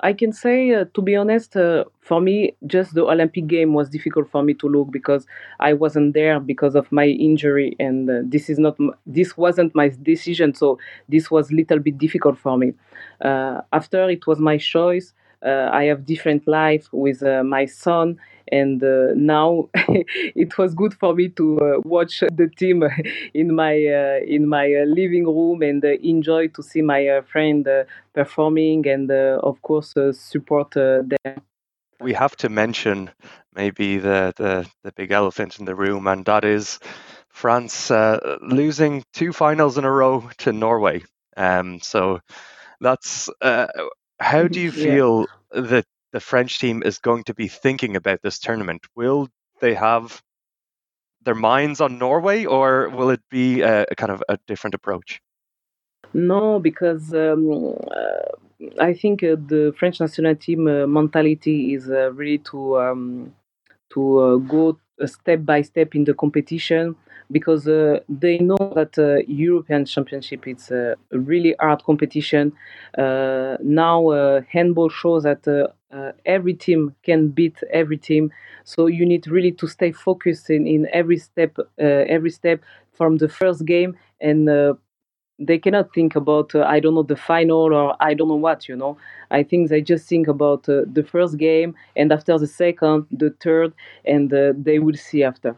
I 0.00 0.12
can 0.12 0.32
say, 0.32 0.72
uh, 0.74 0.84
to 0.94 1.02
be 1.02 1.16
honest, 1.16 1.56
uh, 1.56 1.84
for 2.00 2.20
me, 2.20 2.54
just 2.66 2.94
the 2.94 3.02
Olympic 3.04 3.48
game 3.48 3.74
was 3.74 3.88
difficult 3.90 4.30
for 4.30 4.44
me 4.44 4.54
to 4.54 4.68
look 4.68 4.92
because 4.92 5.26
I 5.58 5.72
wasn't 5.72 6.14
there 6.14 6.38
because 6.38 6.76
of 6.76 6.90
my 6.92 7.06
injury, 7.06 7.74
and 7.80 8.08
uh, 8.08 8.20
this 8.24 8.48
is 8.48 8.58
not 8.60 8.76
this 9.06 9.36
wasn't 9.36 9.74
my 9.74 9.88
decision. 10.02 10.54
So 10.54 10.78
this 11.08 11.30
was 11.32 11.50
a 11.50 11.54
little 11.54 11.80
bit 11.80 11.98
difficult 11.98 12.38
for 12.38 12.56
me. 12.56 12.74
Uh, 13.20 13.62
after 13.72 14.08
it 14.08 14.26
was 14.26 14.38
my 14.38 14.58
choice. 14.58 15.12
Uh, 15.40 15.70
I 15.72 15.84
have 15.84 16.04
different 16.04 16.48
life 16.48 16.88
with 16.90 17.22
uh, 17.22 17.44
my 17.44 17.64
son, 17.64 18.18
and 18.52 18.82
uh, 18.82 19.08
now 19.14 19.68
it 19.74 20.56
was 20.58 20.74
good 20.74 20.94
for 20.94 21.14
me 21.14 21.28
to 21.30 21.58
uh, 21.60 21.80
watch 21.84 22.20
the 22.32 22.48
team 22.56 22.84
in 23.34 23.54
my 23.54 23.74
uh, 23.86 24.20
in 24.26 24.48
my 24.48 24.72
uh, 24.74 24.84
living 24.84 25.24
room 25.26 25.62
and 25.62 25.84
uh, 25.84 25.88
enjoy 26.02 26.48
to 26.48 26.62
see 26.62 26.82
my 26.82 27.06
uh, 27.08 27.22
friend 27.22 27.66
uh, 27.68 27.84
performing 28.14 28.86
and 28.88 29.10
uh, 29.10 29.38
of 29.42 29.60
course 29.62 29.96
uh, 29.96 30.12
support 30.12 30.76
uh, 30.76 31.02
them. 31.02 31.42
We 32.00 32.12
have 32.14 32.36
to 32.38 32.48
mention 32.48 33.10
maybe 33.54 33.98
the, 33.98 34.32
the, 34.36 34.66
the 34.84 34.92
big 34.92 35.10
elephant 35.10 35.58
in 35.58 35.64
the 35.64 35.74
room, 35.74 36.06
and 36.06 36.24
that 36.26 36.44
is 36.44 36.78
France 37.30 37.90
uh, 37.90 38.38
losing 38.42 39.04
two 39.12 39.32
finals 39.32 39.78
in 39.78 39.84
a 39.84 39.90
row 39.90 40.28
to 40.38 40.52
Norway. 40.52 41.02
Um, 41.36 41.80
so 41.80 42.20
that's 42.80 43.28
uh, 43.42 43.66
how 44.20 44.48
do 44.48 44.60
you 44.60 44.70
Yeah. 44.76 44.82
feel 44.84 45.26
that 45.52 45.86
the 46.12 46.20
French 46.20 46.58
team 46.58 46.82
is 46.84 46.98
going 46.98 47.24
to 47.24 47.34
be 47.34 47.48
thinking 47.48 47.96
about 47.96 48.22
this 48.22 48.38
tournament? 48.38 48.86
Will 48.96 49.28
they 49.60 49.74
have 49.74 50.22
their 51.22 51.34
minds 51.34 51.80
on 51.80 51.98
Norway, 51.98 52.44
or 52.44 52.88
will 52.90 53.10
it 53.10 53.20
be 53.30 53.60
a, 53.60 53.84
a 53.90 53.94
kind 53.94 54.12
of 54.12 54.22
a 54.28 54.38
different 54.46 54.74
approach? 54.74 55.20
No, 56.14 56.58
because 56.58 57.12
um, 57.12 57.76
uh, 57.90 58.80
I 58.80 58.94
think 58.94 59.22
uh, 59.22 59.36
the 59.36 59.74
French 59.78 60.00
national 60.00 60.36
team 60.36 60.66
uh, 60.66 60.86
mentality 60.86 61.74
is 61.74 61.90
uh, 61.90 62.12
really 62.12 62.38
to 62.50 62.78
um, 62.78 63.34
to 63.90 64.18
uh, 64.18 64.36
go 64.36 64.78
step 65.06 65.44
by 65.44 65.62
step 65.62 65.94
in 65.94 66.04
the 66.04 66.14
competition 66.14 66.96
because 67.30 67.68
uh, 67.68 68.00
they 68.08 68.38
know 68.38 68.56
that 68.74 68.98
uh, 68.98 69.16
European 69.26 69.84
Championship 69.84 70.46
is 70.46 70.70
a 70.70 70.96
really 71.12 71.54
hard 71.60 71.82
competition. 71.84 72.52
Uh, 72.96 73.56
now 73.62 74.08
uh, 74.08 74.40
handball 74.48 74.88
shows 74.88 75.24
that 75.24 75.46
uh, 75.46 75.68
uh, 75.94 76.12
every 76.26 76.54
team 76.54 76.94
can 77.02 77.28
beat 77.28 77.58
every 77.72 77.96
team, 77.96 78.30
so 78.64 78.86
you 78.86 79.04
need 79.06 79.26
really 79.26 79.52
to 79.52 79.66
stay 79.66 79.92
focused 79.92 80.50
in, 80.50 80.66
in 80.66 80.86
every 80.92 81.18
step, 81.18 81.56
every 81.78 82.30
step 82.30 82.62
from 82.92 83.16
the 83.18 83.28
first 83.28 83.64
game 83.64 83.96
and. 84.20 84.76
They 85.38 85.58
cannot 85.58 85.94
think 85.94 86.16
about 86.16 86.54
uh, 86.54 86.64
I 86.64 86.80
don't 86.80 86.94
know 86.94 87.02
the 87.04 87.16
final 87.16 87.72
or 87.72 87.96
I 88.00 88.14
don't 88.14 88.28
know 88.28 88.34
what 88.34 88.68
you 88.68 88.76
know. 88.76 88.96
I 89.30 89.42
think 89.42 89.68
they 89.68 89.80
just 89.80 90.08
think 90.08 90.26
about 90.28 90.68
uh, 90.68 90.82
the 90.92 91.04
first 91.04 91.36
game 91.38 91.74
and 91.96 92.12
after 92.12 92.38
the 92.38 92.46
second, 92.46 93.06
the 93.10 93.30
third, 93.40 93.72
and 94.04 94.32
uh, 94.32 94.52
they 94.56 94.78
will 94.78 94.96
see 94.96 95.22
after. 95.22 95.56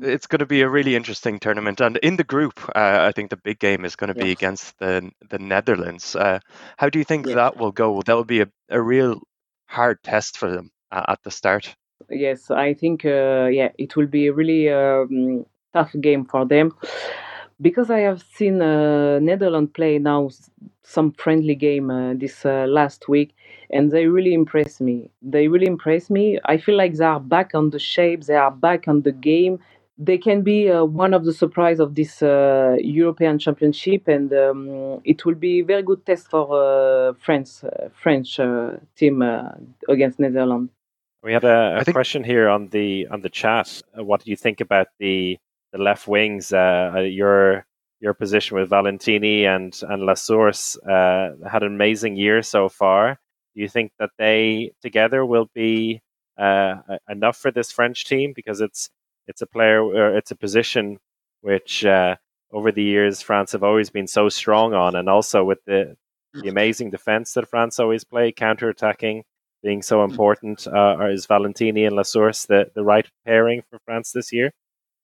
It's 0.00 0.26
going 0.26 0.40
to 0.40 0.46
be 0.46 0.62
a 0.62 0.68
really 0.68 0.96
interesting 0.96 1.38
tournament, 1.38 1.80
and 1.80 1.98
in 1.98 2.16
the 2.16 2.24
group, 2.24 2.58
uh, 2.74 3.06
I 3.08 3.12
think 3.12 3.30
the 3.30 3.36
big 3.36 3.58
game 3.58 3.84
is 3.84 3.94
going 3.94 4.08
to 4.08 4.14
be 4.14 4.32
against 4.32 4.78
the 4.78 5.10
the 5.28 5.38
Netherlands. 5.38 6.16
Uh, 6.16 6.40
how 6.78 6.88
do 6.88 6.98
you 6.98 7.04
think 7.04 7.26
Yes. 7.26 7.34
that 7.34 7.56
will 7.58 7.72
go? 7.72 8.02
That 8.02 8.16
will 8.16 8.24
be 8.24 8.40
a, 8.40 8.48
a 8.70 8.80
real 8.80 9.20
hard 9.66 10.02
test 10.02 10.38
for 10.38 10.50
them 10.50 10.70
uh, 10.90 11.04
at 11.08 11.22
the 11.22 11.30
start. 11.30 11.76
Yes, 12.10 12.50
I 12.50 12.74
think 12.74 13.04
uh, 13.04 13.48
yeah, 13.52 13.68
it 13.78 13.94
will 13.94 14.08
be 14.08 14.26
a 14.26 14.32
really 14.32 14.70
um, 14.70 15.46
tough 15.72 15.94
game 16.00 16.24
for 16.24 16.46
them 16.46 16.72
because 17.62 17.90
I 17.90 18.00
have 18.00 18.22
seen 18.34 18.62
uh, 18.62 19.20
Netherlands 19.20 19.72
play 19.74 19.98
now 20.00 20.30
some 20.82 21.12
friendly 21.12 21.56
game 21.56 21.90
uh, 21.90 22.14
this 22.14 22.46
uh, 22.46 22.66
last 22.68 23.08
week, 23.08 23.34
and 23.70 23.90
they 23.92 24.06
really 24.08 24.34
impress 24.34 24.80
me. 24.80 25.10
They 25.22 25.48
really 25.48 25.68
impress 25.68 26.10
me. 26.10 26.40
I 26.46 26.58
feel 26.58 26.76
like 26.76 26.94
they 26.94 27.06
are 27.06 27.20
back 27.20 27.52
on 27.54 27.70
the 27.70 27.80
shape. 27.80 28.24
They 28.24 28.36
are 28.36 28.52
back 28.52 28.88
on 28.88 29.02
the 29.02 29.12
game. 29.12 29.60
They 29.98 30.18
can 30.18 30.42
be 30.42 30.70
uh, 30.70 30.84
one 30.84 31.14
of 31.14 31.24
the 31.24 31.32
surprise 31.34 31.80
of 31.80 31.94
this 31.94 32.22
uh, 32.22 32.76
European 32.80 33.38
Championship, 33.38 34.08
and 34.08 34.32
um, 34.34 35.00
it 35.04 35.24
will 35.24 35.36
be 35.36 35.60
a 35.60 35.64
very 35.64 35.84
good 35.84 36.04
test 36.06 36.28
for 36.28 36.46
uh, 36.52 37.14
France, 37.20 37.64
uh, 37.64 37.88
French 37.94 38.40
uh, 38.40 38.72
team 38.96 39.22
uh, 39.22 39.50
against 39.88 40.18
Netherlands. 40.18 40.72
We 41.22 41.32
had 41.32 41.44
a 41.44 41.82
think- 41.84 41.94
question 41.94 42.24
here 42.24 42.48
on 42.48 42.68
the 42.70 43.06
on 43.08 43.20
the 43.22 43.30
chat. 43.30 43.82
Uh, 43.96 44.04
What 44.04 44.24
do 44.24 44.30
you 44.30 44.36
think 44.36 44.60
about 44.60 44.88
the 44.98 45.38
the 45.72 45.78
left 45.78 46.06
wings? 46.06 46.52
Uh, 46.52 46.92
uh, 46.96 47.00
your 47.00 47.66
your 48.00 48.14
position 48.14 48.56
with 48.56 48.70
Valentini 48.70 49.44
and 49.46 49.78
and 49.88 50.02
Lassource 50.02 50.76
uh, 50.88 51.48
had 51.48 51.62
an 51.62 51.74
amazing 51.74 52.16
year 52.16 52.42
so 52.42 52.68
far. 52.68 53.18
Do 53.54 53.62
you 53.62 53.68
think 53.68 53.92
that 53.98 54.10
they 54.18 54.72
together 54.82 55.24
will 55.26 55.48
be 55.54 56.00
uh, 56.38 56.76
enough 57.08 57.36
for 57.36 57.50
this 57.50 57.70
French 57.70 58.04
team? 58.04 58.32
Because 58.34 58.60
it's 58.60 58.90
it's 59.26 59.42
a 59.42 59.46
player 59.46 60.16
it's 60.16 60.30
a 60.30 60.36
position 60.36 60.98
which 61.40 61.84
uh, 61.84 62.16
over 62.52 62.72
the 62.72 62.82
years 62.82 63.22
France 63.22 63.52
have 63.52 63.62
always 63.62 63.90
been 63.90 64.06
so 64.06 64.28
strong 64.28 64.74
on, 64.74 64.94
and 64.96 65.08
also 65.08 65.44
with 65.44 65.58
the 65.66 65.96
the 66.34 66.48
amazing 66.48 66.90
defense 66.90 67.34
that 67.34 67.48
France 67.48 67.78
always 67.78 68.04
play, 68.04 68.32
counter 68.32 68.68
attacking 68.68 69.22
being 69.62 69.82
so 69.82 70.02
important. 70.02 70.66
Uh, 70.66 70.96
is 71.10 71.26
Valentini 71.26 71.84
and 71.84 71.96
Lassource 71.96 72.46
the, 72.46 72.70
the 72.74 72.82
right 72.82 73.06
pairing 73.26 73.62
for 73.70 73.78
France 73.84 74.12
this 74.12 74.32
year? 74.32 74.50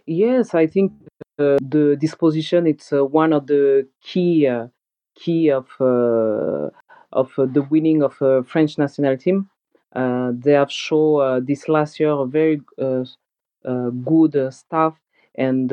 Yes, 0.09 0.55
I 0.55 0.67
think 0.67 0.93
uh, 1.39 1.59
the 1.61 1.97
disposition 2.01 2.67
it's 2.67 2.93
uh, 2.93 3.05
one 3.05 3.33
of 3.33 3.47
the 3.47 3.89
key 4.01 4.47
uh, 4.47 4.69
key 5.15 5.51
of 5.51 5.67
uh, 5.81 6.71
of 7.13 7.33
uh, 7.39 7.47
the 7.47 7.67
winning 7.71 8.03
of 8.03 8.21
uh, 8.23 8.43
French 8.43 8.79
national 8.79 9.17
team. 9.19 9.51
They 9.95 10.53
have 10.53 10.71
shown 10.73 11.45
this 11.45 11.69
last 11.69 12.01
year 12.01 12.11
a 12.11 12.27
very 12.27 12.61
good 14.05 14.53
staff, 14.53 14.95
and 15.35 15.73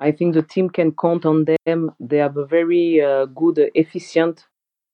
I 0.00 0.12
think 0.12 0.34
the 0.34 0.42
team 0.42 0.70
can 0.70 0.92
count 0.92 1.24
on 1.26 1.44
them. 1.66 1.92
They 2.00 2.18
have 2.18 2.36
a 2.36 2.46
very 2.46 3.00
good, 3.34 3.70
efficient 3.74 4.46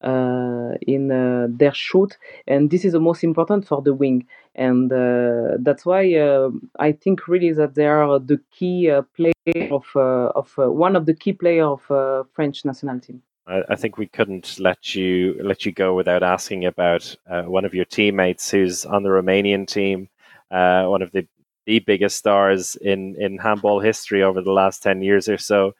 uh, 0.02 0.72
in 0.82 1.10
uh, 1.10 1.46
their 1.50 1.74
shoot, 1.74 2.16
and 2.46 2.70
this 2.70 2.84
is 2.84 2.92
the 2.92 3.00
most 3.00 3.24
important 3.24 3.66
for 3.66 3.82
the 3.82 3.94
wing 3.94 4.26
and 4.54 4.92
uh, 4.92 5.56
that's 5.60 5.86
why 5.86 6.14
uh, 6.14 6.50
I 6.78 6.92
think 6.92 7.28
really 7.28 7.52
that 7.52 7.74
they 7.74 7.86
are 7.86 8.18
the 8.18 8.40
key 8.50 8.90
uh, 8.90 9.02
player 9.16 9.32
of 9.70 9.86
uh, 9.94 10.32
of 10.34 10.52
one 10.56 10.96
of 10.96 11.06
the 11.06 11.14
key 11.14 11.32
player 11.32 11.64
of 11.64 12.26
French 12.34 12.64
national 12.64 13.00
team. 13.00 13.22
I, 13.46 13.62
I 13.70 13.76
think 13.76 13.96
we 13.96 14.06
couldn't 14.06 14.58
let 14.58 14.94
you 14.94 15.38
let 15.42 15.64
you 15.64 15.72
go 15.72 15.94
without 15.94 16.22
asking 16.22 16.64
about 16.64 17.16
one 17.26 17.64
of 17.64 17.74
your 17.74 17.84
teammates 17.84 18.50
who's 18.50 18.84
on 18.84 19.02
the 19.02 19.10
Romanian 19.10 19.66
team, 19.66 20.08
one 20.50 21.02
of 21.02 21.12
the 21.12 21.26
the 21.66 21.78
biggest 21.78 22.16
stars 22.16 22.74
in 22.76 23.14
in 23.16 23.38
handball 23.38 23.80
history 23.80 24.22
over 24.22 24.40
the 24.42 24.52
last 24.52 24.82
ten 24.82 25.00
years 25.00 25.28
or 25.28 25.38
so. 25.38 25.72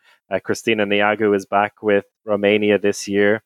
Cristina 0.45 0.87
Neagu 0.87 1.35
is 1.35 1.45
back 1.45 1.83
with 1.83 2.05
Romania 2.25 2.79
this 2.79 3.09
year. 3.09 3.43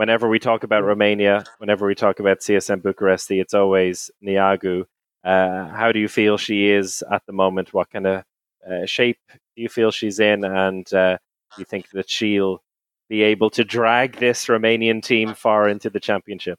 Whenever 0.00 0.30
we 0.30 0.38
talk 0.38 0.64
about 0.64 0.82
Romania, 0.82 1.44
whenever 1.58 1.86
we 1.86 1.94
talk 1.94 2.20
about 2.20 2.40
CSM 2.40 2.80
Bucharesti, 2.80 3.38
it's 3.38 3.52
always 3.52 4.10
Neagu. 4.24 4.86
Uh, 5.22 5.68
how 5.68 5.92
do 5.92 5.98
you 5.98 6.08
feel 6.08 6.38
she 6.38 6.70
is 6.70 7.04
at 7.12 7.20
the 7.26 7.34
moment? 7.34 7.74
What 7.74 7.90
kind 7.90 8.06
of 8.06 8.24
uh, 8.66 8.86
shape 8.86 9.18
do 9.34 9.60
you 9.60 9.68
feel 9.68 9.90
she's 9.90 10.18
in? 10.18 10.42
And 10.42 10.90
uh, 10.94 11.18
do 11.54 11.60
you 11.60 11.66
think 11.66 11.90
that 11.90 12.08
she'll 12.08 12.62
be 13.10 13.20
able 13.20 13.50
to 13.50 13.62
drag 13.62 14.16
this 14.16 14.46
Romanian 14.46 15.02
team 15.02 15.34
far 15.34 15.68
into 15.68 15.90
the 15.90 16.00
championship? 16.00 16.58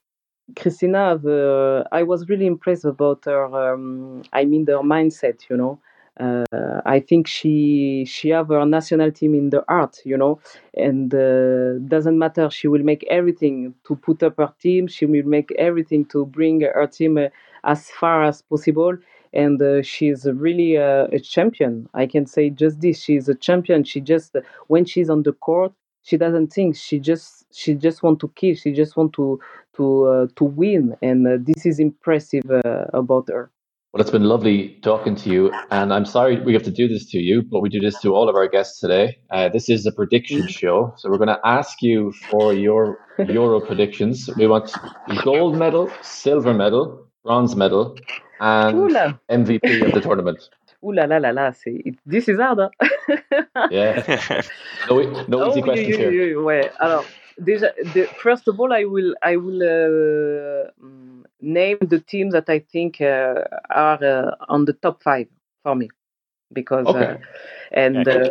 Christina, 0.55 1.17
the, 1.17 1.87
I 1.91 2.03
was 2.03 2.29
really 2.29 2.45
impressed 2.45 2.85
about 2.85 3.25
her. 3.25 3.73
Um, 3.73 4.21
I 4.33 4.45
mean, 4.45 4.67
her 4.67 4.83
mindset. 4.83 5.49
You 5.49 5.57
know, 5.57 5.79
uh, 6.19 6.81
I 6.85 6.99
think 6.99 7.27
she 7.27 8.05
she 8.05 8.29
have 8.29 8.49
her 8.49 8.65
national 8.65 9.11
team 9.11 9.33
in 9.35 9.49
the 9.49 9.63
heart. 9.67 9.97
You 10.05 10.17
know, 10.17 10.39
and 10.75 11.13
uh, 11.13 11.79
doesn't 11.87 12.17
matter. 12.17 12.49
She 12.49 12.67
will 12.67 12.83
make 12.83 13.05
everything 13.09 13.73
to 13.87 13.95
put 13.95 14.21
up 14.23 14.37
her 14.37 14.53
team. 14.59 14.87
She 14.87 15.05
will 15.05 15.23
make 15.25 15.51
everything 15.57 16.05
to 16.05 16.25
bring 16.25 16.61
her 16.61 16.87
team 16.87 17.17
uh, 17.17 17.27
as 17.63 17.89
far 17.91 18.23
as 18.23 18.41
possible. 18.41 18.97
And 19.33 19.61
uh, 19.61 19.81
she's 19.81 20.25
really 20.25 20.75
a, 20.75 21.05
a 21.05 21.19
champion. 21.19 21.87
I 21.93 22.05
can 22.05 22.25
say 22.25 22.49
just 22.49 22.81
this: 22.81 23.01
she's 23.01 23.29
a 23.29 23.35
champion. 23.35 23.83
She 23.85 24.01
just 24.01 24.35
when 24.67 24.85
she's 24.85 25.09
on 25.09 25.23
the 25.23 25.33
court, 25.33 25.73
she 26.03 26.17
doesn't 26.17 26.51
think. 26.53 26.75
She 26.75 26.99
just 26.99 27.45
she 27.53 27.73
just 27.75 28.03
want 28.03 28.19
to 28.21 28.27
kill. 28.35 28.55
She 28.55 28.71
just 28.73 28.97
want 28.97 29.13
to 29.13 29.39
to 29.77 30.05
uh, 30.05 30.27
to 30.35 30.43
win, 30.43 30.97
and 31.01 31.25
uh, 31.27 31.37
this 31.39 31.65
is 31.65 31.79
impressive 31.79 32.43
uh, 32.51 32.85
about 32.93 33.29
her. 33.29 33.49
Well, 33.93 33.99
it's 33.99 34.09
been 34.11 34.23
lovely 34.23 34.79
talking 34.83 35.17
to 35.17 35.29
you, 35.29 35.51
and 35.69 35.93
I'm 35.93 36.05
sorry 36.05 36.39
we 36.41 36.53
have 36.53 36.63
to 36.63 36.71
do 36.71 36.87
this 36.87 37.05
to 37.11 37.17
you, 37.19 37.41
but 37.41 37.59
we 37.59 37.67
do 37.67 37.81
this 37.81 37.99
to 38.03 38.15
all 38.15 38.29
of 38.29 38.35
our 38.35 38.47
guests 38.47 38.79
today. 38.79 39.17
Uh, 39.29 39.49
this 39.49 39.67
is 39.69 39.85
a 39.85 39.91
prediction 39.91 40.47
show, 40.47 40.93
so 40.95 41.09
we're 41.09 41.17
going 41.17 41.27
to 41.27 41.39
ask 41.43 41.81
you 41.81 42.13
for 42.29 42.53
your 42.53 42.99
Euro 43.27 43.59
predictions. 43.67 44.29
We 44.37 44.47
want 44.47 44.71
gold 45.25 45.57
medal, 45.57 45.91
silver 46.01 46.53
medal, 46.53 47.05
bronze 47.25 47.57
medal, 47.57 47.97
and 48.39 48.77
Oula. 48.77 49.19
MVP 49.29 49.85
of 49.85 49.91
the 49.91 49.99
tournament. 49.99 50.39
Ooh 50.83 50.93
là 50.93 51.05
là 51.05 51.19
là 51.19 51.31
là, 51.33 51.51
c'est 51.53 51.73
it- 51.85 51.99
this 52.07 52.27
is 52.29 52.39
hard. 52.39 52.59
Hein? 52.59 52.69
Yeah, 53.71 54.41
no, 54.89 55.01
no 55.27 55.47
easy 55.49 55.61
Oh, 55.61 55.65
questions 55.65 55.97
oui, 55.97 55.97
oui, 55.97 55.97
here. 55.97 56.09
oui, 56.11 56.35
oui, 56.35 56.43
ouais. 56.43 56.71
Alors, 56.79 57.03
déjà, 57.39 57.73
the, 57.93 58.07
first 58.21 58.47
of 58.47 58.59
all, 58.59 58.73
I 58.73 58.83
will 58.85 59.15
I 59.23 59.35
will 59.37 59.61
uh, 59.61 60.71
mm, 60.83 61.23
name 61.41 61.77
the 61.81 61.99
teams 61.99 62.33
that 62.33 62.49
I 62.49 62.59
think 62.59 63.01
uh, 63.01 63.43
are 63.69 64.03
uh, 64.03 64.35
on 64.49 64.65
the 64.65 64.73
top 64.73 65.01
five 65.03 65.27
for 65.63 65.75
me, 65.75 65.89
because 66.53 66.87
uh, 66.95 67.15
Okay. 67.15 67.17
and 67.71 68.07
uh, 68.07 68.29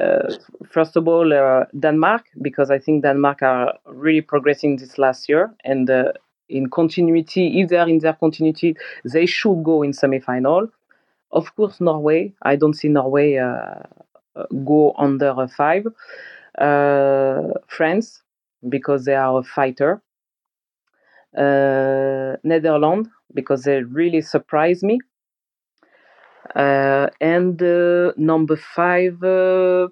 uh, 0.00 0.34
first 0.70 0.96
of 0.96 1.08
all, 1.08 1.32
uh, 1.32 1.64
Denmark, 1.78 2.24
because 2.42 2.70
I 2.70 2.78
think 2.78 3.02
Denmark 3.02 3.42
are 3.42 3.74
really 3.86 4.22
progressing 4.22 4.76
this 4.76 4.98
last 4.98 5.28
year, 5.28 5.54
and 5.64 5.88
uh, 5.90 6.12
in 6.48 6.68
continuity, 6.68 7.60
if 7.60 7.68
they 7.68 7.78
are 7.78 7.88
in 7.88 7.98
their 7.98 8.14
continuity, 8.14 8.76
they 9.04 9.26
should 9.26 9.64
go 9.64 9.82
in 9.82 9.92
semi-final. 9.92 10.68
Of 11.32 11.54
course, 11.56 11.80
Norway. 11.80 12.32
I 12.42 12.56
don't 12.56 12.74
see 12.74 12.88
Norway 12.88 13.36
go 14.64 14.94
under 14.96 15.34
a 15.36 15.48
five. 15.48 15.86
Uh, 16.58 17.52
France, 17.66 18.22
because 18.68 19.04
they 19.04 19.14
are 19.14 19.38
a 19.38 19.42
fighter. 19.42 20.02
Uh, 21.36 22.36
Netherlands, 22.44 23.08
because 23.34 23.64
they 23.64 23.82
really 23.82 24.22
surprise 24.22 24.82
me. 24.82 24.98
Uh, 26.54 27.08
and 27.20 27.62
uh, 27.62 28.12
number 28.16 28.56
five, 28.56 29.22
uh, 29.22 29.88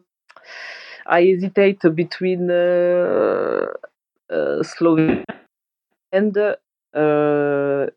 I 1.07 1.25
hesitate 1.25 1.81
between 1.95 2.51
uh, 2.51 3.67
uh, 4.31 4.63
Slovenia 4.63 5.25
and 6.13 6.35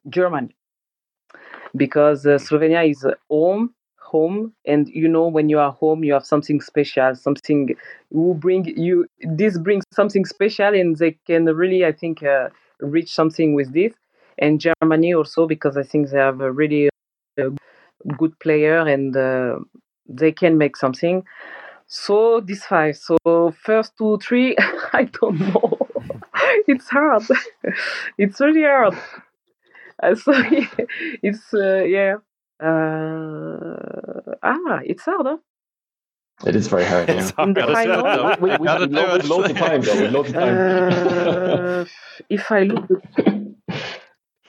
Germany 0.09 0.55
because 1.75 2.25
Slovenia 2.25 2.89
is 2.89 3.05
home, 3.29 3.73
home, 4.13 4.53
and 4.65 4.87
you 4.89 5.07
know 5.07 5.27
when 5.27 5.49
you 5.49 5.59
are 5.59 5.71
home, 5.71 6.03
you 6.03 6.13
have 6.13 6.25
something 6.25 6.61
special, 6.61 7.15
something 7.15 7.75
will 8.11 8.33
bring 8.33 8.65
you. 8.77 9.05
This 9.21 9.57
brings 9.57 9.83
something 9.93 10.25
special, 10.25 10.73
and 10.73 10.95
they 10.97 11.11
can 11.27 11.45
really, 11.45 11.85
I 11.85 11.91
think, 11.91 12.23
uh, 12.23 12.49
reach 12.79 13.13
something 13.13 13.53
with 13.53 13.73
this. 13.73 13.93
And 14.39 14.61
Germany 14.61 15.13
also 15.13 15.47
because 15.47 15.77
I 15.77 15.83
think 15.83 16.09
they 16.09 16.19
have 16.19 16.41
a 16.41 16.51
really 16.51 16.89
uh, 17.41 17.49
good 18.17 18.37
player 18.39 18.79
and 18.87 19.15
uh, 19.15 19.59
they 20.07 20.31
can 20.31 20.57
make 20.57 20.77
something. 20.77 21.23
So 21.87 22.41
this 22.41 22.65
five. 22.65 22.97
So 22.97 23.17
first 23.63 23.93
two, 23.97 24.19
three, 24.19 24.55
I 24.93 25.09
don't 25.21 25.39
know. 25.39 25.77
it's 26.67 26.89
hard. 26.89 27.23
it's 28.17 28.39
really 28.39 28.63
hard. 28.63 28.95
Uh, 30.01 30.15
sorry, 30.15 30.69
it's 31.23 31.53
uh, 31.53 31.83
yeah. 31.83 32.15
Uh, 32.59 34.35
ah, 34.43 34.79
it's 34.85 35.03
hard. 35.05 35.25
Huh? 35.27 35.37
It 36.45 36.55
is 36.55 36.67
very 36.67 36.85
hard. 36.85 37.09
It's 37.09 37.33
Yeah. 37.37 37.43
In 37.43 37.53
the 37.53 37.63
hard. 37.63 37.73
final, 37.73 38.03
We, 38.41 38.51
we, 38.51 38.57
we, 38.57 38.67
Gotta 38.67 38.87
we, 38.87 38.87
do 38.87 38.95
loads, 38.95 39.25
it. 39.25 39.25
loads 39.25 39.49
of 39.51 39.57
time, 39.57 39.81
though. 39.81 39.99
We 40.01 40.07
loads 40.07 40.29
of 40.29 40.37
time. 40.39 40.65
uh, 41.81 41.85
if 42.29 42.51
I 42.51 42.61
look, 42.63 42.85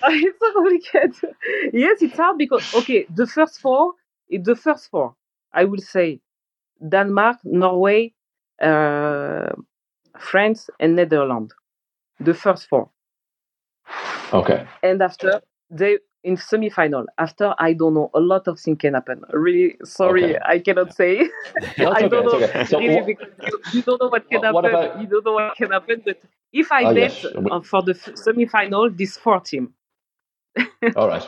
it's 0.04 0.38
so 0.40 0.52
complicated. 0.54 1.34
Yes, 1.72 2.02
it's 2.02 2.16
hard 2.16 2.38
because 2.38 2.64
okay, 2.74 3.06
the 3.14 3.26
first 3.26 3.60
four, 3.60 3.94
it- 4.28 4.44
the 4.44 4.56
first 4.56 4.90
four, 4.90 5.14
I 5.52 5.64
will 5.64 5.80
say, 5.82 6.20
Denmark, 6.88 7.38
Norway, 7.44 8.14
uh, 8.62 9.50
France, 10.18 10.70
and 10.80 10.96
Netherlands. 10.96 11.54
The 12.20 12.34
first 12.34 12.68
four. 12.68 12.90
okay. 14.32 14.66
and 14.82 15.02
after 15.02 15.40
they 15.70 15.98
in 16.24 16.36
semi-final 16.36 17.06
after 17.18 17.54
i 17.58 17.72
don't 17.72 17.94
know 17.94 18.10
a 18.14 18.20
lot 18.20 18.48
of 18.48 18.58
things 18.58 18.78
can 18.80 18.94
happen 18.94 19.22
really 19.32 19.76
sorry 19.84 20.24
Okay. 20.36 20.38
i 20.44 20.58
cannot 20.58 20.92
say 20.94 21.28
No, 21.78 21.92
i 21.98 22.08
don't 22.08 22.24
know 22.26 22.32
okay. 22.40 22.64
So, 22.64 22.78
really 22.78 23.16
you, 23.46 23.60
you 23.72 23.82
don't 23.82 24.00
know 24.02 24.08
what 24.08 24.28
can 24.28 24.40
What- 24.40 24.64
happen 24.64 24.74
about- 24.74 25.00
you 25.00 25.06
don't 25.06 25.24
know 25.24 25.32
what 25.34 25.56
can 25.56 25.70
happen 25.70 26.02
but 26.04 26.18
if 26.52 26.72
i 26.72 26.84
Oh, 26.84 26.94
bet 26.94 27.12
yes. 27.22 27.24
Uh, 27.24 27.60
for 27.60 27.82
the 27.82 27.92
f- 27.92 28.16
semi-final 28.16 28.90
this 28.90 29.16
four 29.16 29.40
team 29.40 29.72
all 30.96 31.06
right. 31.06 31.26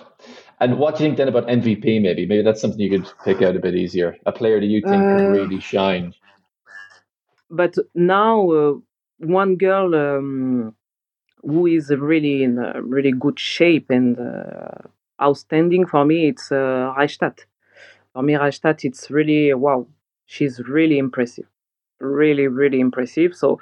And 0.61 0.77
what 0.79 0.97
do 0.97 1.05
you 1.05 1.09
think 1.11 1.19
then 1.19 1.29
about 1.29 1.47
MVP? 1.47 2.01
Maybe, 2.03 2.27
maybe 2.27 2.43
that's 2.43 2.61
something 2.61 2.81
you 2.81 2.91
could 2.91 3.09
pick 3.25 3.43
out 3.43 3.55
a 3.55 3.61
bit 3.61 3.77
easier. 3.77 4.17
A 4.27 4.33
player 4.33 4.59
that 4.59 4.67
you 4.67 4.81
think 4.81 5.03
Uh, 5.05 5.29
really 5.39 5.61
shine. 5.61 6.13
but 7.49 7.75
now 7.95 8.51
uh, 8.51 8.73
one 9.19 9.57
girl 9.57 9.95
um, 9.95 10.75
who 11.43 11.67
is 11.67 11.91
really 11.91 12.43
in 12.43 12.59
a 12.59 12.81
really 12.83 13.13
good 13.13 13.39
shape 13.39 13.91
and 13.91 14.19
uh, 14.19 14.89
outstanding 15.23 15.87
for 15.87 16.05
me 16.05 16.29
it's 16.29 16.51
uh, 16.53 16.95
Reistad. 16.97 17.39
For 18.13 18.23
me, 18.23 18.35
Reistad, 18.35 18.85
it's 18.85 19.11
really 19.11 19.55
wow. 19.55 19.87
She's 20.27 20.61
really 20.61 20.99
impressive, 20.99 21.47
really, 22.01 22.47
really 22.49 22.81
impressive. 22.81 23.35
So 23.37 23.61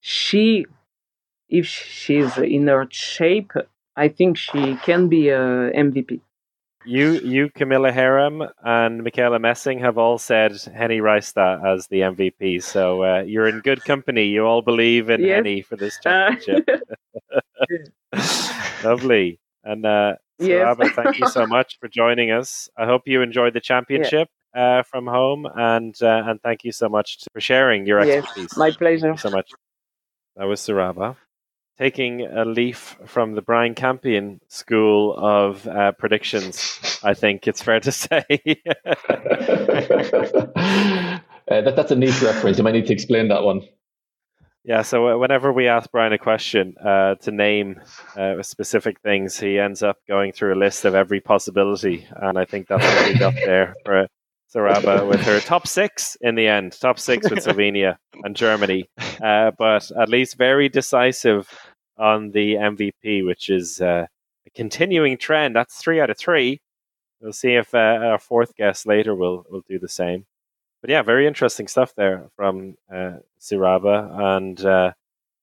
she, 0.00 0.66
if 1.48 1.66
she's 1.66 2.36
in 2.38 2.68
her 2.68 2.86
shape, 2.90 3.52
I 3.96 4.08
think 4.08 4.36
she 4.38 4.76
can 4.76 5.08
be 5.08 5.28
a 5.30 5.70
MVP. 5.74 6.20
You, 6.84 7.12
you, 7.20 7.50
Camilla 7.50 7.92
Herrem, 7.92 8.42
and 8.64 9.02
Mikaela 9.02 9.38
Mässing 9.38 9.80
have 9.80 9.98
all 9.98 10.16
said 10.18 10.52
Henny 10.74 11.00
Reistad 11.00 11.62
as 11.64 11.86
the 11.88 12.00
MVP. 12.00 12.62
So 12.62 13.02
uh, 13.04 13.20
you're 13.20 13.46
in 13.48 13.60
good 13.60 13.84
company. 13.84 14.24
You 14.28 14.46
all 14.46 14.62
believe 14.62 15.10
in 15.10 15.20
Yes. 15.20 15.36
Henny 15.36 15.60
for 15.62 15.76
this 15.76 15.98
Uh, 16.06 16.34
championship. 16.36 16.80
Lovely. 18.84 19.38
And 19.64 19.84
uh, 19.84 20.14
Yes. 20.38 20.74
Thank 20.94 21.18
you 21.20 21.28
so 21.28 21.46
much 21.46 21.78
for 21.80 21.88
joining 21.88 22.30
us. 22.30 22.70
I 22.76 22.86
hope 22.86 23.02
you 23.04 23.20
enjoyed 23.20 23.52
the 23.52 23.60
championship 23.60 24.28
uh, 24.54 24.82
from 24.84 25.06
home, 25.06 25.46
and 25.54 25.94
uh, 26.02 26.22
and 26.26 26.40
thank 26.40 26.64
you 26.64 26.72
so 26.72 26.88
much 26.88 27.18
for 27.30 27.42
sharing 27.42 27.86
your 27.86 28.00
expertise. 28.00 28.44
yes, 28.50 28.56
my 28.56 28.70
pleasure. 28.70 29.08
Thank 29.14 29.22
you 29.22 29.30
so 29.30 29.36
much. 29.36 29.50
That 30.36 30.46
was 30.46 30.60
Siraba. 30.62 31.16
Taking 31.80 32.26
a 32.26 32.44
leaf 32.44 32.98
from 33.06 33.32
the 33.32 33.40
Brian 33.40 33.74
Campion 33.74 34.42
school 34.48 35.16
of 35.16 35.66
uh, 35.66 35.92
predictions, 35.92 37.00
I 37.02 37.14
think 37.14 37.48
it's 37.48 37.62
fair 37.62 37.80
to 37.80 37.90
say. 38.04 38.26
uh, 38.28 38.50
that, 41.48 41.74
that's 41.76 41.90
a 41.90 41.96
niche 41.96 42.20
reference. 42.20 42.58
You 42.58 42.64
might 42.64 42.72
need 42.74 42.86
to 42.88 42.92
explain 42.92 43.28
that 43.28 43.44
one. 43.44 43.62
yeah, 44.62 44.82
so 44.82 45.08
uh, 45.08 45.16
whenever 45.16 45.54
we 45.54 45.68
ask 45.68 45.90
Brian 45.90 46.12
a 46.12 46.18
question 46.18 46.74
uh, 46.84 47.14
to 47.14 47.30
name 47.30 47.80
uh, 48.14 48.42
specific 48.42 49.00
things, 49.00 49.40
he 49.40 49.58
ends 49.58 49.82
up 49.82 49.96
going 50.06 50.32
through 50.32 50.52
a 50.52 50.60
list 50.60 50.84
of 50.84 50.94
every 50.94 51.22
possibility. 51.22 52.06
And 52.14 52.38
I 52.38 52.44
think 52.44 52.68
that's 52.68 52.84
what 52.84 53.08
we 53.08 53.18
got 53.18 53.34
there 53.46 53.74
for 53.86 54.06
Siraba 54.54 55.08
with 55.08 55.20
her 55.20 55.40
top 55.40 55.66
six 55.66 56.16
in 56.20 56.34
the 56.34 56.48
end, 56.48 56.78
top 56.78 56.98
six 56.98 57.30
with 57.30 57.38
Slovenia 57.38 57.96
and 58.24 58.34
Germany. 58.34 58.90
Uh, 59.22 59.52
but 59.56 59.90
at 59.92 60.08
least 60.08 60.36
very 60.36 60.68
decisive 60.68 61.48
on 62.00 62.30
the 62.32 62.54
MVP, 62.54 63.24
which 63.24 63.50
is 63.50 63.80
uh, 63.80 64.06
a 64.46 64.50
continuing 64.50 65.18
trend. 65.18 65.54
That's 65.54 65.76
three 65.76 66.00
out 66.00 66.10
of 66.10 66.18
three. 66.18 66.60
We'll 67.20 67.32
see 67.32 67.54
if 67.54 67.74
uh, 67.74 67.78
our 67.78 68.18
fourth 68.18 68.56
guest 68.56 68.86
later 68.86 69.14
will 69.14 69.44
will 69.50 69.62
do 69.68 69.78
the 69.78 69.88
same. 69.88 70.26
But 70.80 70.90
yeah, 70.90 71.02
very 71.02 71.26
interesting 71.26 71.68
stuff 71.68 71.94
there 71.94 72.30
from 72.34 72.76
uh, 72.92 73.18
Siraba, 73.38 74.36
and 74.36 74.64
uh, 74.64 74.92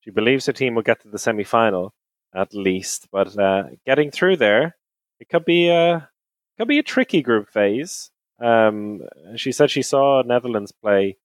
she 0.01 0.09
believes 0.09 0.47
her 0.47 0.53
team 0.53 0.73
will 0.73 0.81
get 0.81 1.01
to 1.03 1.09
the 1.09 1.19
semi 1.19 1.43
final 1.43 1.93
at 2.33 2.53
least. 2.53 3.07
But 3.11 3.37
uh, 3.37 3.63
getting 3.85 4.11
through 4.11 4.37
there, 4.37 4.75
it 5.19 5.29
could 5.29 5.45
be 5.45 5.69
a 5.69 6.09
could 6.57 6.67
be 6.67 6.79
a 6.79 6.83
tricky 6.83 7.21
group 7.21 7.49
phase. 7.49 8.11
Um, 8.39 9.01
she 9.35 9.51
said 9.51 9.71
she 9.71 9.81
saw 9.81 10.21
Netherlands 10.23 10.71
play 10.71 11.17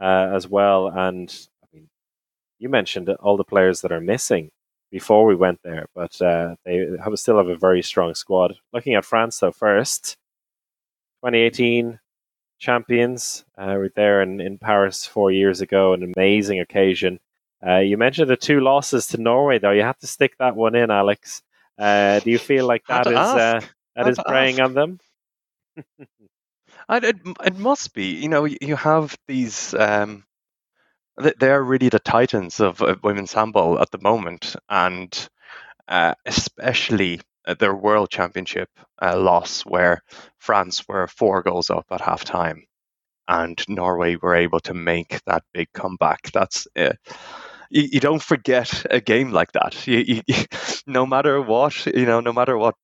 uh, 0.00 0.30
as 0.34 0.48
well, 0.48 0.88
and 0.88 1.32
I 1.62 1.66
mean, 1.72 1.88
you 2.58 2.68
mentioned 2.68 3.08
all 3.08 3.36
the 3.36 3.44
players 3.44 3.80
that 3.82 3.92
are 3.92 4.00
missing 4.00 4.50
before 4.90 5.26
we 5.26 5.34
went 5.34 5.60
there, 5.62 5.86
but 5.94 6.20
uh, 6.20 6.56
they 6.64 6.86
have 7.02 7.18
still 7.18 7.36
have 7.36 7.48
a 7.48 7.56
very 7.56 7.82
strong 7.82 8.14
squad. 8.14 8.54
Looking 8.72 8.94
at 8.94 9.04
France, 9.04 9.38
though, 9.38 9.52
first, 9.52 10.16
2018 11.22 12.00
champions 12.58 13.44
uh, 13.56 13.74
were 13.76 13.90
there 13.94 14.22
in, 14.22 14.40
in 14.40 14.58
Paris 14.58 15.06
four 15.06 15.30
years 15.30 15.60
ago, 15.60 15.92
an 15.92 16.12
amazing 16.16 16.60
occasion. 16.60 17.20
Uh, 17.66 17.78
you 17.78 17.96
mentioned 17.96 18.30
the 18.30 18.36
two 18.36 18.60
losses 18.60 19.06
to 19.08 19.20
Norway, 19.20 19.58
though. 19.58 19.70
You 19.70 19.82
have 19.82 19.98
to 19.98 20.06
stick 20.06 20.36
that 20.38 20.56
one 20.56 20.74
in, 20.74 20.90
Alex. 20.90 21.42
Uh, 21.78 22.20
do 22.20 22.30
you 22.30 22.38
feel 22.38 22.66
like 22.66 22.84
that 22.86 23.06
is 23.06 23.14
uh, 23.14 23.60
that 23.96 24.08
is 24.08 24.18
preying 24.26 24.60
on 24.60 24.74
them? 24.74 24.98
it, 26.90 27.16
it 27.44 27.58
must 27.58 27.94
be. 27.94 28.06
You 28.16 28.28
know, 28.28 28.44
you 28.44 28.76
have 28.76 29.16
these 29.28 29.74
um, 29.74 30.24
they're 31.38 31.62
really 31.62 31.88
the 31.88 31.98
titans 31.98 32.60
of, 32.60 32.82
women's 33.02 33.32
handball 33.32 33.80
at 33.80 33.90
the 33.90 33.98
moment, 33.98 34.56
and 34.68 35.28
uh, 35.88 36.14
especially 36.26 37.20
their 37.58 37.74
world 37.74 38.10
championship 38.10 38.68
uh, 39.02 39.18
loss, 39.18 39.62
where 39.62 40.02
France 40.38 40.86
were 40.88 41.06
four 41.06 41.42
goals 41.42 41.70
up 41.70 41.86
at 41.90 42.00
half 42.00 42.24
time, 42.24 42.64
and 43.28 43.62
Norway 43.68 44.16
were 44.16 44.34
able 44.34 44.60
to 44.60 44.74
make 44.74 45.20
that 45.26 45.42
big 45.52 45.68
comeback. 45.72 46.30
That's 46.32 46.66
uh, 46.76 46.92
you, 47.70 47.88
you, 47.92 48.00
don't 48.00 48.22
forget 48.22 48.84
a 48.90 49.00
game 49.00 49.30
like 49.30 49.52
that. 49.52 49.86
You, 49.86 50.22
you, 50.26 50.34
no 50.86 51.06
matter 51.06 51.40
what, 51.40 51.86
you 51.86 52.06
know, 52.06 52.20
no 52.20 52.32
matter 52.32 52.58
what 52.58 52.74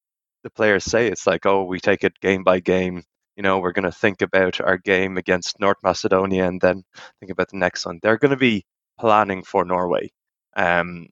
the 0.42 0.50
players 0.50 0.84
say, 0.84 1.08
it's 1.08 1.26
like, 1.26 1.44
oh, 1.46 1.64
we 1.64 1.80
take 1.80 2.04
it 2.04 2.20
game 2.20 2.44
by 2.44 2.60
game 2.60 3.02
you 3.36 3.42
know, 3.42 3.58
we're 3.58 3.72
going 3.72 3.84
to 3.84 3.92
think 3.92 4.22
about 4.22 4.60
our 4.60 4.78
game 4.78 5.18
against 5.18 5.60
North 5.60 5.76
Macedonia 5.82 6.46
and 6.46 6.60
then 6.60 6.82
think 7.20 7.30
about 7.30 7.50
the 7.50 7.58
next 7.58 7.84
one. 7.84 7.98
They're 8.02 8.18
going 8.18 8.30
to 8.30 8.36
be 8.36 8.64
planning 8.98 9.42
for 9.42 9.64
Norway. 9.64 10.10
Um, 10.56 11.08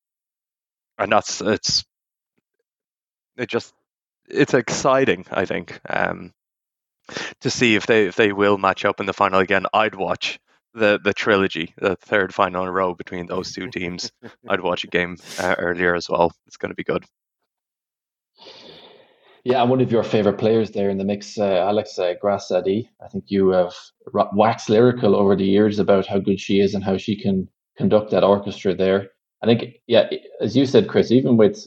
and 0.98 1.12
that's, 1.12 1.40
it's, 1.42 1.84
it 3.36 3.48
just, 3.48 3.74
it's 4.28 4.54
exciting, 4.54 5.26
I 5.30 5.44
think, 5.44 5.78
um, 5.88 6.32
to 7.40 7.50
see 7.50 7.74
if 7.74 7.86
they, 7.86 8.06
if 8.06 8.16
they 8.16 8.32
will 8.32 8.56
match 8.56 8.86
up 8.86 9.00
in 9.00 9.06
the 9.06 9.12
final 9.12 9.40
again. 9.40 9.66
I'd 9.74 9.94
watch 9.94 10.38
the, 10.72 10.98
the 11.02 11.12
trilogy, 11.12 11.74
the 11.76 11.96
third 11.96 12.32
final 12.32 12.62
in 12.62 12.68
a 12.68 12.72
row 12.72 12.94
between 12.94 13.26
those 13.26 13.52
two 13.52 13.68
teams. 13.68 14.10
I'd 14.48 14.60
watch 14.62 14.84
a 14.84 14.88
game 14.88 15.18
uh, 15.38 15.56
earlier 15.58 15.94
as 15.94 16.08
well. 16.08 16.32
It's 16.46 16.56
going 16.56 16.70
to 16.70 16.76
be 16.76 16.84
good. 16.84 17.04
Yeah, 19.44 19.60
and 19.60 19.68
one 19.68 19.82
of 19.82 19.92
your 19.92 20.02
favorite 20.02 20.38
players 20.38 20.70
there 20.70 20.88
in 20.88 20.96
the 20.96 21.04
mix, 21.04 21.38
uh, 21.38 21.44
Alex 21.68 21.98
uh, 21.98 22.14
Grace 22.18 22.50
I 22.50 22.62
think 22.62 23.24
you 23.26 23.50
have 23.50 23.74
waxed 24.32 24.70
lyrical 24.70 25.14
over 25.14 25.36
the 25.36 25.44
years 25.44 25.78
about 25.78 26.06
how 26.06 26.18
good 26.18 26.40
she 26.40 26.60
is 26.60 26.74
and 26.74 26.82
how 26.82 26.96
she 26.96 27.14
can 27.14 27.46
conduct 27.76 28.10
that 28.10 28.24
orchestra 28.24 28.74
there. 28.74 29.10
I 29.42 29.46
think, 29.46 29.74
yeah, 29.86 30.08
as 30.40 30.56
you 30.56 30.64
said, 30.64 30.88
Chris, 30.88 31.12
even 31.12 31.36
with 31.36 31.62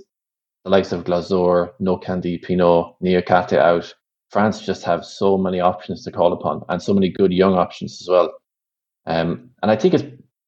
the 0.63 0.71
likes 0.71 0.91
of 0.91 1.03
Glauser, 1.03 1.71
No 1.79 1.97
Candy, 1.97 2.39
Pineau, 2.39 2.97
Niakate 3.03 3.59
out, 3.59 3.93
France 4.31 4.65
just 4.65 4.83
have 4.83 5.05
so 5.05 5.37
many 5.37 5.59
options 5.59 6.03
to 6.03 6.11
call 6.11 6.33
upon 6.33 6.63
and 6.69 6.81
so 6.81 6.95
many 6.95 7.09
good 7.09 7.31
young 7.31 7.53
options 7.53 8.01
as 8.01 8.07
well. 8.09 8.33
Um, 9.05 9.51
and 9.61 9.69
I 9.69 9.75
think 9.75 9.93
it's, 9.93 10.03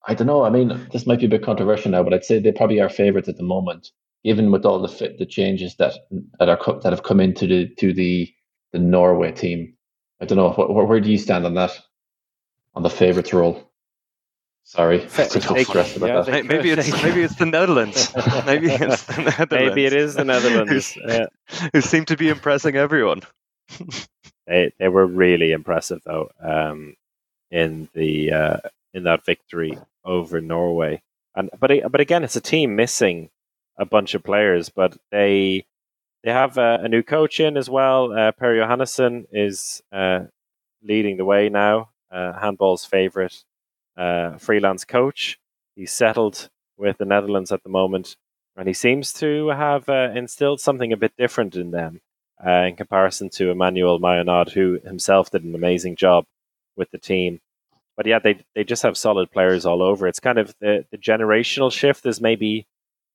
I 0.07 0.15
don't 0.15 0.25
know, 0.25 0.45
I 0.45 0.49
mean, 0.49 0.87
this 0.91 1.05
might 1.05 1.19
be 1.19 1.27
a 1.27 1.29
bit 1.29 1.43
controversial 1.43 1.91
now, 1.91 2.01
but 2.01 2.13
I'd 2.13 2.25
say 2.25 2.39
they 2.39 2.51
probably 2.51 2.81
are 2.81 2.89
favourites 2.89 3.29
at 3.29 3.37
the 3.37 3.43
moment 3.43 3.91
even 4.23 4.51
with 4.51 4.65
all 4.65 4.81
the 4.81 4.87
fit, 4.87 5.17
the 5.17 5.25
changes 5.25 5.75
that 5.75 5.93
that 6.39 6.49
are 6.49 6.79
that 6.81 6.93
have 6.93 7.03
come 7.03 7.19
into 7.19 7.47
the 7.47 7.67
to 7.79 7.93
the 7.93 8.33
the 8.71 8.79
Norway 8.79 9.31
team. 9.31 9.75
I 10.21 10.25
don't 10.25 10.37
know 10.37 10.51
where, 10.51 10.85
where 10.85 10.99
do 10.99 11.09
you 11.09 11.17
stand 11.17 11.45
on 11.45 11.53
that 11.55 11.79
on 12.75 12.83
the 12.83 12.89
favourites 12.89 13.33
role. 13.33 13.69
Sorry, 14.63 14.99
yeah, 16.07 16.21
that. 16.21 16.45
Maybe 16.45 16.69
it's 16.69 17.03
maybe 17.03 17.23
it's 17.23 17.35
the 17.35 17.47
Netherlands. 17.47 18.13
maybe 18.45 18.67
it's 18.67 19.03
the 19.03 19.21
Netherlands. 19.23 19.51
Maybe 19.51 19.85
it 19.85 19.93
is 19.93 20.13
the 20.13 20.25
Netherlands. 20.25 20.95
Uh, 20.95 21.25
who 21.73 21.81
seem 21.81 22.05
to 22.05 22.15
be 22.15 22.29
impressing 22.29 22.75
everyone. 22.75 23.21
they 24.47 24.71
they 24.77 24.87
were 24.87 25.07
really 25.07 25.53
impressive 25.53 26.01
though 26.05 26.29
um, 26.43 26.95
in 27.49 27.89
the 27.93 28.31
uh, 28.31 28.57
in 28.93 29.03
that 29.03 29.25
victory 29.25 29.75
over 30.05 30.39
Norway. 30.39 31.01
And 31.35 31.49
but 31.59 31.71
but 31.91 32.01
again, 32.01 32.23
it's 32.23 32.35
a 32.35 32.41
team 32.41 32.75
missing 32.75 33.31
a 33.79 33.85
bunch 33.85 34.13
of 34.13 34.23
players, 34.23 34.69
but 34.69 34.95
they 35.11 35.65
they 36.23 36.31
have 36.31 36.57
a, 36.57 36.79
a 36.83 36.89
new 36.89 37.01
coach 37.01 37.39
in 37.39 37.57
as 37.57 37.69
well. 37.69 38.11
Uh, 38.11 38.31
Per 38.33 38.55
Johansson 38.55 39.25
is 39.31 39.81
uh, 39.91 40.25
leading 40.83 41.17
the 41.17 41.25
way 41.25 41.49
now. 41.49 41.89
Uh, 42.11 42.33
handball's 42.33 42.85
favorite 42.85 43.43
uh, 43.97 44.37
freelance 44.37 44.83
coach. 44.83 45.39
He's 45.75 45.91
settled 45.91 46.49
with 46.77 46.97
the 46.97 47.05
Netherlands 47.05 47.51
at 47.51 47.63
the 47.63 47.69
moment, 47.69 48.17
and 48.57 48.67
he 48.67 48.73
seems 48.73 49.13
to 49.13 49.49
have 49.49 49.87
uh, 49.87 50.09
instilled 50.13 50.59
something 50.59 50.91
a 50.91 50.97
bit 50.97 51.13
different 51.17 51.55
in 51.55 51.71
them 51.71 52.01
uh, 52.45 52.65
in 52.67 52.75
comparison 52.75 53.29
to 53.29 53.51
Emmanuel 53.51 53.99
Mayonnade, 53.99 54.51
who 54.51 54.79
himself 54.83 55.31
did 55.31 55.43
an 55.43 55.55
amazing 55.55 55.95
job 55.95 56.25
with 56.75 56.91
the 56.91 56.97
team. 56.97 57.39
But 57.95 58.05
yeah, 58.05 58.19
they 58.19 58.39
they 58.55 58.63
just 58.63 58.83
have 58.83 58.97
solid 58.97 59.31
players 59.31 59.65
all 59.65 59.81
over. 59.81 60.07
It's 60.07 60.19
kind 60.19 60.37
of 60.37 60.53
the, 60.59 60.85
the 60.91 60.97
generational 60.97 61.71
shift 61.71 62.05
is 62.05 62.21
maybe 62.21 62.65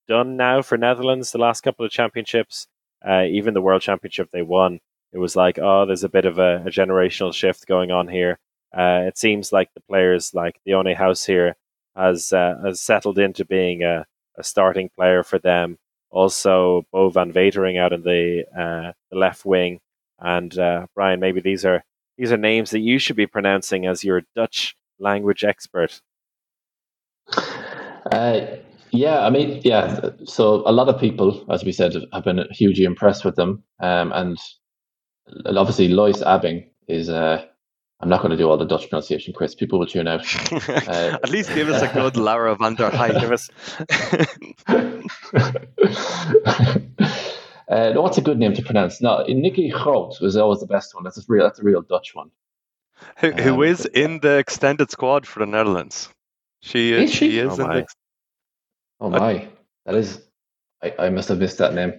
done 0.09 0.37
now 0.37 0.63
for 0.63 0.77
Netherlands. 0.77 1.33
The 1.33 1.39
last 1.39 1.63
couple 1.63 1.85
of 1.85 1.91
championships, 1.91 2.67
uh, 3.07 3.25
even 3.25 3.55
the 3.55 3.63
World 3.63 3.83
Championship 3.83 4.31
they 4.33 4.43
won, 4.43 4.81
it 5.13 5.19
was 5.19 5.37
like, 5.37 5.59
oh, 5.61 5.87
there's 5.87 6.05
a 6.05 6.09
bit 6.09 6.25
of 6.25 6.39
a, 6.39 6.63
a 6.67 6.71
generational 6.71 7.33
shift 7.33 7.67
going 7.67 7.91
on 7.91 8.09
here. 8.09 8.39
Uh, 8.77 9.05
it 9.07 9.17
seems 9.17 9.53
like 9.53 9.71
the 9.75 9.81
players 9.83 10.35
like 10.35 10.61
the 10.65 10.75
only 10.75 10.95
House 10.95 11.25
here 11.25 11.55
has 11.95 12.33
uh, 12.33 12.57
has 12.65 12.81
settled 12.81 13.19
into 13.19 13.45
being 13.45 13.83
a, 13.83 14.05
a 14.37 14.43
starting 14.43 14.91
player 14.97 15.23
for 15.23 15.39
them. 15.39 15.79
Also, 16.11 16.85
Bo 16.93 17.09
van 17.11 17.33
Wetering 17.33 17.79
out 17.79 17.93
in 17.93 18.03
the 18.03 18.45
uh, 18.57 18.93
the 19.11 19.19
left 19.19 19.45
wing, 19.45 19.81
and 20.19 20.59
uh, 20.59 20.87
Brian, 20.95 21.21
maybe 21.21 21.41
these 21.41 21.65
are 21.65 21.85
these 22.19 22.33
are 22.33 22.37
names 22.37 22.71
that 22.71 22.81
you 22.81 22.99
should 22.99 23.17
be 23.17 23.27
pronouncing 23.27 23.87
as 23.87 24.03
your 24.03 24.23
Dutch 24.35 24.77
language 24.99 25.45
expert. 25.45 26.01
Uh, 27.29 28.47
yeah, 28.95 29.27
I 29.27 29.31
mean, 29.31 29.61
yeah. 29.65 30.11
So 30.25 30.63
a 30.67 30.73
lot 30.73 30.89
of 30.89 31.01
people, 31.01 31.45
as 31.51 31.65
we 31.65 31.73
said, 31.73 31.95
have 32.13 32.25
been 32.25 32.45
hugely 32.51 32.85
impressed 32.85 33.25
with 33.25 33.37
them, 33.37 33.63
um, 33.81 34.13
and 34.13 34.39
obviously 35.47 35.89
Lois 35.89 36.23
Abbing 36.23 36.69
is. 36.89 37.09
Uh, 37.09 37.45
I'm 38.01 38.09
not 38.11 38.21
going 38.21 38.33
to 38.33 38.37
do 38.37 38.51
all 38.51 38.59
the 38.59 38.67
Dutch 38.67 38.91
pronunciation, 38.91 39.33
Chris. 39.33 39.55
People 39.55 39.79
will 39.79 39.87
tune 39.87 40.09
out. 40.09 40.27
Uh, 40.69 41.17
At 41.23 41.31
least 41.31 41.55
give 41.55 41.69
us 41.69 41.81
a 41.81 41.89
good 41.89 42.17
Laura 42.17 42.55
van 42.57 42.75
der 42.75 42.91
Heij. 42.91 43.19
Give 43.19 43.33
us. 43.33 43.49
uh, 47.69 47.93
no, 47.95 48.03
what's 48.03 48.19
a 48.19 48.21
good 48.21 48.39
name 48.39 48.53
to 48.55 48.63
pronounce? 48.63 49.01
No, 49.01 49.25
Nycke 49.29 49.73
Groot 49.73 50.21
was 50.21 50.37
always 50.37 50.61
the 50.61 50.67
best 50.67 50.95
one. 50.95 51.05
That's 51.05 51.17
a 51.17 51.23
real. 51.29 51.45
That's 51.45 51.61
a 51.61 51.63
real 51.63 51.81
Dutch 51.81 52.15
one. 52.15 52.31
Who, 53.19 53.33
who 53.33 53.55
um, 53.55 53.63
is 53.63 53.87
in 53.87 54.21
the 54.21 54.37
extended 54.37 54.91
squad 54.91 55.27
for 55.27 55.41
the 55.41 55.47
Netherlands? 55.47 56.11
She 56.61 56.93
is. 56.93 57.11
Is 57.11 57.17
she? 57.17 57.31
she 57.31 57.39
is 57.39 57.59
oh, 57.59 57.65
in 57.65 57.71
the, 57.71 57.87
Oh 59.05 59.11
my, 59.11 59.49
that 59.85 59.95
is. 59.95 60.23
I, 60.83 60.95
I 60.99 61.09
must 61.11 61.29
have 61.29 61.39
missed 61.39 61.59
that 61.59 61.75
name. 61.75 61.93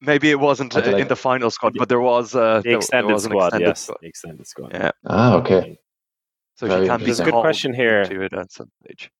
Maybe 0.00 0.30
it 0.30 0.38
wasn't 0.38 0.74
in 0.76 0.92
like, 0.92 1.08
the 1.08 1.16
final 1.16 1.50
squad, 1.50 1.74
but 1.76 1.88
there 1.88 2.00
was 2.00 2.34
uh, 2.34 2.60
the 2.62 2.76
extended 2.76 3.08
there 3.08 3.14
was 3.14 3.24
squad. 3.24 3.46
Extended 3.46 3.68
yes, 3.68 3.80
squad. 3.80 3.98
the 4.02 4.08
extended 4.08 4.46
squad. 4.46 4.72
Yeah. 4.72 4.90
Ah, 5.06 5.34
okay. 5.36 5.78
So 6.56 6.68
Very 6.68 6.82
she 6.82 6.88
can 6.88 6.98
be 7.00 7.04
There's 7.06 7.20
a 7.20 7.24
good 7.24 7.32
question 7.32 7.74
here. 7.74 8.04
To 8.04 8.22
it 8.22 8.32
at 8.32 8.52
some 8.52 8.70
stage. 8.84 9.10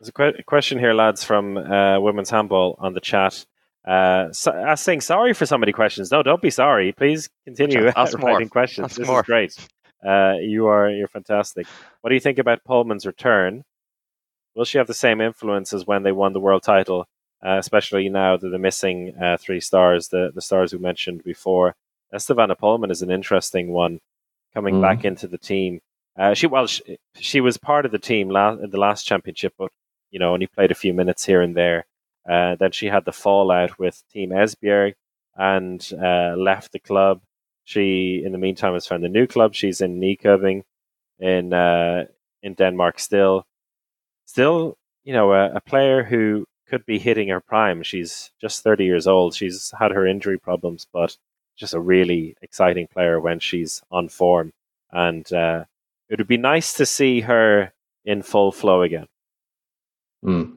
There's 0.00 0.08
a 0.08 0.12
que- 0.12 0.42
question 0.46 0.78
here, 0.78 0.94
lads, 0.94 1.24
from 1.24 1.56
uh, 1.56 2.00
Women's 2.00 2.30
Handball 2.30 2.76
on 2.78 2.94
the 2.94 3.00
chat. 3.00 3.44
Uh, 3.86 4.32
so, 4.32 4.74
saying 4.76 5.00
sorry 5.00 5.34
for 5.34 5.44
so 5.44 5.58
many 5.58 5.72
questions. 5.72 6.10
No, 6.10 6.22
don't 6.22 6.42
be 6.42 6.50
sorry. 6.50 6.92
Please 6.92 7.28
continue 7.44 7.88
Ask 7.96 8.16
writing 8.18 8.46
more. 8.46 8.48
questions. 8.48 8.86
Ask 8.86 8.96
this 8.96 9.06
more. 9.06 9.20
is 9.20 9.26
great. 9.26 9.68
Uh, 10.06 10.34
you 10.40 10.68
are 10.68 10.88
you're 10.90 11.08
fantastic. 11.08 11.66
What 12.00 12.10
do 12.10 12.14
you 12.14 12.20
think 12.20 12.38
about 12.38 12.64
Polman's 12.64 13.06
return? 13.06 13.64
Will 14.58 14.64
she 14.64 14.78
have 14.78 14.88
the 14.88 14.94
same 14.94 15.20
influence 15.20 15.72
as 15.72 15.86
when 15.86 16.02
they 16.02 16.10
won 16.10 16.32
the 16.32 16.40
world 16.40 16.64
title? 16.64 17.06
Uh, 17.46 17.58
especially 17.58 18.08
now 18.08 18.36
that 18.36 18.48
they're 18.48 18.58
missing 18.58 19.14
uh, 19.22 19.36
three 19.36 19.60
stars, 19.60 20.08
the 20.08 20.32
the 20.34 20.42
stars 20.42 20.72
we 20.72 20.80
mentioned 20.80 21.22
before. 21.22 21.76
Estavana 22.12 22.56
Polman 22.58 22.90
is 22.90 23.00
an 23.00 23.08
interesting 23.08 23.70
one 23.70 24.00
coming 24.52 24.74
mm. 24.74 24.82
back 24.82 25.04
into 25.04 25.28
the 25.28 25.38
team. 25.38 25.78
Uh, 26.18 26.34
she 26.34 26.48
well, 26.48 26.66
she, 26.66 26.98
she, 27.14 27.40
was 27.40 27.56
part 27.56 27.86
of 27.86 27.92
the 27.92 28.00
team 28.00 28.30
last 28.30 28.58
the 28.68 28.80
last 28.80 29.04
championship, 29.04 29.54
but 29.56 29.70
you 30.10 30.18
know 30.18 30.34
only 30.34 30.48
played 30.48 30.72
a 30.72 30.82
few 30.82 30.92
minutes 30.92 31.24
here 31.24 31.40
and 31.40 31.56
there. 31.56 31.86
Uh, 32.28 32.56
then 32.56 32.72
she 32.72 32.86
had 32.86 33.04
the 33.04 33.12
fallout 33.12 33.78
with 33.78 34.02
Team 34.12 34.30
Esbjerg 34.30 34.94
and 35.36 35.88
uh, 36.02 36.34
left 36.36 36.72
the 36.72 36.80
club. 36.80 37.20
She, 37.62 38.24
in 38.26 38.32
the 38.32 38.38
meantime, 38.38 38.74
has 38.74 38.88
found 38.88 39.04
a 39.04 39.08
new 39.08 39.28
club. 39.28 39.54
She's 39.54 39.80
in 39.80 40.00
Nykøbing 40.00 40.62
in 41.20 41.52
uh, 41.52 42.06
in 42.42 42.54
Denmark 42.54 42.98
still 42.98 43.46
still, 44.28 44.76
you 45.04 45.14
know, 45.14 45.32
a, 45.32 45.54
a 45.54 45.60
player 45.60 46.04
who 46.04 46.44
could 46.68 46.84
be 46.84 46.98
hitting 46.98 47.28
her 47.28 47.40
prime. 47.40 47.82
She's 47.82 48.30
just 48.40 48.62
30 48.62 48.84
years 48.84 49.06
old. 49.06 49.34
She's 49.34 49.72
had 49.78 49.90
her 49.90 50.06
injury 50.06 50.38
problems, 50.38 50.86
but 50.92 51.16
just 51.56 51.72
a 51.72 51.80
really 51.80 52.36
exciting 52.42 52.88
player 52.88 53.18
when 53.18 53.40
she's 53.40 53.82
on 53.90 54.08
form. 54.08 54.52
And 54.92 55.30
uh, 55.32 55.64
it 56.10 56.18
would 56.18 56.28
be 56.28 56.36
nice 56.36 56.74
to 56.74 56.84
see 56.84 57.22
her 57.22 57.72
in 58.04 58.22
full 58.22 58.52
flow 58.52 58.82
again. 58.82 59.06
Mm. 60.22 60.56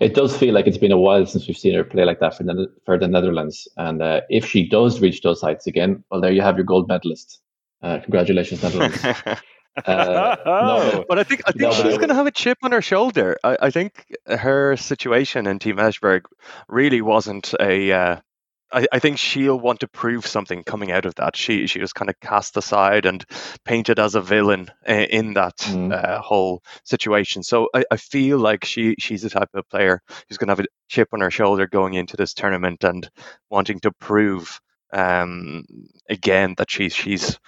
It 0.00 0.14
does 0.14 0.36
feel 0.36 0.52
like 0.52 0.66
it's 0.66 0.76
been 0.76 0.92
a 0.92 0.98
while 0.98 1.24
since 1.24 1.46
we've 1.46 1.56
seen 1.56 1.74
her 1.74 1.84
play 1.84 2.04
like 2.04 2.18
that 2.18 2.36
for 2.36 2.42
the, 2.42 2.66
for 2.84 2.98
the 2.98 3.06
Netherlands. 3.06 3.68
And 3.76 4.02
uh, 4.02 4.22
if 4.30 4.44
she 4.44 4.68
does 4.68 5.00
reach 5.00 5.22
those 5.22 5.40
heights 5.40 5.68
again, 5.68 6.02
well, 6.10 6.20
there 6.20 6.32
you 6.32 6.42
have 6.42 6.56
your 6.56 6.66
gold 6.66 6.88
medalist. 6.88 7.40
Uh, 7.82 8.00
congratulations, 8.00 8.62
Netherlands. 8.64 8.98
Uh, 9.76 10.36
no, 10.44 11.04
but 11.08 11.18
I 11.18 11.24
think 11.24 11.42
I 11.46 11.52
think 11.52 11.62
no, 11.62 11.72
she's 11.72 11.96
going 11.96 12.08
to 12.08 12.14
have 12.14 12.26
a 12.26 12.30
chip 12.30 12.58
on 12.62 12.72
her 12.72 12.82
shoulder. 12.82 13.38
I, 13.42 13.56
I, 13.62 13.70
think 13.70 14.06
her 14.26 14.76
situation 14.76 15.46
in 15.46 15.58
Team 15.58 15.76
Esbjerg 15.76 16.22
really 16.68 17.00
wasn't 17.00 17.54
a 17.58 17.92
uh, 17.92 18.16
I, 18.72 18.86
I, 18.92 18.98
think 18.98 19.18
she'll 19.18 19.58
want 19.58 19.80
to 19.80 19.88
prove 19.88 20.26
something 20.26 20.64
coming 20.64 20.90
out 20.90 21.04
of 21.04 21.14
that. 21.16 21.36
She 21.36 21.66
she 21.66 21.80
was 21.80 21.92
kind 21.92 22.08
of 22.08 22.18
cast 22.20 22.56
aside 22.56 23.06
and 23.06 23.24
painted 23.64 23.98
as 23.98 24.14
a 24.14 24.20
villain 24.20 24.70
in 24.86 25.34
that 25.34 25.58
mm. 25.58 25.92
uh, 25.92 26.20
whole 26.20 26.62
situation. 26.84 27.42
So 27.42 27.68
I, 27.74 27.84
I 27.90 27.96
feel 27.96 28.38
like 28.38 28.64
she 28.64 28.94
she's 28.98 29.22
the 29.22 29.30
type 29.30 29.50
of 29.54 29.68
player 29.68 30.00
who's 30.28 30.38
going 30.38 30.48
to 30.48 30.52
have 30.52 30.60
a 30.60 30.68
chip 30.88 31.08
on 31.12 31.20
her 31.20 31.30
shoulder 31.30 31.66
going 31.66 31.94
into 31.94 32.16
this 32.16 32.34
tournament 32.34 32.84
and 32.84 33.08
wanting 33.50 33.80
to 33.80 33.92
prove 33.92 34.60
um, 34.92 35.64
again 36.08 36.54
that 36.58 36.70
she's 36.70 36.94
she's 36.94 37.38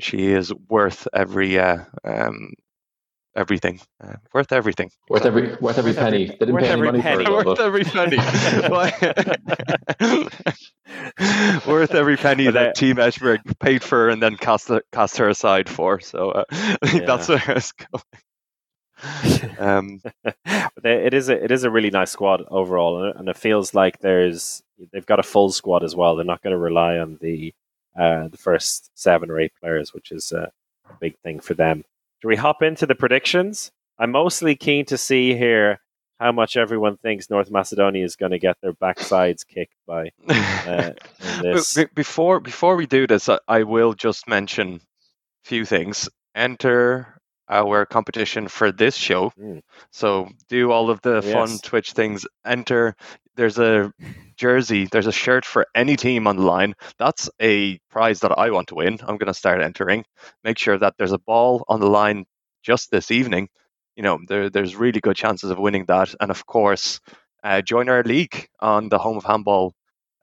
she 0.00 0.32
is 0.32 0.52
worth 0.68 1.06
every 1.12 1.58
uh, 1.58 1.84
um, 2.04 2.54
everything. 3.36 3.80
Uh, 4.02 4.14
worth 4.32 4.52
everything. 4.52 4.90
Worth 5.08 5.24
every 5.24 5.54
worth 5.56 5.78
every 5.78 5.94
penny. 5.94 6.26
They 6.26 6.46
didn't 6.46 6.58
pay 6.58 6.68
any 6.68 6.82
money 6.82 7.02
penny. 7.02 7.24
for 7.24 7.40
it. 7.40 7.46
Worth 7.46 7.60
every 7.60 7.84
penny. 7.84 8.16
worth 11.66 11.94
every 11.94 12.16
penny 12.16 12.46
but 12.46 12.54
that 12.54 12.74
Team 12.74 12.96
Esbjerg 12.96 13.58
paid 13.58 13.82
for 13.82 14.08
and 14.08 14.22
then 14.22 14.36
cast 14.36 14.70
cast 14.92 15.16
her 15.18 15.28
aside 15.28 15.68
for. 15.68 16.00
So 16.00 16.30
uh, 16.30 16.44
I 16.50 16.86
think 16.86 17.02
yeah. 17.02 17.06
that's 17.06 17.28
where 17.28 17.42
it's 17.48 17.72
going. 17.72 18.04
um, 19.58 20.02
it 20.84 21.14
is 21.14 21.30
a 21.30 21.44
it 21.44 21.50
is 21.50 21.64
a 21.64 21.70
really 21.70 21.90
nice 21.90 22.10
squad 22.10 22.42
overall, 22.50 23.12
and 23.16 23.28
it 23.28 23.36
feels 23.36 23.74
like 23.74 24.00
there's 24.00 24.62
they've 24.92 25.06
got 25.06 25.18
a 25.18 25.22
full 25.22 25.50
squad 25.50 25.84
as 25.84 25.96
well. 25.96 26.16
They're 26.16 26.24
not 26.24 26.42
going 26.42 26.52
to 26.52 26.58
rely 26.58 26.98
on 26.98 27.18
the 27.20 27.54
uh, 27.98 28.28
the 28.28 28.36
first 28.36 28.90
seven 28.94 29.30
or 29.30 29.40
eight 29.40 29.52
players, 29.60 29.92
which 29.92 30.12
is 30.12 30.32
a 30.32 30.50
big 31.00 31.18
thing 31.18 31.40
for 31.40 31.54
them. 31.54 31.84
Do 32.22 32.28
we 32.28 32.36
hop 32.36 32.62
into 32.62 32.86
the 32.86 32.94
predictions? 32.94 33.72
I'm 33.98 34.12
mostly 34.12 34.56
keen 34.56 34.84
to 34.86 34.98
see 34.98 35.36
here 35.36 35.80
how 36.18 36.32
much 36.32 36.56
everyone 36.56 36.98
thinks 36.98 37.30
North 37.30 37.50
Macedonia 37.50 38.04
is 38.04 38.16
going 38.16 38.32
to 38.32 38.38
get 38.38 38.58
their 38.60 38.74
backsides 38.74 39.46
kicked 39.46 39.76
by. 39.86 40.10
Uh, 40.60 40.92
before 41.94 42.38
before 42.38 42.76
we 42.76 42.86
do 42.86 43.06
this, 43.06 43.28
I, 43.30 43.38
I 43.48 43.62
will 43.62 43.94
just 43.94 44.28
mention 44.28 44.74
a 44.74 45.48
few 45.48 45.64
things. 45.64 46.08
Enter 46.34 47.20
our 47.48 47.86
competition 47.86 48.46
for 48.46 48.70
this 48.70 48.94
show. 48.94 49.32
Mm. 49.40 49.62
So 49.90 50.28
do 50.48 50.70
all 50.70 50.90
of 50.90 51.00
the 51.00 51.22
yes. 51.24 51.32
fun 51.32 51.58
Twitch 51.58 51.92
things. 51.92 52.26
Enter. 52.44 52.94
There's 53.40 53.58
a 53.58 53.90
jersey. 54.36 54.86
There's 54.92 55.06
a 55.06 55.12
shirt 55.12 55.46
for 55.46 55.66
any 55.74 55.96
team 55.96 56.26
on 56.26 56.36
the 56.36 56.42
line. 56.42 56.74
That's 56.98 57.30
a 57.40 57.78
prize 57.90 58.20
that 58.20 58.38
I 58.38 58.50
want 58.50 58.68
to 58.68 58.74
win. 58.74 58.98
I'm 59.00 59.16
going 59.16 59.32
to 59.32 59.32
start 59.32 59.62
entering. 59.62 60.04
Make 60.44 60.58
sure 60.58 60.76
that 60.76 60.96
there's 60.98 61.12
a 61.12 61.18
ball 61.18 61.64
on 61.66 61.80
the 61.80 61.88
line 61.88 62.26
just 62.62 62.90
this 62.90 63.10
evening. 63.10 63.48
You 63.96 64.02
know, 64.02 64.18
there, 64.28 64.50
there's 64.50 64.76
really 64.76 65.00
good 65.00 65.16
chances 65.16 65.48
of 65.48 65.58
winning 65.58 65.86
that. 65.86 66.14
And 66.20 66.30
of 66.30 66.44
course, 66.44 67.00
uh, 67.42 67.62
join 67.62 67.88
our 67.88 68.02
league 68.02 68.46
on 68.60 68.90
the 68.90 68.98
Home 68.98 69.16
of 69.16 69.24
Handball 69.24 69.72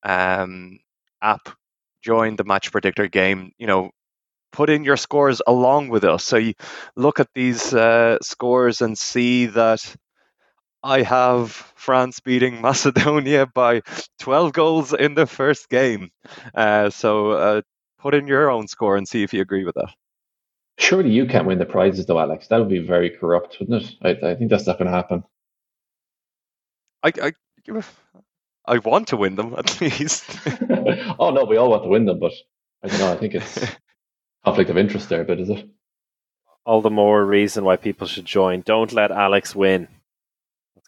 um, 0.04 0.78
app. 1.20 1.50
Join 2.04 2.36
the 2.36 2.44
match 2.44 2.72
predictor 2.72 3.08
game. 3.08 3.52
You 3.58 3.66
know, 3.66 3.90
put 4.52 4.70
in 4.70 4.84
your 4.84 4.96
scores 4.96 5.42
along 5.48 5.90
with 5.90 6.04
us. 6.04 6.24
So 6.24 6.38
you 6.38 6.54
look 6.96 7.20
at 7.20 7.30
these 7.34 7.74
uh, 7.74 8.20
scores 8.22 8.82
and 8.82 8.96
see 8.96 9.48
that 9.48 9.96
I 10.88 11.02
have 11.02 11.52
France 11.76 12.22
beating 12.22 12.62
Macedonia 12.62 13.46
by 13.46 13.82
12 14.20 14.54
goals 14.54 14.94
in 14.94 15.16
the 15.16 15.28
first 15.28 15.68
game. 15.68 16.12
Uh, 16.56 16.90
so 16.90 17.32
uh, 17.32 17.62
put 18.00 18.16
in 18.16 18.26
your 18.28 18.50
own 18.50 18.68
score 18.68 18.96
and 18.96 19.06
see 19.06 19.22
if 19.22 19.34
you 19.34 19.42
agree 19.42 19.66
with 19.66 19.76
that. 19.76 19.94
Surely 20.80 21.10
you 21.10 21.26
can't 21.26 21.46
win 21.46 21.58
the 21.60 21.66
prizes, 21.66 22.06
though, 22.06 22.20
Alex. 22.20 22.48
That 22.48 22.60
would 22.60 22.70
be 22.70 22.80
very 22.80 23.10
corrupt, 23.10 23.58
wouldn't 23.60 23.84
it? 23.84 23.96
I, 24.02 24.30
I 24.30 24.36
think 24.36 24.50
that's 24.50 24.66
not 24.66 24.78
going 24.78 24.90
to 24.90 24.96
happen. 24.96 25.24
I, 27.04 27.12
I, 27.22 27.82
I 28.66 28.78
want 28.78 29.10
to 29.10 29.18
win 29.18 29.36
them 29.36 29.54
at 29.58 29.82
least. 29.82 30.24
oh 31.20 31.32
no, 31.32 31.44
we 31.44 31.58
all 31.58 31.70
want 31.70 31.84
to 31.84 31.90
win 31.90 32.06
them, 32.06 32.20
but 32.20 32.32
I 32.82 32.88
don't 32.88 33.00
know. 33.00 33.12
I 33.12 33.18
think 33.18 33.36
it's 33.36 33.60
conflict 34.46 34.70
of 34.70 34.78
interest 34.78 35.10
there, 35.10 35.26
but 35.26 35.40
is 35.40 35.50
it? 35.50 35.68
All 36.66 36.82
the 36.82 36.90
more 36.90 37.26
reason 37.26 37.66
why 37.66 37.76
people 37.76 38.08
should 38.08 38.26
join. 38.26 38.62
Don't 38.62 38.94
let 38.94 39.12
Alex 39.12 39.54
win. 39.54 39.90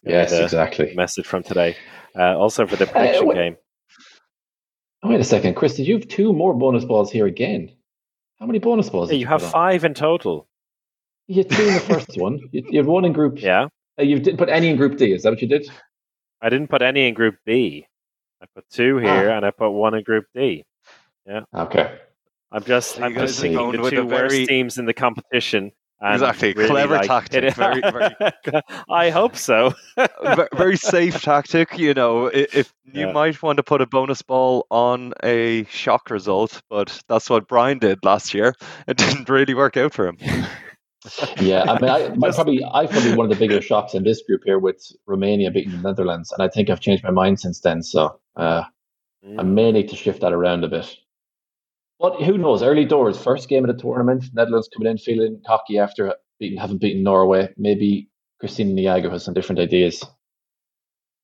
Yes, 0.04 0.32
exactly. 0.32 0.94
Message 0.94 1.26
from 1.26 1.42
today. 1.42 1.76
Uh, 2.18 2.36
also 2.36 2.66
for 2.66 2.76
the 2.76 2.88
uh, 2.88 2.92
prediction 2.92 3.24
uh, 3.24 3.26
wait, 3.26 3.34
game. 3.34 3.56
Wait 5.04 5.20
a 5.20 5.24
second, 5.24 5.54
Chris. 5.54 5.76
Did 5.76 5.86
you 5.86 5.98
have 5.98 6.08
two 6.08 6.32
more 6.32 6.54
bonus 6.54 6.84
balls 6.84 7.10
here 7.10 7.26
again? 7.26 7.70
How 8.38 8.46
many 8.46 8.58
bonus 8.58 8.88
balls? 8.88 9.10
Yeah, 9.10 9.14
you, 9.14 9.20
you 9.20 9.26
have 9.26 9.42
five 9.42 9.84
in 9.84 9.94
total. 9.94 10.48
You 11.26 11.36
had 11.36 11.50
two 11.50 11.66
in 11.66 11.74
the 11.74 11.80
first 11.80 12.16
one. 12.16 12.40
You, 12.52 12.64
you, 12.68 12.78
had 12.78 12.86
one 12.86 13.04
in 13.04 13.12
group. 13.12 13.40
Yeah. 13.40 13.68
Uh, 13.98 14.02
you 14.02 14.18
didn't 14.18 14.38
put 14.38 14.48
any 14.48 14.68
in 14.68 14.76
group 14.76 14.96
D. 14.96 15.12
Is 15.12 15.22
that 15.22 15.30
what 15.30 15.42
you 15.42 15.48
did? 15.48 15.68
I 16.40 16.48
didn't 16.48 16.68
put 16.68 16.82
any 16.82 17.06
in 17.06 17.14
group 17.14 17.36
B. 17.44 17.86
I 18.42 18.46
put 18.54 18.64
two 18.70 18.96
here, 18.96 19.30
ah. 19.30 19.36
and 19.36 19.44
I 19.44 19.50
put 19.50 19.70
one 19.70 19.94
in 19.94 20.02
group 20.02 20.24
D. 20.34 20.64
Yeah. 21.26 21.42
Okay. 21.54 21.98
I'm 22.50 22.64
just, 22.64 22.96
so 22.96 23.02
I'm 23.02 23.14
just 23.14 23.40
thinking 23.40 23.72
the 23.72 23.90
two 23.90 24.06
worst 24.06 24.34
very... 24.34 24.46
teams 24.46 24.78
in 24.78 24.86
the 24.86 24.94
competition. 24.94 25.70
Exactly, 26.02 26.52
really 26.54 26.70
clever 26.70 26.96
like 26.96 27.06
tactic. 27.06 27.54
Very, 27.56 27.80
very... 27.80 28.14
I 28.90 29.10
hope 29.10 29.36
so. 29.36 29.74
very 30.54 30.76
safe 30.78 31.22
tactic. 31.22 31.78
You 31.78 31.94
know, 31.94 32.26
if 32.26 32.72
you 32.84 33.06
yeah. 33.06 33.12
might 33.12 33.42
want 33.42 33.58
to 33.58 33.62
put 33.62 33.80
a 33.80 33.86
bonus 33.86 34.22
ball 34.22 34.66
on 34.70 35.12
a 35.22 35.64
shock 35.64 36.10
result, 36.10 36.62
but 36.70 37.02
that's 37.08 37.28
what 37.28 37.48
Brian 37.48 37.78
did 37.78 38.04
last 38.04 38.34
year. 38.34 38.54
It 38.86 38.96
didn't 38.96 39.28
really 39.28 39.54
work 39.54 39.76
out 39.76 39.92
for 39.92 40.08
him. 40.08 40.18
yeah, 41.40 41.64
I 41.68 41.80
mean, 41.80 41.90
I, 41.90 42.08
my, 42.16 42.30
probably 42.30 42.62
I 42.64 42.86
probably 42.86 43.14
one 43.14 43.30
of 43.30 43.30
the 43.30 43.38
bigger 43.38 43.62
shocks 43.62 43.94
in 43.94 44.04
this 44.04 44.22
group 44.22 44.42
here 44.44 44.58
with 44.58 44.92
Romania 45.06 45.50
beating 45.50 45.72
the 45.72 45.78
Netherlands, 45.78 46.32
and 46.32 46.42
I 46.42 46.48
think 46.48 46.68
I've 46.70 46.80
changed 46.80 47.04
my 47.04 47.10
mind 47.10 47.40
since 47.40 47.60
then. 47.60 47.82
So 47.82 48.18
uh, 48.36 48.64
mm. 49.26 49.38
I 49.38 49.42
may 49.42 49.72
need 49.72 49.88
to 49.90 49.96
shift 49.96 50.20
that 50.20 50.32
around 50.32 50.64
a 50.64 50.68
bit. 50.68 50.96
But 52.00 52.22
who 52.22 52.38
knows? 52.38 52.62
Early 52.62 52.86
doors, 52.86 53.22
first 53.22 53.48
game 53.48 53.68
of 53.68 53.76
the 53.76 53.80
tournament, 53.80 54.24
Netherlands 54.32 54.70
coming 54.74 54.90
in 54.90 54.96
feeling 54.96 55.42
cocky 55.46 55.78
after 55.78 56.14
beating, 56.38 56.58
having 56.58 56.78
beaten 56.78 57.02
Norway. 57.02 57.52
Maybe 57.58 58.08
Cristina 58.40 58.72
Neagu 58.72 59.10
has 59.12 59.22
some 59.22 59.34
different 59.34 59.60
ideas. 59.60 60.02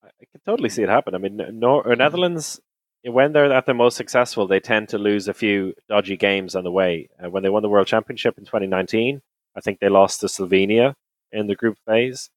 I 0.05 0.11
can 0.31 0.40
totally 0.44 0.69
see 0.69 0.82
it 0.82 0.90
happen. 0.90 1.15
I 1.15 1.19
mean, 1.19 1.40
Nor- 1.55 1.97
Netherlands, 1.97 2.61
when 3.05 3.32
they're 3.32 3.51
at 3.51 3.65
their 3.65 3.74
most 3.74 3.97
successful, 3.97 4.47
they 4.47 4.61
tend 4.61 4.90
to 4.90 4.98
lose 4.98 5.28
a 5.28 5.35
few 5.35 5.73
dodgy 5.89 6.19
games 6.19 6.55
on 6.55 6.62
the 6.62 6.70
way. 6.70 7.09
Uh, 7.24 7.31
when 7.31 7.43
they 7.43 7.48
won 7.48 7.62
the 7.62 7.70
World 7.70 7.86
Championship 7.86 8.36
in 8.36 8.44
2019, 8.44 9.23
I 9.57 9.61
think 9.62 9.81
they 9.81 9.89
lost 9.89 10.20
to 10.20 10.27
Slovenia 10.27 10.94
in 11.32 11.47
the 11.47 11.57
group 11.57 11.78
phase, 11.86 12.28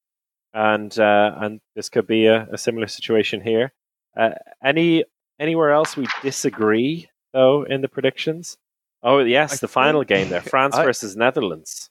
and 0.53 0.98
uh, 0.98 1.36
and 1.38 1.60
this 1.76 1.90
could 1.90 2.07
be 2.07 2.28
a, 2.28 2.48
a 2.53 2.57
similar 2.57 2.88
situation 2.88 3.41
here. 3.41 3.74
Uh, 4.18 4.32
any 4.64 5.03
anywhere 5.40 5.72
else 5.72 5.98
we 5.98 6.07
disagree 6.24 7.09
though 7.34 7.64
in 7.64 7.81
the 7.81 7.88
predictions? 7.88 8.57
Oh 9.01 9.19
yes, 9.19 9.53
I 9.53 9.57
the 9.57 9.68
final 9.68 10.03
game 10.03 10.30
there, 10.30 10.41
France 10.56 10.76
I, 10.76 10.84
versus 10.84 11.15
Netherlands. 11.15 11.89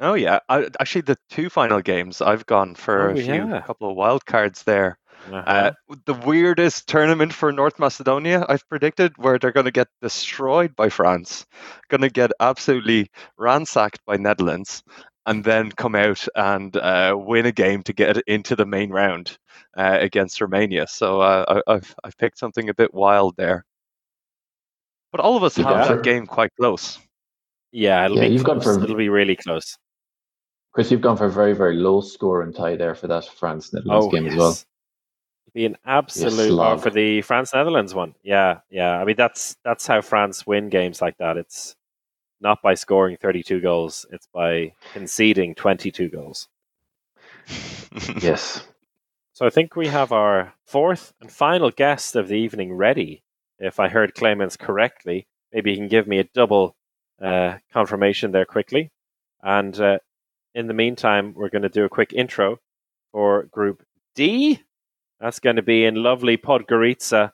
Oh 0.00 0.14
yeah, 0.14 0.40
I, 0.48 0.68
actually 0.80 1.02
the 1.02 1.18
two 1.30 1.48
final 1.48 1.80
games 1.80 2.20
I've 2.20 2.46
gone 2.46 2.74
for 2.74 3.10
oh, 3.10 3.12
a 3.12 3.16
few 3.16 3.48
yeah. 3.48 3.60
couple 3.60 3.90
of 3.90 3.96
wild 3.96 4.24
cards 4.26 4.62
there. 4.64 4.98
Uh-huh. 5.30 5.36
Uh, 5.46 5.72
the 6.04 6.14
weirdest 6.14 6.86
tournament 6.86 7.32
for 7.32 7.50
North 7.50 7.78
Macedonia 7.78 8.44
I've 8.46 8.68
predicted, 8.68 9.12
where 9.16 9.38
they're 9.38 9.52
going 9.52 9.64
to 9.64 9.72
get 9.72 9.88
destroyed 10.02 10.76
by 10.76 10.90
France, 10.90 11.46
going 11.88 12.02
to 12.02 12.10
get 12.10 12.32
absolutely 12.40 13.10
ransacked 13.38 14.04
by 14.04 14.16
Netherlands, 14.16 14.82
and 15.26 15.44
then 15.44 15.70
come 15.72 15.94
out 15.94 16.26
and 16.34 16.76
uh, 16.76 17.16
win 17.18 17.46
a 17.46 17.52
game 17.52 17.82
to 17.82 17.92
get 17.92 18.18
into 18.26 18.54
the 18.54 18.66
main 18.66 18.90
round 18.90 19.38
uh, 19.76 19.98
against 20.00 20.40
Romania. 20.40 20.86
So 20.86 21.20
uh, 21.20 21.62
I, 21.66 21.72
have 21.72 21.94
I've 22.04 22.18
picked 22.18 22.38
something 22.38 22.68
a 22.68 22.74
bit 22.74 22.92
wild 22.92 23.36
there. 23.36 23.64
But 25.12 25.20
all 25.20 25.36
of 25.36 25.44
us 25.44 25.56
have 25.56 25.88
that 25.88 26.02
game 26.02 26.26
quite 26.26 26.50
close. 26.56 26.98
Yeah, 27.70 28.04
it'll 28.04 28.16
yeah, 28.16 28.28
be 28.28 28.34
you've 28.34 28.44
close. 28.44 28.64
gone 28.64 28.78
for 28.78 28.82
it'll 28.82 28.96
be 28.96 29.08
really 29.08 29.36
close. 29.36 29.78
Chris, 30.72 30.90
you've 30.90 31.00
gone 31.00 31.16
for 31.16 31.26
a 31.26 31.30
very 31.30 31.54
very 31.54 31.76
low 31.76 32.00
score 32.00 32.42
and 32.42 32.54
tie 32.54 32.76
there 32.76 32.94
for 32.94 33.06
that 33.06 33.24
France 33.24 33.72
Netherlands 33.72 34.06
oh, 34.06 34.10
game 34.10 34.24
yes. 34.24 34.32
as 34.32 34.38
well. 34.38 34.58
Be 35.54 35.66
an 35.66 35.76
absolute 35.86 36.56
yes, 36.56 36.82
for 36.82 36.90
the 36.90 37.22
France 37.22 37.54
Netherlands 37.54 37.94
one. 37.94 38.16
Yeah, 38.24 38.58
yeah. 38.70 38.98
I 38.98 39.04
mean 39.04 39.14
that's 39.16 39.56
that's 39.64 39.86
how 39.86 40.00
France 40.00 40.44
win 40.48 40.68
games 40.68 41.00
like 41.00 41.16
that. 41.18 41.36
It's 41.36 41.76
not 42.40 42.62
by 42.62 42.74
scoring 42.74 43.16
32 43.16 43.60
goals, 43.60 44.06
it's 44.10 44.28
by 44.32 44.72
conceding 44.92 45.54
22 45.54 46.08
goals. 46.08 46.48
yes. 48.20 48.66
So 49.32 49.46
I 49.46 49.50
think 49.50 49.74
we 49.74 49.88
have 49.88 50.12
our 50.12 50.54
fourth 50.64 51.12
and 51.20 51.30
final 51.30 51.70
guest 51.70 52.16
of 52.16 52.28
the 52.28 52.36
evening 52.36 52.72
ready. 52.72 53.22
If 53.58 53.80
I 53.80 53.88
heard 53.88 54.14
Clemens 54.14 54.56
correctly, 54.56 55.26
maybe 55.52 55.70
he 55.70 55.76
can 55.76 55.88
give 55.88 56.06
me 56.06 56.18
a 56.18 56.28
double 56.34 56.76
uh, 57.20 57.54
confirmation 57.72 58.32
there 58.32 58.44
quickly. 58.44 58.90
And 59.42 59.78
uh, 59.80 59.98
in 60.54 60.66
the 60.66 60.74
meantime, 60.74 61.34
we're 61.34 61.48
going 61.48 61.62
to 61.62 61.68
do 61.68 61.84
a 61.84 61.88
quick 61.88 62.12
intro 62.12 62.58
for 63.12 63.44
Group 63.44 63.82
D. 64.14 64.60
That's 65.20 65.40
going 65.40 65.56
to 65.56 65.62
be 65.62 65.84
in 65.84 66.02
lovely 66.02 66.36
Podgorica. 66.36 67.32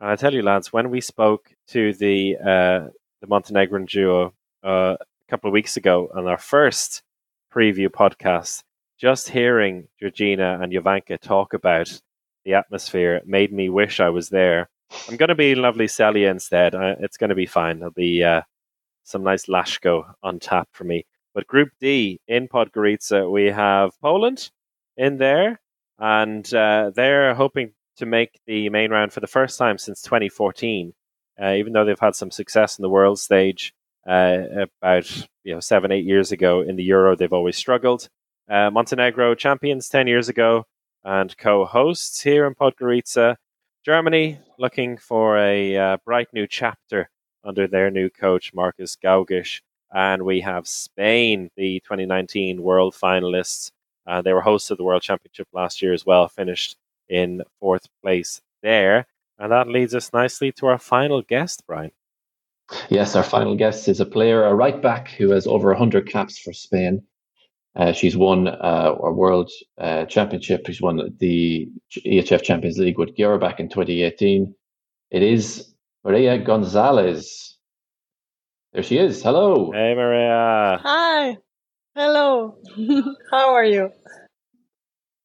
And 0.00 0.10
I 0.10 0.16
tell 0.16 0.34
you, 0.34 0.42
lads, 0.42 0.72
when 0.72 0.90
we 0.90 1.00
spoke 1.00 1.52
to 1.68 1.92
the 1.94 2.36
uh, 2.36 2.90
the 3.20 3.26
Montenegrin 3.26 3.86
duo 3.86 4.34
uh, 4.64 4.96
a 5.00 5.30
couple 5.30 5.48
of 5.48 5.52
weeks 5.52 5.76
ago 5.76 6.10
on 6.14 6.26
our 6.26 6.38
first 6.38 7.02
preview 7.52 7.88
podcast, 7.88 8.62
just 8.98 9.28
hearing 9.28 9.88
Georgina 9.98 10.58
and 10.60 10.72
Jovanka 10.72 11.18
talk 11.18 11.54
about 11.54 12.00
the 12.44 12.54
atmosphere 12.54 13.20
made 13.24 13.52
me 13.52 13.68
wish 13.68 14.00
I 14.00 14.10
was 14.10 14.28
there. 14.28 14.68
I'm 15.08 15.16
going 15.16 15.28
to 15.28 15.34
be 15.34 15.54
lovely 15.54 15.86
Celje 15.86 16.28
instead. 16.28 16.74
It's 16.74 17.16
going 17.16 17.30
to 17.30 17.36
be 17.36 17.46
fine. 17.46 17.78
There'll 17.78 17.92
be 17.92 18.22
uh, 18.24 18.42
some 19.04 19.22
nice 19.22 19.46
Laško 19.46 20.14
on 20.22 20.38
tap 20.38 20.68
for 20.72 20.84
me. 20.84 21.06
But 21.34 21.46
Group 21.46 21.70
D 21.80 22.20
in 22.26 22.48
Podgorica, 22.48 23.30
we 23.30 23.46
have 23.46 23.92
Poland 24.00 24.50
in 24.96 25.18
there, 25.18 25.60
and 25.98 26.52
uh, 26.52 26.90
they're 26.94 27.34
hoping 27.34 27.72
to 27.98 28.06
make 28.06 28.40
the 28.46 28.68
main 28.70 28.90
round 28.90 29.12
for 29.12 29.20
the 29.20 29.26
first 29.26 29.58
time 29.58 29.78
since 29.78 30.02
2014. 30.02 30.92
Uh, 31.40 31.54
even 31.54 31.72
though 31.72 31.84
they've 31.86 31.98
had 31.98 32.14
some 32.14 32.30
success 32.30 32.78
in 32.78 32.82
the 32.82 32.90
world 32.90 33.18
stage 33.18 33.72
uh, 34.06 34.66
about 34.80 35.26
you 35.44 35.54
know 35.54 35.60
seven 35.60 35.92
eight 35.92 36.04
years 36.04 36.32
ago 36.32 36.60
in 36.60 36.76
the 36.76 36.84
Euro, 36.84 37.16
they've 37.16 37.32
always 37.32 37.56
struggled. 37.56 38.08
Uh, 38.48 38.70
Montenegro 38.70 39.34
champions 39.34 39.88
ten 39.88 40.06
years 40.06 40.28
ago 40.28 40.64
and 41.04 41.36
co-hosts 41.38 42.22
here 42.22 42.46
in 42.46 42.54
Podgorica. 42.54 43.36
Germany 43.84 44.38
looking 44.58 44.98
for 44.98 45.38
a 45.38 45.76
uh, 45.76 45.96
bright 46.04 46.28
new 46.32 46.46
chapter 46.46 47.08
under 47.44 47.66
their 47.66 47.90
new 47.90 48.10
coach 48.10 48.52
Markus 48.52 48.96
Gaugisch. 48.96 49.62
And 49.92 50.22
we 50.22 50.40
have 50.42 50.68
Spain, 50.68 51.50
the 51.56 51.80
2019 51.80 52.62
world 52.62 52.94
finalists. 52.94 53.72
Uh, 54.06 54.22
they 54.22 54.32
were 54.32 54.42
hosts 54.42 54.70
of 54.70 54.78
the 54.78 54.84
World 54.84 55.02
Championship 55.02 55.48
last 55.52 55.82
year 55.82 55.92
as 55.92 56.06
well, 56.06 56.28
finished 56.28 56.76
in 57.08 57.42
fourth 57.58 57.88
place 58.02 58.40
there. 58.62 59.06
And 59.38 59.50
that 59.50 59.68
leads 59.68 59.94
us 59.94 60.12
nicely 60.12 60.52
to 60.52 60.66
our 60.66 60.78
final 60.78 61.22
guest, 61.22 61.64
Brian. 61.66 61.92
Yes, 62.88 63.16
our 63.16 63.22
final 63.22 63.56
guest 63.56 63.88
is 63.88 64.00
a 64.00 64.06
player, 64.06 64.44
a 64.44 64.54
right 64.54 64.80
back 64.80 65.08
who 65.08 65.30
has 65.30 65.46
over 65.46 65.68
100 65.68 66.08
caps 66.08 66.38
for 66.38 66.52
Spain. 66.52 67.02
Uh, 67.76 67.92
she's 67.92 68.16
won 68.16 68.48
uh, 68.48 68.94
a 69.02 69.12
world 69.12 69.50
uh, 69.78 70.04
championship. 70.06 70.66
She's 70.66 70.82
won 70.82 71.16
the 71.18 71.68
EHF 72.04 72.42
Champions 72.42 72.78
League 72.78 72.98
with 72.98 73.16
Győr 73.16 73.40
back 73.40 73.60
in 73.60 73.68
2018. 73.68 74.54
It 75.10 75.22
is 75.22 75.72
Mireya 76.04 76.44
Gonzalez. 76.44 77.56
There 78.72 78.82
she 78.82 78.98
is. 78.98 79.22
Hello. 79.22 79.70
Hey, 79.72 79.94
Mireya. 79.96 80.80
Hi. 80.80 81.36
Hello. 81.94 82.56
How 83.30 83.54
are 83.54 83.64
you? 83.64 83.90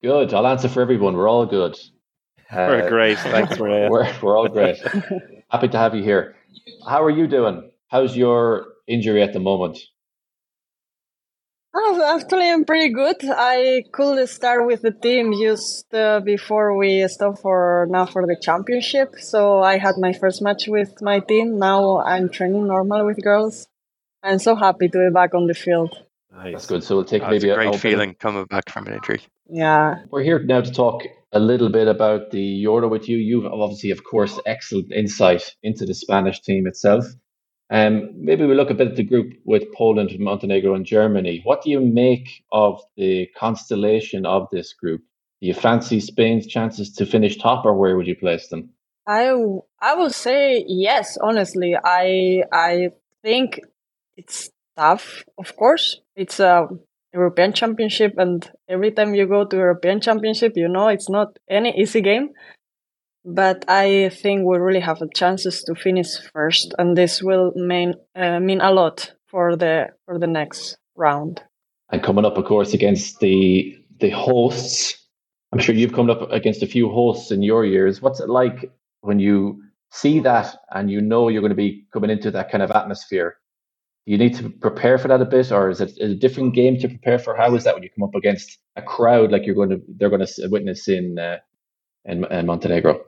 Good. 0.04 0.34
I'll 0.34 0.48
answer 0.48 0.70
for 0.70 0.82
everyone. 0.82 1.16
We're 1.16 1.30
all 1.30 1.46
good. 1.46 1.78
we're 2.52 2.90
great. 2.90 3.18
Thanks, 3.20 3.56
Mireya. 3.58 3.90
We're, 3.90 4.12
we're 4.22 4.38
all 4.38 4.48
great. 4.50 4.78
Happy 5.50 5.68
to 5.68 5.78
have 5.78 5.96
you 5.96 6.04
here. 6.04 6.36
How 6.88 7.04
are 7.04 7.10
you 7.10 7.28
doing? 7.28 7.72
How's 7.88 8.16
your 8.16 8.66
injury 8.88 9.22
at 9.22 9.34
the 9.34 9.40
moment? 9.40 9.78
Oh, 11.78 12.16
actually, 12.16 12.50
I'm 12.50 12.64
pretty 12.64 12.94
good. 12.94 13.18
I 13.24 13.84
could 13.92 14.30
start 14.30 14.66
with 14.66 14.82
the 14.82 14.92
team 14.92 15.34
just 15.34 15.94
uh, 15.94 16.22
before 16.22 16.78
we 16.78 17.06
stop 17.10 17.40
for 17.40 17.86
now 17.90 18.06
for 18.06 18.26
the 18.26 18.38
championship. 18.42 19.16
So 19.20 19.62
I 19.62 19.78
had 19.78 19.96
my 19.98 20.14
first 20.14 20.42
match 20.42 20.68
with 20.68 21.02
my 21.02 21.20
team. 21.20 21.60
Now 21.60 22.00
I'm 22.00 22.30
training 22.30 22.68
normal 22.68 23.06
with 23.06 23.22
girls. 23.22 23.68
I'm 24.24 24.40
so 24.40 24.56
happy 24.56 24.88
to 24.88 24.98
be 24.98 25.14
back 25.14 25.36
on 25.36 25.48
the 25.48 25.54
field. 25.54 25.94
Nice. 26.32 26.54
That's 26.54 26.66
good. 26.68 26.84
So 26.84 26.96
we'll 26.96 27.06
take 27.06 27.22
That's 27.22 27.32
maybe 27.32 27.50
a 27.50 27.56
great 27.56 27.76
a, 27.76 27.78
feeling 27.78 28.16
coming 28.16 28.46
back 28.46 28.70
from 28.70 28.88
an 28.88 28.94
injury. 28.94 29.22
Yeah. 29.50 30.04
We're 30.10 30.24
here 30.24 30.40
now 30.40 30.62
to 30.62 30.72
talk 30.72 31.04
a 31.36 31.40
little 31.40 31.70
bit 31.70 31.88
about 31.90 32.32
the 32.32 32.42
Euro 32.42 32.88
with 32.88 33.10
you. 33.10 33.18
You've 33.18 33.46
obviously, 33.46 33.92
of 33.92 34.06
course, 34.06 34.40
excellent 34.46 34.92
insight 34.94 35.56
into 35.62 35.86
the 35.86 35.94
Spanish 35.94 36.42
team 36.42 36.66
itself. 36.66 37.06
Um, 37.70 38.12
maybe 38.16 38.46
we 38.46 38.56
look 38.56 38.70
a 38.70 38.74
bit 38.74 38.88
at 38.88 38.96
the 38.96 39.04
group 39.04 39.34
with 39.44 39.72
Poland, 39.74 40.12
Montenegro, 40.18 40.74
and 40.76 40.86
Germany. 40.86 41.42
What 41.44 41.62
do 41.62 41.72
you 41.72 41.82
make 41.82 42.44
of 42.52 42.82
the 42.96 43.28
constellation 43.38 44.26
of 44.26 44.48
this 44.52 44.74
group? 44.74 45.02
Do 45.42 45.48
you 45.48 45.54
fancy 45.54 46.00
Spain's 46.00 46.48
chances 46.48 46.94
to 46.94 47.06
finish 47.06 47.38
top, 47.38 47.66
or 47.66 47.74
where 47.74 47.98
would 47.98 48.08
you 48.08 48.16
place 48.16 48.48
them? 48.48 48.70
I 49.06 49.32
I 49.82 49.96
will 49.96 50.12
say 50.12 50.64
yes. 50.68 51.18
Honestly, 51.22 51.76
I 51.76 52.44
I 52.52 52.92
think 53.24 53.60
it's 54.16 54.50
tough. 54.78 55.26
Of 55.38 55.56
course, 55.58 56.00
it's 56.16 56.40
a 56.40 56.68
European 57.16 57.54
Championship, 57.54 58.14
and 58.18 58.48
every 58.70 58.92
time 58.92 59.16
you 59.16 59.26
go 59.26 59.46
to 59.46 59.56
European 59.56 60.02
Championship, 60.02 60.54
you 60.56 60.68
know 60.68 60.90
it's 60.90 61.10
not 61.10 61.40
any 61.50 61.72
easy 61.82 62.02
game 62.02 62.30
but 63.26 63.66
I 63.68 64.10
think 64.10 64.46
we 64.46 64.58
really 64.58 64.80
have 64.80 65.02
a 65.02 65.08
chances 65.08 65.64
to 65.64 65.74
finish 65.74 66.08
first, 66.32 66.76
and 66.78 66.96
this 66.96 67.24
will 67.24 67.52
mean 67.56 67.96
uh, 68.16 68.40
mean 68.40 68.62
a 68.62 68.72
lot 68.72 69.12
for 69.28 69.56
the 69.56 69.88
for 70.06 70.20
the 70.20 70.28
next 70.28 70.78
round. 70.96 71.42
And 71.90 72.04
coming 72.04 72.26
up, 72.26 72.38
of 72.38 72.46
course, 72.46 72.74
against 72.74 73.20
the 73.20 73.76
the 74.00 74.12
hosts. 74.12 75.02
I'm 75.52 75.60
sure 75.60 75.74
you've 75.74 75.94
come 75.94 76.10
up 76.10 76.32
against 76.32 76.64
a 76.64 76.68
few 76.68 76.90
hosts 76.90 77.32
in 77.32 77.42
your 77.42 77.66
years. 77.66 78.02
What's 78.02 78.20
it 78.20 78.30
like 78.30 78.72
when 79.02 79.20
you 79.20 79.64
see 79.90 80.20
that 80.20 80.58
and 80.72 80.92
you 80.92 81.00
know 81.00 81.30
you're 81.30 81.42
going 81.42 81.52
to 81.52 81.56
be 81.56 81.86
coming 81.94 82.10
into 82.10 82.30
that 82.32 82.52
kind 82.52 82.62
of 82.62 82.72
atmosphere? 82.72 83.38
You 84.06 84.20
need 84.20 84.36
to 84.36 84.50
prepare 84.50 85.00
for 85.00 85.08
that 85.08 85.22
a 85.22 85.26
bit, 85.26 85.52
or 85.52 85.70
is 85.70 85.82
it 85.82 85.98
a 86.00 86.14
different 86.14 86.54
game 86.54 86.78
to 86.80 86.88
prepare 86.88 87.18
for? 87.18 87.36
How 87.36 87.56
is 87.56 87.64
that 87.64 87.74
when 87.74 87.82
you 87.82 87.90
come 87.90 88.04
up 88.04 88.14
against 88.14 88.60
a 88.76 88.82
crowd 88.82 89.32
like 89.32 89.46
you're 89.46 89.56
going 89.56 89.72
to 89.72 89.82
they're 89.98 90.12
going 90.12 90.26
to 90.26 90.48
witness 90.48 90.88
in 90.88 91.18
uh, 91.18 91.38
in, 92.06 92.24
in 92.26 92.46
Montenegro? 92.46 93.02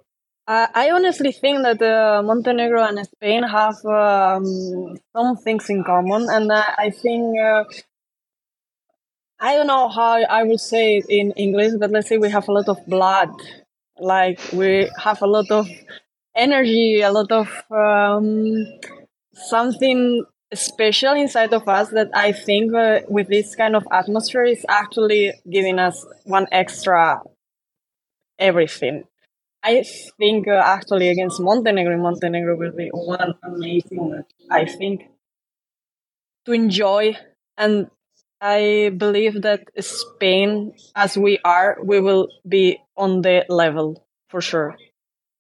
Uh, 0.48 0.66
I 0.74 0.90
honestly 0.92 1.32
think 1.34 1.62
that 1.64 1.82
uh, 1.82 2.24
Montenegro 2.24 2.82
and 2.82 3.06
Spain 3.06 3.44
have 3.44 3.76
um, 3.86 4.98
some 5.14 5.36
things 5.38 5.70
in 5.70 5.84
common, 5.84 6.28
and 6.30 6.52
uh, 6.52 6.64
I 6.78 6.90
think 6.90 7.38
uh, 7.40 7.66
I 9.40 9.56
don't 9.56 9.68
know 9.68 9.90
how 9.90 10.24
I 10.24 10.44
would 10.44 10.60
say 10.60 10.98
it 10.98 11.06
in 11.10 11.32
English, 11.34 11.74
but 11.80 11.92
let's 11.92 12.10
say 12.10 12.18
we 12.18 12.32
have 12.32 12.48
a 12.48 12.52
lot 12.52 12.70
of 12.70 12.84
blood, 12.88 13.30
like 14.00 14.40
we 14.52 14.90
have 14.98 15.22
a 15.22 15.28
lot 15.28 15.52
of 15.52 15.68
energy, 16.36 17.02
a 17.02 17.12
lot 17.12 17.32
of 17.32 17.48
um, 17.70 18.66
something 19.34 20.26
special 20.54 21.14
inside 21.14 21.54
of 21.54 21.68
us 21.68 21.90
that 21.90 22.10
I 22.14 22.32
think 22.32 22.74
uh, 22.74 23.02
with 23.08 23.28
this 23.28 23.56
kind 23.56 23.76
of 23.76 23.88
atmosphere 23.92 24.46
is 24.46 24.66
actually 24.70 25.34
giving 25.50 25.80
us 25.80 26.06
one 26.24 26.48
extra 26.52 27.22
everything 28.40 29.04
I 29.64 29.84
think 30.18 30.48
uh, 30.48 30.62
actually 30.64 31.10
against 31.10 31.42
Montenegro, 31.42 31.98
Montenegro 31.98 32.56
will 32.56 32.72
be 32.72 32.90
one 32.94 33.34
amazing. 33.44 34.24
I 34.50 34.66
think 34.66 35.10
to 36.46 36.54
enjoy, 36.54 37.18
and 37.58 37.90
I 38.40 38.92
believe 38.96 39.42
that 39.42 39.68
Spain, 39.80 40.74
as 40.96 41.18
we 41.18 41.40
are, 41.44 41.78
we 41.84 42.00
will 42.00 42.30
be 42.48 42.80
on 42.96 43.22
the 43.22 43.46
level 43.50 44.06
for 44.30 44.42
sure. 44.42 44.78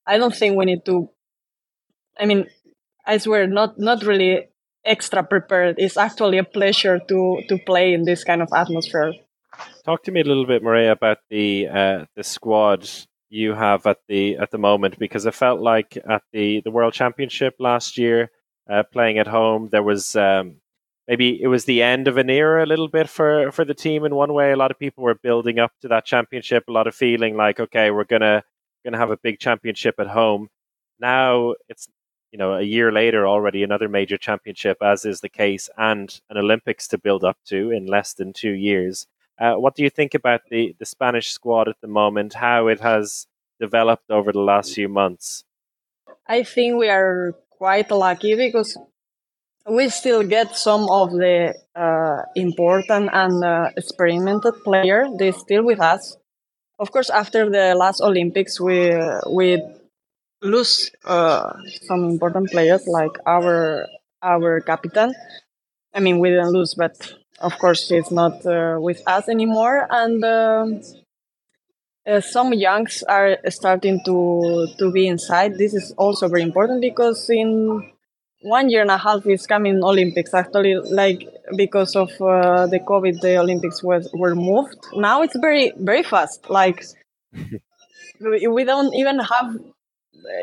I 0.05 0.17
don't 0.17 0.35
think 0.35 0.57
we 0.57 0.65
need 0.65 0.83
to. 0.85 1.09
I 2.19 2.25
mean, 2.25 2.47
I 3.05 3.19
swear, 3.19 3.47
not 3.47 3.79
not 3.79 4.03
really 4.03 4.49
extra 4.87 5.23
prepared. 5.23 5.75
It's 5.77 5.97
actually 5.97 6.37
a 6.37 6.43
pleasure 6.43 6.99
to 7.07 7.41
to 7.49 7.57
play 7.65 7.93
in 7.93 8.03
this 8.05 8.23
kind 8.23 8.41
of 8.41 8.49
atmosphere. 8.53 9.13
Talk 9.85 10.03
to 10.03 10.11
me 10.11 10.21
a 10.21 10.23
little 10.23 10.45
bit, 10.45 10.63
Mireya, 10.63 10.91
about 10.91 11.19
the 11.29 11.67
uh, 11.67 12.05
the 12.15 12.23
squad 12.23 12.89
you 13.29 13.53
have 13.53 13.85
at 13.85 13.99
the 14.07 14.37
at 14.37 14.51
the 14.51 14.57
moment 14.57 14.97
because 14.99 15.25
it 15.25 15.33
felt 15.33 15.59
like 15.59 15.97
at 16.09 16.23
the 16.31 16.61
the 16.61 16.71
World 16.71 16.93
Championship 16.93 17.55
last 17.59 17.97
year, 17.97 18.31
uh, 18.69 18.83
playing 18.91 19.17
at 19.17 19.27
home, 19.27 19.69
there 19.71 19.83
was 19.83 20.15
um, 20.15 20.57
maybe 21.07 21.41
it 21.41 21.47
was 21.47 21.65
the 21.65 21.81
end 21.81 22.07
of 22.07 22.17
an 22.17 22.29
era 22.29 22.63
a 22.63 22.67
little 22.67 22.87
bit 22.87 23.09
for 23.09 23.51
for 23.51 23.65
the 23.65 23.73
team 23.73 24.05
in 24.05 24.15
one 24.15 24.33
way. 24.33 24.51
A 24.51 24.57
lot 24.57 24.71
of 24.71 24.79
people 24.79 25.03
were 25.03 25.15
building 25.15 25.59
up 25.59 25.71
to 25.81 25.87
that 25.89 26.05
championship, 26.05 26.65
a 26.67 26.71
lot 26.71 26.87
of 26.87 26.95
feeling 26.95 27.35
like 27.35 27.59
okay, 27.59 27.91
we're 27.91 28.03
gonna 28.03 28.43
gonna 28.85 28.97
have 28.97 29.11
a 29.11 29.17
big 29.17 29.39
championship 29.39 29.95
at 29.99 30.07
home. 30.07 30.49
Now 30.99 31.55
it's 31.69 31.87
you 32.31 32.37
know 32.37 32.53
a 32.53 32.61
year 32.61 32.91
later 32.91 33.27
already 33.27 33.63
another 33.63 33.89
major 33.89 34.17
championship, 34.17 34.77
as 34.81 35.05
is 35.05 35.21
the 35.21 35.29
case, 35.29 35.69
and 35.77 36.19
an 36.29 36.37
Olympics 36.37 36.87
to 36.89 36.97
build 36.97 37.23
up 37.23 37.37
to 37.45 37.71
in 37.71 37.85
less 37.85 38.13
than 38.13 38.33
two 38.33 38.51
years. 38.51 39.07
Uh, 39.39 39.53
what 39.53 39.75
do 39.75 39.83
you 39.83 39.89
think 39.89 40.13
about 40.13 40.41
the, 40.49 40.75
the 40.79 40.85
Spanish 40.85 41.31
squad 41.31 41.67
at 41.67 41.79
the 41.81 41.87
moment? 41.87 42.33
How 42.33 42.67
it 42.67 42.79
has 42.79 43.27
developed 43.59 44.09
over 44.09 44.31
the 44.31 44.39
last 44.39 44.73
few 44.73 44.89
months? 44.89 45.43
I 46.27 46.43
think 46.43 46.77
we 46.77 46.89
are 46.89 47.35
quite 47.51 47.91
lucky 47.91 48.35
because 48.35 48.77
we 49.69 49.89
still 49.89 50.23
get 50.23 50.55
some 50.55 50.89
of 50.89 51.11
the 51.11 51.53
uh, 51.75 52.23
important 52.35 53.09
and 53.13 53.43
uh, 53.43 53.69
experimented 53.75 54.53
players. 54.63 55.09
They 55.17 55.31
still 55.31 55.63
with 55.63 55.79
us. 55.79 56.17
Of 56.79 56.91
course, 56.91 57.09
after 57.09 57.49
the 57.49 57.75
last 57.75 58.01
Olympics, 58.01 58.59
we 58.59 58.91
we 59.29 59.61
lose 60.41 60.91
uh, 61.05 61.53
some 61.87 62.05
important 62.05 62.49
players 62.51 62.87
like 62.87 63.17
our 63.25 63.87
our 64.21 64.61
captain. 64.61 65.13
I 65.93 65.99
mean, 65.99 66.19
we 66.19 66.29
didn't 66.29 66.51
lose, 66.51 66.73
but 66.75 67.13
of 67.39 67.57
course 67.59 67.89
he's 67.89 68.11
not 68.11 68.45
uh, 68.45 68.77
with 68.79 69.01
us 69.07 69.29
anymore 69.29 69.87
and 69.91 70.23
um, 70.23 70.81
uh, 72.07 72.21
some 72.21 72.53
youngs 72.53 73.03
are 73.07 73.37
starting 73.49 74.01
to 74.05 74.67
to 74.79 74.91
be 74.91 75.07
inside. 75.07 75.57
This 75.57 75.73
is 75.73 75.93
also 75.97 76.27
very 76.27 76.41
important 76.41 76.81
because 76.81 77.29
in 77.29 77.91
one 78.41 78.69
year 78.69 78.81
and 78.81 78.91
a 78.91 78.97
half 78.97 79.25
is 79.25 79.45
coming 79.45 79.83
Olympics. 79.83 80.33
Actually, 80.33 80.75
like 80.75 81.27
because 81.55 81.95
of 81.95 82.09
uh, 82.21 82.67
the 82.67 82.79
COVID, 82.79 83.19
the 83.21 83.37
Olympics 83.37 83.83
was 83.83 84.09
were 84.13 84.35
moved. 84.35 84.77
Now 84.93 85.21
it's 85.21 85.35
very 85.37 85.73
very 85.77 86.03
fast. 86.03 86.49
Like 86.49 86.83
we 88.21 88.63
don't 88.63 88.93
even 88.95 89.19
have. 89.19 89.57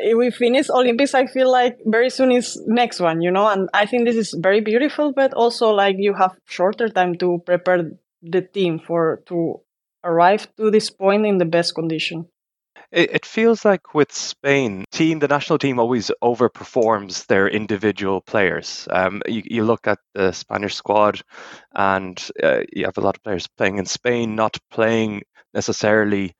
If 0.03 0.17
we 0.17 0.31
finish 0.31 0.69
Olympics, 0.69 1.13
I 1.13 1.27
feel 1.27 1.51
like 1.51 1.77
very 1.85 2.09
soon 2.09 2.31
is 2.31 2.61
next 2.67 2.99
one, 2.99 3.21
you 3.21 3.31
know. 3.31 3.47
And 3.47 3.69
I 3.73 3.85
think 3.85 4.05
this 4.05 4.15
is 4.15 4.33
very 4.37 4.61
beautiful, 4.61 5.13
but 5.13 5.33
also 5.33 5.69
like 5.71 5.95
you 5.99 6.13
have 6.13 6.35
shorter 6.45 6.89
time 6.89 7.17
to 7.17 7.41
prepare 7.45 7.91
the 8.21 8.41
team 8.41 8.79
for 8.79 9.21
to 9.27 9.61
arrive 10.03 10.47
to 10.57 10.71
this 10.71 10.89
point 10.89 11.25
in 11.25 11.37
the 11.37 11.45
best 11.45 11.75
condition. 11.75 12.27
It, 12.91 13.11
it 13.11 13.25
feels 13.25 13.65
like 13.65 13.93
with 13.93 14.11
Spain, 14.11 14.85
team 14.91 15.19
the 15.19 15.27
national 15.27 15.59
team 15.59 15.79
always 15.79 16.11
overperforms 16.23 17.25
their 17.27 17.47
individual 17.47 18.21
players. 18.21 18.87
Um, 18.91 19.21
you, 19.27 19.41
you 19.45 19.63
look 19.63 19.87
at 19.87 19.99
the 20.13 20.31
Spanish 20.31 20.75
squad, 20.75 21.21
and 21.73 22.17
uh, 22.41 22.61
you 22.71 22.85
have 22.85 22.97
a 22.97 23.01
lot 23.01 23.17
of 23.17 23.23
players 23.23 23.47
playing 23.47 23.77
in 23.77 23.85
Spain, 23.85 24.35
not 24.35 24.57
playing 24.71 25.23
necessarily 25.53 26.35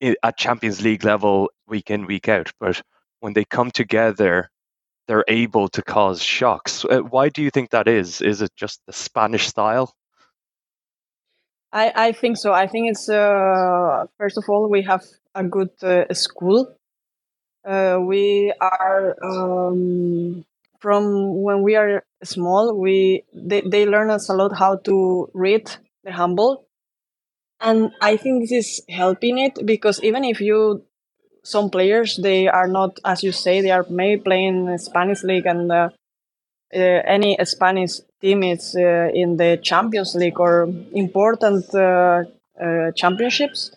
at 0.00 0.36
Champions 0.36 0.82
League 0.82 1.04
level 1.04 1.50
week 1.66 1.90
in 1.90 2.06
week 2.06 2.28
out, 2.28 2.52
but 2.60 2.82
when 3.20 3.32
they 3.32 3.44
come 3.44 3.70
together, 3.70 4.50
they're 5.08 5.24
able 5.28 5.68
to 5.68 5.82
cause 5.82 6.22
shocks. 6.22 6.84
Uh, 6.84 7.00
why 7.00 7.28
do 7.28 7.42
you 7.42 7.50
think 7.50 7.70
that 7.70 7.88
is? 7.88 8.20
Is 8.20 8.42
it 8.42 8.50
just 8.56 8.80
the 8.86 8.92
Spanish 8.92 9.46
style? 9.46 9.94
I, 11.72 11.92
I 11.94 12.12
think 12.12 12.36
so. 12.36 12.52
I 12.52 12.66
think 12.66 12.90
it's 12.90 13.08
uh, 13.08 14.06
first 14.18 14.38
of 14.38 14.44
all 14.48 14.68
we 14.68 14.82
have 14.82 15.04
a 15.34 15.44
good 15.44 15.70
uh, 15.82 16.12
school. 16.14 16.74
Uh, 17.64 17.98
we 18.00 18.52
are 18.60 19.16
um, 19.22 20.44
from 20.80 21.42
when 21.42 21.62
we 21.62 21.74
are 21.76 22.04
small. 22.22 22.74
We 22.74 23.24
they, 23.34 23.60
they 23.62 23.86
learn 23.86 24.10
us 24.10 24.28
a 24.28 24.34
lot 24.34 24.56
how 24.56 24.76
to 24.76 25.28
read 25.34 25.70
the 26.04 26.12
handball, 26.12 26.65
and 27.60 27.92
I 28.00 28.16
think 28.16 28.42
this 28.42 28.52
is 28.52 28.82
helping 28.88 29.38
it 29.38 29.64
because 29.64 30.02
even 30.02 30.24
if 30.24 30.40
you 30.40 30.82
some 31.42 31.70
players 31.70 32.16
they 32.16 32.48
are 32.48 32.66
not 32.68 32.98
as 33.04 33.22
you 33.22 33.32
say 33.32 33.60
they 33.60 33.70
are 33.70 33.86
maybe 33.88 34.20
playing 34.22 34.76
Spanish 34.78 35.22
league 35.22 35.46
and 35.46 35.70
uh, 35.70 35.88
uh, 36.74 36.78
any 36.78 37.36
Spanish 37.44 38.00
team 38.20 38.42
is 38.42 38.74
uh, 38.76 39.08
in 39.14 39.36
the 39.36 39.58
Champions 39.62 40.14
League 40.14 40.40
or 40.40 40.68
important 40.92 41.72
uh, 41.74 42.24
uh, 42.60 42.90
championships, 42.92 43.70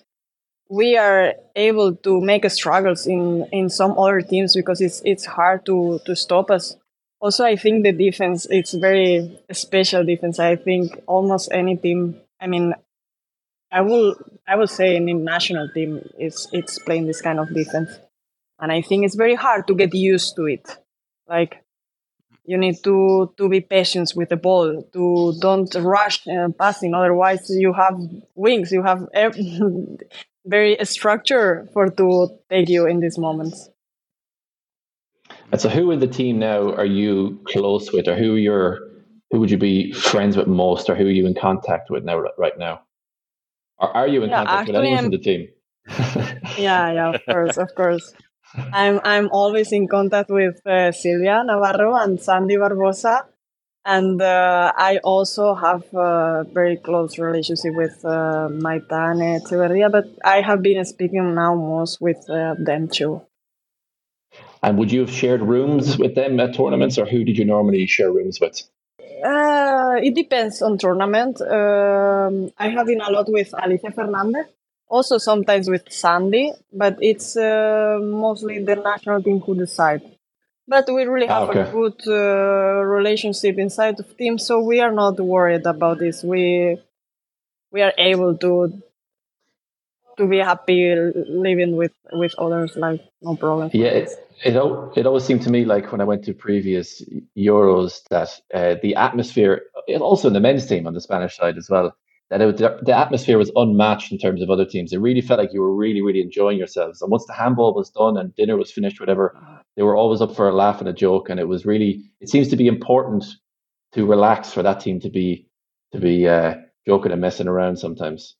we 0.69 0.97
are 0.97 1.34
able 1.56 1.95
to 1.95 2.22
make 2.22 2.49
struggles 2.49 3.07
in, 3.07 3.45
in 3.51 3.69
some 3.69 3.97
other 3.97 4.22
teams 4.22 4.56
because 4.56 4.81
it's 4.81 5.01
it's 5.06 5.26
hard 5.26 5.65
to, 5.65 5.99
to 6.06 6.15
stop 6.15 6.49
us. 6.51 6.76
Also, 7.22 7.43
I 7.43 7.56
think 7.56 7.84
the 7.84 7.91
defense 7.91 8.47
it's 8.49 8.73
very 8.73 9.39
special 9.51 10.06
defense. 10.06 10.39
I 10.39 10.56
think 10.56 11.01
almost 11.07 11.49
any 11.51 11.76
team. 11.76 12.22
I 12.41 12.47
mean, 12.47 12.73
I 13.72 13.82
will 13.82 14.16
I 14.48 14.56
will 14.56 14.68
say 14.68 14.96
any 14.96 15.14
national 15.14 15.70
team 15.70 16.02
is 16.18 16.48
it's 16.52 16.80
playing 16.80 17.06
this 17.06 17.22
kind 17.22 17.40
of 17.40 17.54
defense, 17.54 17.91
and 18.60 18.72
I 18.72 18.82
think 18.82 19.06
it's 19.06 19.16
very 19.16 19.36
hard 19.36 19.68
to 19.68 19.76
get 19.76 19.94
used 19.94 20.36
to 20.38 20.46
it. 20.46 20.78
Like 21.28 21.64
you 22.46 22.58
need 22.58 22.84
to 22.84 23.32
to 23.38 23.48
be 23.48 23.62
patient 23.62 24.14
with 24.16 24.30
the 24.30 24.38
ball 24.38 24.84
to 24.94 25.34
don't 25.40 25.74
rush 25.76 26.28
uh, 26.28 26.50
passing. 26.58 26.96
Otherwise 26.96 27.46
you 27.50 27.74
have 27.74 28.00
wings 28.36 28.72
you 28.72 28.82
have 28.82 29.08
very 30.46 30.78
structure 30.84 31.70
for 31.74 31.90
to 31.91 32.40
take 32.50 32.70
you 32.70 32.88
in 32.88 33.00
these 33.00 33.20
moments. 33.20 33.70
And 35.52 35.62
so 35.62 35.70
who 35.70 35.91
in 35.91 36.00
the 36.00 36.08
team 36.08 36.40
now 36.40 36.74
are 36.74 36.86
you 36.86 37.40
close 37.46 37.91
with 37.91 38.08
or 38.08 38.16
who 38.16 38.34
are 38.34 38.40
your 38.40 38.80
who 39.30 39.40
would 39.40 39.52
you 39.52 39.58
be 39.58 39.91
friends 39.91 40.36
with 40.36 40.48
most 40.48 40.90
or 40.90 40.96
who 40.96 41.06
are 41.06 41.12
you 41.12 41.28
in 41.28 41.36
contact 41.36 41.91
with 41.91 42.04
now 42.04 42.24
right 42.38 42.58
now 42.58 42.82
or 43.80 43.95
are 43.95 44.07
you 44.07 44.23
in 44.23 44.30
contact 44.30 44.68
with 44.68 44.76
anyone 44.76 45.03
from 45.03 45.11
the 45.11 45.18
team 45.18 45.47
yeah 46.57 46.91
yeah 46.91 47.10
of 47.14 47.22
course 47.26 47.57
of 47.57 47.73
course 47.76 48.14
I'm 48.73 48.99
I'm 49.03 49.30
always 49.31 49.72
in 49.72 49.88
contact 49.88 50.30
with 50.30 50.65
uh, 50.65 50.91
Silvia 50.91 51.43
Navarro 51.45 51.95
and 51.95 52.19
Sandy 52.19 52.56
Barbosa, 52.56 53.26
and 53.85 54.22
uh, 54.22 54.73
I 54.76 54.97
also 55.03 55.53
have 55.53 55.84
a 55.93 56.45
very 56.51 56.77
close 56.77 57.19
relationship 57.19 57.76
with 57.76 58.03
uh, 58.03 58.49
Maitane 58.49 59.39
Etxeberria, 59.39 59.91
but 59.91 60.06
I 60.23 60.41
have 60.41 60.61
been 60.64 60.84
speaking 60.85 61.35
now 61.35 61.53
most 61.53 62.01
with 62.01 62.27
uh, 62.30 62.56
them 62.57 62.88
too. 62.88 63.22
And 64.64 64.77
would 64.77 64.91
you 64.91 65.01
have 65.01 65.11
shared 65.11 65.41
rooms 65.41 65.97
with 65.97 66.15
them 66.15 66.39
at 66.39 66.56
tournaments, 66.56 66.97
or 66.97 67.06
who 67.06 67.23
did 67.23 67.38
you 67.38 67.45
normally 67.45 67.85
share 67.85 68.11
rooms 68.11 68.39
with? 68.41 68.61
Uh, 69.24 69.96
it 70.02 70.16
depends 70.16 70.62
on 70.62 70.78
tournament. 70.78 71.41
Um, 71.41 72.52
I 72.58 72.70
have 72.70 72.88
been 72.88 73.02
a 73.02 73.12
lot 73.12 73.32
with 73.32 73.54
Alicia 73.58 73.91
Fernandez 73.91 74.46
also 74.90 75.18
sometimes 75.18 75.70
with 75.70 75.84
Sandy, 75.91 76.52
but 76.74 76.98
it's 77.00 77.38
uh, 77.38 78.00
mostly 78.02 78.64
the 78.64 78.76
national 78.76 79.22
team 79.22 79.40
who 79.40 79.56
decide. 79.56 80.02
But 80.68 80.88
we 80.88 81.04
really 81.06 81.28
ah, 81.28 81.41
have 81.41 81.50
okay. 81.50 81.62
a 81.62 81.72
good 81.72 82.02
uh, 82.08 82.84
relationship 82.84 83.58
inside 83.58 84.00
of 84.00 84.18
team, 84.18 84.38
so 84.38 84.60
we 84.62 84.82
are 84.82 84.91
not 84.91 85.20
worried 85.20 85.66
about 85.66 86.00
this. 86.00 86.24
We 86.24 86.78
we 87.72 87.82
are 87.82 87.94
able 87.98 88.38
to 88.38 88.82
to 90.18 90.28
be 90.28 90.38
happy 90.38 90.94
living 90.96 91.76
with 91.76 91.94
with 92.12 92.36
others, 92.38 92.76
like 92.76 93.02
no 93.22 93.36
problem. 93.36 93.72
Yeah, 93.74 94.06
it, 94.44 94.56
it 94.98 95.06
always 95.06 95.24
seemed 95.24 95.41
to 95.44 95.52
me 95.52 95.66
like 95.66 95.91
when 95.91 96.02
I 96.02 96.06
went 96.06 96.24
to 96.26 96.34
previous 96.34 97.03
Euros 97.38 98.02
that 98.10 98.30
uh, 98.53 98.76
the 98.82 98.95
atmosphere, 98.95 99.64
also 99.99 100.28
in 100.28 100.34
the 100.34 100.40
men's 100.40 100.66
team 100.66 100.88
on 100.88 100.94
the 100.94 101.02
Spanish 101.02 101.36
side 101.38 101.57
as 101.57 101.70
well, 101.70 101.95
that 102.30 102.41
it, 102.41 102.57
the 102.57 102.95
atmosphere 102.95 103.38
was 103.38 103.52
unmatched 103.56 104.11
in 104.11 104.18
terms 104.18 104.41
of 104.41 104.49
other 104.49 104.66
teams. 104.66 104.94
It 104.94 104.99
really 104.99 105.22
felt 105.22 105.40
like 105.40 105.53
you 105.53 105.61
were 105.61 105.76
really, 105.76 106.02
really 106.02 106.22
enjoying 106.22 106.57
yourselves. 106.57 107.02
And 107.02 107.11
once 107.11 107.26
the 107.26 107.34
handball 107.34 107.74
was 107.74 107.90
done 107.90 108.18
and 108.18 108.36
dinner 108.36 108.56
was 108.56 108.72
finished, 108.72 108.99
whatever, 108.99 109.36
they 109.76 109.84
were 109.84 109.95
always 109.95 110.22
up 110.22 110.36
for 110.36 110.48
a 110.48 110.56
laugh 110.56 110.80
and 110.80 110.88
a 110.88 110.94
joke. 110.94 111.30
And 111.30 111.40
it 111.40 111.48
was 111.48 111.66
really, 111.66 112.03
it 112.22 112.30
seems 112.30 112.49
to 112.49 112.56
be 112.56 112.68
important 112.68 113.26
to 113.94 114.06
relax 114.06 114.53
for 114.53 114.61
that 114.64 114.80
team 114.80 114.99
to 115.02 115.10
be 115.10 115.48
to 115.91 115.99
be 115.99 116.28
uh, 116.28 116.53
joking 116.86 117.11
and 117.11 117.22
messing 117.22 117.48
around 117.48 117.78
sometimes. 117.78 118.36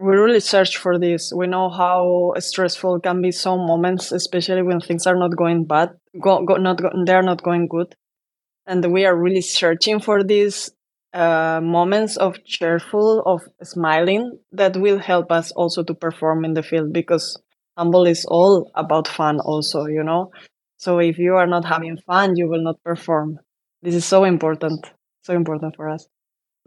We 0.00 0.16
really 0.16 0.40
search 0.40 0.78
for 0.78 0.98
this. 0.98 1.32
We 1.34 1.46
know 1.46 1.68
how 1.68 2.32
stressful 2.38 3.00
can 3.00 3.20
be 3.20 3.30
some 3.32 3.66
moments, 3.66 4.12
especially 4.12 4.62
when 4.62 4.80
things 4.80 5.06
are 5.06 5.16
not 5.16 5.36
going 5.36 5.64
bad, 5.66 5.90
go, 6.18 6.42
go 6.44 6.56
not 6.56 6.80
go, 6.80 6.90
they're 7.04 7.22
not 7.22 7.42
going 7.42 7.68
good, 7.68 7.94
and 8.66 8.92
we 8.92 9.04
are 9.04 9.16
really 9.16 9.42
searching 9.42 10.00
for 10.00 10.24
these 10.24 10.70
uh, 11.12 11.60
moments 11.62 12.16
of 12.16 12.42
cheerful, 12.44 13.22
of 13.26 13.42
smiling 13.62 14.38
that 14.52 14.76
will 14.76 14.98
help 14.98 15.30
us 15.30 15.52
also 15.52 15.82
to 15.84 15.94
perform 15.94 16.44
in 16.44 16.54
the 16.54 16.62
field 16.62 16.92
because 16.92 17.40
handball 17.76 18.06
is 18.06 18.24
all 18.26 18.70
about 18.74 19.08
fun 19.08 19.40
also, 19.40 19.86
you 19.86 20.02
know? 20.04 20.30
So 20.78 20.98
if 20.98 21.18
you 21.18 21.34
are 21.36 21.46
not 21.46 21.64
having 21.64 21.98
fun, 22.06 22.36
you 22.36 22.48
will 22.48 22.62
not 22.62 22.82
perform. 22.84 23.38
This 23.82 23.94
is 23.94 24.04
so 24.06 24.24
important, 24.24 24.86
so 25.22 25.34
important 25.34 25.76
for 25.76 25.88
us. 25.90 26.08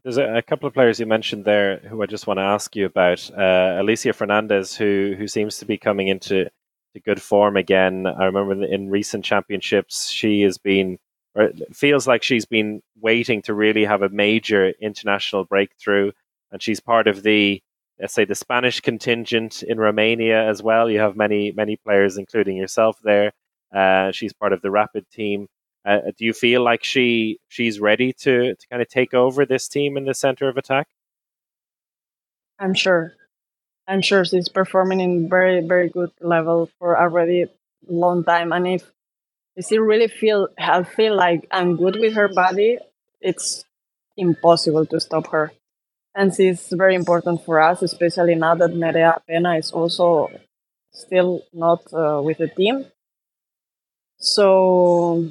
There's 0.03 0.17
a, 0.17 0.41
couple 0.41 0.67
of 0.67 0.73
players 0.73 0.99
you 0.99 1.05
mentioned 1.05 1.45
there 1.45 1.77
who 1.77 2.03
I 2.03 2.07
just 2.07 2.27
want 2.27 2.37
to 2.37 2.43
ask 2.43 2.75
you 2.75 2.85
about. 2.85 3.31
Uh, 3.31 3.77
Alicia 3.79 4.11
Fernandez, 4.11 4.75
who 4.75 5.15
who 5.17 5.29
seems 5.29 5.59
to 5.59 5.65
be 5.65 5.77
coming 5.77 6.09
into 6.09 6.49
to 6.93 6.99
good 6.99 7.21
form 7.21 7.55
again. 7.55 8.05
I 8.05 8.25
remember 8.25 8.65
in 8.65 8.89
recent 8.89 9.23
championships, 9.23 10.09
she 10.09 10.41
has 10.41 10.57
been 10.57 10.99
or 11.35 11.43
it 11.45 11.75
feels 11.75 12.07
like 12.07 12.21
she's 12.21 12.45
been 12.45 12.81
waiting 13.01 13.41
to 13.43 13.53
really 13.53 13.85
have 13.85 14.01
a 14.01 14.09
major 14.09 14.73
international 14.81 15.45
breakthrough. 15.45 16.11
And 16.51 16.61
she's 16.61 16.79
part 16.79 17.07
of 17.07 17.23
the, 17.23 17.61
let's 17.99 18.13
say, 18.13 18.25
the 18.25 18.35
Spanish 18.35 18.81
contingent 18.81 19.63
in 19.63 19.79
Romania 19.79 20.47
as 20.47 20.61
well. 20.61 20.89
You 20.89 20.99
have 20.99 21.15
many, 21.15 21.51
many 21.51 21.77
players, 21.77 22.17
including 22.17 22.57
yourself 22.57 22.99
there. 23.03 23.31
Uh, 23.73 24.11
she's 24.11 24.33
part 24.33 24.53
of 24.53 24.61
the 24.61 24.69
Rapid 24.69 25.09
team. 25.09 25.47
Uh, 25.85 25.99
do 26.17 26.25
you 26.25 26.33
feel 26.33 26.63
like 26.63 26.83
she 26.83 27.39
she's 27.49 27.79
ready 27.79 28.13
to, 28.13 28.55
to 28.55 28.67
kind 28.69 28.81
of 28.81 28.87
take 28.87 29.13
over 29.13 29.45
this 29.45 29.67
team 29.67 29.97
in 29.97 30.05
the 30.05 30.13
center 30.13 30.47
of 30.47 30.57
attack? 30.57 30.87
I'm 32.59 32.73
sure. 32.73 33.13
I'm 33.87 34.01
sure 34.01 34.23
she's 34.23 34.47
performing 34.47 35.01
in 35.01 35.29
very, 35.29 35.59
very 35.61 35.89
good 35.89 36.11
level 36.21 36.69
for 36.79 36.97
already 36.97 37.47
long 37.87 38.23
time. 38.23 38.53
And 38.53 38.67
if 38.67 38.89
does 39.55 39.67
she 39.67 39.77
really 39.77 40.07
feel 40.07 40.47
healthy, 40.57 41.09
like 41.09 41.47
I'm 41.51 41.75
good 41.75 41.97
with 41.99 42.13
her 42.13 42.29
body? 42.29 42.77
It's 43.21 43.65
impossible 44.17 44.85
to 44.87 44.99
stop 44.99 45.27
her. 45.27 45.51
And 46.15 46.33
she's 46.33 46.67
very 46.71 46.95
important 46.95 47.43
for 47.43 47.59
us, 47.59 47.81
especially 47.81 48.35
now 48.35 48.55
that 48.55 48.71
Nerea 48.71 49.19
Pena 49.27 49.57
is 49.57 49.71
also 49.71 50.29
still 50.91 51.43
not 51.51 51.81
uh, 51.91 52.21
with 52.23 52.37
the 52.37 52.47
team. 52.47 52.85
So, 54.17 55.27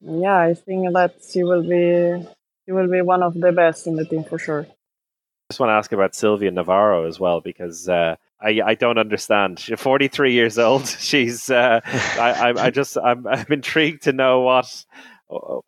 yeah, 0.00 0.38
I 0.38 0.54
think 0.54 0.92
that 0.94 1.16
she 1.28 1.44
will 1.44 1.62
be 1.62 2.26
she 2.64 2.72
will 2.72 2.88
be 2.90 3.02
one 3.02 3.22
of 3.22 3.34
the 3.34 3.52
best 3.52 3.86
in 3.86 3.96
the 3.96 4.04
team 4.04 4.24
for 4.24 4.38
sure. 4.38 4.62
I 4.62 5.52
just 5.52 5.60
want 5.60 5.70
to 5.70 5.74
ask 5.74 5.92
about 5.92 6.14
Silvia 6.14 6.50
Navarro 6.50 7.06
as 7.06 7.18
well 7.18 7.40
because 7.40 7.88
uh, 7.88 8.16
I, 8.40 8.60
I 8.64 8.74
don't 8.74 8.98
understand. 8.98 9.58
She's 9.58 9.80
43 9.80 10.32
years 10.32 10.58
old. 10.58 10.86
She's 11.00 11.50
uh, 11.50 11.80
I, 11.84 12.52
I 12.52 12.66
I 12.66 12.70
just 12.70 12.96
I'm 12.96 13.26
I'm 13.26 13.46
intrigued 13.50 14.04
to 14.04 14.12
know 14.12 14.40
what 14.40 14.84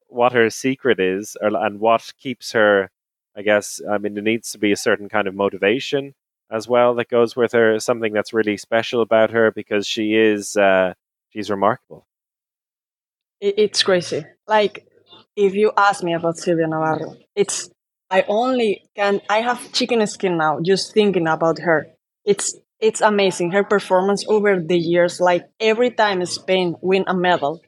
what 0.08 0.32
her 0.32 0.50
secret 0.50 0.98
is 0.98 1.36
or, 1.40 1.56
and 1.56 1.80
what 1.80 2.12
keeps 2.18 2.52
her. 2.52 2.90
I 3.36 3.42
guess 3.42 3.80
I 3.90 3.98
mean 3.98 4.14
there 4.14 4.22
needs 4.22 4.52
to 4.52 4.58
be 4.58 4.72
a 4.72 4.76
certain 4.76 5.08
kind 5.08 5.26
of 5.26 5.34
motivation 5.34 6.14
as 6.50 6.68
well 6.68 6.94
that 6.94 7.08
goes 7.08 7.34
with 7.34 7.52
her. 7.52 7.78
Something 7.80 8.12
that's 8.12 8.32
really 8.32 8.56
special 8.56 9.02
about 9.02 9.30
her 9.30 9.50
because 9.50 9.86
she 9.86 10.14
is 10.14 10.56
uh, 10.56 10.94
she's 11.30 11.50
remarkable. 11.50 12.06
It's 13.42 13.82
crazy. 13.82 14.24
Like 14.46 14.86
if 15.36 15.54
you 15.54 15.72
ask 15.76 16.04
me 16.04 16.14
about 16.14 16.38
Silvia 16.38 16.68
Navarro, 16.68 17.16
it's 17.36 17.70
I 18.10 18.24
only 18.28 18.84
can 18.96 19.20
I 19.28 19.40
have 19.42 19.72
chicken 19.72 20.06
skin 20.06 20.36
now 20.38 20.60
just 20.60 20.94
thinking 20.94 21.26
about 21.26 21.58
her. 21.60 21.88
It's 22.24 22.56
it's 22.80 23.00
amazing 23.02 23.52
her 23.52 23.64
performance 23.64 24.24
over 24.28 24.60
the 24.60 24.78
years. 24.78 25.20
Like 25.20 25.44
every 25.60 25.90
time 25.90 26.24
Spain 26.26 26.76
win 26.82 27.04
a 27.08 27.14
medal, 27.14 27.60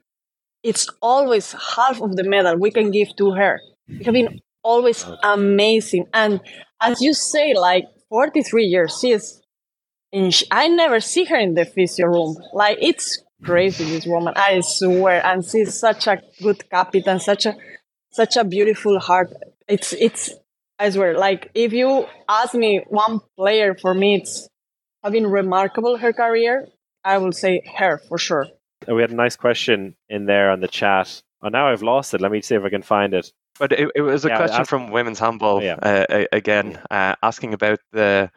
it's 0.63 0.89
always 1.03 1.55
half 1.77 2.01
of 2.03 2.17
the 2.17 2.25
medal 2.25 2.57
we 2.59 2.71
can 2.71 2.93
give 2.93 3.17
to 3.17 3.33
her. 3.33 3.61
It 3.89 4.07
have 4.07 4.15
been 4.15 4.41
always 4.63 5.07
amazing. 5.25 6.07
And 6.15 6.41
as 6.81 7.03
you 7.03 7.15
say, 7.15 7.55
like 7.55 7.87
43 8.11 8.67
years, 8.67 8.99
she 9.01 9.13
is. 9.13 9.43
I 10.51 10.69
never 10.69 11.01
see 11.01 11.25
her 11.25 11.37
in 11.37 11.55
the 11.55 11.65
physio 11.67 12.07
room. 12.07 12.37
Like 12.53 12.79
it's 12.81 13.24
crazy, 13.45 13.85
this 13.85 14.07
woman. 14.07 14.35
I 14.37 14.61
swear, 14.61 15.25
and 15.25 15.45
she's 15.45 15.79
such 15.79 16.07
a 16.07 16.21
good 16.43 16.69
captain, 16.71 17.21
such 17.21 17.47
a 17.47 17.55
such 18.11 18.37
a 18.37 18.45
beautiful 18.45 18.99
heart. 18.99 19.33
It's 19.69 19.93
it's. 19.93 20.31
I 20.79 20.91
swear, 20.91 21.17
like 21.17 21.51
if 21.55 21.73
you 21.73 22.07
ask 22.29 22.55
me 22.55 22.85
one 22.89 23.21
player 23.37 23.77
for 23.81 23.95
me, 23.95 24.17
it's 24.17 24.49
having 25.05 25.27
remarkable 25.27 25.97
her 25.99 26.13
career. 26.13 26.67
I 27.05 27.19
will 27.19 27.33
say 27.33 27.63
her 27.77 27.99
for 28.09 28.19
sure. 28.19 28.47
We 28.89 29.01
had 29.01 29.11
a 29.11 29.15
nice 29.15 29.37
question 29.37 29.95
in 30.09 30.27
there 30.27 30.51
on 30.51 30.61
the 30.61 30.69
chat. 30.69 31.23
Oh, 31.43 31.49
now 31.49 31.69
I've 31.69 31.83
lost 31.83 32.15
it. 32.15 32.21
Let 32.21 32.33
me 32.33 32.41
see 32.41 32.55
if 32.55 32.65
I 32.65 32.71
can 32.71 32.83
find 32.83 33.15
it. 33.15 33.33
But 33.59 33.73
it, 33.73 33.89
it 33.95 34.01
was 34.01 34.25
a 34.25 34.29
yeah, 34.29 34.37
question 34.37 34.61
ask, 34.63 34.71
from 34.71 34.91
women's 34.91 35.19
handball 35.19 35.63
yeah. 35.63 35.75
uh, 35.75 36.25
again, 36.33 36.81
uh, 36.91 37.15
asking 37.23 37.55
about 37.55 37.79
the 37.93 38.31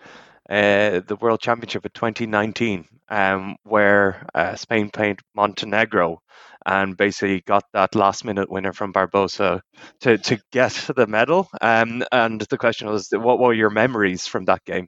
uh, 0.50 1.02
the 1.08 1.18
World 1.20 1.42
Championship 1.42 1.86
of 1.86 1.94
2019, 1.94 2.86
um, 3.10 3.56
where 3.64 4.26
uh, 4.34 4.56
Spain 4.56 4.90
played 4.90 5.20
Montenegro 5.36 6.22
and 6.66 6.98
basically 6.98 7.42
got 7.42 7.64
that 7.74 7.96
last 7.96 8.26
minute 8.26 8.50
winner 8.50 8.74
from 8.74 8.94
Barbosa 8.94 9.62
to, 10.02 10.18
to 10.18 10.38
get 10.52 10.90
the 10.96 11.08
medal. 11.08 11.50
Um, 11.62 12.04
and 12.12 12.42
the 12.42 12.58
question 12.58 12.90
was, 12.90 13.10
what 13.12 13.40
were 13.40 13.54
your 13.54 13.70
memories 13.70 14.28
from 14.28 14.46
that 14.46 14.66
game? 14.66 14.88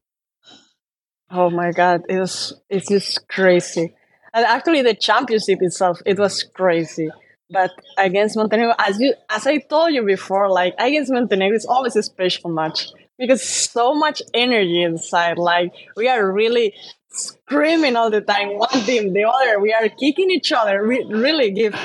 Oh 1.31 1.49
my 1.49 1.72
God, 1.72 2.02
it 2.10 2.19
was 2.19 2.53
it's 2.69 2.90
just 2.90 3.27
crazy. 3.27 3.94
And 4.34 4.45
actually, 4.45 4.81
the 4.81 4.95
championship 4.95 5.60
itself, 5.61 6.02
it 6.06 6.18
was 6.18 6.44
crazy. 6.44 7.10
But 7.52 7.72
against 7.98 8.36
Montenegro, 8.36 8.73
as 8.80 8.99
you 8.99 9.14
as 9.30 9.45
I 9.45 9.57
told 9.57 9.94
you 9.94 10.03
before, 10.03 10.49
like 10.49 10.73
against 10.80 11.11
Montenegro, 11.11 11.56
it's 11.56 11.65
always 11.65 11.95
a 11.95 12.03
special 12.03 12.49
match 12.49 12.90
because 13.20 13.44
so 13.44 13.94
much 13.94 14.22
energy 14.34 14.82
inside. 14.82 15.38
Like 15.38 15.74
we 15.96 16.08
are 16.08 16.32
really 16.32 16.74
screaming 17.12 17.96
all 17.96 18.10
the 18.10 18.22
time, 18.22 18.58
one 18.58 18.82
team, 18.86 19.14
the 19.14 19.26
other. 19.26 19.60
We 19.60 19.74
are 19.74 19.90
kicking 19.90 20.32
each 20.32 20.52
other. 20.52 20.88
We 20.88 21.04
really 21.04 21.52
give 21.52 21.76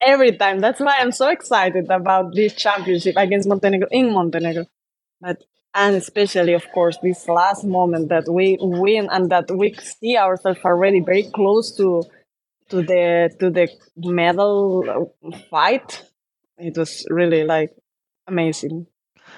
every 0.00 0.36
time. 0.36 0.60
That's 0.60 0.80
why 0.80 0.96
I'm 0.98 1.12
so 1.12 1.28
excited 1.28 1.90
about 1.90 2.34
this 2.34 2.54
championship 2.54 3.16
against 3.16 3.48
Montenegro 3.48 3.88
in 3.92 4.12
Montenegro. 4.12 4.66
But 5.20 5.44
and 5.74 5.96
especially 5.96 6.52
of 6.52 6.70
course 6.72 6.98
this 7.02 7.28
last 7.28 7.64
moment 7.64 8.08
that 8.08 8.24
we 8.28 8.58
win 8.60 9.08
and 9.10 9.30
that 9.30 9.50
we 9.50 9.74
see 9.74 10.16
ourselves 10.16 10.60
already 10.64 11.00
very 11.00 11.24
close 11.34 11.74
to 11.76 12.02
to 12.68 12.82
the 12.82 13.30
to 13.40 13.50
the 13.50 13.68
medal 13.96 15.14
fight 15.50 16.04
it 16.58 16.76
was 16.76 17.06
really 17.08 17.44
like 17.44 17.70
amazing 18.26 18.86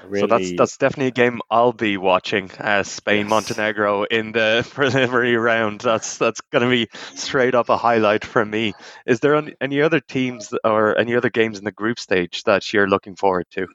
Really... 0.08 0.20
So 0.20 0.26
that's 0.26 0.52
that's 0.56 0.76
definitely 0.76 1.08
a 1.08 1.10
game 1.10 1.40
I'll 1.50 1.72
be 1.72 1.96
watching. 1.96 2.50
Uh, 2.58 2.82
Spain 2.82 3.26
yes. 3.26 3.30
Montenegro 3.30 4.04
in 4.04 4.32
the 4.32 4.66
preliminary 4.72 5.36
round. 5.36 5.80
That's 5.80 6.18
that's 6.18 6.40
going 6.52 6.64
to 6.64 6.70
be 6.70 6.88
straight 7.14 7.54
up 7.54 7.68
a 7.68 7.76
highlight 7.76 8.24
for 8.24 8.44
me. 8.44 8.74
Is 9.06 9.20
there 9.20 9.42
any 9.60 9.82
other 9.82 10.00
teams 10.00 10.52
or 10.64 10.98
any 10.98 11.14
other 11.14 11.30
games 11.30 11.58
in 11.58 11.64
the 11.64 11.72
group 11.72 11.98
stage 11.98 12.42
that 12.44 12.72
you're 12.72 12.88
looking 12.88 13.16
forward 13.16 13.46
to? 13.52 13.66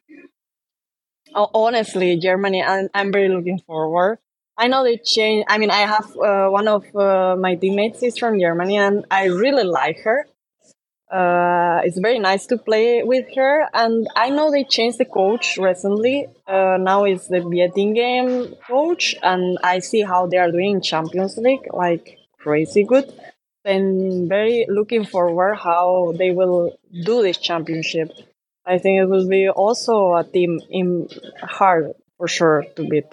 Oh, 1.36 1.50
honestly, 1.54 2.18
Germany, 2.18 2.64
I'm, 2.64 2.90
I'm 2.94 3.12
very 3.12 3.30
looking 3.30 3.60
forward. 3.60 4.18
I 4.58 4.68
know 4.68 4.84
they 4.84 4.98
change. 4.98 5.46
I 5.48 5.58
mean, 5.58 5.72
I 5.72 5.86
have 5.86 6.18
uh, 6.18 6.50
one 6.50 6.68
of 6.68 6.84
uh, 6.96 7.38
my 7.40 7.56
teammates 7.56 8.04
is 8.04 8.18
from 8.18 8.40
Germany, 8.40 8.78
and 8.78 9.06
I 9.10 9.26
really 9.26 9.64
like 9.64 10.00
her. 10.04 10.28
Uh, 11.10 11.82
it's 11.84 11.98
very 11.98 12.20
nice 12.20 12.46
to 12.46 12.58
play 12.58 13.02
with 13.02 13.26
her, 13.36 13.68
and 13.74 14.08
I 14.16 14.30
know 14.30 14.52
they 14.52 14.64
changed 14.64 15.00
the 15.00 15.06
coach 15.06 15.58
recently. 15.58 16.28
Uh, 16.48 16.78
now 16.80 17.06
it's 17.06 17.28
the 17.28 17.40
Bietigheim 17.40 18.60
coach, 18.68 19.16
and 19.24 19.58
I 19.64 19.80
see 19.80 20.02
how 20.02 20.28
they 20.28 20.38
are 20.38 20.52
doing 20.52 20.76
in 20.76 20.82
Champions 20.82 21.36
League, 21.38 21.66
like 21.74 22.20
crazy 22.38 22.84
good. 22.84 23.12
And 23.66 24.30
very 24.30 24.66
looking 24.70 25.04
forward 25.04 25.56
how 25.56 26.14
they 26.18 26.32
will 26.32 26.78
do 27.04 27.22
this 27.24 27.38
championship. 27.38 28.12
I 28.66 28.78
think 28.78 29.02
it 29.02 29.06
will 29.06 29.28
be 29.28 29.50
also 29.50 30.14
a 30.14 30.24
team 30.24 30.60
in 30.70 31.10
hard 31.42 31.94
for 32.18 32.28
sure 32.28 32.66
to 32.76 32.88
beat. 32.88 33.12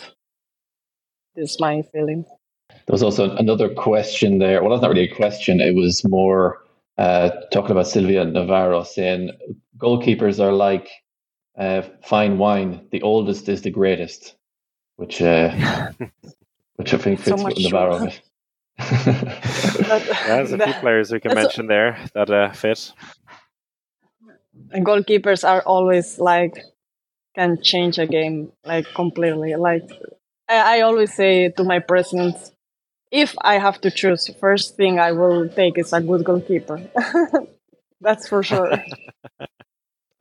This 1.34 1.52
is 1.52 1.60
my 1.60 1.82
feeling. 1.92 2.26
There 2.68 2.92
was 2.92 3.02
also 3.02 3.34
another 3.36 3.68
question 3.70 4.38
there. 4.38 4.62
Well, 4.62 4.70
that's 4.70 4.82
not 4.82 4.90
really 4.90 5.10
a 5.10 5.14
question. 5.14 5.60
It 5.60 5.74
was 5.74 6.06
more 6.06 6.62
uh, 6.98 7.30
talking 7.52 7.72
about 7.72 7.86
Silvia 7.86 8.24
Navarro 8.24 8.82
saying 8.82 9.30
goalkeepers 9.78 10.40
are 10.40 10.52
like 10.52 10.88
uh, 11.58 11.82
fine 12.04 12.38
wine. 12.38 12.88
The 12.92 13.02
oldest 13.02 13.48
is 13.48 13.62
the 13.62 13.70
greatest, 13.70 14.36
which 14.96 15.22
uh, 15.22 15.92
which 16.76 16.94
I 16.94 16.98
think 16.98 17.20
fits 17.20 17.40
so 17.40 17.46
with 17.46 17.58
Navarro. 17.58 18.08
There's 18.78 20.52
a 20.52 20.58
few 20.58 20.74
players 20.80 21.10
we 21.10 21.20
can 21.20 21.34
mention 21.34 21.66
there 21.66 21.98
that 22.14 22.30
uh, 22.30 22.52
fit 22.52 22.92
and 24.70 24.84
goalkeepers 24.84 25.46
are 25.48 25.62
always 25.62 26.18
like 26.18 26.64
can 27.34 27.60
change 27.62 27.98
a 27.98 28.06
game 28.06 28.52
like 28.64 28.86
completely. 28.94 29.54
Like 29.56 29.90
I, 30.48 30.78
I 30.78 30.80
always 30.82 31.14
say 31.14 31.50
to 31.50 31.64
my 31.64 31.78
president, 31.80 32.36
if 33.10 33.34
I 33.40 33.58
have 33.58 33.80
to 33.82 33.90
choose, 33.90 34.30
first 34.40 34.76
thing 34.76 34.98
I 34.98 35.12
will 35.12 35.48
take 35.48 35.78
is 35.78 35.92
a 35.92 36.00
good 36.00 36.24
goalkeeper. 36.24 36.80
That's 38.00 38.28
for 38.28 38.42
sure. 38.42 38.72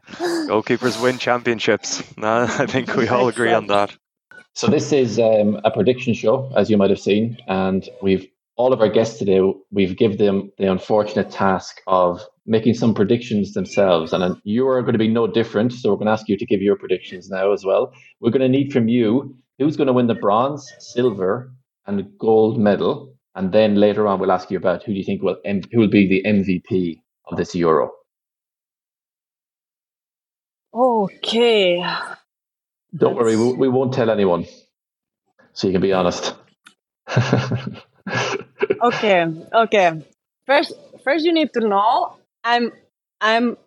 Goalkeepers 0.08 1.02
win 1.02 1.18
championships. 1.18 2.04
I 2.18 2.66
think 2.68 2.96
we 2.96 3.08
all 3.08 3.28
agree 3.28 3.52
on 3.54 3.68
that. 3.68 3.96
So 4.54 4.68
this 4.68 4.94
is 4.94 5.20
um, 5.20 5.60
a 5.66 5.72
prediction 5.72 6.14
show, 6.14 6.52
as 6.56 6.70
you 6.70 6.78
might 6.78 6.90
have 6.90 7.00
seen, 7.00 7.38
and 7.48 7.88
we've 8.02 8.28
all 8.58 8.72
of 8.72 8.80
our 8.80 8.90
guests 8.90 9.20
today. 9.20 9.42
We've 9.72 9.98
given 9.98 10.18
them 10.18 10.52
the 10.58 10.72
unfortunate 10.72 11.30
task 11.30 11.82
of 11.88 12.22
making 12.46 12.76
some 12.76 12.94
predictions 12.94 13.54
themselves. 13.54 14.14
And 14.14 14.38
you 14.44 14.68
are 14.68 14.82
going 14.82 14.94
to 14.94 15.00
be 15.00 15.08
no 15.08 15.28
different. 15.28 15.74
So 15.74 15.90
we're 15.90 15.98
going 15.98 16.08
to 16.08 16.14
ask 16.14 16.30
you 16.30 16.38
to 16.38 16.46
give 16.46 16.62
your 16.62 16.78
predictions 16.78 17.30
now 17.30 17.52
as 17.52 17.66
well. 17.66 17.92
We're 18.22 18.32
going 18.32 18.42
to 18.42 18.50
need 18.50 18.72
from 18.72 18.88
you 18.88 19.36
who's 19.58 19.76
going 19.76 19.88
to 19.88 19.94
win 19.94 20.08
the 20.08 20.16
bronze, 20.16 20.72
silver, 20.80 21.54
and 21.88 22.18
gold 22.18 22.60
medal. 22.60 23.14
And 23.36 23.52
then 23.52 23.76
later 23.76 24.08
on, 24.08 24.20
we'll 24.20 24.32
ask 24.32 24.50
you 24.50 24.58
about 24.58 24.84
who 24.84 24.94
do 24.94 24.98
you 24.98 25.04
think 25.04 25.22
will 25.22 25.38
who 25.44 25.80
will 25.80 25.90
be 25.90 26.08
the 26.08 26.24
MVP 26.28 27.02
of 27.26 27.38
this 27.38 27.56
Euro. 27.56 27.92
Okay. 30.74 31.78
Don't 32.96 33.16
That's... 33.16 33.16
worry, 33.16 33.36
we, 33.36 33.54
we 33.54 33.70
won't 33.70 33.94
tell 33.94 34.10
anyone, 34.10 34.46
so 35.54 35.68
you 35.68 35.74
can 35.74 35.82
be 35.82 35.94
honest. 35.94 36.36
okay, 38.82 39.26
okay. 39.54 40.04
First, 40.46 40.74
first 41.04 41.26
you 41.26 41.34
need 41.34 41.52
to 41.54 41.68
know 41.68 42.18
I'm 42.44 42.72
I'm 43.20 43.58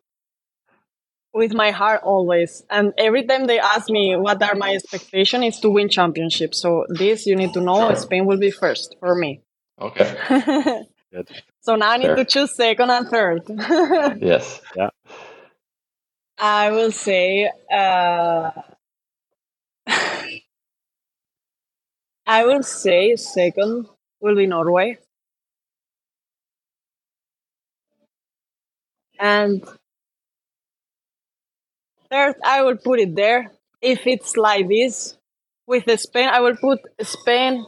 with 1.39 1.55
my 1.55 1.71
heart 1.71 2.03
always. 2.03 2.65
And 2.69 2.93
every 2.99 3.25
time 3.25 3.47
they 3.47 3.61
ask 3.61 3.89
me 3.89 4.17
what 4.17 4.43
are 4.43 4.57
my 4.57 4.75
expectations 4.75 5.45
is 5.55 5.61
to 5.61 5.71
win 5.71 5.89
championships. 5.89 6.61
So 6.61 6.85
this 6.89 7.27
you 7.27 7.37
need 7.37 7.53
to 7.55 7.61
know 7.61 7.95
Spain 7.95 8.27
will 8.27 8.39
be 8.39 8.51
first 8.51 8.97
for 8.99 9.15
me. 9.15 9.41
Okay. 9.81 10.11
Good. 11.13 11.31
So 11.61 11.77
now 11.77 11.93
I 11.93 11.97
need 11.99 12.07
Fair. 12.07 12.17
to 12.17 12.25
choose 12.25 12.55
second 12.55 12.91
and 12.91 13.09
third. 13.09 13.43
yes. 14.21 14.61
Yeah. 14.77 14.91
I 16.39 16.73
will 16.73 16.93
say 16.93 17.51
uh, 17.73 18.51
I 22.27 22.45
will 22.45 22.63
say 22.63 23.17
second 23.17 23.87
will 24.21 24.35
be 24.37 24.47
Norway. 24.47 24.99
And 29.21 29.63
third, 32.11 32.37
I 32.45 32.63
will 32.63 32.77
put 32.77 33.01
it 33.01 33.15
there. 33.17 33.53
If 33.83 34.07
it's 34.07 34.37
like 34.37 34.69
this 34.69 35.17
with 35.67 35.85
Spain, 36.01 36.29
I 36.31 36.41
will 36.41 36.57
put 36.57 36.81
Spain, 37.03 37.65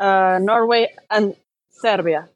uh, 0.00 0.38
Norway, 0.42 0.88
and 1.10 1.36
Serbia. 1.70 2.28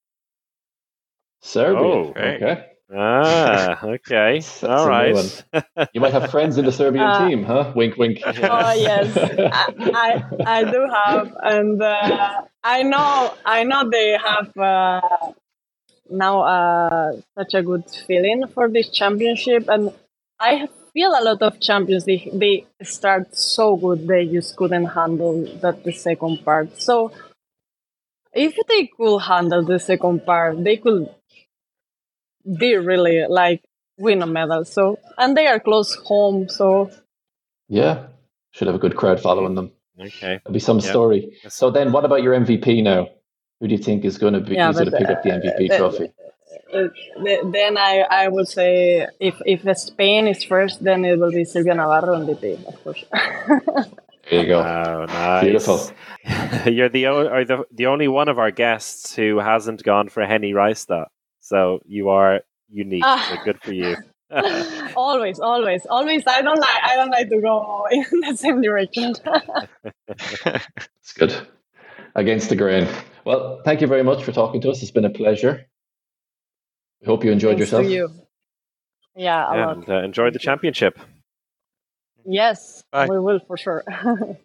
Serbia. 1.43 1.79
Oh, 1.79 2.15
okay. 2.17 2.67
Ah, 2.95 3.81
okay. 3.85 4.47
That's 4.63 4.65
All 4.65 4.87
a 4.87 4.93
new 4.93 5.15
right. 5.15 5.45
You 5.93 6.01
might 6.01 6.13
have 6.13 6.27
friends 6.31 6.59
in 6.59 6.65
the 6.67 6.73
Serbian 6.73 7.13
Uh, 7.13 7.13
team, 7.13 7.45
huh? 7.45 7.73
Wink, 7.77 7.97
wink. 7.97 8.21
Oh 8.49 8.73
yes, 8.73 9.11
I, 9.51 9.67
I 9.95 10.21
I 10.45 10.65
do 10.65 10.87
have, 10.93 11.29
and 11.43 11.83
uh, 11.83 12.43
I 12.65 12.83
know 12.83 13.35
I 13.45 13.65
know 13.65 13.91
they 13.91 14.17
have 14.19 14.57
uh, 14.59 15.01
now 16.11 16.41
uh, 16.43 17.13
such 17.39 17.55
a 17.55 17.63
good 17.63 17.85
feeling 18.07 18.47
for 18.55 18.69
this 18.69 18.91
championship, 18.91 19.65
and 19.69 19.93
I 20.39 20.69
feel 20.93 21.11
a 21.11 21.23
lot 21.23 21.43
of 21.43 21.61
champions 21.61 22.05
they 22.05 22.31
they 22.33 22.67
start 22.83 23.37
so 23.37 23.77
good 23.77 24.07
they 24.07 24.27
just 24.27 24.57
couldn't 24.57 24.87
handle 24.87 25.45
that 25.63 25.85
the 25.85 25.93
second 25.93 26.45
part. 26.45 26.81
So 26.81 27.13
if 28.33 28.55
they 28.69 28.87
could 28.87 29.19
handle 29.21 29.65
the 29.65 29.79
second 29.79 30.27
part, 30.27 30.63
they 30.63 30.77
could 30.77 31.09
be 32.59 32.77
really 32.77 33.25
like 33.29 33.63
win 33.99 34.23
a 34.23 34.27
medal. 34.27 34.65
So 34.65 34.99
and 35.19 35.37
they 35.37 35.47
are 35.47 35.61
close 35.61 35.95
home, 35.95 36.49
so 36.49 36.91
Yeah. 37.69 38.09
Should 38.53 38.69
have 38.69 38.77
a 38.77 38.79
good 38.79 38.97
crowd 38.97 39.21
following 39.21 39.55
them. 39.55 39.73
Okay. 40.01 40.41
There'll 40.45 40.53
be 40.53 40.61
some 40.61 40.79
Yeah. 40.79 40.91
story. 40.91 41.37
So 41.49 41.71
then, 41.71 41.93
what 41.93 42.05
about 42.05 42.23
your 42.23 42.35
MVP 42.35 42.83
now? 42.83 43.09
Who 43.61 43.69
do 43.69 43.75
you 43.75 43.83
think 43.83 44.05
is 44.05 44.19
going 44.19 44.35
to 44.35 44.41
be 44.41 44.55
Yeah, 44.55 44.69
who's 44.69 44.77
going 44.77 44.87
to 44.87 44.91
but, 44.93 45.01
pick 45.01 45.11
up 45.11 45.23
the 45.23 45.31
MVP 45.31 45.71
uh, 45.71 45.77
trophy? 45.79 46.13
Uh, 46.73 46.89
th- 47.25 47.41
then 47.45 47.79
I, 47.79 48.05
I 48.11 48.29
would 48.29 48.49
say 48.49 49.07
if 49.21 49.41
if 49.47 49.79
Spain 49.79 50.27
is 50.27 50.43
first, 50.45 50.83
then 50.83 51.05
it 51.05 51.19
will 51.19 51.31
be 51.31 51.45
Silvia 51.45 51.75
Navarro 51.75 52.19
MVP, 52.19 52.67
of 52.67 52.83
course. 52.83 53.05
There 54.31 54.41
you 54.43 54.47
go. 54.49 54.61
Oh, 54.61 55.05
nice. 55.07 55.45
Beautiful. 55.45 55.91
You're 56.67 56.89
the, 56.89 57.07
o- 57.07 57.45
the 57.45 57.65
the 57.71 57.87
only 57.87 58.09
one 58.09 58.29
of 58.29 58.39
our 58.41 58.51
guests 58.51 59.15
who 59.15 59.39
hasn't 59.39 59.85
gone 59.85 60.09
for 60.09 60.27
Henny 60.27 60.53
Reistad. 60.53 61.07
So 61.41 61.79
you 61.87 62.09
are 62.09 62.41
unique. 62.69 63.05
Ah. 63.07 63.25
So 63.31 63.45
good 63.45 63.61
for 63.63 63.73
you. 63.73 63.97
always, 64.97 65.39
always, 65.39 65.87
always. 65.89 66.25
I 66.27 66.43
don't 66.43 66.59
like 66.59 66.83
I 66.83 66.97
don't 66.97 67.11
like 67.11 67.29
to 67.29 67.41
go 67.41 67.87
in 67.93 68.05
the 68.23 68.37
same 68.37 68.61
direction. 68.61 69.15
It's 70.09 71.13
good. 71.17 71.35
Against 72.17 72.49
the 72.49 72.57
grain. 72.57 72.89
Well, 73.25 73.61
thank 73.65 73.81
you 73.81 73.87
very 73.87 74.03
much 74.03 74.25
for 74.25 74.33
talking 74.33 74.61
to 74.63 74.71
us. 74.71 74.83
It's 74.83 74.91
been 74.91 75.05
a 75.05 75.11
pleasure. 75.11 75.67
We 77.01 77.07
hope 77.07 77.25
you 77.25 77.33
enjoyed 77.33 77.59
Thanks 77.59 77.71
to 77.71 77.77
yourself. 77.83 77.93
you. 77.93 78.09
Yeah, 79.17 79.51
a 79.51 79.57
Yeah, 79.57 79.67
lot. 79.67 79.77
and 79.77 79.89
uh, 79.91 80.03
enjoy 80.03 80.31
the 80.31 80.39
championship. 80.39 80.99
Yes, 82.25 82.83
Bye. 82.91 83.07
we 83.09 83.19
will 83.21 83.41
for 83.47 83.57
sure. 83.57 83.85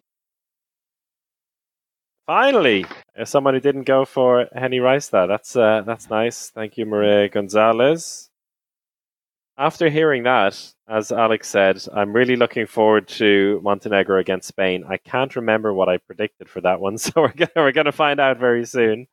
Finally, 2.26 2.86
uh, 3.18 3.24
someone 3.24 3.54
who 3.54 3.60
didn't 3.60 3.82
go 3.84 4.04
for 4.04 4.46
Henny 4.54 4.78
Reistad. 4.78 5.26
That's 5.28 5.56
uh, 5.56 5.82
that's 5.84 6.08
nice. 6.08 6.50
Thank 6.50 6.78
you, 6.78 6.86
Mireya 6.86 7.30
Gonzalez. 7.32 8.30
After 9.58 9.90
hearing 9.90 10.22
that, 10.22 10.56
as 10.88 11.12
Alex 11.12 11.48
said, 11.48 11.82
I'm 11.92 12.12
really 12.14 12.36
looking 12.36 12.66
forward 12.66 13.06
to 13.08 13.60
Montenegro 13.62 14.18
against 14.20 14.48
Spain. 14.48 14.84
I 14.88 14.96
can't 14.96 15.34
remember 15.36 15.74
what 15.74 15.88
I 15.88 15.98
predicted 15.98 16.48
for 16.48 16.60
that 16.62 16.80
one, 16.80 16.96
so 16.98 17.12
we're 17.16 17.32
gonna, 17.32 17.50
we're 17.56 17.72
going 17.72 17.84
to 17.86 17.92
find 17.92 18.20
out 18.20 18.38
very 18.38 18.64
soon. 18.64 19.08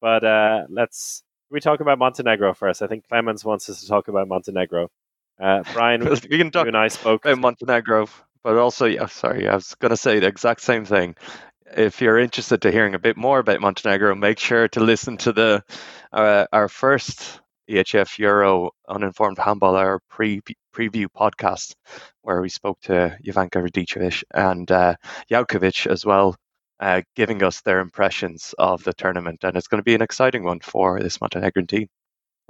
But 0.00 0.24
uh, 0.24 0.62
let's 0.70 1.24
we 1.52 1.60
talk 1.60 1.80
about 1.80 1.98
Montenegro 1.98 2.54
first. 2.54 2.82
I 2.82 2.86
think 2.86 3.06
Clemens 3.06 3.44
wants 3.44 3.68
us 3.68 3.82
to 3.82 3.88
talk 3.88 4.08
about 4.08 4.26
Montenegro. 4.26 4.88
Uh, 5.40 5.62
Brian, 5.74 6.02
we 6.30 6.38
can 6.38 6.50
talk 6.50 6.64
you 6.64 6.68
and 6.68 6.76
I 6.76 6.88
spoke 6.88 7.24
about 7.24 7.38
Montenegro, 7.38 8.08
but 8.42 8.56
also, 8.56 8.86
yeah, 8.86 9.06
sorry, 9.06 9.46
I 9.46 9.54
was 9.54 9.74
going 9.76 9.90
to 9.90 9.96
say 9.96 10.18
the 10.18 10.26
exact 10.26 10.62
same 10.62 10.84
thing. 10.84 11.14
If 11.76 12.00
you're 12.00 12.18
interested 12.18 12.62
to 12.62 12.70
hearing 12.72 12.94
a 12.94 12.98
bit 12.98 13.16
more 13.16 13.38
about 13.38 13.60
Montenegro, 13.60 14.14
make 14.14 14.38
sure 14.38 14.68
to 14.68 14.80
listen 14.80 15.16
to 15.18 15.32
the 15.32 15.64
uh, 16.12 16.46
our 16.52 16.68
first 16.68 17.40
EHF 17.70 18.18
Euro 18.18 18.70
Uninformed 18.88 19.38
Handball 19.38 19.76
Hour 19.76 20.00
pre 20.08 20.40
preview 20.74 21.06
podcast, 21.06 21.74
where 22.22 22.40
we 22.40 22.48
spoke 22.48 22.80
to 22.82 23.16
Jovanka 23.24 23.62
Radicevic 23.62 24.24
and 24.34 24.70
uh, 24.70 24.96
Jaukovic 25.30 25.86
as 25.90 26.04
well, 26.04 26.34
uh, 26.82 27.02
giving 27.14 27.42
us 27.44 27.60
their 27.60 27.78
impressions 27.78 28.54
of 28.58 28.82
the 28.82 28.92
tournament, 28.92 29.44
and 29.44 29.56
it's 29.56 29.68
going 29.68 29.78
to 29.78 29.84
be 29.84 29.94
an 29.94 30.02
exciting 30.02 30.42
one 30.42 30.58
for 30.58 31.00
this 31.00 31.20
Montenegrin 31.20 31.68
team. 31.68 31.88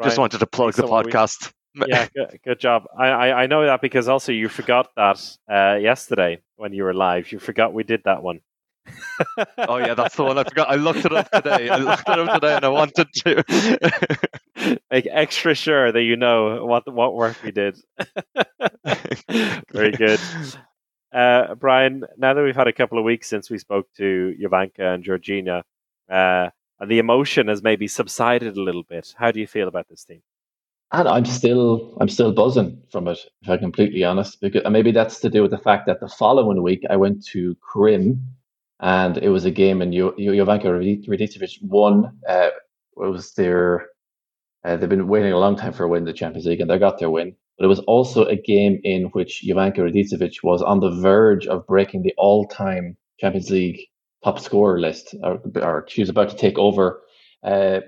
Just 0.02 0.18
wanted 0.18 0.38
to 0.38 0.46
plug 0.46 0.72
the 0.72 0.86
what 0.86 1.04
we- 1.06 1.12
podcast. 1.12 1.52
yeah, 1.86 2.06
good, 2.14 2.40
good 2.44 2.60
job. 2.60 2.84
I, 2.98 3.08
I 3.08 3.42
I 3.42 3.46
know 3.46 3.64
that 3.64 3.80
because 3.80 4.08
also 4.08 4.32
you 4.32 4.48
forgot 4.48 4.88
that 4.96 5.18
uh, 5.50 5.76
yesterday 5.76 6.40
when 6.56 6.72
you 6.72 6.84
were 6.84 6.94
live. 6.94 7.30
You 7.30 7.38
forgot 7.38 7.72
we 7.72 7.82
did 7.82 8.02
that 8.04 8.22
one. 8.22 8.40
oh 9.58 9.76
yeah, 9.76 9.94
that's 9.94 10.16
the 10.16 10.24
one 10.24 10.38
I 10.38 10.44
forgot. 10.44 10.68
I 10.68 10.74
looked 10.74 11.04
it 11.04 11.12
up 11.12 11.30
today. 11.30 11.68
I 11.68 11.76
looked 11.76 12.08
it 12.08 12.18
up 12.18 12.34
today, 12.40 12.56
and 12.56 12.64
I 12.64 12.68
wanted 12.68 13.08
to. 13.12 14.78
Make 14.90 15.08
extra 15.10 15.54
sure 15.54 15.92
that 15.92 16.02
you 16.02 16.16
know 16.16 16.64
what 16.66 16.92
what 16.92 17.14
work 17.14 17.36
we 17.42 17.52
did. 17.52 17.78
Very 19.72 19.92
good. 19.92 20.20
Uh, 21.12 21.54
Brian, 21.56 22.04
now 22.16 22.32
that 22.32 22.42
we've 22.42 22.56
had 22.56 22.68
a 22.68 22.72
couple 22.72 22.98
of 22.98 23.04
weeks 23.04 23.28
since 23.28 23.50
we 23.50 23.58
spoke 23.58 23.86
to 23.96 24.34
Jovanka 24.40 24.94
and 24.94 25.04
Đurđina, 25.04 25.62
uh, 26.10 26.48
and 26.80 26.90
the 26.90 26.98
emotion 26.98 27.48
has 27.48 27.62
maybe 27.62 27.86
subsided 27.86 28.56
a 28.56 28.62
little 28.62 28.82
bit, 28.82 29.14
how 29.16 29.30
do 29.30 29.38
you 29.38 29.46
feel 29.46 29.68
about 29.68 29.88
this 29.88 30.04
team? 30.04 30.22
And 30.92 31.08
I'm 31.08 31.24
still 31.24 31.96
I'm 32.00 32.08
still 32.08 32.32
buzzing 32.32 32.82
from 32.90 33.08
it, 33.08 33.18
if 33.40 33.48
I'm 33.48 33.60
completely 33.60 34.04
honest. 34.04 34.40
Because 34.40 34.62
maybe 34.70 34.92
that's 34.92 35.20
to 35.20 35.30
do 35.30 35.40
with 35.40 35.50
the 35.50 35.58
fact 35.58 35.86
that 35.86 36.00
the 36.00 36.08
following 36.08 36.62
week 36.62 36.82
I 36.90 36.96
went 36.96 37.24
to 37.28 37.56
Krim, 37.62 38.26
and 38.80 39.16
it 39.16 39.30
was 39.30 39.46
a 39.46 39.50
game, 39.50 39.80
and 39.80 39.92
Jo- 39.92 40.14
Jo- 40.18 40.32
Jovanka 40.32 41.06
Radicevic 41.08 41.62
won. 41.62 42.18
Uh, 42.28 42.50
it 42.96 43.10
was 43.10 43.32
their 43.32 43.86
uh, 44.64 44.76
they've 44.76 44.88
been 44.88 45.08
waiting 45.08 45.32
a 45.32 45.38
long 45.38 45.56
time 45.56 45.72
for 45.72 45.84
a 45.84 45.88
win 45.88 46.02
in 46.02 46.04
the 46.04 46.12
Champions 46.12 46.46
League, 46.46 46.60
and 46.60 46.68
they 46.68 46.78
got 46.78 46.98
their 46.98 47.10
win. 47.10 47.36
But 47.58 47.66
it 47.66 47.68
was 47.68 47.80
also 47.80 48.24
a 48.24 48.36
game 48.36 48.80
in 48.82 49.04
which 49.12 49.44
Jovanka 49.46 49.78
Radicevic 49.78 50.42
was 50.42 50.62
on 50.62 50.80
the 50.80 50.90
verge 50.90 51.46
of 51.46 51.66
breaking 51.66 52.02
the 52.02 52.14
all-time 52.18 52.96
Champions 53.20 53.50
League 53.50 53.80
top 54.24 54.38
scorer 54.38 54.80
list, 54.80 55.14
or, 55.22 55.40
or 55.62 55.84
she 55.88 56.00
was 56.00 56.08
about 56.08 56.30
to 56.30 56.36
take 56.36 56.58
over. 56.58 57.00
Uh, 57.44 57.80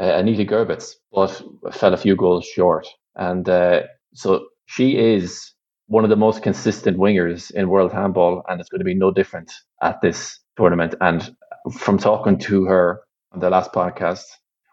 uh, 0.00 0.14
Anita 0.16 0.44
Görbicz, 0.44 0.94
but 1.12 1.42
fell 1.72 1.92
a 1.92 1.96
few 1.96 2.14
goals 2.14 2.46
short. 2.46 2.86
And 3.16 3.48
uh, 3.48 3.82
so 4.14 4.46
she 4.66 4.96
is 4.96 5.52
one 5.86 6.04
of 6.04 6.10
the 6.10 6.16
most 6.16 6.42
consistent 6.42 6.98
wingers 6.98 7.50
in 7.50 7.68
world 7.68 7.92
handball, 7.92 8.44
and 8.48 8.60
it's 8.60 8.68
going 8.68 8.80
to 8.80 8.84
be 8.84 8.94
no 8.94 9.10
different 9.10 9.52
at 9.82 10.00
this 10.00 10.38
tournament. 10.56 10.94
And 11.00 11.34
from 11.78 11.98
talking 11.98 12.38
to 12.38 12.64
her 12.66 13.00
on 13.32 13.40
the 13.40 13.50
last 13.50 13.72
podcast, 13.72 14.24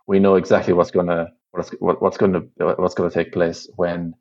we 0.08 0.20
know 0.20 0.36
exactly 0.36 0.74
what's 0.74 0.92
going 0.92 1.08
to 1.08 1.28
what's 1.56 1.72
what's 1.80 2.18
going 2.18 2.34
to 2.34 2.76
what's 2.78 2.96
going 2.96 3.10
to 3.10 3.14
take 3.14 3.34
place 3.34 3.70
when 3.76 4.14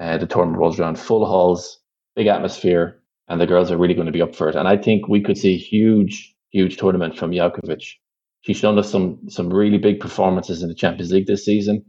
uh, 0.00 0.18
the 0.18 0.26
tournament 0.26 0.58
rolls 0.58 0.78
around. 0.78 0.98
Full 0.98 1.26
halls, 1.26 1.78
big 2.16 2.26
atmosphere, 2.26 3.02
and 3.28 3.40
the 3.40 3.46
girls 3.46 3.70
are 3.70 3.76
really 3.76 3.94
going 3.94 4.06
to 4.06 4.12
be 4.12 4.22
up 4.22 4.34
for 4.34 4.48
it. 4.48 4.56
And 4.56 4.68
I 4.68 4.76
think 4.76 5.08
we 5.08 5.22
could 5.22 5.38
see 5.38 5.54
a 5.54 5.58
huge, 5.58 6.34
huge 6.50 6.76
tournament 6.76 7.16
from 7.16 7.30
Jaukovic 7.30 7.84
she's 8.44 8.58
shown 8.58 8.78
us 8.78 8.90
some 8.90 9.28
some 9.28 9.52
really 9.52 9.78
big 9.78 10.00
performances 10.00 10.62
in 10.62 10.68
the 10.68 10.74
Champions 10.74 11.12
League 11.12 11.26
this 11.26 11.44
season. 11.44 11.84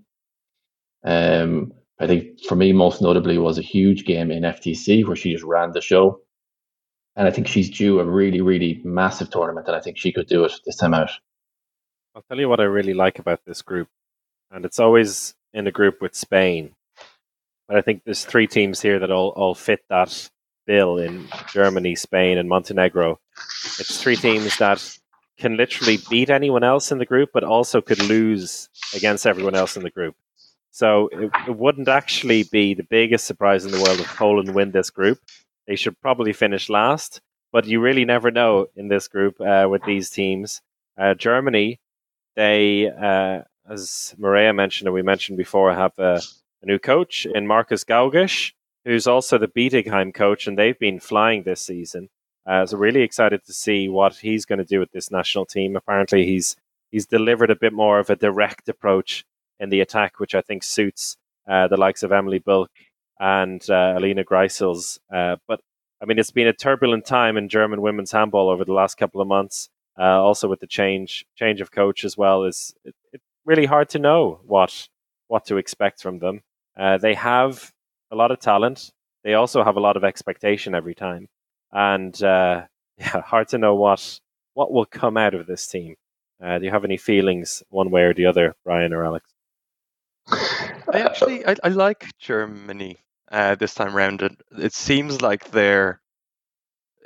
Um, 1.04 1.74
I 2.00 2.08
think 2.08 2.42
for 2.48 2.56
me, 2.56 2.74
most 2.74 3.02
notably, 3.02 3.38
was 3.38 3.58
a 3.58 3.62
huge 3.62 4.06
game 4.06 4.32
in 4.32 4.44
FTC 4.44 5.06
where 5.06 5.16
she 5.16 5.32
just 5.32 5.44
ran 5.44 5.72
the 5.72 5.82
show, 5.82 6.22
and 7.16 7.28
I 7.28 7.32
think 7.32 7.48
she's 7.48 7.70
due 7.70 8.00
a 8.00 8.06
really, 8.06 8.42
really 8.42 8.82
massive 8.84 9.30
tournament, 9.30 9.68
and 9.68 9.76
I 9.76 9.82
think 9.82 9.98
she 9.98 10.12
could 10.12 10.28
do 10.28 10.46
it 10.46 10.54
this 10.66 10.78
time 10.78 10.94
out. 10.94 11.12
I'll 12.16 12.24
tell 12.30 12.40
you 12.40 12.50
what 12.50 12.62
I 12.62 12.64
really 12.64 12.94
like 12.94 13.20
about 13.20 13.42
this 13.46 13.62
group, 13.62 13.90
and 14.52 14.66
it's 14.66 14.80
always 14.80 15.34
in 15.54 15.68
a 15.68 15.72
group 15.72 16.02
with 16.02 16.16
Spain. 16.16 16.74
But 17.68 17.78
I 17.78 17.82
think 17.82 18.04
there's 18.04 18.26
three 18.26 18.48
teams 18.48 18.82
here 18.82 19.00
that 19.00 19.12
all, 19.12 19.30
all 19.30 19.56
fit 19.56 19.82
that 19.90 20.30
bill 20.68 20.98
in 20.98 21.28
Germany, 21.52 21.96
Spain, 21.96 22.38
and 22.38 22.50
Montenegro. 22.50 23.20
It's 23.80 24.02
three 24.02 24.16
teams 24.16 24.58
that 24.58 24.98
can 25.38 25.58
literally 25.58 25.98
beat 26.10 26.30
anyone 26.30 26.64
else 26.64 26.92
in 26.92 26.98
the 26.98 27.06
group, 27.06 27.32
but 27.34 27.44
also 27.44 27.82
could 27.82 28.02
lose 28.04 28.70
against 28.96 29.28
everyone 29.28 29.56
else 29.56 29.76
in 29.76 29.84
the 29.84 29.90
group. 29.90 30.16
So 30.72 31.10
it, 31.12 31.32
it 31.48 31.58
wouldn't 31.58 31.88
actually 31.88 32.44
be 32.44 32.74
the 32.74 32.84
biggest 32.84 33.26
surprise 33.26 33.66
in 33.66 33.72
the 33.72 33.82
world 33.82 34.00
if 34.00 34.16
Poland 34.16 34.54
win 34.54 34.72
this 34.72 34.90
group. 34.90 35.20
They 35.68 35.76
should 35.76 36.00
probably 36.02 36.34
finish 36.34 36.70
last, 36.70 37.22
but 37.52 37.66
you 37.66 37.80
really 37.80 38.06
never 38.06 38.32
know 38.32 38.68
in 38.76 38.88
this 38.88 39.08
group 39.08 39.40
uh, 39.42 39.68
with 39.70 39.84
these 39.84 40.10
teams. 40.10 40.62
Uh, 40.98 41.14
Germany, 41.14 41.80
they, 42.36 42.90
uh, 42.90 43.44
as 43.70 44.16
Mireya 44.20 44.54
mentioned 44.56 44.88
and 44.88 44.94
we 44.94 45.02
mentioned 45.02 45.38
before, 45.38 45.72
I 45.72 45.76
have 45.76 45.98
a, 45.98 46.22
a 46.62 46.66
new 46.66 46.80
coach 46.80 47.26
in 47.26 47.48
Markus 47.48 47.84
Gaugisch, 47.84 48.54
who's 48.84 49.08
also 49.08 49.38
the 49.38 49.48
Bietigheim 49.48 50.14
coach, 50.14 50.48
and 50.48 50.58
they've 50.58 50.78
been 50.78 51.00
flying 51.00 51.44
this 51.44 51.62
season. 51.62 52.10
Uh, 52.46 52.66
so 52.66 52.78
really 52.78 53.02
excited 53.02 53.44
to 53.46 53.54
see 53.54 53.90
what 53.90 54.18
he's 54.18 54.46
going 54.46 54.60
to 54.60 54.66
do 54.66 54.80
with 54.80 54.92
this 54.92 55.10
national 55.10 55.46
team. 55.46 55.76
Apparently, 55.76 56.26
he's 56.26 56.56
he's 56.92 57.08
delivered 57.08 57.50
a 57.50 57.56
bit 57.56 57.74
more 57.74 58.00
of 58.00 58.10
a 58.10 58.16
direct 58.16 58.70
approach 58.70 59.26
in 59.60 59.70
the 59.70 59.82
attack, 59.82 60.20
which 60.20 60.36
I 60.36 60.42
think 60.42 60.64
suits 60.64 61.18
uh, 61.48 61.68
the 61.68 61.78
likes 61.78 62.04
of 62.04 62.12
Emily 62.12 62.40
Bölk 62.40 62.68
and 63.20 63.68
uh, 63.70 63.96
Alina 63.98 64.24
Grijseels. 64.24 65.00
Uh, 65.12 65.38
but 65.48 65.62
I 66.02 66.06
mean, 66.06 66.20
it's 66.20 66.32
been 66.32 66.48
a 66.48 66.54
turbulent 66.54 67.06
time 67.06 67.38
in 67.38 67.50
German 67.50 67.82
women's 67.82 68.12
handball 68.12 68.50
over 68.50 68.64
the 68.66 68.74
last 68.74 68.96
couple 68.98 69.22
of 69.22 69.28
months. 69.28 69.70
uh, 69.98 70.22
also 70.22 70.48
with 70.48 70.60
the 70.60 70.68
change 70.68 71.26
change 71.36 71.62
of 71.62 71.72
coach 71.72 72.04
as 72.04 72.18
well, 72.18 72.44
is 72.44 72.74
it, 72.84 72.96
it's 73.14 73.25
really 73.46 73.66
hard 73.66 73.90
to 73.90 74.00
know 74.00 74.40
what 74.46 74.88
what 75.28 75.46
to 75.46 75.58
expect 75.58 76.02
from 76.02 76.20
them. 76.20 76.42
Uh, 76.78 76.98
they 76.98 77.14
have 77.14 77.72
a 78.12 78.16
lot 78.16 78.32
of 78.32 78.40
talent. 78.40 78.92
They 79.24 79.34
also 79.34 79.64
have 79.64 79.78
a 79.78 79.80
lot 79.80 79.98
of 79.98 80.04
expectation 80.04 80.76
every 80.76 80.96
time, 80.96 81.28
and 81.72 82.22
uh, 82.24 82.66
yeah, 82.98 83.22
hard 83.22 83.48
to 83.50 83.58
know 83.58 83.76
what 83.76 84.20
what 84.54 84.72
will 84.72 84.86
come 84.86 85.18
out 85.18 85.34
of 85.34 85.48
this 85.48 85.68
team. 85.68 85.96
Uh, 86.44 86.60
do 86.60 86.66
you 86.66 86.72
have 86.72 86.86
any 86.86 86.98
feelings 86.98 87.64
one 87.70 87.92
way 87.92 88.04
or 88.04 88.14
the 88.14 88.26
other, 88.26 88.56
Brian 88.66 88.94
or 88.94 89.06
Alex? 89.06 89.26
I 90.28 91.00
actually 91.00 91.46
I, 91.46 91.56
I 91.64 91.70
like 91.70 92.06
Germany 92.20 92.98
uh, 93.32 93.56
this 93.56 93.74
time 93.74 93.96
round. 93.96 94.22
It, 94.22 94.42
it 94.58 94.74
seems 94.74 95.22
like 95.22 95.52
they're 95.52 96.02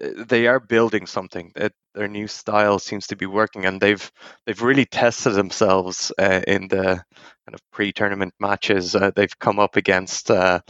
uh, 0.02 0.24
they 0.28 0.48
are 0.48 0.60
building 0.60 1.06
something. 1.06 1.52
It, 1.56 1.74
their 1.96 2.08
new 2.08 2.28
style 2.28 2.80
seems 2.80 3.08
to 3.08 3.16
be 3.16 3.26
working, 3.26 3.66
and 3.66 3.82
they've 3.82 4.12
they've 4.46 4.62
really 4.62 4.86
tested 4.86 5.34
themselves 5.34 6.12
uh, 6.20 6.42
in 6.48 6.68
the 6.68 6.86
kind 6.86 7.54
of 7.54 7.62
pre-tournament 7.72 8.34
matches. 8.40 8.96
Uh, 8.96 9.12
they've 9.16 9.38
come 9.40 9.60
up 9.60 9.76
against 9.76 10.32
uh, 10.32 10.62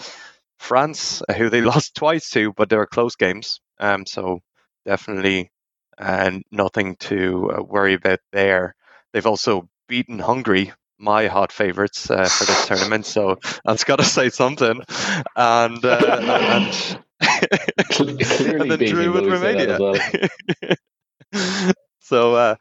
France, 0.57 1.21
uh, 1.27 1.33
who 1.33 1.49
they 1.49 1.61
lost 1.73 1.95
twice 1.95 2.29
to, 2.31 2.53
but 2.53 2.69
they 2.69 2.77
were 2.77 2.87
close 2.87 3.15
games. 3.15 3.59
Um, 3.79 4.05
so 4.05 4.39
definitely 4.85 5.51
uh, 5.97 6.31
nothing 6.51 6.95
to 6.97 7.51
uh, 7.51 7.63
worry 7.63 7.93
about 7.93 8.19
there. 8.31 8.75
They've 9.13 9.25
also 9.27 9.69
beaten 9.87 10.19
Hungary, 10.19 10.73
my 10.99 11.27
hot 11.27 11.51
favourites 11.51 12.07
for 12.07 12.45
this 12.45 12.67
tournament. 12.67 13.05
So 13.05 13.37
that's 13.65 13.83
got 13.83 13.97
to 13.97 14.05
say 14.05 14.29
something. 14.29 14.81
And 15.35 15.83
and 17.99 18.19
Clearly 18.19 18.69
and 18.69 18.71
then 18.71 18.83
drew 18.83 19.11
with 19.11 19.25
Louis 19.25 19.35
said 19.35 19.57
that 19.57 19.67
Romania. 19.67 19.69
as 19.69 19.79
well. 19.79 20.03
so 21.99 22.35
uh, 22.35 22.55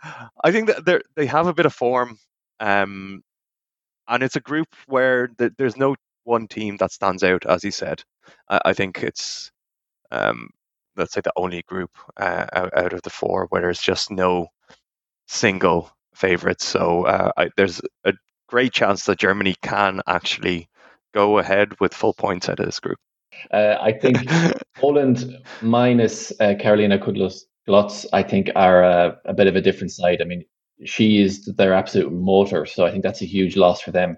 I 0.45 0.53
think 0.53 0.69
that 0.69 0.85
they 0.85 1.01
they 1.17 1.27
have 1.27 1.47
a 1.47 1.55
bit 1.55 1.67
of 1.67 1.75
form, 1.75 2.19
um, 2.61 3.23
and 4.09 4.23
it's 4.23 4.37
a 4.37 4.41
group 4.41 4.69
where 4.87 5.29
th- 5.29 5.53
there's 5.59 5.77
no 5.77 5.97
one 6.25 6.47
team 6.47 6.77
that 6.79 6.93
stands 6.93 7.25
out, 7.25 7.47
as 7.47 7.63
he 7.63 7.71
said. 7.71 8.03
I, 8.49 8.61
I 8.67 8.73
think 8.73 9.03
it's 9.03 9.51
um, 10.11 10.51
let's 10.97 11.13
say 11.13 11.21
the 11.23 11.33
only 11.37 11.63
group 11.63 11.91
uh, 12.17 12.47
out, 12.53 12.77
out 12.77 12.93
of 12.93 13.03
the 13.03 13.11
four 13.11 13.47
where 13.47 13.63
there's 13.63 13.81
just 13.81 14.11
no 14.11 14.49
single 15.27 15.91
favorite. 16.15 16.61
So 16.61 17.07
uh, 17.07 17.31
I, 17.37 17.51
there's 17.57 17.81
a 18.05 18.13
great 18.49 18.73
chance 18.73 19.05
that 19.05 19.19
Germany 19.19 19.55
can 19.63 20.03
actually 20.07 20.69
go 21.15 21.39
ahead 21.39 21.79
with 21.81 21.95
full 21.95 22.15
points 22.15 22.49
out 22.49 22.61
of 22.61 22.67
this 22.67 22.81
group. 22.81 22.99
Uh, 23.53 23.77
I 23.81 23.93
think 23.93 24.19
Poland 24.77 25.37
minus 25.63 26.33
uh, 26.41 26.55
Karolina 26.61 27.01
Kudłacz-Gloc, 27.69 28.07
I 28.13 28.23
think, 28.23 28.51
are 28.57 28.85
uh, 28.85 29.13
a 29.25 29.35
bit 29.35 29.47
of 29.47 29.57
a 29.57 29.61
different 29.61 29.93
side. 29.93 30.21
I 30.21 30.25
mean, 30.25 30.45
she 30.85 31.21
is 31.21 31.45
their 31.57 31.75
absolute 31.75 32.13
motor, 32.13 32.67
so 32.67 32.87
I 32.87 32.91
think 32.91 33.03
that's 33.03 33.23
a 33.23 33.27
huge 33.27 33.57
loss 33.57 33.81
for 33.81 33.91
them. 33.91 34.17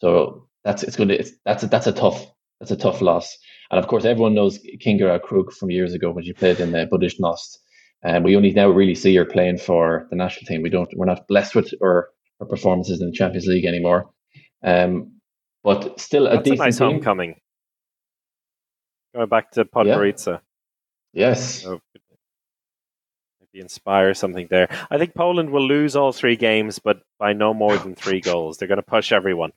So 0.00 0.46
that's 0.64 0.82
it's 0.82 0.96
going 0.96 1.08
to 1.08 1.18
it's, 1.18 1.32
that's 1.44 1.62
a, 1.62 1.66
that's 1.66 1.86
a 1.86 1.92
tough 1.92 2.26
that's 2.58 2.70
a 2.70 2.76
tough 2.76 3.00
loss. 3.00 3.36
And 3.70 3.78
of 3.78 3.86
course, 3.86 4.04
everyone 4.04 4.34
knows 4.34 4.58
Kinga 4.84 5.18
Achruk 5.18 5.52
from 5.52 5.70
years 5.70 5.94
ago 5.94 6.10
when 6.10 6.24
she 6.24 6.32
played 6.32 6.60
in 6.60 6.72
the 6.72 6.86
Budućnost. 6.86 7.58
And 8.02 8.24
we 8.24 8.34
only 8.36 8.50
now 8.52 8.68
really 8.68 8.94
see 8.94 9.14
her 9.16 9.24
playing 9.24 9.58
for 9.58 10.06
the 10.10 10.16
national 10.16 10.46
team. 10.46 10.62
We 10.62 10.70
don't 10.70 10.88
we're 10.96 11.06
not 11.06 11.28
blessed 11.28 11.54
with 11.54 11.72
her, 11.80 12.08
her 12.40 12.46
performances 12.46 13.00
in 13.00 13.08
the 13.08 13.12
Champions 13.12 13.46
League 13.46 13.66
anymore. 13.66 14.10
Um, 14.64 15.20
but 15.62 16.00
still 16.00 16.26
a 16.26 16.30
That's 16.30 16.40
a 16.40 16.50
decent 16.50 16.58
nice 16.58 16.78
team. 16.78 16.90
homecoming. 16.90 17.34
Going 19.14 19.28
back 19.28 19.50
to 19.52 19.64
Podgorica. 19.64 20.40
Yes. 21.12 21.62
So 21.62 21.80
inspire 23.54 24.14
something 24.14 24.46
there. 24.50 24.68
I 24.90 24.98
think 24.98 25.14
Poland 25.14 25.50
will 25.50 25.66
lose 25.66 25.96
all 25.96 26.12
three 26.12 26.36
games, 26.36 26.78
but 26.78 27.02
by 27.18 27.32
no 27.32 27.52
more 27.54 27.76
than 27.76 27.94
three 27.94 28.20
goals. 28.20 28.56
They're 28.56 28.68
going 28.68 28.76
to 28.76 28.82
push 28.82 29.12
everyone. 29.12 29.52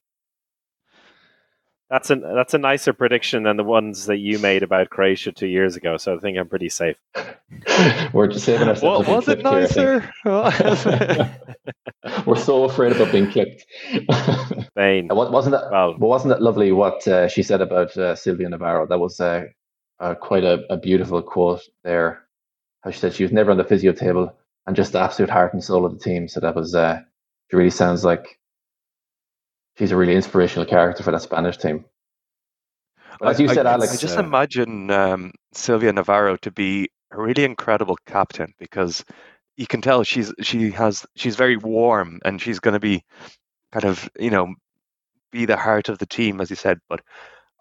That's 1.89 2.09
a 2.09 2.15
that's 2.15 2.55
a 2.55 2.57
nicer 2.57 2.91
prediction 2.91 3.43
than 3.43 3.55
the 3.55 3.63
ones 3.63 4.07
that 4.07 4.17
you 4.17 4.39
made 4.39 4.63
about 4.63 4.89
Croatia 4.89 5.31
two 5.31 5.45
years 5.45 5.75
ago. 5.75 5.97
So 5.97 6.15
I 6.15 6.17
think 6.17 6.39
I'm 6.39 6.47
pretty 6.47 6.69
safe. 6.69 6.95
We're 8.13 8.29
just 8.29 8.45
saving 8.45 8.67
ourselves. 8.67 9.07
What 9.07 9.15
was 9.15 9.27
it 9.27 9.43
nicer? 9.43 9.99
here, 10.23 11.39
We're 12.25 12.35
so 12.35 12.63
afraid 12.63 12.93
about 12.93 13.11
being 13.11 13.29
clipped. 13.31 13.67
Spain. 14.71 15.09
What 15.09 15.31
wasn't 15.31 15.53
that? 15.53 15.69
Well, 15.71 15.95
But 15.99 16.07
wasn't 16.07 16.33
that 16.33 16.41
lovely 16.41 16.71
what 16.71 17.07
uh, 17.07 17.27
she 17.27 17.43
said 17.43 17.61
about 17.61 17.95
uh, 17.95 18.15
Silvia 18.15 18.49
Navarro? 18.49 18.87
That 18.87 18.97
was 18.99 19.19
uh, 19.19 19.43
uh, 19.99 20.15
quite 20.15 20.45
a, 20.45 20.63
a 20.71 20.77
beautiful 20.77 21.21
quote 21.21 21.61
there. 21.83 22.23
How 22.83 22.91
she 22.91 22.99
said 22.99 23.13
she 23.13 23.23
was 23.23 23.31
never 23.31 23.51
on 23.51 23.57
the 23.57 23.63
physio 23.63 23.93
table 23.93 24.35
and 24.67 24.75
just 24.75 24.91
the 24.91 24.99
absolute 24.99 25.29
heart 25.29 25.53
and 25.53 25.63
soul 25.63 25.85
of 25.85 25.93
the 25.93 26.03
team. 26.03 26.27
So 26.27 26.39
that 26.39 26.55
was, 26.55 26.75
uh, 26.75 27.01
she 27.49 27.55
really 27.55 27.69
sounds 27.69 28.03
like 28.03 28.39
she's 29.77 29.91
a 29.91 29.97
really 29.97 30.15
inspirational 30.15 30.65
character 30.65 31.03
for 31.03 31.11
that 31.11 31.21
Spanish 31.21 31.57
team. 31.57 31.85
But 33.19 33.29
as 33.29 33.39
you 33.39 33.49
I, 33.49 33.53
said, 33.53 33.65
I- 33.65 33.73
Alex, 33.73 33.93
I 33.93 33.97
just 33.97 34.17
uh, 34.17 34.23
imagine 34.23 34.91
um, 34.91 35.31
Silvia 35.53 35.93
Navarro 35.93 36.35
to 36.37 36.51
be 36.51 36.89
a 37.11 37.21
really 37.21 37.43
incredible 37.43 37.97
captain 38.05 38.53
because 38.59 39.05
you 39.55 39.67
can 39.67 39.81
tell 39.81 40.03
she's 40.03 40.33
she 40.41 40.71
has 40.71 41.05
she's 41.15 41.35
very 41.35 41.57
warm 41.57 42.19
and 42.25 42.41
she's 42.41 42.59
going 42.59 42.73
to 42.73 42.79
be 42.79 43.03
kind 43.71 43.85
of 43.85 44.09
you 44.19 44.31
know 44.31 44.55
be 45.31 45.45
the 45.45 45.57
heart 45.57 45.89
of 45.89 45.99
the 45.99 46.05
team 46.05 46.41
as 46.41 46.49
you 46.49 46.55
said 46.55 46.79
but 46.89 47.01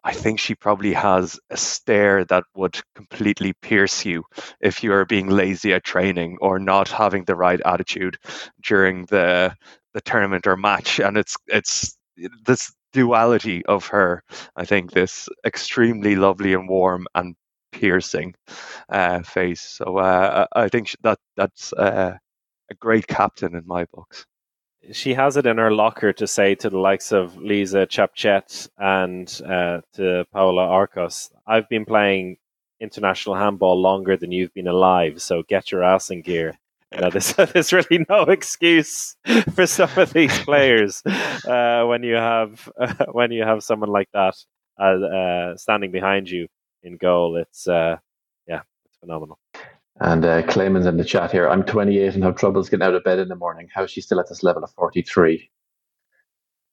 I 0.05 0.13
think 0.13 0.41
she 0.41 0.55
probably 0.55 0.93
has 0.93 1.39
a 1.51 1.57
stare 1.57 2.25
that 2.27 2.45
would 2.55 2.81
completely 2.95 3.53
pierce 3.63 4.05
you 4.05 4.25
if 4.61 4.83
you 4.83 4.93
are 4.93 5.05
being 5.05 5.29
lazy 5.29 5.73
at 5.73 5.85
training 5.85 6.39
or 6.41 6.59
not 6.59 6.89
having 6.89 7.25
the 7.25 7.37
right 7.37 7.61
attitude 7.65 8.17
during 8.63 9.07
the 9.07 9.55
the 9.95 10.01
tournament 10.01 10.47
or 10.47 10.57
match 10.57 10.99
and 11.01 11.17
it's 11.17 11.37
it's 11.47 11.97
this 12.47 12.73
duality 12.93 13.65
of 13.67 13.87
her 13.87 14.23
I 14.57 14.65
think 14.65 14.93
this 14.93 15.29
extremely 15.47 16.17
lovely 16.17 16.55
and 16.55 16.69
warm 16.69 17.07
and 17.15 17.37
piercing 17.73 18.35
uh, 18.89 19.23
face. 19.23 19.63
So 19.63 19.99
uh, 19.99 20.47
I 20.55 20.69
think 20.69 20.95
that 21.03 21.19
that's 21.37 21.73
uh, 21.73 22.17
a 22.71 22.75
great 22.77 23.07
captain 23.07 23.55
in 23.57 23.67
my 23.67 23.87
books. 23.93 24.27
She 24.91 25.15
has 25.15 25.37
it 25.37 25.47
in 25.47 25.59
her 25.59 25.71
locker 25.73 26.13
to 26.15 26.27
say 26.27 26.55
to 26.57 26.69
the 26.69 26.79
likes 26.79 27.13
of 27.13 27.35
Lysa 27.35 27.89
Tchaptchet 27.89 28.69
and 28.79 29.41
uh, 29.47 29.81
to 29.95 30.27
Paula 30.33 30.63
Arcos, 30.67 31.31
I've 31.47 31.69
been 31.69 31.85
playing 31.85 32.39
international 32.81 33.37
handball 33.37 33.81
longer 33.81 34.17
than 34.17 34.33
you've 34.33 34.53
been 34.55 34.67
alive, 34.67 35.23
so 35.23 35.45
get 35.45 35.71
your 35.71 35.85
ass 35.85 36.11
in 36.11 36.23
gear. 36.23 36.59
You 36.93 37.01
know, 37.01 37.11
there's, 37.13 37.33
there's 37.35 37.73
really 37.73 38.05
no 38.09 38.23
excuse 38.25 39.17
for 39.55 39.67
some 39.67 39.91
of 39.97 40.13
these 40.13 40.37
players 40.45 41.03
uh, 41.07 41.85
when 41.85 42.03
you 42.03 42.15
have 42.15 42.69
when 43.13 43.31
you 43.31 43.45
have 43.45 43.63
someone 43.63 43.91
like 43.91 44.09
that 44.13 44.35
uh, 44.81 44.83
uh, 44.83 45.57
standing 45.57 45.93
behind 45.93 46.29
you 46.29 46.49
in 46.83 46.97
goal. 46.97 47.37
It's 47.37 47.69
uh, 47.69 47.99
yeah, 48.49 48.63
it's 48.87 48.99
phenomenal. 48.99 49.39
And 50.03 50.25
uh, 50.25 50.43
Clemens 50.43 50.85
in 50.85 50.97
the 50.97 51.05
chat 51.05 51.31
here. 51.31 51.49
I'm 51.49 51.63
28 51.63 52.15
and 52.15 52.25
have 52.25 52.35
troubles 52.35 52.69
getting 52.69 52.85
out 52.85 52.95
of 52.97 53.05
bed 53.05 53.21
in 53.21 53.29
the 53.29 53.37
morning. 53.37 53.69
How 53.73 53.85
is 53.85 53.93
she 53.93 54.01
still 54.01 54.19
at 54.19 54.29
this 54.29 54.43
level 54.43 54.65
of 54.65 54.73
43? 54.73 55.49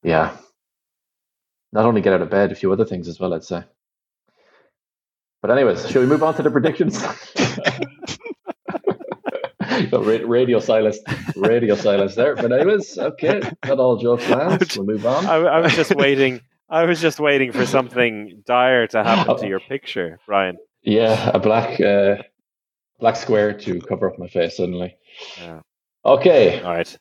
Yeah. 0.02 0.36
Not 1.72 1.86
only 1.86 2.02
get 2.02 2.14
out 2.14 2.24
of 2.24 2.32
bed, 2.32 2.52
a 2.52 2.56
few 2.56 2.74
other 2.74 2.86
things 2.86 3.08
as 3.08 3.20
well, 3.20 3.36
I'd 3.36 3.44
say. 3.44 3.64
But 5.44 5.52
anyways, 5.52 5.88
shall 5.92 6.02
we 6.02 6.08
move 6.08 6.24
on 6.24 6.34
to 6.36 6.42
the 6.44 6.52
predictions? 6.52 7.04
No, 9.94 10.04
ra- 10.04 10.20
radio 10.26 10.60
silence, 10.60 10.98
radio 11.38 11.74
silence 11.76 12.14
there. 12.14 12.36
But 12.36 12.52
anyways, 12.52 12.98
okay, 12.98 13.40
not 13.66 13.80
all 13.80 13.96
jokes 13.96 14.28
lands. 14.28 14.76
We'll 14.76 14.86
move 14.88 15.06
on. 15.06 15.26
I, 15.26 15.36
I 15.36 15.60
was 15.62 15.74
just 15.74 15.96
waiting. 15.96 16.42
I 16.70 16.84
was 16.84 17.00
just 17.00 17.18
waiting 17.18 17.54
for 17.54 17.66
something 17.66 18.44
dire 18.46 18.88
to 18.88 19.04
happen 19.06 19.38
to 19.38 19.48
your 19.48 19.62
picture, 19.62 20.20
Brian. 20.26 20.58
Yeah, 20.82 21.32
a 21.34 21.40
black, 21.40 21.80
uh, 21.80 22.18
black 23.00 23.16
square 23.16 23.54
to 23.54 23.80
cover 23.82 24.08
up 24.10 24.20
my 24.20 24.28
face 24.28 24.58
suddenly. 24.58 24.96
Yeah. 25.38 25.62
Okay, 26.06 26.62
All 26.62 26.72
right. 26.74 26.98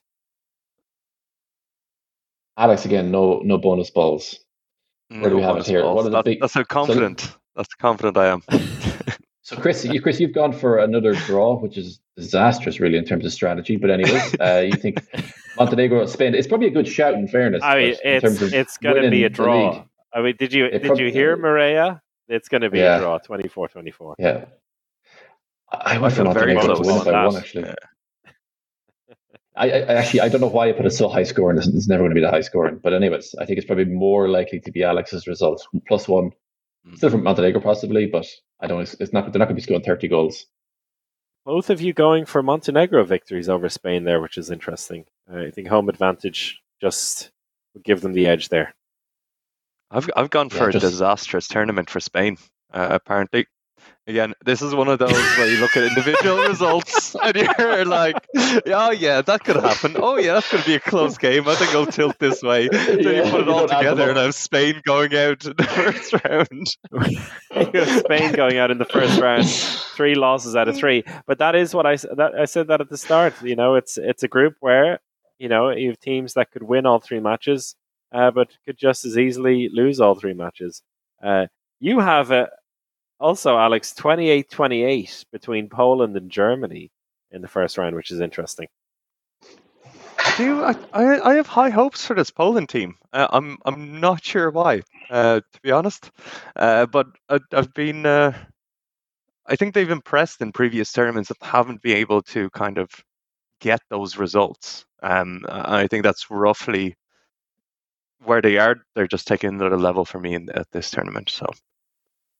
Alex 2.57 2.85
again. 2.85 3.11
No, 3.11 3.41
no 3.45 3.59
bonus 3.59 3.91
balls. 3.91 4.39
Where 5.11 5.31
do 5.31 5.37
we 5.37 5.43
have 5.43 5.57
it 5.57 5.67
here? 5.67 5.83
balls. 5.83 5.97
What 5.97 6.01
are 6.07 6.11
the 6.11 6.17
That- 6.17 6.25
big- 6.25 6.41
that's 6.41 6.55
how 6.55 6.65
confident. 6.65 7.37
that's 7.55 7.69
how 7.79 7.89
confident 7.89 8.17
I 8.17 8.27
am. 8.29 8.43
So, 9.43 9.57
Chris, 9.57 9.83
you, 9.83 9.99
Chris, 10.03 10.21
you've 10.21 10.35
gone 10.35 10.53
for 10.53 10.77
another 10.77 11.15
draw, 11.15 11.57
which 11.59 11.79
is 11.79 12.01
disastrous, 12.19 12.81
really, 12.81 12.99
in 12.99 13.07
terms 13.07 13.25
of 13.25 13.33
strategy. 13.33 13.77
But 13.77 13.89
anyways, 13.91 14.35
uh, 14.41 14.63
you 14.71 14.73
think 14.79 15.03
Montenegro, 15.57 16.05
Spain? 16.05 16.35
It's 16.35 16.47
probably 16.47 16.67
a 16.67 16.71
good 16.71 16.87
shout, 16.87 17.15
in 17.15 17.27
fairness. 17.29 17.63
I 17.63 17.77
mean, 17.79 17.89
in 18.05 18.13
it's 18.17 18.23
terms 18.25 18.43
of 18.43 18.53
it's 18.53 18.77
going 18.77 19.03
to 19.03 19.09
be 19.11 19.25
a 19.25 19.31
draw. 19.31 19.85
I 20.13 20.21
mean, 20.21 20.37
did 20.39 20.53
you 20.53 20.67
It 20.67 20.73
did 20.81 20.83
prob- 20.83 20.99
you 21.01 21.11
hear 21.11 21.35
Mireya? 21.39 21.99
It's 22.29 22.51
going 22.51 22.61
to 22.61 22.69
be 22.69 22.81
Yeah. 22.81 22.99
a 22.99 23.01
draw, 23.01 23.19
24-24. 23.21 24.17
Yeah, 24.19 24.45
I 25.71 25.97
I 25.97 25.99
went 25.99 26.15
for 26.15 26.25
very 26.33 26.55
Montenegro 26.55 26.75
to 26.77 26.81
win 26.81 26.91
on 26.99 27.05
by 27.05 27.27
one. 27.27 27.37
Actually, 27.37 27.75
I, 29.57 29.71
I 29.71 29.79
I 29.79 29.95
actually 29.95 30.21
I 30.21 30.29
don't 30.29 30.41
know 30.41 30.47
why 30.49 30.69
I 30.69 30.73
put 30.73 30.87
it 30.87 30.91
so 30.93 31.09
high 31.09 31.25
scoring. 31.25 31.59
It's, 31.59 31.67
it's 31.67 31.89
never 31.89 32.03
going 32.03 32.11
to 32.11 32.15
be 32.15 32.21
the 32.21 32.31
high 32.31 32.41
scoring. 32.43 32.79
But 32.83 32.93
anyways, 32.95 33.35
I 33.41 33.45
think 33.45 33.59
it's 33.59 33.67
probably 33.67 33.85
more 33.87 34.29
likely 34.29 34.61
to 34.61 34.71
be 34.73 34.83
Alex's 34.85 35.27
result 35.27 35.67
plus 35.87 36.07
one. 36.09 36.31
Mm. 36.87 36.97
Still 36.97 37.11
from 37.11 37.23
Montenegro, 37.25 37.61
possibly, 37.61 38.07
but 38.07 38.27
I 38.61 38.67
don't. 38.67 38.81
It's 38.81 39.13
not. 39.13 39.33
They're 39.33 39.39
not 39.39 39.47
going 39.47 39.49
to 39.49 39.55
be 39.55 39.61
scoring 39.63 39.83
thirty 39.83 40.09
goals. 40.09 40.47
both 41.45 41.71
of 41.71 41.81
you 41.81 41.93
going 41.93 42.25
for 42.27 42.43
Montenegro 42.43 43.05
victories 43.05 43.49
over 43.49 43.69
Spain 43.69 44.05
there, 44.05 44.21
which 44.21 44.39
is 44.39 44.51
interesting. 44.51 45.05
Uh, 45.33 45.39
I 45.47 45.51
think 45.51 45.69
home 45.69 45.89
advantage 45.89 46.61
just 46.81 47.31
would 47.75 47.85
give 47.85 48.01
them 48.01 48.13
the 48.13 48.27
edge 48.27 48.49
there. 48.51 48.75
I've 49.91 50.09
I've 50.17 50.31
gone 50.31 50.49
Yeah, 50.53 50.59
for 50.59 50.69
a 50.69 50.73
just- 50.73 50.85
disastrous 50.85 51.49
tournament 51.49 51.91
for 51.91 52.01
Spain. 52.01 52.37
Uh, 52.73 52.89
apparently, 52.91 53.47
again, 54.09 54.35
this 54.45 54.63
is 54.63 54.75
one 54.75 54.89
of 54.89 54.99
those 54.99 55.13
where 55.13 55.47
you 55.49 55.61
look 55.61 55.77
at 55.77 55.85
individual 55.85 56.39
results 56.49 57.15
and 57.23 57.37
you're 57.37 57.85
like, 57.85 58.17
"Oh 58.67 58.91
yeah, 58.91 59.23
that 59.23 59.45
could 59.45 59.57
happen. 59.57 59.97
Oh 59.99 60.17
yeah, 60.17 60.35
that's 60.35 60.51
going 60.51 60.63
to 60.65 60.69
be 60.69 60.75
a 60.75 60.81
close 60.81 61.17
game. 61.19 61.47
I 61.47 61.55
think 61.55 61.75
I'll 61.75 61.87
tilt 61.87 62.19
this 62.19 62.43
way." 62.43 62.69
Then 62.73 63.01
Yeah, 63.01 63.25
you 63.25 63.31
put 63.31 63.41
it 63.43 63.47
you 63.47 63.53
all 63.53 63.67
don't 63.67 63.73
add 63.73 63.85
them 63.87 63.97
together, 63.97 64.11
and. 64.11 64.19
I 64.19 64.23
have 64.25 64.35
Spain 64.35 64.81
going 64.85 65.15
out 65.15 65.45
in 65.45 65.55
the 65.57 65.65
first 65.65 66.15
round. 66.25 68.01
Spain 68.01 68.33
going 68.33 68.59
out 68.59 68.71
in 68.71 68.79
the 68.79 68.85
first 68.85 69.21
round, 69.21 69.49
three 69.49 70.15
losses 70.15 70.57
out 70.57 70.69
of 70.69 70.77
three. 70.77 71.05
But 71.27 71.39
that 71.39 71.55
is 71.55 71.75
what 71.75 71.87
I 71.87 71.95
s- 71.95 72.07
that 72.17 72.35
I 72.35 72.45
said 72.47 72.69
that 72.69 72.81
at 72.81 72.89
the 72.89 72.97
start. 72.97 73.41
You 73.43 73.57
know, 73.57 73.75
it's 73.75 73.99
it's 73.99 74.23
a 74.23 74.29
group 74.29 74.55
where 74.61 75.01
you 75.39 75.49
know 75.49 75.71
you 75.71 75.89
have 75.91 76.01
teams 76.01 76.35
that 76.35 76.51
could 76.51 76.63
win 76.63 76.87
all 76.87 76.99
three 77.01 77.21
matches, 77.21 77.77
uh, 78.13 78.31
but 78.31 78.49
could 78.65 78.79
just 78.79 79.05
as 79.05 79.19
easily 79.19 79.69
lose 79.73 80.01
all 80.01 80.15
three 80.15 80.35
matches. 80.35 80.83
Uh, 81.23 81.47
you 81.81 82.01
have 82.01 82.31
a, 82.31 82.49
also 83.21 83.59
Alex 83.59 83.95
28-28 83.95 85.25
between 85.33 85.69
Poland 85.69 86.17
and 86.17 86.31
Germany 86.31 86.91
in 87.31 87.43
the 87.43 87.49
first 87.49 87.79
round, 87.79 87.95
which 87.95 88.11
is 88.11 88.21
interesting. 88.21 88.69
Do 90.37 90.45
you, 90.45 90.65
I, 90.65 90.77
I 91.31 91.35
have 91.35 91.47
high 91.47 91.71
hopes 91.71 92.05
for 92.05 92.15
this 92.15 92.31
Poland 92.31 92.69
team. 92.69 92.97
Uh, 93.13 93.27
I'm 93.31 93.59
I'm 93.65 94.01
not 94.01 94.25
sure 94.25 94.51
why, 94.51 94.83
uh, 95.11 95.41
to 95.41 95.61
be 95.63 95.71
honest. 95.71 96.11
Uh, 96.55 96.87
but 96.87 97.07
I, 97.29 97.39
I've 97.53 97.73
been. 97.75 98.07
Uh, 98.07 98.33
I 99.47 99.57
think 99.57 99.75
they've 99.75 99.91
impressed 99.91 100.41
in 100.41 100.53
previous 100.53 100.93
tournaments 100.93 101.29
that 101.31 101.43
haven't 101.43 101.83
been 101.83 101.97
able 101.97 102.23
to 102.23 102.51
kind 102.51 102.79
of 102.79 102.91
get 103.61 103.81
those 103.91 104.17
results. 104.17 104.85
Um, 105.03 105.45
I 105.49 105.87
think 105.87 106.05
that's 106.05 106.31
roughly 106.31 106.97
where 108.25 108.43
they 108.43 108.59
are. 108.59 108.77
They're 108.95 109.07
just 109.07 109.27
taking 109.27 109.51
another 109.51 109.79
level 109.79 110.05
for 110.05 110.21
me 110.21 110.35
in, 110.35 110.51
at 110.51 110.71
this 110.71 110.91
tournament. 110.91 111.31
So 111.31 111.47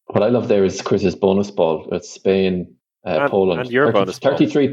What 0.09 0.23
I 0.23 0.29
love 0.29 0.49
there 0.49 0.65
is 0.65 0.81
Chris's 0.83 1.15
bonus 1.15 1.51
ball. 1.51 1.89
It's 1.93 2.11
Spain, 2.11 2.75
uh, 3.07 3.21
And- 3.23 3.31
Poland. 3.31 3.61
and 3.63 3.71
your 3.71 3.93
bonus 3.93 4.19
ball. 4.19 4.33
33. 4.37 4.69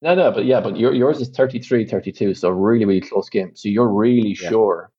No, 0.00 0.14
no, 0.14 0.30
but 0.30 0.44
yeah, 0.44 0.60
but 0.60 0.76
your, 0.76 0.94
yours 0.94 1.20
is 1.20 1.28
33 1.30 1.84
32. 1.86 2.34
So 2.34 2.50
really, 2.50 2.84
really 2.84 3.00
close 3.00 3.28
game. 3.28 3.56
So 3.56 3.68
you're 3.68 3.88
really 3.88 4.36
Yeah. 4.40 4.48
sure 4.50 4.90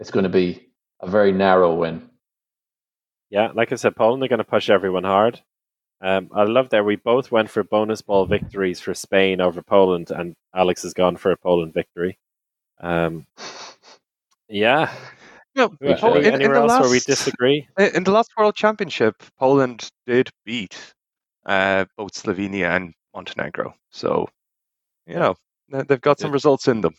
it's 0.00 0.10
going 0.10 0.24
to 0.24 0.28
be 0.30 0.68
a 1.00 1.06
very 1.08 1.32
narrow 1.32 1.74
win. 1.74 2.08
Yeah, 3.30 3.50
like 3.54 3.72
I 3.72 3.76
said, 3.76 3.94
Poland 3.96 4.22
are 4.24 4.28
going 4.28 4.38
to 4.38 4.44
push 4.44 4.68
everyone 4.70 5.04
hard. 5.04 5.40
Um, 6.00 6.30
I 6.34 6.42
love 6.44 6.70
that 6.70 6.84
we 6.84 6.96
both 6.96 7.30
went 7.30 7.48
for 7.50 7.62
bonus 7.62 8.02
ball 8.02 8.26
victories 8.26 8.80
for 8.80 8.92
Spain 8.94 9.40
over 9.40 9.62
Poland, 9.62 10.10
and 10.10 10.34
Alex 10.54 10.82
has 10.82 10.92
gone 10.94 11.16
for 11.16 11.30
a 11.30 11.36
Poland 11.36 11.72
victory. 11.72 12.18
Um, 12.80 13.26
yeah, 14.48 14.92
no, 15.56 15.74
Any- 15.82 15.94
Po- 16.00 16.14
in, 16.14 16.24
in 16.24 16.34
anywhere 16.34 16.54
the 16.56 16.60
else 16.62 16.68
last 16.70 16.80
where 16.82 16.90
we 16.90 17.00
disagree? 17.00 17.68
in 17.78 18.04
the 18.04 18.10
last 18.10 18.30
World 18.36 18.54
Championship, 18.56 19.22
Poland 19.38 19.88
did 20.06 20.30
beat 20.44 20.76
uh, 21.46 21.84
both 21.96 22.12
Slovenia 22.14 22.74
and 22.76 22.92
Montenegro. 23.14 23.74
So 23.90 24.28
you 25.06 25.14
know 25.14 25.34
they- 25.70 25.82
they've 25.82 26.00
got 26.00 26.18
some 26.20 26.32
results 26.32 26.68
in 26.68 26.80
them. 26.80 26.94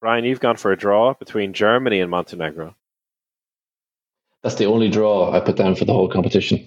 Brian, 0.00 0.24
you've 0.24 0.40
gone 0.40 0.56
for 0.56 0.70
a 0.70 0.76
draw 0.76 1.14
between 1.14 1.52
Germany 1.52 2.00
and 2.00 2.10
Montenegro. 2.10 2.74
That's 4.42 4.54
the 4.54 4.66
only 4.66 4.88
draw 4.88 5.32
I 5.32 5.40
put 5.40 5.56
down 5.56 5.74
for 5.74 5.84
the 5.84 5.92
whole 5.92 6.08
competition. 6.08 6.64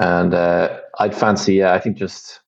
And 0.00 0.34
uh, 0.34 0.80
I'd 0.98 1.14
fancy, 1.14 1.54
yeah, 1.54 1.72
I 1.72 1.78
think 1.78 1.96
just 1.96 2.40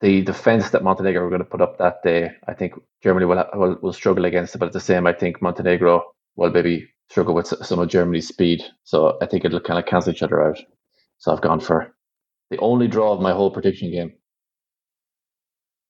the 0.00 0.22
defense 0.22 0.70
that 0.70 0.82
Montenegro 0.82 1.22
were 1.22 1.28
going 1.28 1.44
to 1.44 1.48
put 1.48 1.60
up 1.60 1.78
that 1.78 2.02
day, 2.02 2.32
I 2.48 2.54
think 2.54 2.74
Germany 3.02 3.26
will, 3.26 3.44
will, 3.54 3.78
will 3.82 3.92
struggle 3.92 4.24
against 4.24 4.54
it. 4.54 4.58
But 4.58 4.68
at 4.68 4.72
the 4.72 4.80
same, 4.80 5.06
I 5.06 5.12
think 5.12 5.42
Montenegro 5.42 6.02
will 6.36 6.50
maybe 6.50 6.88
struggle 7.10 7.34
with 7.34 7.46
some 7.46 7.78
of 7.78 7.88
Germany's 7.88 8.28
speed. 8.28 8.62
So 8.84 9.18
I 9.20 9.26
think 9.26 9.44
it'll 9.44 9.60
kind 9.60 9.78
of 9.78 9.86
cancel 9.86 10.12
each 10.12 10.22
other 10.22 10.42
out. 10.42 10.58
So 11.18 11.32
I've 11.32 11.42
gone 11.42 11.60
for 11.60 11.94
the 12.50 12.58
only 12.58 12.88
draw 12.88 13.12
of 13.12 13.20
my 13.20 13.32
whole 13.32 13.50
prediction 13.50 13.90
game. 13.90 14.14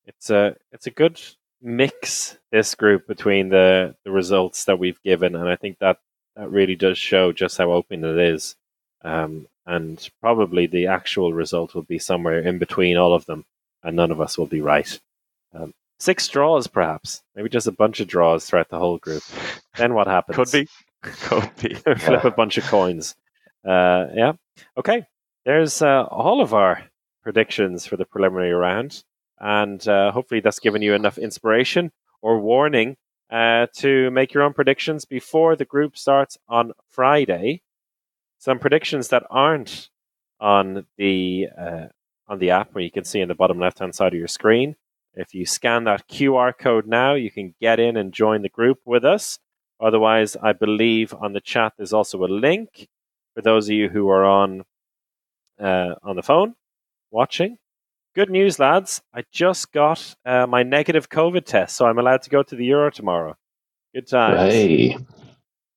It's 0.07 0.31
a 0.31 0.57
it's 0.73 0.89
a 0.89 0.91
good 0.91 1.21
mix 1.63 2.37
this 2.51 2.75
group 2.75 3.07
between 3.07 3.51
the 3.51 3.95
the 4.05 4.11
results 4.11 4.65
that 4.65 4.79
we've 4.79 5.01
given, 5.03 5.37
and 5.37 5.49
I 5.49 5.57
think 5.57 5.79
that 5.79 5.99
that 6.37 6.51
really 6.51 6.75
does 6.75 6.99
show 6.99 7.33
just 7.33 7.59
how 7.59 7.71
open 7.73 8.05
it 8.05 8.19
is. 8.19 8.57
Um, 9.03 9.47
and 9.67 10.09
probably 10.21 10.67
the 10.67 10.89
actual 10.89 11.33
result 11.33 11.75
will 11.75 11.83
be 11.83 11.99
somewhere 11.99 12.41
in 12.41 12.59
between 12.59 12.97
all 12.97 13.15
of 13.15 13.27
them, 13.27 13.45
and 13.83 13.97
none 13.97 14.11
of 14.11 14.21
us 14.21 14.39
will 14.39 14.47
be 14.47 14.61
right. 14.61 14.99
Um, 15.55 15.73
six 15.99 16.27
draws, 16.29 16.67
perhaps, 16.67 17.23
maybe 17.35 17.49
just 17.49 17.67
a 17.67 17.73
bunch 17.73 18.01
of 18.01 18.09
draws 18.09 18.47
throughout 18.47 18.69
the 18.69 18.79
whole 18.79 18.99
group. 18.99 19.23
Then 19.77 19.95
what 19.95 20.07
happens? 20.07 20.37
Could 20.37 20.53
be, 20.53 20.69
could 21.03 21.51
be. 21.57 21.75
flip 21.99 22.25
a 22.25 22.31
bunch 22.31 22.59
of 22.59 22.65
coins. 22.65 23.15
Uh, 23.65 24.07
yeah. 24.15 24.33
Okay. 24.77 25.05
There's 25.45 25.83
uh, 25.83 26.05
all 26.05 26.41
of 26.41 26.53
our 26.55 26.83
predictions 27.23 27.87
for 27.87 27.97
the 27.97 28.05
preliminary 28.05 28.53
round, 28.53 29.03
and 29.39 29.87
uh, 29.89 30.13
hopefully 30.13 30.41
that's 30.41 30.59
given 30.59 30.83
you 30.83 30.95
enough 30.95 31.19
inspiration 31.19 31.93
or 32.23 32.41
warning 32.41 32.97
uh, 33.31 33.67
to 33.77 34.11
make 34.11 34.35
your 34.35 34.43
own 34.43 34.53
predictions 34.53 35.05
before 35.05 35.57
the 35.57 35.65
group 35.65 35.97
starts 35.97 36.37
on 36.49 36.73
Friday. 36.89 37.63
Some 38.39 38.59
predictions 38.59 39.09
that 39.09 39.25
aren't 39.31 39.89
on 40.41 40.87
the 40.97 41.49
uh, 41.59 41.87
on 42.31 42.39
the 42.39 42.51
app, 42.51 42.73
where 42.73 42.85
you 42.85 42.91
can 42.91 43.05
see 43.05 43.21
in 43.21 43.29
the 43.29 43.35
bottom 43.35 43.59
left 43.59 43.81
hand 43.81 43.95
side 43.95 44.15
of 44.15 44.19
your 44.19 44.29
screen. 44.29 44.77
If 45.15 45.35
you 45.35 45.45
scan 45.45 45.85
that 45.85 46.09
QR 46.09 46.57
code 46.57 46.87
now, 46.87 47.15
you 47.15 47.31
can 47.31 47.55
get 47.61 47.81
in 47.81 47.97
and 47.97 48.13
join 48.13 48.43
the 48.43 48.49
group 48.49 48.79
with 48.87 49.05
us. 49.05 49.41
Otherwise, 49.81 50.37
I 50.41 50.53
believe 50.53 51.13
on 51.13 51.33
the 51.33 51.41
chat 51.41 51.73
there's 51.77 51.93
also 51.93 52.25
a 52.25 52.27
link 52.27 52.89
for 53.35 53.43
those 53.43 53.69
of 53.69 53.75
you 53.75 53.89
who 53.89 54.09
are 54.09 54.25
on 54.25 54.63
uh, 55.59 55.95
on 56.03 56.17
the 56.17 56.23
phone 56.23 56.55
watching. 57.11 57.59
Good 58.15 58.31
news, 58.31 58.59
lads! 58.59 59.03
I 59.13 59.25
just 59.33 59.73
got 59.73 60.15
uh, 60.25 60.47
my 60.47 60.63
negative 60.63 61.09
COVID 61.09 61.45
test, 61.45 61.77
so 61.77 61.87
I'm 61.87 61.99
allowed 61.99 62.23
to 62.23 62.31
go 62.31 62.43
to 62.43 62.57
the 62.57 62.65
Euro 62.67 62.91
tomorrow. 62.91 63.37
Good 63.95 64.09
times. 64.09 64.53
Hey, 64.53 64.97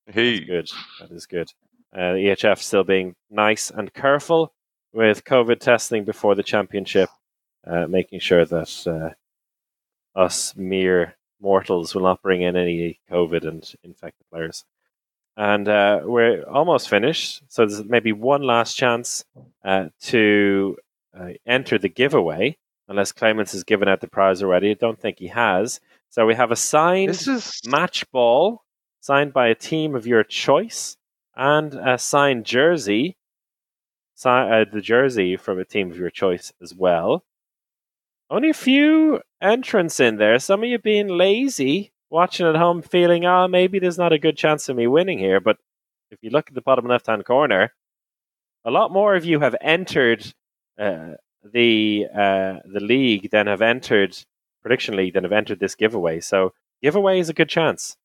Hey, 0.07 0.39
Good. 0.41 0.69
That 0.99 1.11
is 1.11 1.25
good. 1.25 1.49
Uh, 1.95 2.13
the 2.13 2.19
EHF 2.19 2.57
still 2.59 2.83
being 2.83 3.15
nice 3.29 3.71
and 3.71 3.93
careful 3.93 4.53
with 4.93 5.23
COVID 5.23 5.59
testing 5.59 6.05
before 6.05 6.35
the 6.35 6.43
championship, 6.43 7.09
uh, 7.65 7.87
making 7.87 8.19
sure 8.19 8.45
that 8.45 8.87
uh, 10.15 10.19
us 10.19 10.55
mere 10.55 11.15
mortals 11.41 11.93
will 11.93 12.03
not 12.03 12.21
bring 12.21 12.41
in 12.41 12.55
any 12.55 12.99
COVID 13.11 13.45
and 13.45 13.73
infect 13.83 14.17
the 14.19 14.25
players. 14.31 14.63
And 15.35 15.67
uh, 15.67 16.01
we're 16.03 16.43
almost 16.43 16.89
finished, 16.89 17.41
so 17.47 17.65
there's 17.65 17.83
maybe 17.83 18.11
one 18.11 18.43
last 18.43 18.75
chance 18.75 19.25
uh, 19.65 19.87
to 20.01 20.77
uh, 21.19 21.29
enter 21.47 21.79
the 21.79 21.89
giveaway, 21.89 22.57
unless 22.87 23.11
Clemens 23.11 23.51
has 23.53 23.63
given 23.63 23.87
out 23.87 24.01
the 24.01 24.07
prize 24.07 24.43
already. 24.43 24.69
I 24.69 24.75
don't 24.75 24.99
think 24.99 25.17
he 25.17 25.27
has. 25.27 25.79
So 26.09 26.27
we 26.27 26.35
have 26.35 26.51
a 26.51 26.55
signed 26.55 27.09
is 27.09 27.61
match 27.65 28.09
ball 28.11 28.63
signed 28.99 29.33
by 29.33 29.47
a 29.47 29.55
team 29.55 29.95
of 29.95 30.05
your 30.05 30.23
choice 30.23 30.95
and 31.35 31.73
a 31.73 31.97
signed 31.97 32.45
jersey, 32.45 33.17
uh, 34.25 34.65
the 34.71 34.81
jersey 34.81 35.37
from 35.37 35.59
a 35.59 35.65
team 35.65 35.91
of 35.91 35.97
your 35.97 36.09
choice 36.09 36.53
as 36.61 36.73
well. 36.73 37.23
Only 38.29 38.49
a 38.49 38.53
few 38.53 39.21
entrants 39.41 39.99
in 39.99 40.17
there. 40.17 40.39
Some 40.39 40.63
of 40.63 40.69
you 40.69 40.79
being 40.79 41.07
lazy, 41.07 41.91
watching 42.09 42.47
at 42.47 42.55
home, 42.55 42.81
feeling, 42.81 43.25
oh, 43.25 43.47
maybe 43.47 43.79
there's 43.79 43.97
not 43.97 44.13
a 44.13 44.19
good 44.19 44.37
chance 44.37 44.69
of 44.69 44.75
me 44.75 44.87
winning 44.87 45.19
here. 45.19 45.39
But 45.39 45.57
if 46.09 46.19
you 46.21 46.29
look 46.29 46.47
at 46.47 46.55
the 46.55 46.61
bottom 46.61 46.87
left 46.87 47.07
hand 47.07 47.25
corner, 47.25 47.73
a 48.65 48.71
lot 48.71 48.91
more 48.91 49.15
of 49.15 49.25
you 49.25 49.39
have 49.41 49.55
entered 49.61 50.33
uh, 50.79 51.11
the 51.43 52.07
uh, 52.13 52.59
the 52.65 52.79
league 52.79 53.29
than 53.31 53.47
have 53.47 53.61
entered 53.61 54.17
prediction 54.61 54.95
league 54.95 55.13
than 55.13 55.23
have 55.23 55.33
entered 55.33 55.59
this 55.59 55.75
giveaway. 55.75 56.19
So 56.19 56.53
giveaway 56.81 57.19
is 57.19 57.29
a 57.29 57.33
good 57.33 57.49
chance 57.49 57.97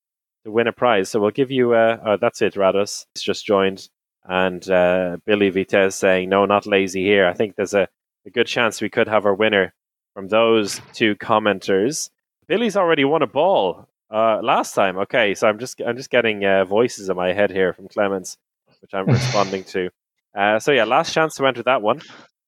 to 0.44 0.50
win 0.50 0.66
a 0.66 0.72
prize. 0.72 1.08
So 1.08 1.20
we'll 1.20 1.30
give 1.30 1.50
you. 1.50 1.74
Uh, 1.74 1.98
oh, 2.04 2.16
that's 2.16 2.42
it, 2.42 2.54
Rados. 2.54 3.06
It's 3.14 3.22
just 3.22 3.46
joined, 3.46 3.88
and 4.28 4.70
uh, 4.70 5.16
Billy 5.24 5.50
Vitez 5.50 5.94
saying 5.94 6.28
no, 6.28 6.44
not 6.44 6.66
lazy 6.66 7.02
here. 7.02 7.26
I 7.26 7.32
think 7.32 7.56
there's 7.56 7.74
a, 7.74 7.88
a 8.26 8.30
good 8.30 8.46
chance 8.46 8.80
we 8.80 8.90
could 8.90 9.08
have 9.08 9.24
our 9.24 9.34
winner 9.34 9.72
from 10.14 10.28
those 10.28 10.80
two 10.92 11.16
commenters. 11.16 12.10
Billy's 12.46 12.76
already 12.76 13.04
won 13.04 13.22
a 13.22 13.26
ball 13.26 13.88
uh, 14.10 14.40
last 14.42 14.74
time. 14.74 14.98
Okay, 14.98 15.34
so 15.34 15.48
I'm 15.48 15.58
just 15.58 15.80
I'm 15.80 15.96
just 15.96 16.10
getting 16.10 16.44
uh, 16.44 16.66
voices 16.66 17.08
in 17.08 17.16
my 17.16 17.32
head 17.32 17.50
here 17.50 17.72
from 17.72 17.88
Clemens, 17.88 18.36
which 18.80 18.92
I'm 18.92 19.06
responding 19.18 19.64
to. 19.64 19.90
Uh, 20.36 20.58
so 20.58 20.72
yeah, 20.72 20.84
last 20.84 21.14
chance 21.14 21.34
to 21.36 21.46
enter 21.46 21.62
that 21.62 21.82
one. 21.82 22.02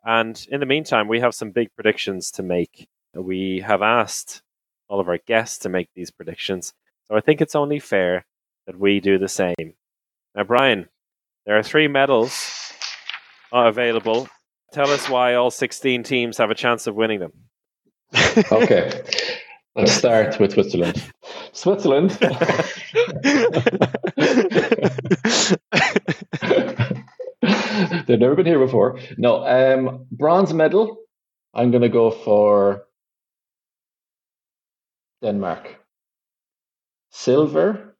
And 0.04 0.46
in 0.50 0.60
the 0.60 0.66
meantime, 0.66 1.08
we 1.08 1.20
have 1.20 1.34
some 1.34 1.50
big 1.50 1.74
predictions 1.74 2.30
to 2.32 2.42
make. 2.42 2.88
We 3.14 3.60
have 3.66 3.82
asked 3.82 4.42
all 4.88 5.00
of 5.00 5.08
our 5.08 5.18
guests 5.18 5.58
to 5.58 5.68
make 5.68 5.88
these 5.94 6.10
predictions. 6.10 6.74
So 7.08 7.16
I 7.16 7.20
think 7.20 7.40
it's 7.40 7.56
only 7.56 7.78
fair 7.78 8.24
that 8.66 8.78
we 8.78 9.00
do 9.00 9.18
the 9.18 9.28
same. 9.28 9.74
Now, 10.34 10.44
Brian, 10.44 10.88
there 11.46 11.58
are 11.58 11.62
three 11.62 11.88
medals 11.88 12.50
available 13.52 14.28
tell 14.72 14.90
us 14.90 15.08
why 15.08 15.34
all 15.34 15.50
16 15.50 16.02
teams 16.02 16.38
have 16.38 16.50
a 16.50 16.54
chance 16.54 16.86
of 16.86 16.94
winning 16.94 17.20
them. 17.20 17.32
Okay. 18.52 19.02
Let's 19.76 19.92
start 19.92 20.38
with 20.40 20.52
Switzerland. 20.52 21.00
Switzerland. 21.52 22.10
They've 28.06 28.18
never 28.18 28.34
been 28.34 28.46
here 28.46 28.58
before. 28.58 28.98
No, 29.16 29.44
um, 29.46 30.06
bronze 30.10 30.52
medal. 30.52 30.98
I'm 31.54 31.70
going 31.70 31.82
to 31.82 31.88
go 31.88 32.10
for 32.10 32.86
Denmark. 35.22 35.78
Silver. 37.10 37.96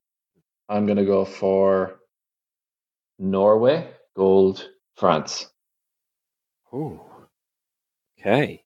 I'm 0.68 0.86
going 0.86 0.98
to 0.98 1.04
go 1.04 1.24
for 1.24 1.99
Norway. 3.20 3.88
Gold. 4.16 4.68
France. 4.97 5.47
Oh, 6.72 7.01
Okay. 8.18 8.62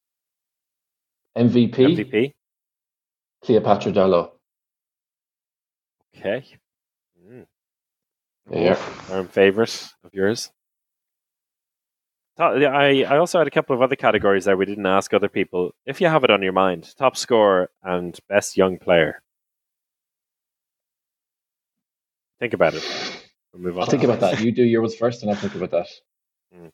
MVP. 1.36 1.74
MVP. 1.74 2.32
Cleopatra 3.42 3.92
Darleux. 3.92 4.30
Okay. 6.16 6.44
Mm. 7.24 7.46
Yeah. 8.50 8.74
Firm 8.74 9.28
favorite 9.28 9.88
of 10.04 10.14
yours. 10.14 10.50
I, 12.36 13.04
I 13.04 13.18
also 13.18 13.38
had 13.38 13.46
a 13.46 13.50
couple 13.50 13.76
of 13.76 13.82
other 13.82 13.94
categories 13.94 14.44
there 14.44 14.56
we 14.56 14.66
didn't 14.66 14.86
ask 14.86 15.14
other 15.14 15.28
people. 15.28 15.70
If 15.86 16.00
you 16.00 16.08
have 16.08 16.24
it 16.24 16.30
on 16.30 16.42
your 16.42 16.52
mind, 16.52 16.92
top 16.96 17.16
scorer 17.16 17.70
and 17.82 18.18
best 18.28 18.56
young 18.56 18.78
player. 18.78 19.22
Think 22.40 22.54
about 22.54 22.74
it. 22.74 23.13
We'll 23.54 23.62
move 23.62 23.78
on. 23.78 23.84
I'll 23.84 23.90
think 23.90 24.02
about 24.02 24.18
that. 24.20 24.40
You 24.40 24.50
do 24.50 24.64
yours 24.64 24.96
first, 24.96 25.22
and 25.22 25.30
I'll 25.30 25.36
think 25.36 25.54
about 25.54 25.70
that. 25.70 25.86
Mm. 26.54 26.72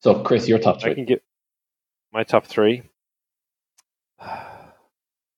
So, 0.00 0.22
Chris, 0.22 0.46
your 0.46 0.58
top 0.58 0.76
I 0.76 0.80
three. 0.80 0.94
can 0.94 1.06
get 1.06 1.22
my 2.12 2.24
top 2.24 2.46
three. 2.46 2.82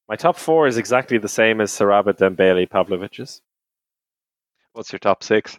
My 0.09 0.17
top 0.17 0.37
four 0.37 0.67
is 0.67 0.77
exactly 0.77 1.19
the 1.19 1.29
same 1.29 1.61
as 1.61 1.71
Siraba 1.71 2.13
Dembélé 2.13 2.69
Pavlović's. 2.69 3.43
What's 4.73 4.91
your 4.91 4.99
top 4.99 5.23
six? 5.23 5.57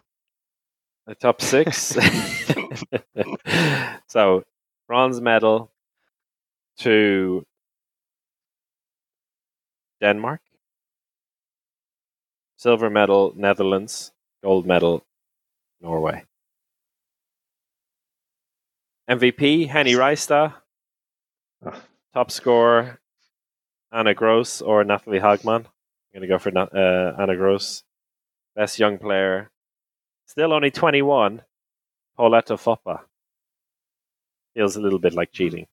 The 1.06 1.14
top 1.14 1.40
six. 1.40 1.96
so, 4.08 4.44
bronze 4.86 5.22
medal 5.22 5.70
to 6.80 7.46
Denmark, 10.02 10.42
silver 12.62 12.88
medal 12.88 13.32
Netherlands, 13.36 14.12
gold 14.44 14.64
medal 14.68 15.04
Norway. 15.80 16.24
MVP 19.10 19.66
Henny 19.66 19.94
Reistad, 19.94 20.54
Ah. 21.66 21.82
top 22.14 22.30
scorer 22.30 23.00
Ana 23.90 24.14
Gross 24.14 24.62
or 24.62 24.84
Nathalie 24.84 25.18
Hagman. 25.18 25.64
I'm 25.66 26.12
going 26.14 26.22
to 26.22 26.28
go 26.28 26.38
for 26.38 26.56
uh, 26.56 27.20
Ana 27.20 27.34
Gross. 27.34 27.82
Best 28.54 28.78
young 28.78 28.98
player, 28.98 29.50
still 30.26 30.52
only 30.52 30.70
21, 30.70 31.42
Pauletta 32.16 32.54
Foppa. 32.54 33.00
Feels 34.54 34.76
a 34.76 34.80
little 34.80 35.00
bit 35.00 35.14
like 35.14 35.32
cheating. 35.32 35.66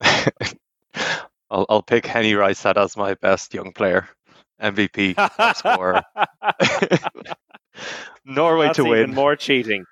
I'll, 0.00 1.66
I'll 1.68 1.82
pick 1.82 2.06
Henny 2.06 2.32
Reistad 2.32 2.76
as 2.76 2.96
my 2.96 3.14
best 3.14 3.54
young 3.54 3.72
player. 3.72 4.08
MVP, 4.60 5.56
scorer. 5.56 6.02
Norway 8.24 8.66
That's 8.66 8.76
to 8.76 8.84
win. 8.84 9.14
more 9.14 9.36
cheating. 9.36 9.84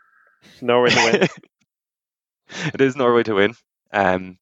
Norway 0.61 0.91
to 0.91 1.05
win. 1.13 1.29
it 2.75 2.81
is 2.81 2.97
Norway 2.97 3.23
to 3.25 3.35
win. 3.35 3.55
Um, 3.93 4.39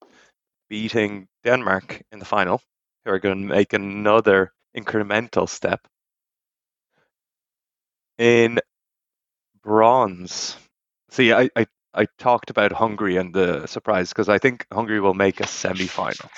beating 0.69 1.29
Denmark 1.45 2.03
in 2.13 2.19
the 2.19 2.25
final, 2.25 2.63
who 3.05 3.11
are 3.11 3.19
going 3.19 3.43
to 3.43 3.55
make 3.55 3.73
another 3.73 4.53
incremental 4.77 5.49
step. 5.49 5.87
In 8.19 8.61
bronze, 9.63 10.57
see, 11.11 11.33
I, 11.33 11.51
I, 11.57 11.67
I 11.95 12.07
talked 12.19 12.51
about 12.51 12.73
Hungary 12.73 13.17
and 13.17 13.35
the 13.35 13.67
surprise 13.67 14.11
because 14.11 14.29
I 14.29 14.39
think 14.39 14.67
Hungary 14.73 15.01
will 15.01 15.15
make 15.15 15.41
a 15.41 15.47
semi 15.47 15.87
final. 15.87 16.31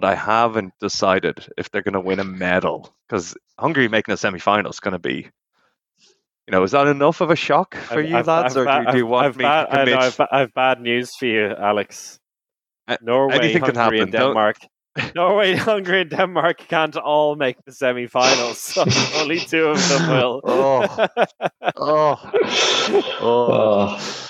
But 0.00 0.04
I 0.04 0.14
haven't 0.14 0.74
decided 0.78 1.44
if 1.56 1.72
they're 1.72 1.82
going 1.82 1.94
to 1.94 2.00
win 2.00 2.20
a 2.20 2.24
medal 2.24 2.94
because 3.08 3.36
Hungary 3.58 3.88
making 3.88 4.14
a 4.14 4.16
semi 4.16 4.38
final 4.38 4.70
is 4.70 4.78
going 4.78 4.92
to 4.92 5.00
be. 5.00 5.26
You 6.46 6.52
know, 6.52 6.62
is 6.62 6.70
that 6.70 6.86
enough 6.86 7.20
of 7.20 7.30
a 7.32 7.34
shock 7.36 7.74
for 7.74 7.98
I've- 7.98 8.08
you 8.08 8.16
I've- 8.16 8.28
lads, 8.30 8.56
I've 8.56 8.62
or 8.62 8.64
ba- 8.64 8.84
do, 8.86 8.92
do 8.92 8.98
you 8.98 9.04
I've- 9.06 9.10
want 9.12 9.26
I've 9.26 9.36
me 9.36 9.44
ba- 9.44 9.66
to 9.68 9.72
I 9.72 9.84
know, 9.84 9.84
commit? 9.96 9.98
I've, 10.20 10.20
I've 10.30 10.54
bad 10.54 10.80
news 10.80 11.16
for 11.16 11.26
you, 11.26 11.46
Alex. 11.48 12.20
Uh, 12.86 12.96
Norway, 13.02 13.38
anything 13.38 13.62
Hungary, 13.62 13.68
and 13.68 13.76
happen, 13.76 14.10
don't- 14.12 14.28
Denmark. 14.28 14.56
Norway, 15.16 15.54
Hungary, 15.70 16.00
and 16.02 16.10
Denmark 16.10 16.58
can't 16.68 16.96
all 16.96 17.34
make 17.34 17.56
the 17.64 17.72
semi-finals. 17.72 18.58
So 18.60 18.84
only 19.16 19.40
two 19.40 19.64
of 19.66 19.88
them 19.88 20.10
will. 20.10 20.40
Oh. 20.44 21.06
Oh, 21.76 22.30
Oh, 23.20 23.98
oh, 23.98 24.27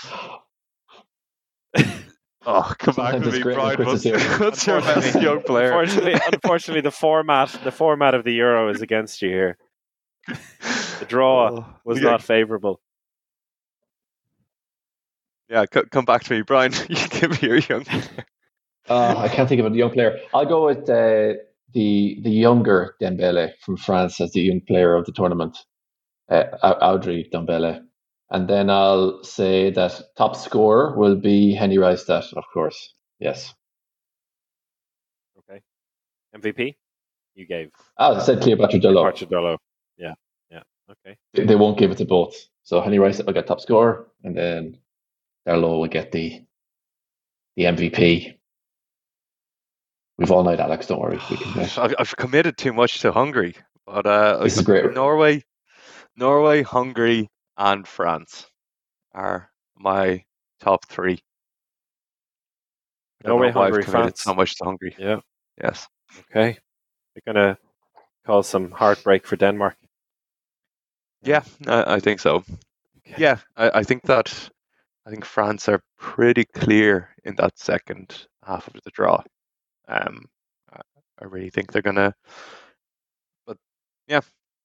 come 2.79 2.95
back 2.95 3.15
Sometimes 3.15 3.25
to 3.25 3.33
me, 3.33 3.55
Brian. 3.55 3.79
What's, 3.85 4.05
what's 4.41 4.67
your 4.67 4.81
best 4.81 5.15
young 5.21 5.43
player? 5.43 5.73
Unfortunately, 5.73 6.21
unfortunately, 6.33 6.81
the 6.81 6.91
format 6.91 7.51
the 7.65 7.73
format 7.73 8.15
of 8.15 8.25
the 8.25 8.33
Euro 8.35 8.71
is 8.71 8.83
against 8.83 9.23
you 9.23 9.29
here. 9.29 9.59
The 11.01 11.07
draw 11.07 11.51
Oh, 11.51 11.67
was 11.85 11.99
yeah, 11.99 12.11
not 12.11 12.23
favourable. 12.23 12.81
Yeah, 15.51 15.67
co- 15.67 15.85
come 15.91 16.05
back 16.05 16.25
to 16.25 16.33
me, 16.33 16.43
Brian. 16.43 16.73
You 16.89 17.09
give 17.09 17.31
me 17.43 17.49
your 17.49 17.59
young. 17.59 17.87
uh, 18.89 19.17
I 19.19 19.29
can't 19.29 19.49
think 19.49 19.61
of 19.61 19.73
a 19.73 19.77
young 19.77 19.91
player. 19.91 20.19
I'll 20.35 20.47
go 20.47 20.67
with 20.67 20.89
uh, 20.89 21.35
the 21.75 22.19
the 22.23 22.31
younger 22.31 22.95
Dembele 23.03 23.53
from 23.61 23.77
France 23.77 24.21
as 24.21 24.33
the 24.33 24.41
young 24.41 24.61
player 24.67 24.95
of 24.95 25.07
the 25.07 25.13
tournament, 25.13 25.59
uh, 26.31 26.45
Audrey 26.63 27.29
Dembele. 27.33 27.83
And 28.31 28.49
then 28.49 28.69
I'll 28.71 29.23
say 29.25 29.71
that 29.71 30.01
top 30.17 30.37
scorer 30.37 30.97
will 30.97 31.17
be 31.17 31.55
Henny 31.55 31.77
Reistad, 31.79 32.33
of 32.35 32.45
course. 32.53 32.95
Yes. 33.19 33.55
Okay. 35.39 35.63
MVP, 36.37 36.77
you 37.35 37.47
gave 37.47 37.71
Ah, 37.99 38.17
I 38.17 38.21
said 38.21 38.43
Cleopatra 38.43 38.81
Darleux. 38.81 39.03
Parchadolo. 39.13 39.57
Yeah, 39.97 40.15
yeah. 40.51 40.63
Okay. 40.91 41.17
They 41.33 41.47
they 41.47 41.57
won't 41.57 41.79
give 41.79 41.91
it 41.91 41.99
to 41.99 42.05
both. 42.05 42.37
So 42.65 42.81
Henny 42.83 42.99
Reistad 42.99 43.27
will 43.27 43.33
get 43.33 43.47
top 43.47 43.61
scorer, 43.61 44.09
and 44.25 44.37
then 44.37 44.79
Darleux 45.47 45.81
will 45.81 45.89
get 45.89 46.13
the 46.13 46.45
the 47.57 47.65
MVP. 47.65 48.35
We've 50.19 50.31
all 50.31 50.45
night, 50.45 50.61
Alex. 50.61 50.87
Don't 50.87 51.01
worry. 51.01 51.19
We 51.31 51.37
can. 51.39 51.61
I've, 51.79 51.95
I've 51.99 52.17
committed 52.17 52.59
too 52.59 52.73
much 52.75 53.01
to 53.01 53.13
Hungary, 53.13 53.55
but 53.87 54.05
uh, 54.07 54.43
This 54.45 54.57
is 54.59 54.63
great. 54.63 54.93
Norway, 54.93 55.45
Norway, 56.17 56.63
Hungary, 56.63 57.29
and 57.59 57.87
France 57.87 58.47
are 59.13 59.51
my 59.77 60.25
top 60.61 60.87
three. 60.87 61.19
Norway, 63.25 63.51
know 63.51 63.59
why 63.59 63.67
I've 63.67 63.73
Hungary, 63.73 63.83
France. 63.83 64.23
so 64.23 64.33
much 64.33 64.57
to 64.57 64.65
Hungary. 64.65 64.95
Yeah. 64.99 65.21
Yes. 65.61 65.89
Okay. 66.31 66.57
They're 67.15 67.35
gonna 67.35 67.59
cause 68.25 68.49
some 68.49 68.71
heartbreak 68.71 69.27
for 69.27 69.37
Denmark. 69.37 69.77
Yeah, 71.23 71.43
I, 71.67 71.95
I 71.97 72.01
think 72.01 72.21
so. 72.21 72.37
Okay. 72.37 73.17
Yeah, 73.19 73.39
I, 73.57 73.81
I 73.81 73.83
think 73.83 74.03
that 74.05 74.51
I 75.05 75.11
think 75.11 75.25
France 75.25 75.69
are 75.69 75.83
pretty 75.99 76.45
clear 76.45 77.09
in 77.25 77.35
that 77.37 77.59
second 77.59 78.27
half 78.45 78.69
of 78.69 78.75
the 78.85 78.91
draw. 78.91 79.23
Um, 79.89 80.27
I, 80.73 80.81
I 81.21 81.25
really 81.25 81.51
think 81.51 81.73
they're 81.73 81.83
gonna. 81.83 82.15
But 83.47 83.57
yeah, 84.07 84.21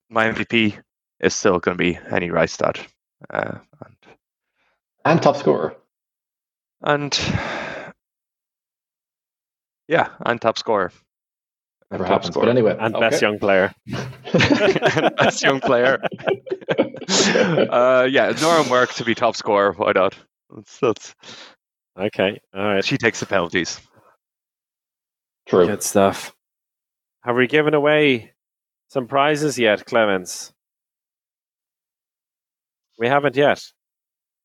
my 0.08 0.30
MVP 0.30 0.78
is 1.24 1.34
still 1.34 1.58
going 1.58 1.76
to 1.76 1.82
be 1.82 1.92
Henny 1.94 2.28
Reistad, 2.28 2.78
uh, 3.30 3.58
and 3.84 3.96
And 5.04 5.22
top 5.22 5.36
scorer. 5.36 5.74
and 6.82 7.18
yeah, 9.88 10.08
and 10.24 10.40
top 10.40 10.58
scorer. 10.58 10.92
And 11.90 12.00
Never 12.00 12.04
top 12.04 12.22
happens. 12.22 12.28
But 12.34 12.40
scorer. 12.40 12.50
anyway. 12.50 12.76
And 12.80 12.94
okay. 12.94 13.08
best 13.10 13.22
young 13.22 13.38
player. 13.38 13.74
and 13.86 15.16
best 15.16 15.42
young 15.42 15.60
player. 15.60 15.98
uh, 16.78 18.08
yeah, 18.10 18.32
Nora 18.40 18.64
Mørk 18.64 18.94
to 18.96 19.04
be 19.04 19.14
top 19.14 19.36
scorer. 19.36 19.72
Why 19.72 19.92
not? 19.92 20.16
That's, 20.54 20.78
that's, 20.80 21.14
Okay. 21.98 22.40
All 22.54 22.64
right. 22.64 22.84
she 22.84 22.96
takes 22.96 23.20
the 23.20 23.26
penalties. 23.26 23.80
True. 25.46 25.66
Good 25.66 25.82
stuff. 25.82 26.34
Have 27.22 27.36
we 27.36 27.46
given 27.46 27.74
away 27.74 28.32
some 28.88 29.06
prizes 29.06 29.58
yet, 29.58 29.84
Clemens? 29.84 30.53
We 32.98 33.08
haven't 33.08 33.36
yet. 33.36 33.62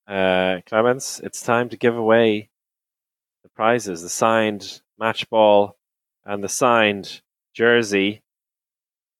Uh, 0.07 0.61
Clemens, 0.65 1.21
it's 1.23 1.41
time 1.41 1.69
to 1.69 1.77
give 1.77 1.95
away 1.95 2.49
the 3.43 3.49
prizes 3.49 4.01
the 4.01 4.09
signed 4.09 4.81
match 4.97 5.29
ball 5.29 5.77
and 6.25 6.43
the 6.43 6.49
signed 6.49 7.21
jersey. 7.53 8.23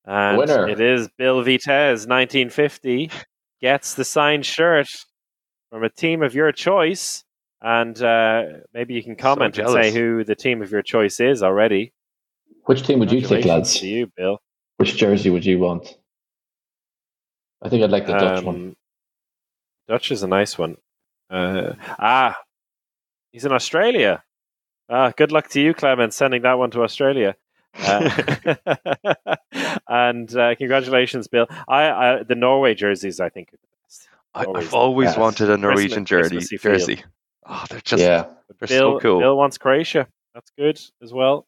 And 0.06 0.38
Winner. 0.38 0.68
it 0.68 0.82
is 0.82 1.08
Bill 1.18 1.44
Vitez, 1.44 2.08
1950, 2.08 3.12
gets 3.62 3.94
the 3.94 4.06
signed 4.06 4.46
shirt. 4.46 4.88
from 5.70 5.84
a 5.84 5.90
team 5.90 6.24
of 6.24 6.34
your 6.34 6.52
choice. 6.52 7.24
And 7.62 8.02
uh, 8.02 8.44
maybe 8.74 8.94
you 8.94 9.04
can 9.04 9.16
comment 9.16 9.58
and 9.60 9.70
say 9.70 9.92
who 9.92 10.24
the 10.24 10.36
team 10.36 10.62
of 10.62 10.72
your 10.72 10.82
choice 10.82 11.20
is 11.20 11.44
already. 11.44 11.94
Which 12.66 12.88
team 12.88 13.00
would 13.00 13.12
you 13.12 13.22
take, 13.22 13.46
lads? 13.46 13.80
To 13.80 13.88
you, 13.88 14.12
Bill. 14.16 14.40
Which 14.78 14.96
jersey 14.96 15.30
would 15.30 15.46
you 15.46 15.60
want? 15.60 15.98
I 17.62 17.68
think 17.68 17.84
I'd 17.84 17.92
like 17.92 18.08
the 18.08 18.14
Dutch 18.14 18.44
one. 18.44 18.76
Dutch 19.90 20.12
is 20.12 20.22
a 20.24 20.28
nice 20.28 20.56
one. 20.58 20.78
Uh, 21.32 21.74
ah, 21.98 22.38
he's 23.32 23.44
in 23.44 23.52
Australia. 23.52 24.24
Ah, 24.88 25.12
good 25.18 25.32
luck 25.32 25.50
to 25.50 25.60
you, 25.62 25.74
Clemens, 25.74 26.16
sending 26.16 26.44
that 26.44 26.60
one 26.60 26.70
to 26.72 26.84
Australia. 26.84 27.36
Uh, 27.76 28.56
and 29.88 30.36
uh, 30.36 30.54
congratulations, 30.56 31.28
Bill. 31.28 31.48
I, 31.68 31.90
I 31.90 32.24
the 32.24 32.36
Norway 32.36 32.76
jerseys, 32.76 33.20
I 33.20 33.30
think, 33.30 33.50
are 33.50 33.58
the 33.58 33.68
best. 33.84 34.10
I, 34.36 34.46
Always 34.46 34.68
I've 34.68 34.74
always 34.74 35.10
Yes. 35.10 35.18
wanted 35.18 35.50
a 35.50 35.58
Norwegian 35.58 36.06
jersey. 36.06 36.36
Christmassy. 36.38 36.96
Jersey. 36.96 37.04
Oh, 37.48 37.66
they're 37.70 37.82
just 37.82 38.02
yeah. 38.02 38.26
they're 38.60 38.68
Bill, 38.68 38.94
so 38.96 39.00
cool. 39.00 39.20
Bill 39.20 39.38
wants 39.38 39.58
Croatia. 39.58 40.08
That's 40.36 40.52
good 40.58 40.80
as 41.02 41.12
well. 41.12 41.48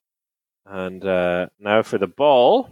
And 0.65 1.05
uh, 1.05 1.47
now 1.59 1.83
for 1.83 1.99
the 1.99 2.07
ball. 2.07 2.69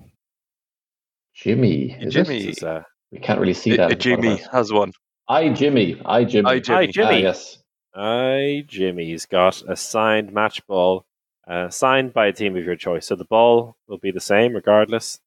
Jimmy. 1.35 1.91
Is? 1.99 2.13
Jimmy. 2.13 2.47
Is, 2.49 2.63
uh, 2.63 2.83
We 3.11 3.19
can't 3.19 3.39
really 3.39 3.53
see 3.53 3.71
that. 3.77 3.79
I- 3.79 3.83
in 3.83 3.89
front 3.89 3.93
of 3.93 3.99
Jimmy 3.99 4.35
has 4.51 4.71
one. 4.73 4.93
I 5.29 5.49
Jimmy. 5.49 6.01
I 6.03 6.23
Jimmy. 6.23 6.49
I, 6.49 6.59
Jimmy. 6.59 6.77
Hi, 6.77 6.85
Jimmy. 6.87 7.15
Ah, 7.15 7.17
yes. 7.17 7.57
I, 7.93 8.65
Jimmy's 8.67 9.27
got 9.27 9.61
a 9.67 9.75
signed 9.75 10.33
match 10.33 10.65
ball, 10.65 11.05
uh, 11.47 11.69
signed 11.69 12.13
by 12.13 12.25
a 12.27 12.33
team 12.33 12.57
of 12.57 12.65
your 12.65 12.75
choice. 12.75 13.05
So 13.05 13.15
the 13.15 13.25
ball 13.25 13.75
will 13.87 13.99
be 13.99 14.09
the 14.09 14.19
same 14.19 14.55
regardless. 14.55 15.19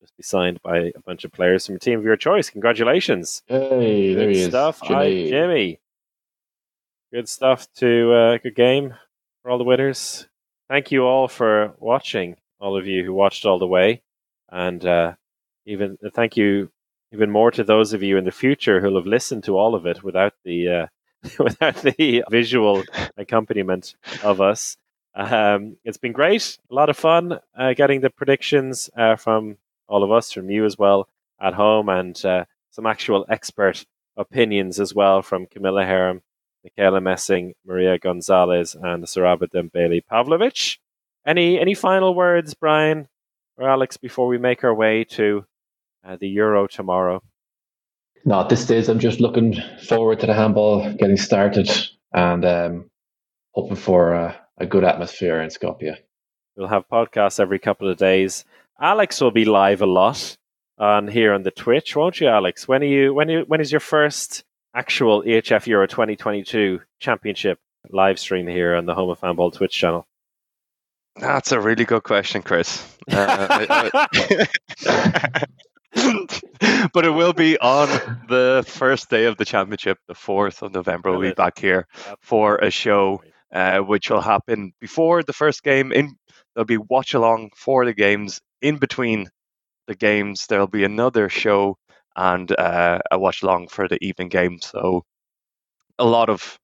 Just 0.00 0.16
be 0.16 0.22
signed 0.22 0.62
by 0.62 0.92
a 0.96 1.00
bunch 1.04 1.24
of 1.24 1.32
players 1.32 1.66
from 1.66 1.76
a 1.76 1.78
team 1.78 1.98
of 1.98 2.04
your 2.06 2.16
choice. 2.16 2.48
Congratulations. 2.48 3.42
Hey, 3.46 4.14
there 4.14 4.28
Good 4.28 4.36
he 4.36 4.44
stuff. 4.44 4.80
Hi, 4.80 5.10
Jimmy. 5.10 5.30
Jimmy. 5.30 5.80
Good 7.12 7.28
stuff 7.28 7.68
to 7.76 8.12
uh, 8.12 8.38
good 8.38 8.54
game 8.54 8.94
for 9.42 9.50
all 9.50 9.58
the 9.58 9.64
winners. 9.64 10.26
Thank 10.70 10.90
you 10.90 11.04
all 11.04 11.28
for 11.28 11.74
watching. 11.78 12.36
All 12.60 12.78
of 12.78 12.86
you 12.86 13.04
who 13.04 13.12
watched 13.12 13.44
all 13.44 13.58
the 13.58 13.66
way, 13.66 14.00
and 14.48 14.84
uh, 14.86 15.14
even 15.66 15.98
thank 16.14 16.38
you 16.38 16.70
even 17.14 17.30
more 17.30 17.52
to 17.52 17.62
those 17.62 17.92
of 17.92 18.02
you 18.02 18.16
in 18.18 18.24
the 18.24 18.32
future 18.32 18.80
who'll 18.80 18.96
have 18.96 19.06
listened 19.06 19.44
to 19.44 19.56
all 19.56 19.76
of 19.76 19.86
it 19.86 20.02
without 20.02 20.34
the 20.44 20.68
uh, 20.68 20.86
without 21.38 21.76
the 21.76 22.24
visual 22.28 22.82
accompaniment 23.16 23.94
of 24.24 24.40
us. 24.40 24.76
Um, 25.14 25.76
it's 25.84 25.96
been 25.96 26.12
great, 26.12 26.58
a 26.68 26.74
lot 26.74 26.90
of 26.90 26.96
fun 26.96 27.38
uh, 27.56 27.72
getting 27.74 28.00
the 28.00 28.10
predictions 28.10 28.90
uh, 28.98 29.14
from 29.14 29.58
all 29.86 30.02
of 30.02 30.10
us, 30.10 30.32
from 30.32 30.50
you 30.50 30.64
as 30.64 30.76
well 30.76 31.08
at 31.40 31.54
home, 31.54 31.88
and 31.88 32.22
uh, 32.24 32.46
some 32.72 32.84
actual 32.84 33.24
expert 33.28 33.86
opinions 34.16 34.80
as 34.80 34.92
well 34.92 35.22
from 35.22 35.46
Camilla 35.46 35.84
Herrem, 35.84 36.20
Mikaela 36.66 37.00
Mässing, 37.00 37.52
Mireya 37.64 38.00
Gonzalez, 38.00 38.74
and 38.74 39.04
Siraba 39.04 39.46
Dembélé 39.48 40.02
Pavlović. 40.10 40.78
Any 41.24 41.60
any 41.60 41.74
final 41.74 42.12
words, 42.12 42.54
Brian 42.54 43.06
or 43.56 43.70
Alex, 43.70 43.96
before 43.96 44.26
we 44.26 44.36
make 44.36 44.64
our 44.64 44.74
way 44.74 45.04
to 45.04 45.46
uh, 46.04 46.16
the 46.20 46.28
Euro 46.28 46.66
tomorrow? 46.66 47.22
No, 48.24 48.40
at 48.40 48.48
this 48.48 48.62
stage, 48.64 48.88
I'm 48.88 48.98
just 49.00 49.20
looking 49.20 49.54
forward 49.86 50.20
to 50.20 50.26
the 50.26 50.34
handball 50.34 50.92
getting 50.94 51.16
started 51.16 51.70
and 52.12 52.44
um, 52.44 52.90
hoping 53.52 53.76
for 53.76 54.14
uh, 54.14 54.34
a 54.58 54.66
good 54.66 54.84
atmosphere 54.84 55.42
in 55.42 55.50
Skopje. 55.50 55.96
We'll 56.56 56.68
have 56.68 56.88
podcasts 56.88 57.40
every 57.40 57.58
couple 57.58 57.88
of 57.90 57.98
days. 57.98 58.44
Alex 58.80 59.20
will 59.20 59.30
be 59.30 59.44
live 59.44 59.82
a 59.82 59.86
lot 59.86 60.36
on 60.78 61.06
here 61.08 61.32
on 61.34 61.42
the 61.42 61.50
Twitch, 61.50 61.94
won't 61.96 62.20
you, 62.20 62.28
Alex? 62.28 62.66
When 62.66 62.82
are 62.82 62.86
you? 62.86 63.12
When 63.12 63.28
you, 63.28 63.44
when 63.46 63.60
is 63.60 63.70
your 63.70 63.80
first 63.80 64.44
actual 64.74 65.22
EHF 65.22 65.66
Euro 65.66 65.86
2022 65.86 66.80
Championship 67.00 67.58
live 67.90 68.18
stream 68.18 68.46
here 68.46 68.74
on 68.74 68.86
the 68.86 68.94
Home 68.94 69.10
of 69.10 69.20
Handball 69.20 69.50
Twitch 69.50 69.72
channel? 69.72 70.06
That's 71.16 71.52
a 71.52 71.60
really 71.60 71.84
good 71.84 72.02
question, 72.02 72.42
Chris. 72.42 72.82
Uh, 73.10 73.46
I- 73.50 74.08
I- 74.86 75.44
but 76.92 77.04
it 77.04 77.10
will 77.10 77.32
be 77.32 77.58
on 77.58 77.88
the 78.28 78.64
first 78.66 79.10
day 79.10 79.26
of 79.26 79.36
the 79.36 79.44
championship, 79.44 79.98
the 80.08 80.14
4th 80.14 80.62
of 80.62 80.72
November. 80.72 81.10
We'll 81.10 81.30
be 81.30 81.34
back 81.34 81.58
here 81.58 81.86
for 82.20 82.56
a 82.56 82.70
show 82.70 83.22
uh, 83.52 83.78
which 83.78 84.10
will 84.10 84.20
happen 84.20 84.72
before 84.80 85.22
the 85.22 85.32
first 85.32 85.62
game. 85.62 85.92
In 85.92 86.16
There'll 86.54 86.66
be 86.66 86.76
watch 86.76 87.14
along 87.14 87.50
for 87.56 87.84
the 87.84 87.94
games. 87.94 88.40
In 88.62 88.78
between 88.78 89.28
the 89.86 89.94
games, 89.94 90.46
there'll 90.46 90.66
be 90.66 90.84
another 90.84 91.28
show 91.28 91.76
and 92.16 92.50
uh, 92.56 93.00
a 93.10 93.18
watch 93.18 93.42
along 93.42 93.68
for 93.68 93.88
the 93.88 94.02
evening 94.02 94.28
game. 94.28 94.60
So, 94.60 95.02
a 95.98 96.04
lot 96.04 96.28
of 96.28 96.58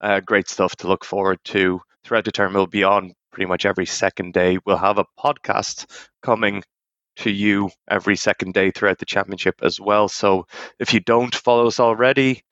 uh, 0.00 0.20
great 0.20 0.48
stuff 0.48 0.76
to 0.76 0.88
look 0.88 1.04
forward 1.04 1.38
to 1.44 1.80
throughout 2.04 2.24
the 2.24 2.32
term. 2.32 2.54
We'll 2.54 2.66
be 2.66 2.84
on 2.84 3.14
pretty 3.32 3.46
much 3.46 3.66
every 3.66 3.86
second 3.86 4.32
day. 4.32 4.58
We'll 4.64 4.76
have 4.76 4.98
a 4.98 5.06
podcast 5.18 5.86
coming 6.22 6.62
to 7.16 7.30
you 7.30 7.70
every 7.90 8.16
second 8.16 8.54
day 8.54 8.70
throughout 8.70 8.98
the 8.98 9.06
championship 9.06 9.56
as 9.62 9.80
well. 9.80 10.08
So 10.08 10.46
if 10.78 10.94
you 10.94 11.00
don't 11.00 11.34
follow 11.34 11.66
us 11.66 11.80
already, 11.80 12.42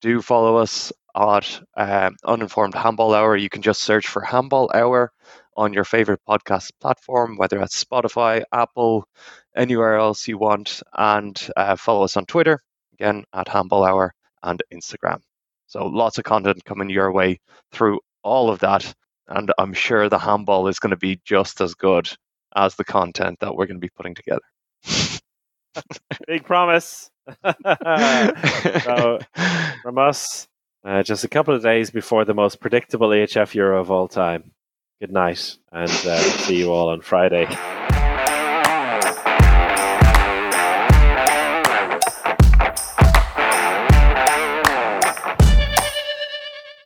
do 0.00 0.22
follow 0.22 0.56
us 0.56 0.92
at 1.16 1.60
um, 1.76 2.16
Uninformed 2.24 2.74
Handball 2.74 3.14
Hour. 3.14 3.36
You 3.36 3.48
can 3.48 3.62
just 3.62 3.82
search 3.82 4.08
for 4.08 4.22
Handball 4.22 4.70
Hour 4.74 5.12
on 5.56 5.72
your 5.72 5.84
favorite 5.84 6.20
podcast 6.28 6.70
platform, 6.80 7.36
whether 7.36 7.58
that's 7.58 7.82
Spotify, 7.82 8.42
Apple, 8.52 9.08
anywhere 9.56 9.96
else 9.96 10.28
you 10.28 10.36
want, 10.38 10.82
and 10.96 11.48
uh, 11.56 11.76
follow 11.76 12.04
us 12.04 12.16
on 12.16 12.26
Twitter 12.26 12.60
again 12.92 13.24
at 13.32 13.48
Handball 13.48 13.84
Hour 13.84 14.14
and 14.42 14.62
Instagram. 14.72 15.20
So 15.66 15.86
lots 15.86 16.18
of 16.18 16.24
content 16.24 16.64
coming 16.64 16.90
your 16.90 17.10
way 17.12 17.40
through 17.72 18.00
all 18.22 18.50
of 18.50 18.58
that, 18.60 18.94
and 19.28 19.52
I'm 19.58 19.72
sure 19.72 20.08
the 20.08 20.18
handball 20.18 20.68
is 20.68 20.78
going 20.78 20.90
to 20.90 20.96
be 20.96 21.20
just 21.24 21.60
as 21.60 21.74
good 21.74 22.08
as 22.56 22.74
the 22.74 22.84
content 22.84 23.38
that 23.40 23.54
we're 23.54 23.66
going 23.66 23.76
to 23.76 23.80
be 23.80 23.90
putting 23.90 24.14
together. 24.14 24.40
Big 26.26 26.44
promise. 26.44 27.10
so, 28.82 29.18
from 29.82 29.98
us, 29.98 30.48
uh, 30.84 31.02
just 31.02 31.24
a 31.24 31.28
couple 31.28 31.54
of 31.54 31.62
days 31.62 31.90
before 31.90 32.24
the 32.24 32.34
most 32.34 32.60
predictable 32.60 33.08
EHF 33.08 33.54
Euro 33.54 33.80
of 33.80 33.90
all 33.90 34.08
time. 34.08 34.52
Good 35.00 35.12
night, 35.12 35.58
and 35.72 35.90
uh, 35.90 36.18
see 36.18 36.58
you 36.58 36.72
all 36.72 36.88
on 36.88 37.02
Friday. 37.02 37.46